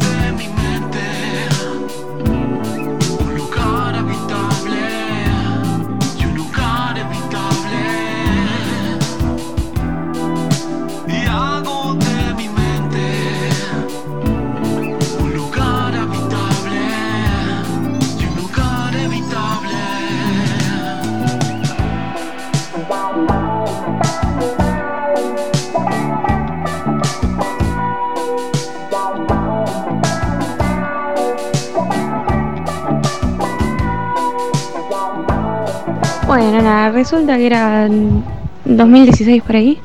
resulta 37.00 37.38
que 37.38 37.46
era 37.46 37.86
en 37.86 38.24
2016 38.66 39.42
por 39.44 39.56
ahí. 39.56 39.80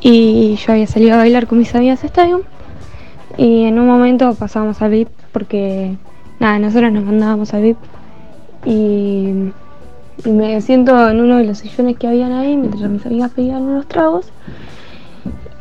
Y 0.00 0.56
yo 0.56 0.72
había 0.72 0.86
salido 0.86 1.14
a 1.14 1.18
bailar 1.18 1.46
con 1.48 1.58
mis 1.58 1.74
amigas 1.74 2.04
Stadium. 2.04 2.42
Y 3.36 3.64
en 3.64 3.78
un 3.80 3.86
momento 3.86 4.34
pasamos 4.34 4.80
al 4.82 4.90
VIP 4.92 5.08
porque, 5.32 5.96
nada, 6.38 6.58
nosotros 6.60 6.92
nos 6.92 7.04
mandábamos 7.04 7.52
al 7.54 7.62
VIP. 7.62 7.78
Y, 8.64 9.50
y 10.24 10.30
me 10.30 10.60
siento 10.60 11.10
en 11.10 11.20
uno 11.20 11.38
de 11.38 11.44
los 11.44 11.58
sillones 11.58 11.96
que 11.98 12.06
habían 12.06 12.32
ahí 12.32 12.56
mientras 12.56 12.88
mis 12.88 13.04
amigas 13.04 13.32
pedían 13.34 13.62
unos 13.62 13.86
tragos. 13.88 14.26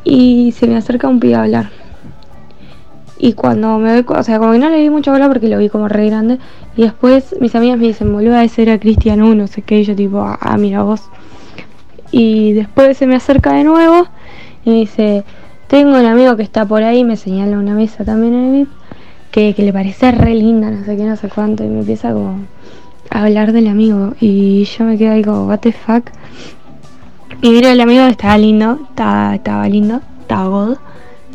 Y 0.04 0.52
se 0.52 0.68
me 0.68 0.78
acerca 0.78 1.08
un 1.08 1.20
pibe 1.20 1.36
a 1.36 1.42
hablar. 1.42 1.81
Y 3.24 3.34
cuando 3.34 3.78
me 3.78 4.02
doy 4.02 4.04
o 4.18 4.24
sea, 4.24 4.40
como 4.40 4.54
que 4.54 4.58
no 4.58 4.68
le 4.72 4.78
di 4.78 4.90
mucho 4.90 5.12
bola 5.12 5.28
porque 5.28 5.48
lo 5.48 5.60
vi 5.60 5.70
como 5.70 5.88
re 5.88 6.08
grande. 6.08 6.40
Y 6.76 6.82
después 6.82 7.36
mis 7.40 7.54
amigas 7.54 7.78
me 7.78 7.86
dicen, 7.86 8.12
boluda, 8.12 8.44
ese 8.44 8.64
era 8.64 8.80
Cristian 8.80 9.22
1, 9.22 9.36
no 9.36 9.46
sé 9.46 9.62
qué. 9.62 9.82
Y 9.82 9.84
yo 9.84 9.96
tipo, 9.96 10.22
ah, 10.22 10.58
mira 10.58 10.82
vos. 10.82 11.04
Y 12.10 12.54
después 12.54 12.98
se 12.98 13.06
me 13.06 13.16
acerca 13.16 13.54
de 13.54 13.64
nuevo 13.64 14.08
y 14.66 14.72
me 14.72 14.76
dice, 14.78 15.24
tengo 15.68 16.00
un 16.00 16.06
amigo 16.08 16.36
que 16.36 16.42
está 16.42 16.66
por 16.66 16.82
ahí, 16.82 17.04
me 17.04 17.16
señala 17.16 17.60
una 17.60 17.76
mesa 17.76 18.04
también 18.04 18.34
en 18.34 18.44
el 18.44 18.52
VIP, 18.54 18.70
que, 19.30 19.54
que 19.54 19.62
le 19.62 19.72
parece 19.72 20.12
re 20.12 20.34
linda, 20.34 20.72
no 20.72 20.84
sé 20.84 20.98
qué, 20.98 21.04
no 21.04 21.16
sé 21.16 21.30
cuánto. 21.30 21.64
Y 21.64 21.68
me 21.68 21.82
empieza 21.82 22.14
como 22.14 22.40
a 23.12 23.24
hablar 23.24 23.52
del 23.52 23.68
amigo. 23.68 24.16
Y 24.20 24.64
yo 24.64 24.84
me 24.84 24.98
quedo 24.98 25.14
ahí 25.14 25.24
como, 25.24 25.46
what 25.46 25.60
the 25.60 25.72
fuck. 25.72 26.10
Y 27.44 27.52
miro 27.52 27.70
el 27.70 27.82
amigo, 27.82 28.04
estaba 28.06 28.40
lindo, 28.40 28.80
estaba, 28.90 29.36
estaba 29.36 29.70
lindo, 29.70 30.02
estaba 30.22 30.48
god. 30.48 30.78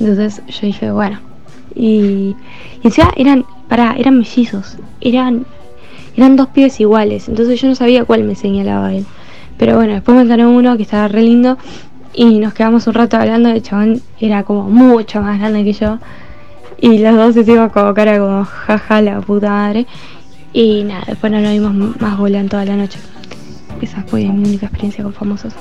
Entonces 0.01 0.43
yo 0.49 0.67
dije, 0.67 0.91
bueno. 0.91 1.36
Y, 1.77 2.35
y 2.83 2.87
encima 2.87 3.13
eran, 3.17 3.45
pará, 3.69 3.95
eran 3.99 4.19
mellizos. 4.19 4.77
Eran, 5.01 5.47
eran 6.17 6.37
dos 6.37 6.49
pibes 6.49 6.81
iguales. 6.81 7.29
Entonces 7.29 7.61
yo 7.61 7.69
no 7.69 7.75
sabía 7.75 8.05
cuál 8.05 8.25
me 8.25 8.35
señalaba 8.35 8.95
él. 8.95 9.05
Pero 9.59 9.77
bueno, 9.77 9.93
después 9.93 10.17
me 10.17 10.23
encontré 10.23 10.47
uno 10.47 10.77
que 10.77 10.83
estaba 10.83 11.09
re 11.09 11.23
lindo. 11.23 11.59
Y 12.15 12.39
nos 12.39 12.55
quedamos 12.55 12.87
un 12.87 12.95
rato 12.95 13.19
hablando. 13.19 13.51
El 13.51 13.63
chabón 13.63 14.01
era 14.19 14.43
como 14.43 14.65
mucho 14.71 15.21
más 15.21 15.39
grande 15.39 15.65
que 15.65 15.75
yo. 15.75 15.99
Y 16.79 16.99
los 16.99 17.15
dos 17.15 17.37
hicimos 17.37 17.73
como 17.73 17.95
cara 17.95 18.19
como 18.19 18.45
jaja 18.45 19.03
la 19.03 19.21
puta 19.21 19.51
madre. 19.51 19.87
Y 20.53 20.85
nada, 20.85 21.05
después 21.07 21.31
no 21.31 21.41
nos 21.41 21.53
vimos 21.53 22.01
más 22.01 22.17
bola 22.17 22.43
toda 22.45 22.65
la 22.65 22.77
noche. 22.77 22.99
Esa 23.83 24.03
fue 24.05 24.25
mi 24.25 24.49
única 24.49 24.67
experiencia 24.67 25.05
con 25.05 25.13
famosos. 25.13 25.53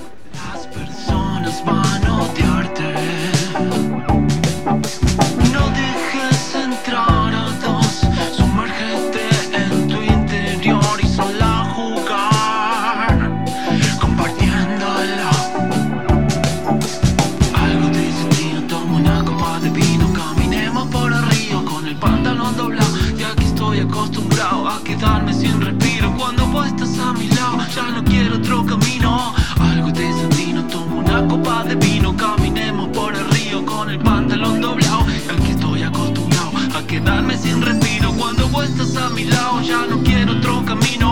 de 31.66 31.76
vino, 31.76 32.16
caminemos 32.16 32.90
por 32.90 33.16
el 33.16 33.28
río 33.32 33.66
con 33.66 33.90
el 33.90 34.00
pantalón 34.00 34.62
doblado. 34.62 35.02
Aquí 35.02 35.52
estoy 35.52 35.84
acostumbrado 35.84 36.52
a 36.76 36.86
quedarme 36.86 37.38
sin 37.38 37.62
respiro. 37.62 38.12
Cuando 38.14 38.48
vos 38.50 38.66
estás 38.66 38.96
a 38.98 39.10
mi 39.10 39.24
lado, 39.26 39.62
ya 39.62 39.86
no 39.88 40.02
quiero 40.04 40.34
otro 40.34 40.64
camino. 40.66 41.05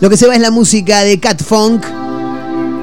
Lo 0.00 0.08
que 0.08 0.16
se 0.16 0.26
va 0.26 0.34
es 0.34 0.40
la 0.40 0.50
música 0.50 1.00
de 1.00 1.20
Cat 1.20 1.42
Funk 1.42 1.84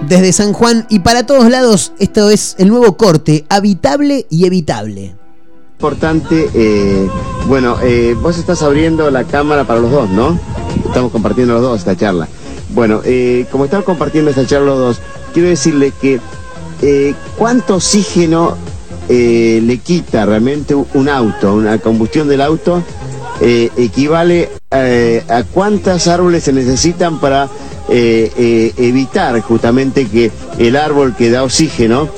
desde 0.08 0.32
San 0.32 0.54
Juan 0.54 0.86
y 0.88 1.00
para 1.00 1.26
todos 1.26 1.50
lados 1.50 1.92
esto 1.98 2.30
es 2.30 2.56
el 2.60 2.70
nuevo 2.70 2.96
corte, 2.96 3.44
habitable 3.50 4.28
y 4.30 4.46
evitable. 4.46 5.16
Importante, 5.80 6.48
eh, 6.54 7.10
bueno, 7.48 7.78
eh, 7.82 8.16
vos 8.22 8.38
estás 8.38 8.62
abriendo 8.62 9.10
la 9.10 9.24
cámara 9.24 9.66
para 9.66 9.80
los 9.80 9.90
dos, 9.90 10.10
¿no? 10.12 10.40
Estamos 10.86 11.12
compartiendo 11.12 11.56
los 11.56 11.64
dos 11.64 11.80
esta 11.80 11.98
charla. 11.98 12.28
Bueno, 12.76 13.02
eh, 13.04 13.48
como 13.52 13.66
estamos 13.66 13.84
compartiendo 13.84 14.30
esta 14.30 14.46
charla 14.46 14.68
los 14.68 14.80
dos, 14.80 15.00
quiero 15.34 15.50
decirle 15.50 15.94
que 16.00 16.20
cuánto 17.36 17.78
oxígeno 17.78 18.56
le 19.10 19.80
quita 19.84 20.28
realmente 20.28 20.76
un 20.76 21.10
auto, 21.10 21.56
una 21.56 21.80
combustión 21.80 22.28
del 22.28 22.42
auto, 22.42 22.84
eh, 23.42 23.70
equivale 23.78 24.50
eh, 24.72 25.24
a 25.30 25.44
cuántos 25.44 26.08
árboles 26.08 26.44
se 26.44 26.54
necesitan 26.54 27.20
para 27.20 27.48
eh, 27.90 28.74
evitar 28.78 29.40
justamente 29.42 30.08
que 30.08 30.32
el 30.58 30.76
árbol 30.76 31.16
que 31.16 31.30
da 31.30 31.44
oxígeno, 31.44 32.10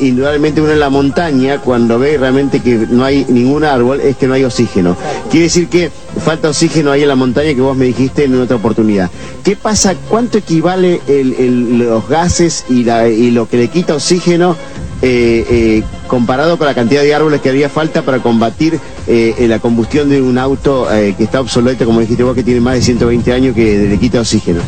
indudablemente 0.00 0.60
uno 0.60 0.72
en 0.72 0.80
la 0.80 0.90
montaña, 0.90 1.60
cuando 1.60 1.98
ve 2.00 2.18
realmente 2.18 2.60
que 2.60 2.86
no 2.90 3.04
hay 3.04 3.24
ningún 3.28 3.64
árbol, 3.64 4.00
es 4.00 4.16
que 4.16 4.26
no 4.26 4.34
hay 4.34 4.42
oxígeno. 4.44 4.96
Quiere 5.30 5.44
decir 5.44 5.68
que 5.68 5.90
falta 6.24 6.48
oxígeno 6.48 6.90
ahí 6.90 7.02
en 7.02 7.08
la 7.08 7.14
montaña 7.14 7.54
que 7.54 7.60
vos 7.60 7.76
me 7.76 7.84
dijiste 7.86 8.24
en 8.24 8.40
otra 8.40 8.56
oportunidad. 8.56 9.08
¿Qué 9.44 9.54
pasa? 9.54 9.94
¿Cuánto 10.08 10.38
equivale 10.38 11.00
los 11.08 12.08
gases 12.08 12.64
y, 12.68 12.82
la- 12.84 13.08
y 13.08 13.30
lo 13.30 13.48
que 13.48 13.56
le 13.58 13.68
quita 13.68 13.94
oxígeno 13.94 14.56
comparado 16.06 16.58
con 16.58 16.66
la 16.66 16.74
cantidad 16.74 17.02
de 17.02 17.14
árboles 17.14 17.40
que 17.40 17.50
haría 17.50 17.68
falta 17.68 18.02
para 18.02 18.18
combatir 18.20 18.80
eh, 19.06 19.34
eh, 19.38 19.48
la 19.48 19.58
combustión 19.58 20.08
de 20.08 20.20
un 20.22 20.38
auto 20.38 20.92
eh, 20.92 21.14
que 21.16 21.24
está 21.24 21.40
obsoleto, 21.40 21.84
como 21.84 22.00
dijiste 22.00 22.22
vos, 22.22 22.34
que 22.34 22.42
tiene 22.42 22.60
más 22.60 22.74
de 22.74 22.82
120 22.82 23.32
años, 23.32 23.54
que 23.54 23.88
le 23.88 23.98
quita 23.98 24.20
oxígeno? 24.20 24.60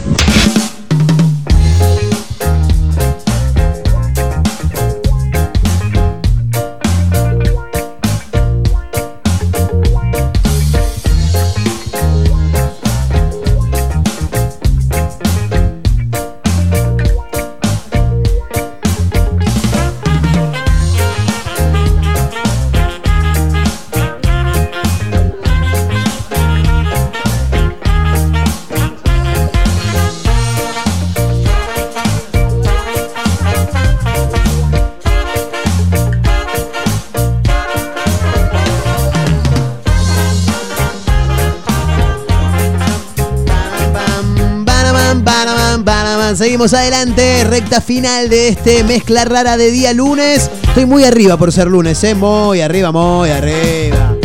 Seguimos 46.59 46.75
adelante, 46.75 47.45
recta 47.45 47.81
final 47.81 48.29
de 48.29 48.49
este 48.49 48.83
mezcla 48.83 49.25
rara 49.25 49.57
de 49.57 49.71
día 49.71 49.93
lunes. 49.93 50.51
Estoy 50.65 50.87
muy 50.87 51.05
arriba 51.05 51.37
por 51.37 51.53
ser 51.53 51.69
lunes, 51.69 52.03
¿eh? 52.03 52.17
Muy 52.17 52.61
arriba, 52.63 52.91
muy 52.91 53.31
arriba. 53.31 54.17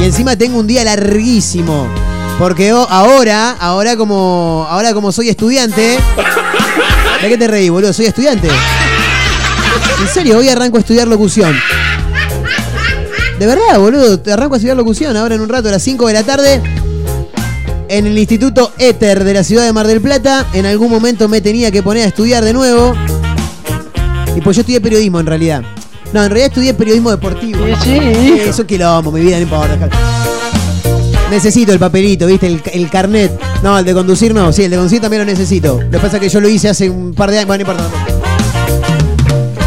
Y 0.00 0.04
encima 0.04 0.36
tengo 0.36 0.60
un 0.60 0.68
día 0.68 0.84
larguísimo. 0.84 1.88
Porque 2.38 2.70
ahora, 2.70 3.50
ahora 3.58 3.96
como, 3.96 4.64
ahora 4.70 4.94
como 4.94 5.10
soy 5.10 5.28
estudiante. 5.28 5.98
¿De 7.20 7.28
qué 7.28 7.36
te 7.36 7.48
reí, 7.48 7.68
boludo? 7.68 7.92
Soy 7.92 8.06
estudiante. 8.06 8.46
En 8.46 10.06
serio, 10.06 10.38
hoy 10.38 10.50
arranco 10.50 10.76
a 10.76 10.80
estudiar 10.80 11.08
locución. 11.08 11.52
De 13.40 13.46
verdad, 13.48 13.76
boludo, 13.76 14.22
arranco 14.32 14.54
a 14.54 14.58
estudiar 14.58 14.76
locución 14.76 15.16
ahora 15.16 15.34
en 15.34 15.40
un 15.40 15.48
rato 15.48 15.68
a 15.68 15.72
las 15.72 15.82
5 15.82 16.06
de 16.06 16.12
la 16.12 16.22
tarde 16.22 16.81
en 17.92 18.06
el 18.06 18.18
Instituto 18.18 18.72
Éter 18.78 19.22
de 19.22 19.34
la 19.34 19.44
ciudad 19.44 19.66
de 19.66 19.72
Mar 19.74 19.86
del 19.86 20.00
Plata. 20.00 20.46
En 20.54 20.64
algún 20.64 20.90
momento 20.90 21.28
me 21.28 21.42
tenía 21.42 21.70
que 21.70 21.82
poner 21.82 22.04
a 22.04 22.08
estudiar 22.08 22.42
de 22.42 22.54
nuevo. 22.54 22.94
Y 24.34 24.40
pues 24.40 24.56
yo 24.56 24.60
estudié 24.60 24.80
periodismo 24.80 25.20
en 25.20 25.26
realidad. 25.26 25.62
No, 26.14 26.22
en 26.22 26.30
realidad 26.30 26.48
estudié 26.48 26.72
periodismo 26.72 27.10
deportivo. 27.10 27.66
Eh, 27.66 28.46
Eso 28.48 28.66
quilombo, 28.66 29.12
mi 29.12 29.20
vida 29.20 29.36
no 29.36 29.42
importa. 29.42 29.90
Necesito 31.30 31.72
el 31.72 31.78
papelito, 31.78 32.26
¿viste? 32.26 32.46
El, 32.46 32.62
el 32.72 32.88
carnet. 32.88 33.38
No, 33.62 33.78
el 33.78 33.84
de 33.84 33.92
conducir 33.92 34.32
no. 34.34 34.50
Sí, 34.54 34.64
el 34.64 34.70
de 34.70 34.76
conducir 34.78 35.02
también 35.02 35.20
lo 35.20 35.26
necesito. 35.26 35.78
Lo 35.82 35.90
que 35.90 35.98
pasa 35.98 36.16
es 36.16 36.22
que 36.22 36.28
yo 36.30 36.40
lo 36.40 36.48
hice 36.48 36.70
hace 36.70 36.88
un 36.88 37.12
par 37.12 37.30
de 37.30 37.40
años. 37.40 37.46
Bueno, 37.48 37.64
no 37.64 37.72
importa. 37.72 38.06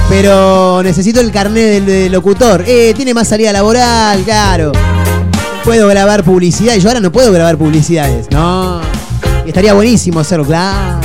Pero 0.09 0.81
necesito 0.81 1.19
el 1.21 1.31
carnet 1.31 1.63
del, 1.73 1.85
del 1.85 2.11
locutor. 2.11 2.63
Eh, 2.65 2.93
tiene 2.95 3.13
más 3.13 3.27
salida 3.27 3.51
laboral, 3.51 4.23
claro. 4.23 4.71
Puedo 5.65 5.87
grabar 5.87 6.23
publicidad. 6.23 6.75
Y 6.75 6.79
yo 6.79 6.89
ahora 6.89 6.99
no 6.99 7.11
puedo 7.11 7.31
grabar 7.31 7.57
publicidades. 7.57 8.27
No. 8.29 8.81
Y 9.45 9.49
estaría 9.49 9.73
buenísimo 9.73 10.19
hacerlo, 10.19 10.45
claro. 10.45 10.99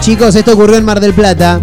Chicos, 0.00 0.34
esto 0.36 0.52
ocurrió 0.52 0.76
en 0.76 0.84
Mar 0.84 1.00
del 1.00 1.14
Plata. 1.14 1.60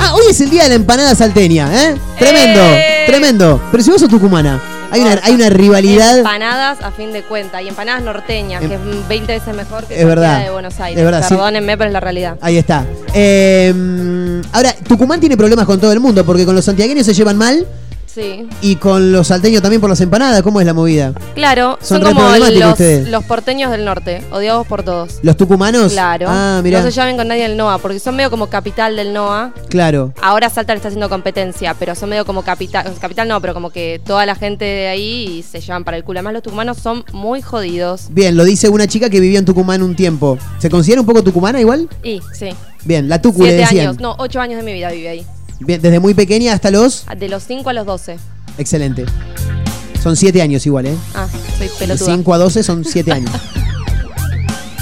Ah, 0.00 0.14
hoy 0.14 0.24
es 0.30 0.40
el 0.40 0.50
día 0.50 0.64
de 0.64 0.70
la 0.70 0.74
empanada 0.74 1.14
salteña, 1.14 1.68
¿eh? 1.72 1.94
Tremendo, 2.18 2.60
tremendo. 3.06 3.62
Pero 3.70 3.82
si 3.84 3.90
vos 3.90 4.00
sos 4.00 4.10
tucumana, 4.10 4.60
hay 4.90 5.00
una, 5.02 5.20
hay 5.22 5.34
una 5.34 5.48
rivalidad. 5.48 6.18
Empanadas 6.18 6.80
a 6.82 6.90
fin 6.90 7.12
de 7.12 7.22
cuenta 7.22 7.62
y 7.62 7.68
empanadas 7.68 8.02
norteñas, 8.02 8.60
que 8.60 8.74
es 8.74 8.80
20 9.08 9.32
veces 9.32 9.54
mejor 9.54 9.84
que 9.84 10.00
Es 10.00 10.04
verdad. 10.04 10.24
cualquiera 10.30 10.44
de 10.44 10.50
Buenos 10.52 10.80
Aires. 10.80 10.98
Es 10.98 11.04
verdad, 11.04 11.22
sí. 11.28 11.34
Perdónenme, 11.34 11.76
pero 11.78 11.88
es 11.88 11.92
la 11.92 12.00
realidad. 12.00 12.36
Ahí 12.40 12.58
está. 12.58 12.84
Eh, 13.14 13.72
ahora, 14.50 14.74
Tucumán 14.88 15.20
tiene 15.20 15.36
problemas 15.36 15.64
con 15.66 15.78
todo 15.78 15.92
el 15.92 16.00
mundo 16.00 16.24
porque 16.26 16.44
con 16.44 16.56
los 16.56 16.64
santiagueños 16.64 17.06
se 17.06 17.14
llevan 17.14 17.36
mal 17.38 17.64
Sí. 18.14 18.46
y 18.60 18.76
con 18.76 19.10
los 19.12 19.28
salteños 19.28 19.62
también 19.62 19.80
por 19.80 19.88
las 19.88 20.00
empanadas. 20.00 20.42
¿Cómo 20.42 20.60
es 20.60 20.66
la 20.66 20.74
movida? 20.74 21.14
Claro, 21.34 21.78
Son 21.80 22.02
son, 22.02 22.14
como 22.14 22.28
los, 22.36 23.08
los 23.08 23.24
porteños 23.24 23.70
del 23.70 23.84
norte, 23.84 24.22
odiados 24.30 24.66
por 24.66 24.82
todos. 24.82 25.18
¿Los 25.22 25.36
tucumanos? 25.36 25.92
Claro. 25.92 26.26
Ah, 26.28 26.60
mira. 26.62 26.80
No 26.80 26.84
se 26.84 26.92
llamen 26.92 27.16
con 27.16 27.28
nadie 27.28 27.42
del 27.48 27.56
NOA, 27.56 27.78
porque 27.78 27.98
son 27.98 28.16
medio 28.16 28.30
como 28.30 28.48
capital 28.48 28.96
del 28.96 29.12
NOA. 29.12 29.52
Claro. 29.68 30.12
Ahora 30.20 30.50
Salta 30.50 30.72
le 30.74 30.76
está 30.76 30.88
haciendo 30.88 31.08
competencia, 31.08 31.74
pero 31.78 31.94
son 31.94 32.10
medio 32.10 32.24
como 32.26 32.42
capital. 32.42 32.92
Capital 33.00 33.28
no, 33.28 33.40
pero 33.40 33.54
como 33.54 33.70
que 33.70 34.00
toda 34.04 34.26
la 34.26 34.34
gente 34.34 34.64
de 34.64 34.88
ahí 34.88 35.42
se 35.48 35.60
llevan 35.60 35.84
para 35.84 35.96
el 35.96 36.04
culo. 36.04 36.18
Además, 36.18 36.34
los 36.34 36.42
tucumanos 36.42 36.78
son 36.78 37.04
muy 37.12 37.40
jodidos. 37.40 38.06
Bien, 38.10 38.36
lo 38.36 38.44
dice 38.44 38.68
una 38.68 38.86
chica 38.86 39.08
que 39.08 39.20
vivió 39.20 39.38
en 39.38 39.44
Tucumán 39.44 39.82
un 39.82 39.96
tiempo. 39.96 40.38
¿Se 40.58 40.68
considera 40.68 41.00
un 41.00 41.06
poco 41.06 41.22
tucumana 41.22 41.60
igual? 41.60 41.88
Y, 42.02 42.20
sí. 42.34 42.50
Bien, 42.84 43.08
la 43.08 43.22
tucu 43.22 43.42
le 43.42 43.48
Siete 43.50 43.62
decían. 43.62 43.86
años, 43.88 44.00
no, 44.00 44.16
ocho 44.18 44.40
años 44.40 44.58
de 44.58 44.64
mi 44.64 44.72
vida 44.72 44.90
viví 44.90 45.06
ahí. 45.06 45.26
Bien, 45.64 45.80
desde 45.80 46.00
muy 46.00 46.14
pequeña 46.14 46.52
hasta 46.52 46.70
los. 46.70 47.04
De 47.18 47.28
los 47.28 47.42
5 47.44 47.68
a 47.70 47.72
los 47.72 47.86
12. 47.86 48.18
Excelente. 48.58 49.04
Son 50.02 50.16
siete 50.16 50.42
años 50.42 50.66
igual, 50.66 50.86
¿eh? 50.86 50.96
Ah, 51.14 51.26
soy 51.58 51.68
De 51.68 51.74
pelotuda. 51.78 52.14
5 52.16 52.34
a 52.34 52.38
12 52.38 52.62
son 52.62 52.84
7 52.84 53.12
años. 53.12 53.30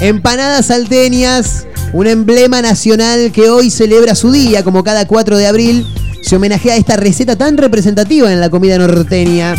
Empanadas 0.00 0.66
salteñas, 0.66 1.66
un 1.92 2.06
emblema 2.06 2.62
nacional 2.62 3.30
que 3.32 3.50
hoy 3.50 3.70
celebra 3.70 4.14
su 4.14 4.32
día, 4.32 4.64
como 4.64 4.82
cada 4.82 5.06
4 5.06 5.36
de 5.36 5.46
abril. 5.46 5.86
Se 6.22 6.36
homenajea 6.36 6.74
a 6.74 6.76
esta 6.76 6.96
receta 6.96 7.36
tan 7.36 7.56
representativa 7.58 8.32
en 8.32 8.40
la 8.40 8.48
comida 8.50 8.78
norteña. 8.78 9.54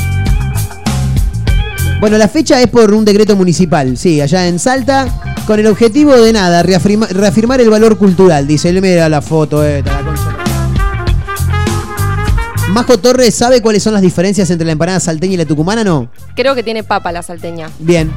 Bueno, 1.99 2.17
la 2.17 2.27
fecha 2.27 2.59
es 2.59 2.67
por 2.67 2.91
un 2.93 3.05
decreto 3.05 3.35
municipal, 3.35 3.95
sí, 3.95 4.19
allá 4.21 4.47
en 4.47 4.57
Salta, 4.57 5.07
con 5.45 5.59
el 5.59 5.67
objetivo 5.67 6.13
de 6.13 6.33
nada, 6.33 6.63
reafirma- 6.63 7.07
reafirmar 7.09 7.61
el 7.61 7.69
valor 7.69 7.97
cultural. 7.99 8.47
Dice, 8.47 8.71
mira 8.81 9.07
la 9.09 9.21
foto, 9.21 9.63
eh, 9.63 9.83
la 9.85 9.99
concha. 10.01 10.30
Majo 12.71 12.97
Torres, 12.97 13.35
¿sabe 13.35 13.61
cuáles 13.61 13.83
son 13.83 13.93
las 13.93 14.01
diferencias 14.01 14.49
entre 14.49 14.65
la 14.65 14.71
empanada 14.71 15.01
salteña 15.01 15.33
y 15.33 15.37
la 15.37 15.45
tucumana? 15.45 15.83
No. 15.83 16.09
Creo 16.35 16.55
que 16.55 16.63
tiene 16.63 16.83
papa 16.83 17.11
la 17.11 17.21
salteña. 17.21 17.69
Bien. 17.79 18.09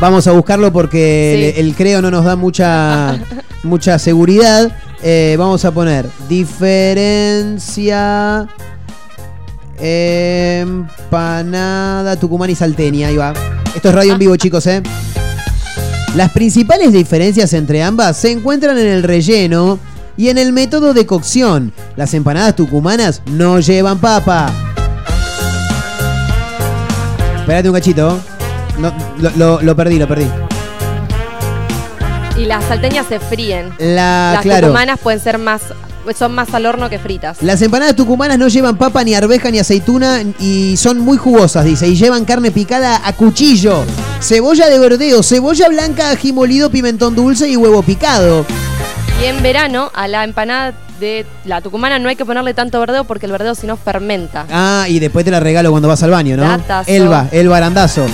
Vamos 0.00 0.26
a 0.26 0.32
buscarlo 0.32 0.72
porque 0.72 1.50
el, 1.56 1.66
el 1.66 1.74
creo 1.74 2.00
no 2.00 2.10
nos 2.10 2.24
da 2.24 2.36
mucha, 2.36 3.18
mucha 3.62 3.98
seguridad. 3.98 4.74
Eh, 5.02 5.36
vamos 5.38 5.62
a 5.66 5.72
poner 5.72 6.06
diferencia 6.26 8.48
empanada 9.78 10.96
tucumana 12.16 12.52
y 12.52 12.54
salteña. 12.54 13.08
Ahí 13.08 13.18
va. 13.18 13.34
Esto 13.74 13.90
es 13.90 13.94
radio 13.94 14.14
en 14.14 14.18
vivo, 14.18 14.34
chicos, 14.36 14.66
¿eh? 14.66 14.82
Las 16.16 16.32
principales 16.32 16.94
diferencias 16.94 17.52
entre 17.52 17.82
ambas 17.82 18.16
se 18.16 18.30
encuentran 18.30 18.78
en 18.78 18.86
el 18.86 19.02
relleno 19.02 19.78
y 20.16 20.28
en 20.28 20.38
el 20.38 20.52
método 20.52 20.94
de 20.94 21.06
cocción. 21.06 21.72
Las 21.96 22.14
empanadas 22.14 22.56
tucumanas 22.56 23.22
no 23.26 23.60
llevan 23.60 23.98
papa. 23.98 24.50
Espérate 27.40 27.68
un 27.68 27.74
cachito. 27.74 28.18
No, 28.78 28.92
lo, 29.18 29.30
lo- 29.36 29.62
lo 29.62 29.76
perdí, 29.76 29.98
lo 29.98 30.08
perdí. 30.08 30.26
Y 32.36 32.44
las 32.46 32.64
salteñas 32.64 33.06
se 33.08 33.20
fríen. 33.20 33.70
La- 33.78 34.32
las 34.34 34.42
claro. 34.42 34.68
tucumanas 34.68 34.98
pueden 35.00 35.20
ser 35.20 35.38
más, 35.38 35.60
son 36.18 36.34
más 36.34 36.52
al 36.54 36.64
horno 36.66 36.88
que 36.88 36.98
fritas. 36.98 37.42
Las 37.42 37.60
empanadas 37.62 37.94
tucumanas 37.96 38.38
no 38.38 38.48
llevan 38.48 38.76
papa, 38.78 39.04
ni 39.04 39.14
arveja, 39.14 39.50
ni 39.50 39.58
aceituna 39.58 40.22
y 40.40 40.76
son 40.76 41.00
muy 41.00 41.18
jugosas, 41.18 41.64
dice. 41.64 41.88
Y 41.88 41.96
llevan 41.96 42.24
carne 42.24 42.50
picada 42.50 43.00
a 43.04 43.12
cuchillo, 43.12 43.84
cebolla 44.20 44.68
de 44.68 44.78
verdeo, 44.78 45.22
cebolla 45.22 45.68
blanca, 45.68 46.10
ají 46.10 46.32
molido, 46.32 46.70
pimentón 46.70 47.14
dulce 47.14 47.48
y 47.48 47.56
huevo 47.56 47.82
picado. 47.82 48.46
Y 49.22 49.26
en 49.26 49.40
verano, 49.40 49.88
a 49.94 50.08
la 50.08 50.24
empanada 50.24 50.74
de 50.98 51.24
la 51.44 51.60
tucumana 51.60 52.00
no 52.00 52.08
hay 52.08 52.16
que 52.16 52.24
ponerle 52.24 52.54
tanto 52.54 52.80
verdeo 52.80 53.04
porque 53.04 53.26
el 53.26 53.32
verdeo 53.32 53.54
si 53.54 53.68
no 53.68 53.76
fermenta. 53.76 54.46
Ah, 54.50 54.86
y 54.88 54.98
después 54.98 55.24
te 55.24 55.30
la 55.30 55.38
regalo 55.38 55.70
cuando 55.70 55.86
vas 55.86 56.02
al 56.02 56.10
baño, 56.10 56.36
¿no? 56.36 56.42
Datazo. 56.42 56.90
Elba, 56.90 57.28
el 57.30 57.48
barandazo. 57.48 58.04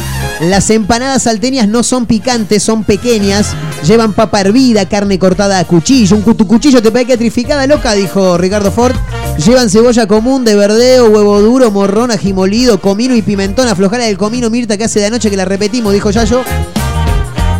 Las 0.40 0.68
empanadas 0.68 1.22
salteñas 1.22 1.66
no 1.66 1.82
son 1.82 2.04
picantes, 2.04 2.62
son 2.62 2.84
pequeñas. 2.84 3.54
Llevan 3.86 4.12
papa 4.12 4.42
hervida, 4.42 4.86
carne 4.86 5.18
cortada 5.18 5.58
a 5.58 5.64
cuchillo. 5.64 6.14
Un 6.14 6.36
tu 6.36 6.46
cuchillo 6.46 6.82
te 6.82 6.90
pega 6.90 7.16
trificada 7.16 7.66
loca, 7.66 7.94
dijo 7.94 8.36
Ricardo 8.36 8.70
Ford. 8.70 8.94
Llevan 9.46 9.70
cebolla 9.70 10.06
común 10.06 10.44
de 10.44 10.56
verdeo, 10.56 11.06
huevo 11.06 11.40
duro, 11.40 11.70
morrón, 11.70 12.10
ají 12.10 12.34
molido, 12.34 12.82
comino 12.82 13.14
y 13.14 13.22
pimentón. 13.22 13.66
Aflojala 13.66 14.04
del 14.04 14.18
comino, 14.18 14.50
Mirta, 14.50 14.76
que 14.76 14.84
hace 14.84 15.00
de 15.00 15.06
anoche 15.06 15.30
que 15.30 15.38
la 15.38 15.46
repetimos, 15.46 15.94
dijo 15.94 16.10
Yayo. 16.10 16.42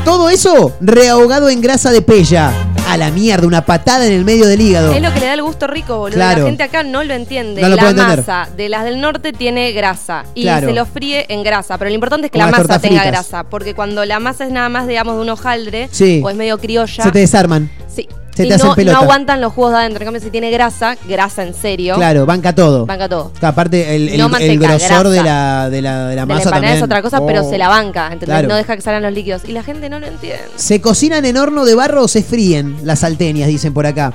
Todo 0.09 0.31
eso 0.31 0.73
rehogado 0.81 1.51
en 1.51 1.61
grasa 1.61 1.91
de 1.91 2.01
pella. 2.01 2.51
A 2.89 2.97
la 2.97 3.11
mierda, 3.11 3.47
una 3.47 3.67
patada 3.67 4.07
en 4.07 4.13
el 4.15 4.25
medio 4.25 4.47
del 4.47 4.59
hígado. 4.63 4.95
Es 4.95 5.03
lo 5.03 5.13
que 5.13 5.21
le 5.21 5.27
da 5.27 5.35
el 5.35 5.43
gusto 5.43 5.67
rico, 5.67 5.99
boludo. 5.99 6.17
Claro. 6.17 6.41
La 6.41 6.47
gente 6.47 6.63
acá 6.63 6.83
no 6.83 7.05
lo 7.05 7.13
entiende. 7.13 7.61
No 7.61 7.69
lo 7.69 7.77
la 7.77 7.83
puede 7.83 7.91
entender. 8.01 8.19
masa 8.21 8.49
de 8.57 8.69
las 8.71 8.85
del 8.85 9.03
norte 9.03 9.35
tiene 9.35 9.73
grasa 9.73 10.25
y 10.35 10.45
Claro. 10.45 10.69
se 10.69 10.73
lo 10.75 10.87
fríe 10.87 11.27
en 11.29 11.43
grasa. 11.43 11.77
Pero 11.77 11.91
lo 11.91 11.95
importante 11.95 12.29
es 12.29 12.33
que 12.33 12.39
Como 12.39 12.51
la 12.51 12.57
masa 12.57 12.79
tenga 12.79 13.01
fritas. 13.03 13.07
grasa. 13.07 13.45
Porque 13.45 13.75
cuando 13.75 14.03
la 14.07 14.19
masa 14.19 14.47
es 14.47 14.51
nada 14.51 14.71
más, 14.71 14.87
digamos, 14.89 15.17
de 15.17 15.21
un 15.21 15.29
hojaldre 15.29 15.91
Sí. 15.93 16.23
o 16.25 16.31
es 16.31 16.37
medio 16.37 16.57
criolla. 16.57 17.05
Se 17.05 17.11
te 17.13 17.19
desarman. 17.19 17.71
Sí. 17.95 18.09
Se 18.43 18.49
y 18.49 18.53
hacen 18.53 18.67
no, 18.69 18.75
pelota. 18.75 18.97
no 18.99 19.03
aguantan 19.05 19.41
los 19.41 19.53
jugos 19.53 19.73
de 19.73 19.79
adentro. 19.79 20.03
En 20.03 20.07
cambio, 20.07 20.21
si 20.23 20.31
tiene 20.31 20.51
grasa, 20.51 20.97
grasa 21.09 21.43
en 21.43 21.55
serio. 21.55 21.95
Claro, 21.97 22.25
banca 22.27 22.55
todo. 22.55 22.87
Banca 22.87 23.09
todo. 23.09 23.33
Aparte, 23.43 23.95
el, 23.97 24.09
el- 24.09 24.19
No 24.19 24.27
el 24.27 24.31
manteca, 24.33 24.69
grosor 24.69 25.09
de 25.09 25.23
la, 25.23 25.69
de 25.71 25.83
la, 25.83 26.07
de 26.07 26.07
la 26.07 26.09
De 26.09 26.17
la 26.17 26.27
masa 26.27 26.39
empanada 26.45 26.51
también. 26.61 26.77
es 26.77 26.83
otra 26.83 27.03
cosa, 27.03 27.21
pero 27.27 27.45
Oh. 27.47 27.51
se 27.51 27.59
la 27.59 27.69
banca. 27.69 28.05
¿entendés? 28.07 28.29
Claro. 28.29 28.49
No 28.49 28.57
deja 28.57 28.75
que 28.77 28.83
salgan 28.83 29.03
los 29.03 29.13
líquidos. 29.13 29.43
Y 29.47 29.53
la 29.53 29.63
gente 29.63 29.89
no 29.91 29.99
lo 30.01 30.07
entiende. 30.07 30.41
¿Se 30.57 30.81
cocinan 30.81 31.25
en 31.25 31.37
horno 31.37 31.65
de 31.65 31.75
barro 31.75 32.03
o 32.05 32.09
se 32.09 32.23
fríen 32.23 32.77
las 32.85 33.01
salteñas, 33.01 33.49
dicen 33.49 33.73
por 33.75 33.87
acá? 33.87 34.13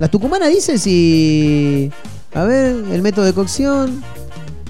Las 0.00 0.10
tucumanas 0.10 0.48
dicen 0.48 0.78
si... 0.78 1.90
A 2.34 2.42
ver, 2.44 2.74
el 2.92 3.02
método 3.02 3.24
de 3.24 3.32
cocción... 3.32 4.02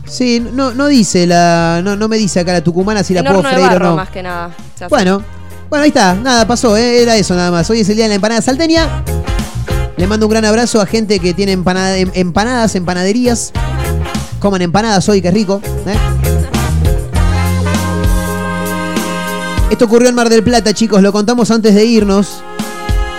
Sí, 0.07 0.39
no, 0.53 0.73
no 0.75 0.87
dice 0.87 1.27
la... 1.27 1.81
No, 1.83 1.97
no 1.97 2.09
me 2.09 2.19
dice 2.19 2.41
acá 2.41 2.53
la 2.53 2.63
tucumana 2.63 3.03
si 3.03 3.15
la 3.15 3.21
en 3.21 3.27
puedo 3.27 3.39
horno 3.39 3.49
de 3.49 3.55
freír 3.57 3.71
barro, 3.71 3.87
o 3.87 3.91
no. 3.91 3.97
más 3.97 4.11
que 4.11 4.23
nada. 4.23 4.51
se 4.77 4.85
hace. 4.85 4.95
Bueno, 4.95 5.23
bueno, 5.75 5.83
ahí 5.83 5.89
está. 5.89 6.15
Nada, 6.15 6.47
pasó, 6.47 6.77
¿eh? 6.77 7.03
era 7.03 7.17
eso 7.17 7.35
nada 7.35 7.51
más. 7.51 7.69
Hoy 7.69 7.81
es 7.81 7.89
el 7.89 7.97
día 7.97 8.05
de 8.05 8.11
la 8.11 8.15
empanada 8.15 8.41
salteña. 8.41 9.03
Le 9.97 10.07
mando 10.07 10.27
un 10.27 10.31
gran 10.31 10.45
abrazo 10.45 10.81
a 10.81 10.87
gente 10.87 11.19
que 11.19 11.35
tiene 11.35 11.51
empanada- 11.51 11.97
em- 11.97 12.13
empanadas, 12.15 12.77
empanaderías. 12.77 13.51
Coman 14.39 14.63
empanadas 14.63 15.09
hoy, 15.09 15.21
que 15.21 15.33
rico. 15.33 15.61
¿eh? 15.87 15.97
Esto 19.69 19.87
ocurrió 19.87 20.09
en 20.11 20.15
Mar 20.15 20.29
del 20.29 20.45
Plata, 20.45 20.73
chicos. 20.73 21.03
Lo 21.03 21.11
contamos 21.13 21.51
antes 21.51 21.75
de 21.75 21.85
irnos. 21.85 22.29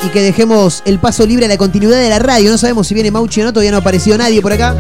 Y 0.06 0.08
que 0.10 0.22
dejemos 0.22 0.82
el 0.86 1.00
paso 1.00 1.26
libre 1.26 1.48
a 1.48 1.50
la 1.50 1.58
continuidad 1.58 1.98
de 2.00 2.08
la 2.10 2.20
radio. 2.20 2.52
No 2.52 2.58
sabemos 2.58 2.88
si 2.88 2.94
viene 2.94 3.12
Mauchi 3.12 3.42
o 3.42 3.44
no, 3.44 3.52
todavía 3.52 3.72
no 3.72 3.78
apareció 3.80 4.18
nadie 4.18 4.42
por 4.42 4.54
acá. 4.54 4.78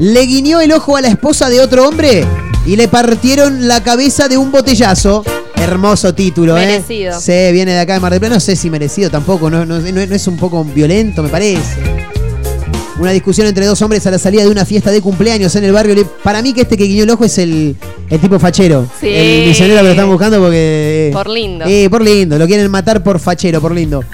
Le 0.00 0.22
guiñó 0.22 0.62
el 0.62 0.72
ojo 0.72 0.96
a 0.96 1.02
la 1.02 1.08
esposa 1.08 1.50
de 1.50 1.60
otro 1.60 1.86
hombre 1.86 2.24
y 2.64 2.76
le 2.76 2.88
partieron 2.88 3.68
la 3.68 3.82
cabeza 3.82 4.28
de 4.28 4.38
un 4.38 4.50
botellazo. 4.50 5.22
Hermoso 5.62 6.14
título, 6.14 6.56
¿eh? 6.58 6.66
Merecido. 6.66 7.20
Sí, 7.20 7.32
viene 7.52 7.72
de 7.72 7.80
acá 7.80 7.94
de 7.94 8.00
Mar 8.00 8.10
del 8.12 8.20
Plata. 8.20 8.34
No 8.34 8.40
sé 8.40 8.56
si 8.56 8.68
merecido 8.68 9.10
tampoco. 9.10 9.48
No, 9.48 9.64
no- 9.64 9.78
no- 9.78 10.00
es 10.00 10.26
un 10.26 10.36
poco 10.36 10.64
violento, 10.64 11.22
me 11.22 11.28
parece. 11.28 11.62
Una 12.98 13.10
discusión 13.12 13.46
entre 13.46 13.66
dos 13.66 13.80
hombres 13.82 14.06
a 14.06 14.10
la 14.10 14.18
salida 14.18 14.42
de 14.42 14.48
una 14.50 14.64
fiesta 14.64 14.90
de 14.90 15.00
cumpleaños 15.00 15.54
en 15.56 15.64
el 15.64 15.72
barrio. 15.72 16.06
Para 16.22 16.42
mí 16.42 16.52
que 16.52 16.62
este 16.62 16.76
que 16.76 16.84
guiñó 16.84 17.04
el 17.04 17.10
ojo 17.10 17.24
es 17.24 17.38
el, 17.38 17.76
el 18.10 18.20
tipo 18.20 18.38
fachero. 18.38 18.86
Sí. 19.00 19.08
El 19.08 19.46
misionero 19.48 19.78
que 19.78 19.84
lo 19.84 19.90
están 19.90 20.08
buscando 20.08 20.40
porque... 20.40 21.10
Por 21.12 21.28
lindo. 21.28 21.64
Eh, 21.66 21.88
por 21.90 22.02
lindo. 22.02 22.38
Lo 22.38 22.46
quieren 22.46 22.70
matar 22.70 23.02
por 23.02 23.18
fachero, 23.18 23.60
por 23.60 23.72
lindo. 23.72 24.04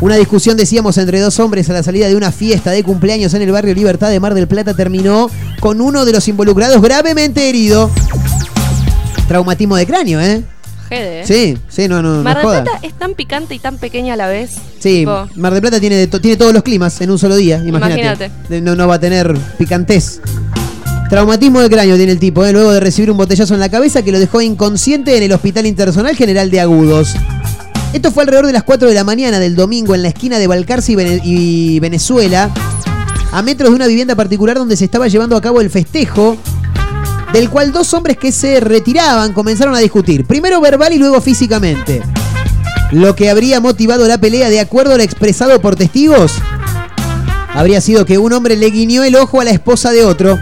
Una 0.00 0.16
discusión, 0.16 0.56
decíamos, 0.56 0.98
entre 0.98 1.20
dos 1.20 1.38
hombres 1.38 1.70
a 1.70 1.72
la 1.72 1.82
salida 1.82 2.08
de 2.08 2.16
una 2.16 2.32
fiesta 2.32 2.70
de 2.70 2.82
cumpleaños 2.82 3.32
en 3.34 3.42
el 3.42 3.52
barrio 3.52 3.74
Libertad 3.74 4.10
de 4.10 4.20
Mar 4.20 4.34
del 4.34 4.48
Plata 4.48 4.74
terminó 4.74 5.30
con 5.60 5.80
uno 5.80 6.04
de 6.04 6.12
los 6.12 6.26
involucrados 6.28 6.82
gravemente 6.82 7.48
herido. 7.48 7.90
Traumatismo 9.28 9.76
de 9.76 9.86
cráneo, 9.86 10.20
¿eh? 10.20 10.42
Jede, 10.88 11.20
¿eh? 11.22 11.26
Sí, 11.26 11.58
sí, 11.68 11.88
no, 11.88 12.02
no, 12.02 12.22
Mar 12.22 12.36
del. 12.36 12.46
Plata 12.46 12.70
es 12.82 12.92
tan 12.94 13.14
picante 13.14 13.54
y 13.54 13.58
tan 13.58 13.78
pequeña 13.78 14.14
a 14.14 14.16
la 14.16 14.28
vez. 14.28 14.52
Sí, 14.80 15.00
Tipo, 15.00 15.28
Mar 15.36 15.52
del 15.52 15.62
Plata 15.62 15.80
tiene, 15.80 15.96
de 15.96 16.06
to- 16.06 16.20
tiene 16.20 16.36
todos 16.36 16.52
los 16.52 16.62
climas 16.62 17.00
en 17.00 17.10
un 17.10 17.18
solo 17.18 17.36
día, 17.36 17.56
imagínate. 17.64 18.00
Imagínate. 18.00 18.30
De- 18.48 18.60
No, 18.60 18.74
no 18.76 18.86
va 18.88 18.96
a 18.96 19.00
tener 19.00 19.34
picantés. 19.58 20.20
Traumatismo 21.10 21.60
de 21.60 21.68
cráneo 21.70 21.96
tiene 21.96 22.12
el 22.12 22.18
tipo, 22.18 22.44
¿eh? 22.44 22.52
luego 22.52 22.72
de 22.72 22.80
recibir 22.80 23.10
un 23.10 23.16
botellazo 23.16 23.54
en 23.54 23.60
la 23.60 23.68
cabeza 23.68 24.02
que 24.02 24.10
lo 24.10 24.18
dejó 24.18 24.40
inconsciente 24.40 25.16
en 25.16 25.22
el 25.22 25.32
Hospital 25.32 25.66
Internacional 25.66 26.16
General 26.16 26.50
de 26.50 26.60
Agudos. 26.60 27.14
Esto 27.92 28.10
fue 28.10 28.22
alrededor 28.24 28.46
de 28.46 28.52
las 28.52 28.64
4 28.64 28.88
de 28.88 28.94
la 28.94 29.04
mañana 29.04 29.38
del 29.38 29.54
domingo 29.54 29.94
en 29.94 30.02
la 30.02 30.08
esquina 30.08 30.38
de 30.38 30.46
Balcarce 30.48 30.92
y, 30.92 30.94
Vene- 30.96 31.20
y 31.22 31.78
Venezuela, 31.78 32.50
a 33.32 33.42
metros 33.42 33.70
de 33.70 33.76
una 33.76 33.86
vivienda 33.86 34.16
particular 34.16 34.56
donde 34.56 34.76
se 34.76 34.84
estaba 34.86 35.06
llevando 35.06 35.36
a 35.36 35.40
cabo 35.40 35.60
el 35.60 35.70
festejo, 35.70 36.36
del 37.34 37.50
cual 37.50 37.72
dos 37.72 37.92
hombres 37.94 38.16
que 38.16 38.30
se 38.30 38.60
retiraban 38.60 39.32
comenzaron 39.32 39.74
a 39.74 39.80
discutir, 39.80 40.24
primero 40.24 40.60
verbal 40.60 40.92
y 40.92 40.98
luego 40.98 41.20
físicamente. 41.20 42.00
Lo 42.92 43.16
que 43.16 43.28
habría 43.28 43.58
motivado 43.58 44.06
la 44.06 44.18
pelea, 44.18 44.48
de 44.50 44.60
acuerdo 44.60 44.94
al 44.94 45.00
expresado 45.00 45.60
por 45.60 45.74
testigos, 45.74 46.30
habría 47.52 47.80
sido 47.80 48.06
que 48.06 48.18
un 48.18 48.32
hombre 48.32 48.56
le 48.56 48.70
guiñó 48.70 49.02
el 49.02 49.16
ojo 49.16 49.40
a 49.40 49.44
la 49.44 49.50
esposa 49.50 49.90
de 49.90 50.04
otro. 50.04 50.38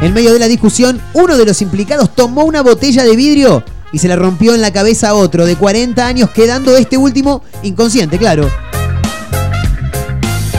En 0.00 0.14
medio 0.14 0.32
de 0.32 0.38
la 0.38 0.48
discusión, 0.48 0.98
uno 1.12 1.36
de 1.36 1.44
los 1.44 1.60
implicados 1.60 2.14
tomó 2.14 2.44
una 2.44 2.62
botella 2.62 3.04
de 3.04 3.16
vidrio 3.16 3.62
y 3.92 3.98
se 3.98 4.08
la 4.08 4.16
rompió 4.16 4.54
en 4.54 4.62
la 4.62 4.72
cabeza 4.72 5.10
a 5.10 5.14
otro 5.14 5.44
de 5.44 5.56
40 5.56 6.06
años, 6.06 6.30
quedando 6.30 6.74
este 6.74 6.96
último 6.96 7.42
inconsciente, 7.62 8.16
claro. 8.16 8.50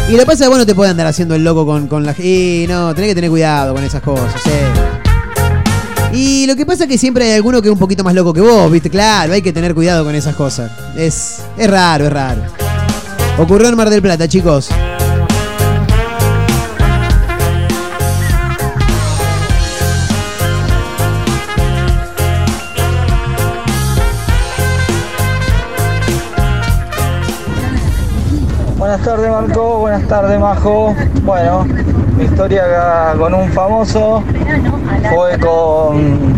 Y 0.07 0.11
lo 0.11 0.19
que 0.19 0.25
pasa 0.27 0.33
es 0.33 0.41
que 0.41 0.47
vos 0.49 0.59
no 0.59 0.65
te 0.67 0.75
puedes 0.75 0.91
andar 0.91 1.07
haciendo 1.07 1.33
el 1.33 1.43
loco 1.43 1.65
con, 1.65 1.87
con 1.87 2.05
la... 2.05 2.11
Y 2.19 2.67
no, 2.69 2.93
tenés 2.93 3.09
que 3.09 3.15
tener 3.15 3.31
cuidado 3.31 3.73
con 3.73 3.83
esas 3.83 4.03
cosas, 4.03 4.45
eh. 4.45 5.04
Y 6.15 6.47
lo 6.47 6.55
que 6.55 6.65
pasa 6.65 6.85
es 6.85 6.89
que 6.89 6.97
siempre 6.97 7.25
hay 7.25 7.33
alguno 7.33 7.61
que 7.61 7.67
es 7.67 7.73
un 7.73 7.77
poquito 7.77 8.01
más 8.01 8.15
loco 8.15 8.33
que 8.33 8.39
vos, 8.39 8.71
¿viste? 8.71 8.89
Claro, 8.89 9.33
hay 9.33 9.41
que 9.41 9.51
tener 9.51 9.75
cuidado 9.75 10.05
con 10.05 10.15
esas 10.15 10.33
cosas. 10.33 10.71
Es, 10.95 11.41
es 11.57 11.69
raro, 11.69 12.05
es 12.05 12.13
raro. 12.13 12.41
Ocurrió 13.37 13.67
en 13.67 13.75
Mar 13.75 13.89
del 13.89 14.01
Plata, 14.01 14.25
chicos. 14.25 14.69
Buenas 28.77 29.01
tardes 29.03 29.29
Marco, 29.29 29.79
buenas 29.79 30.07
tardes 30.07 30.39
Majo. 30.39 30.95
Bueno, 31.23 31.65
mi 32.17 32.25
historia 32.25 32.63
con 33.17 33.33
un 33.33 33.49
famoso 33.49 34.23
fue 35.13 35.39
con 35.39 36.35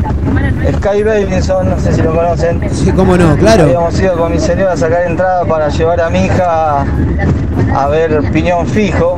Sky 0.78 1.04
Bailinson, 1.04 1.70
no 1.70 1.80
sé 1.80 1.94
si 1.94 2.02
lo 2.02 2.14
conocen. 2.14 2.62
Sí, 2.72 2.92
cómo 2.92 3.18
no, 3.18 3.36
claro. 3.38 3.64
Habíamos 3.64 4.00
ido 4.00 4.18
con 4.18 4.32
mi 4.32 4.40
señora 4.40 4.74
a 4.74 4.78
sacar 4.78 5.04
entrada 5.04 5.46
para 5.46 5.70
llevar 5.70 6.02
a 6.02 6.10
mi 6.10 6.26
hija 6.26 6.86
a, 7.74 7.88
ver 7.88 8.32
Piñón 8.32 8.68
Fijo. 8.68 9.18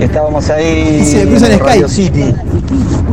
Estábamos 0.00 0.50
ahí 0.50 1.26
cruzan 1.28 1.52
en 1.52 1.58
Sky. 1.58 1.66
Radio 1.66 1.88
City, 1.88 2.34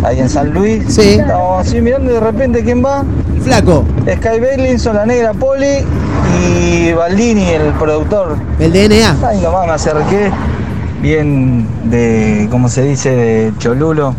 ahí 0.04 0.20
en 0.20 0.30
San 0.30 0.52
Luis. 0.52 0.84
Sí. 0.88 1.20
Estábamos 1.20 1.68
así 1.68 1.82
mirando 1.82 2.12
y 2.12 2.14
de 2.16 2.20
repente 2.20 2.64
¿quién 2.64 2.84
va? 2.84 3.04
Flaco. 3.44 3.86
Sky 4.02 4.40
Bailinson, 4.40 4.96
la 4.96 5.06
negra 5.06 5.34
Poli 5.34 5.86
y 6.42 6.94
Baldini, 6.94 7.50
el 7.50 7.74
productor. 7.74 8.38
El 8.60 8.72
DNA. 8.72 9.28
Ahí 9.28 9.42
nomás 9.42 9.68
me 9.68 9.74
acerqué, 9.74 10.32
bien 11.02 11.68
de, 11.90 12.48
¿cómo 12.52 12.70
se 12.70 12.84
dice?, 12.84 13.10
de 13.10 13.54
Cholulo, 13.58 14.16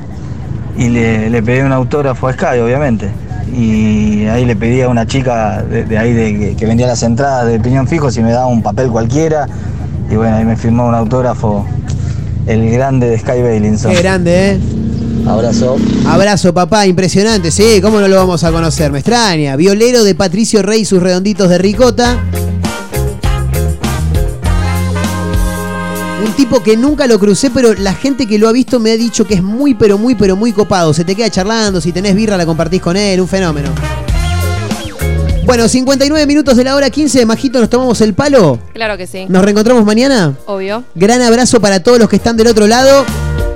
y 0.77 0.89
le, 0.89 1.31
le 1.31 1.43
pedí 1.43 1.61
un 1.61 1.73
autógrafo 1.73 2.29
a 2.29 2.33
Sky, 2.33 2.59
obviamente. 2.63 3.11
Y 3.55 4.27
ahí 4.27 4.45
le 4.45 4.55
pedí 4.55 4.81
a 4.81 4.89
una 4.89 5.07
chica 5.07 5.63
de, 5.63 5.85
de 5.85 5.99
ahí 5.99 6.13
de, 6.13 6.55
que, 6.57 6.67
vendía 6.67 6.87
las 6.87 7.03
entradas 7.03 7.47
de 7.47 7.59
Piñón 7.59 7.89
Fijo 7.89 8.11
si 8.11 8.23
me 8.23 8.31
daba 8.31 8.47
un 8.47 8.63
papel 8.63 8.89
cualquiera. 8.91 9.47
Y 10.11 10.15
bueno, 10.15 10.37
ahí 10.37 10.45
me 10.45 10.57
firmó 10.57 10.87
un 10.87 10.95
autógrafo 10.95 11.67
el 12.47 12.71
grande 12.71 13.11
de 13.11 13.19
Sky 13.19 13.43
Bailinson. 13.43 13.93
Qué 13.93 14.03
grande, 14.03 14.53
¿eh? 14.53 14.61
Abrazo. 15.27 15.77
Abrazo, 16.07 16.55
papá, 16.55 16.87
impresionante. 16.87 17.51
Sí, 17.51 17.81
¿cómo 17.83 18.01
no 18.01 18.09
lo 18.09 18.17
vamos 18.17 18.43
a 18.45 18.51
conocer? 18.51 18.91
Me 18.91 19.01
extraña. 19.01 19.57
Violero 19.57 20.03
de 20.03 20.15
Patricio 20.15 20.63
Rey 20.63 20.83
y 20.83 20.85
sus 20.85 21.03
redonditos 21.03 21.49
de 21.49 21.59
ricota. 21.59 22.19
Un 26.23 26.33
tipo 26.37 26.63
que 26.63 26.77
nunca 26.77 27.07
lo 27.07 27.19
crucé, 27.19 27.51
pero 27.51 27.73
la 27.75 27.95
gente 27.95 28.27
que 28.27 28.39
lo 28.39 28.49
ha 28.49 28.53
visto 28.53 28.79
me 28.79 28.91
ha 28.93 28.97
dicho 28.97 29.27
que 29.27 29.35
es 29.35 29.43
muy, 29.43 29.75
pero 29.75 29.97
muy, 29.97 30.15
pero 30.15 30.37
muy 30.37 30.53
copado. 30.53 30.93
Se 30.93 31.05
te 31.05 31.17
queda 31.17 31.31
charlando, 31.31 31.81
si 31.81 31.93
tenés 31.93 32.15
birra 32.15 32.37
la 32.37 32.45
compartís 32.45 32.83
con 32.83 32.97
él, 32.97 33.21
un 33.21 33.29
fenómeno. 33.29 33.71
Bueno, 35.47 35.67
59 35.67 36.27
minutos 36.27 36.57
de 36.57 36.65
la 36.65 36.77
hora 36.77 36.91
15, 36.91 37.25
Majito, 37.27 37.59
nos 37.59 37.71
tomamos 37.71 38.01
el 38.03 38.15
palo. 38.15 38.59
Claro 38.75 38.97
que 38.97 39.07
sí. 39.07 39.27
Nos 39.29 39.43
reencontramos 39.43 39.85
mañana. 39.85 40.35
Obvio. 40.47 40.85
Gran 40.95 41.23
abrazo 41.23 41.61
para 41.61 41.83
todos 41.83 41.99
los 41.99 42.09
que 42.09 42.17
están 42.17 42.37
del 42.37 42.49
otro 42.49 42.67
lado. 42.67 43.05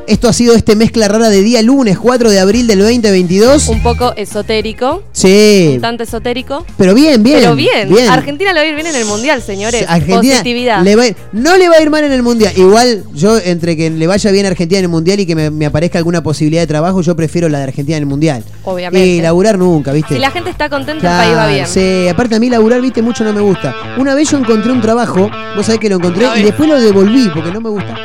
Esto 0.06 0.28
ha 0.28 0.34
sido 0.34 0.54
este 0.54 0.76
mezcla 0.76 1.08
rara 1.08 1.30
de 1.30 1.40
día 1.40 1.62
lunes 1.62 1.98
4 1.98 2.30
de 2.30 2.38
abril 2.38 2.66
del 2.66 2.80
2022. 2.80 3.68
Un 3.68 3.82
poco 3.82 4.12
esotérico. 4.16 5.02
Sí. 5.12 5.70
Un 5.76 5.80
tanto 5.80 6.02
esotérico. 6.02 6.66
Pero 6.76 6.94
bien, 6.94 7.22
bien. 7.22 7.38
Pero 7.40 7.56
bien. 7.56 7.88
Argentina 8.10 8.52
le 8.52 8.60
va 8.60 8.66
a 8.66 8.68
ir 8.68 8.74
bien 8.74 8.86
en 8.86 8.96
el 8.96 9.06
mundial, 9.06 9.40
señores. 9.40 9.82
Argentina 9.88 10.32
Positividad. 10.34 10.82
le 10.82 10.94
va 10.96 11.04
a 11.04 11.06
ir- 11.08 11.16
no 11.32 11.56
le 11.56 11.70
va 11.70 11.76
a 11.76 11.82
ir 11.82 11.88
mal 11.88 12.04
en 12.04 12.12
el 12.12 12.22
mundial. 12.22 12.52
Igual, 12.54 13.02
yo, 13.14 13.38
entre 13.38 13.78
que 13.78 13.88
le 13.88 14.06
vaya 14.06 14.30
bien 14.30 14.44
a 14.44 14.50
Argentina 14.50 14.78
en 14.80 14.84
el 14.84 14.90
mundial 14.90 15.20
y 15.20 15.26
que 15.26 15.34
me, 15.34 15.50
me 15.50 15.64
aparezca 15.64 15.96
alguna 15.96 16.22
posibilidad 16.22 16.60
de 16.62 16.66
trabajo, 16.66 17.00
yo 17.00 17.16
prefiero 17.16 17.48
la 17.48 17.58
de 17.58 17.64
Argentina 17.64 17.96
en 17.96 18.02
el 18.02 18.08
mundial. 18.08 18.44
Obviamente. 18.64 19.06
Y 19.08 19.22
laburar 19.22 19.56
nunca, 19.58 19.92
¿viste? 19.92 20.14
Si 20.14 20.20
la 20.20 20.30
gente 20.30 20.50
está 20.50 20.68
contenta, 20.68 21.00
Claro, 21.00 21.22
el 21.22 21.28
país 21.28 21.38
va 21.38 21.46
bien. 21.54 21.66
Sí, 21.66 22.08
aparte 22.08 22.34
a 22.34 22.38
mí 22.38 22.50
laburar, 22.50 22.82
viste, 22.82 23.00
mucho 23.00 23.24
no 23.24 23.32
me 23.32 23.40
gusta. 23.40 23.74
Una 23.98 24.14
vez 24.14 24.30
yo 24.30 24.36
encontré 24.36 24.70
un 24.70 24.82
trabajo, 24.82 25.30
vos 25.56 25.64
sabés 25.64 25.80
que 25.80 25.88
lo 25.88 25.96
encontré 25.96 26.26
y 26.36 26.42
después 26.42 26.68
lo 26.68 26.78
devolví 26.78 27.30
porque 27.34 27.50
no 27.50 27.62
me 27.62 27.70
gusta. 27.70 27.96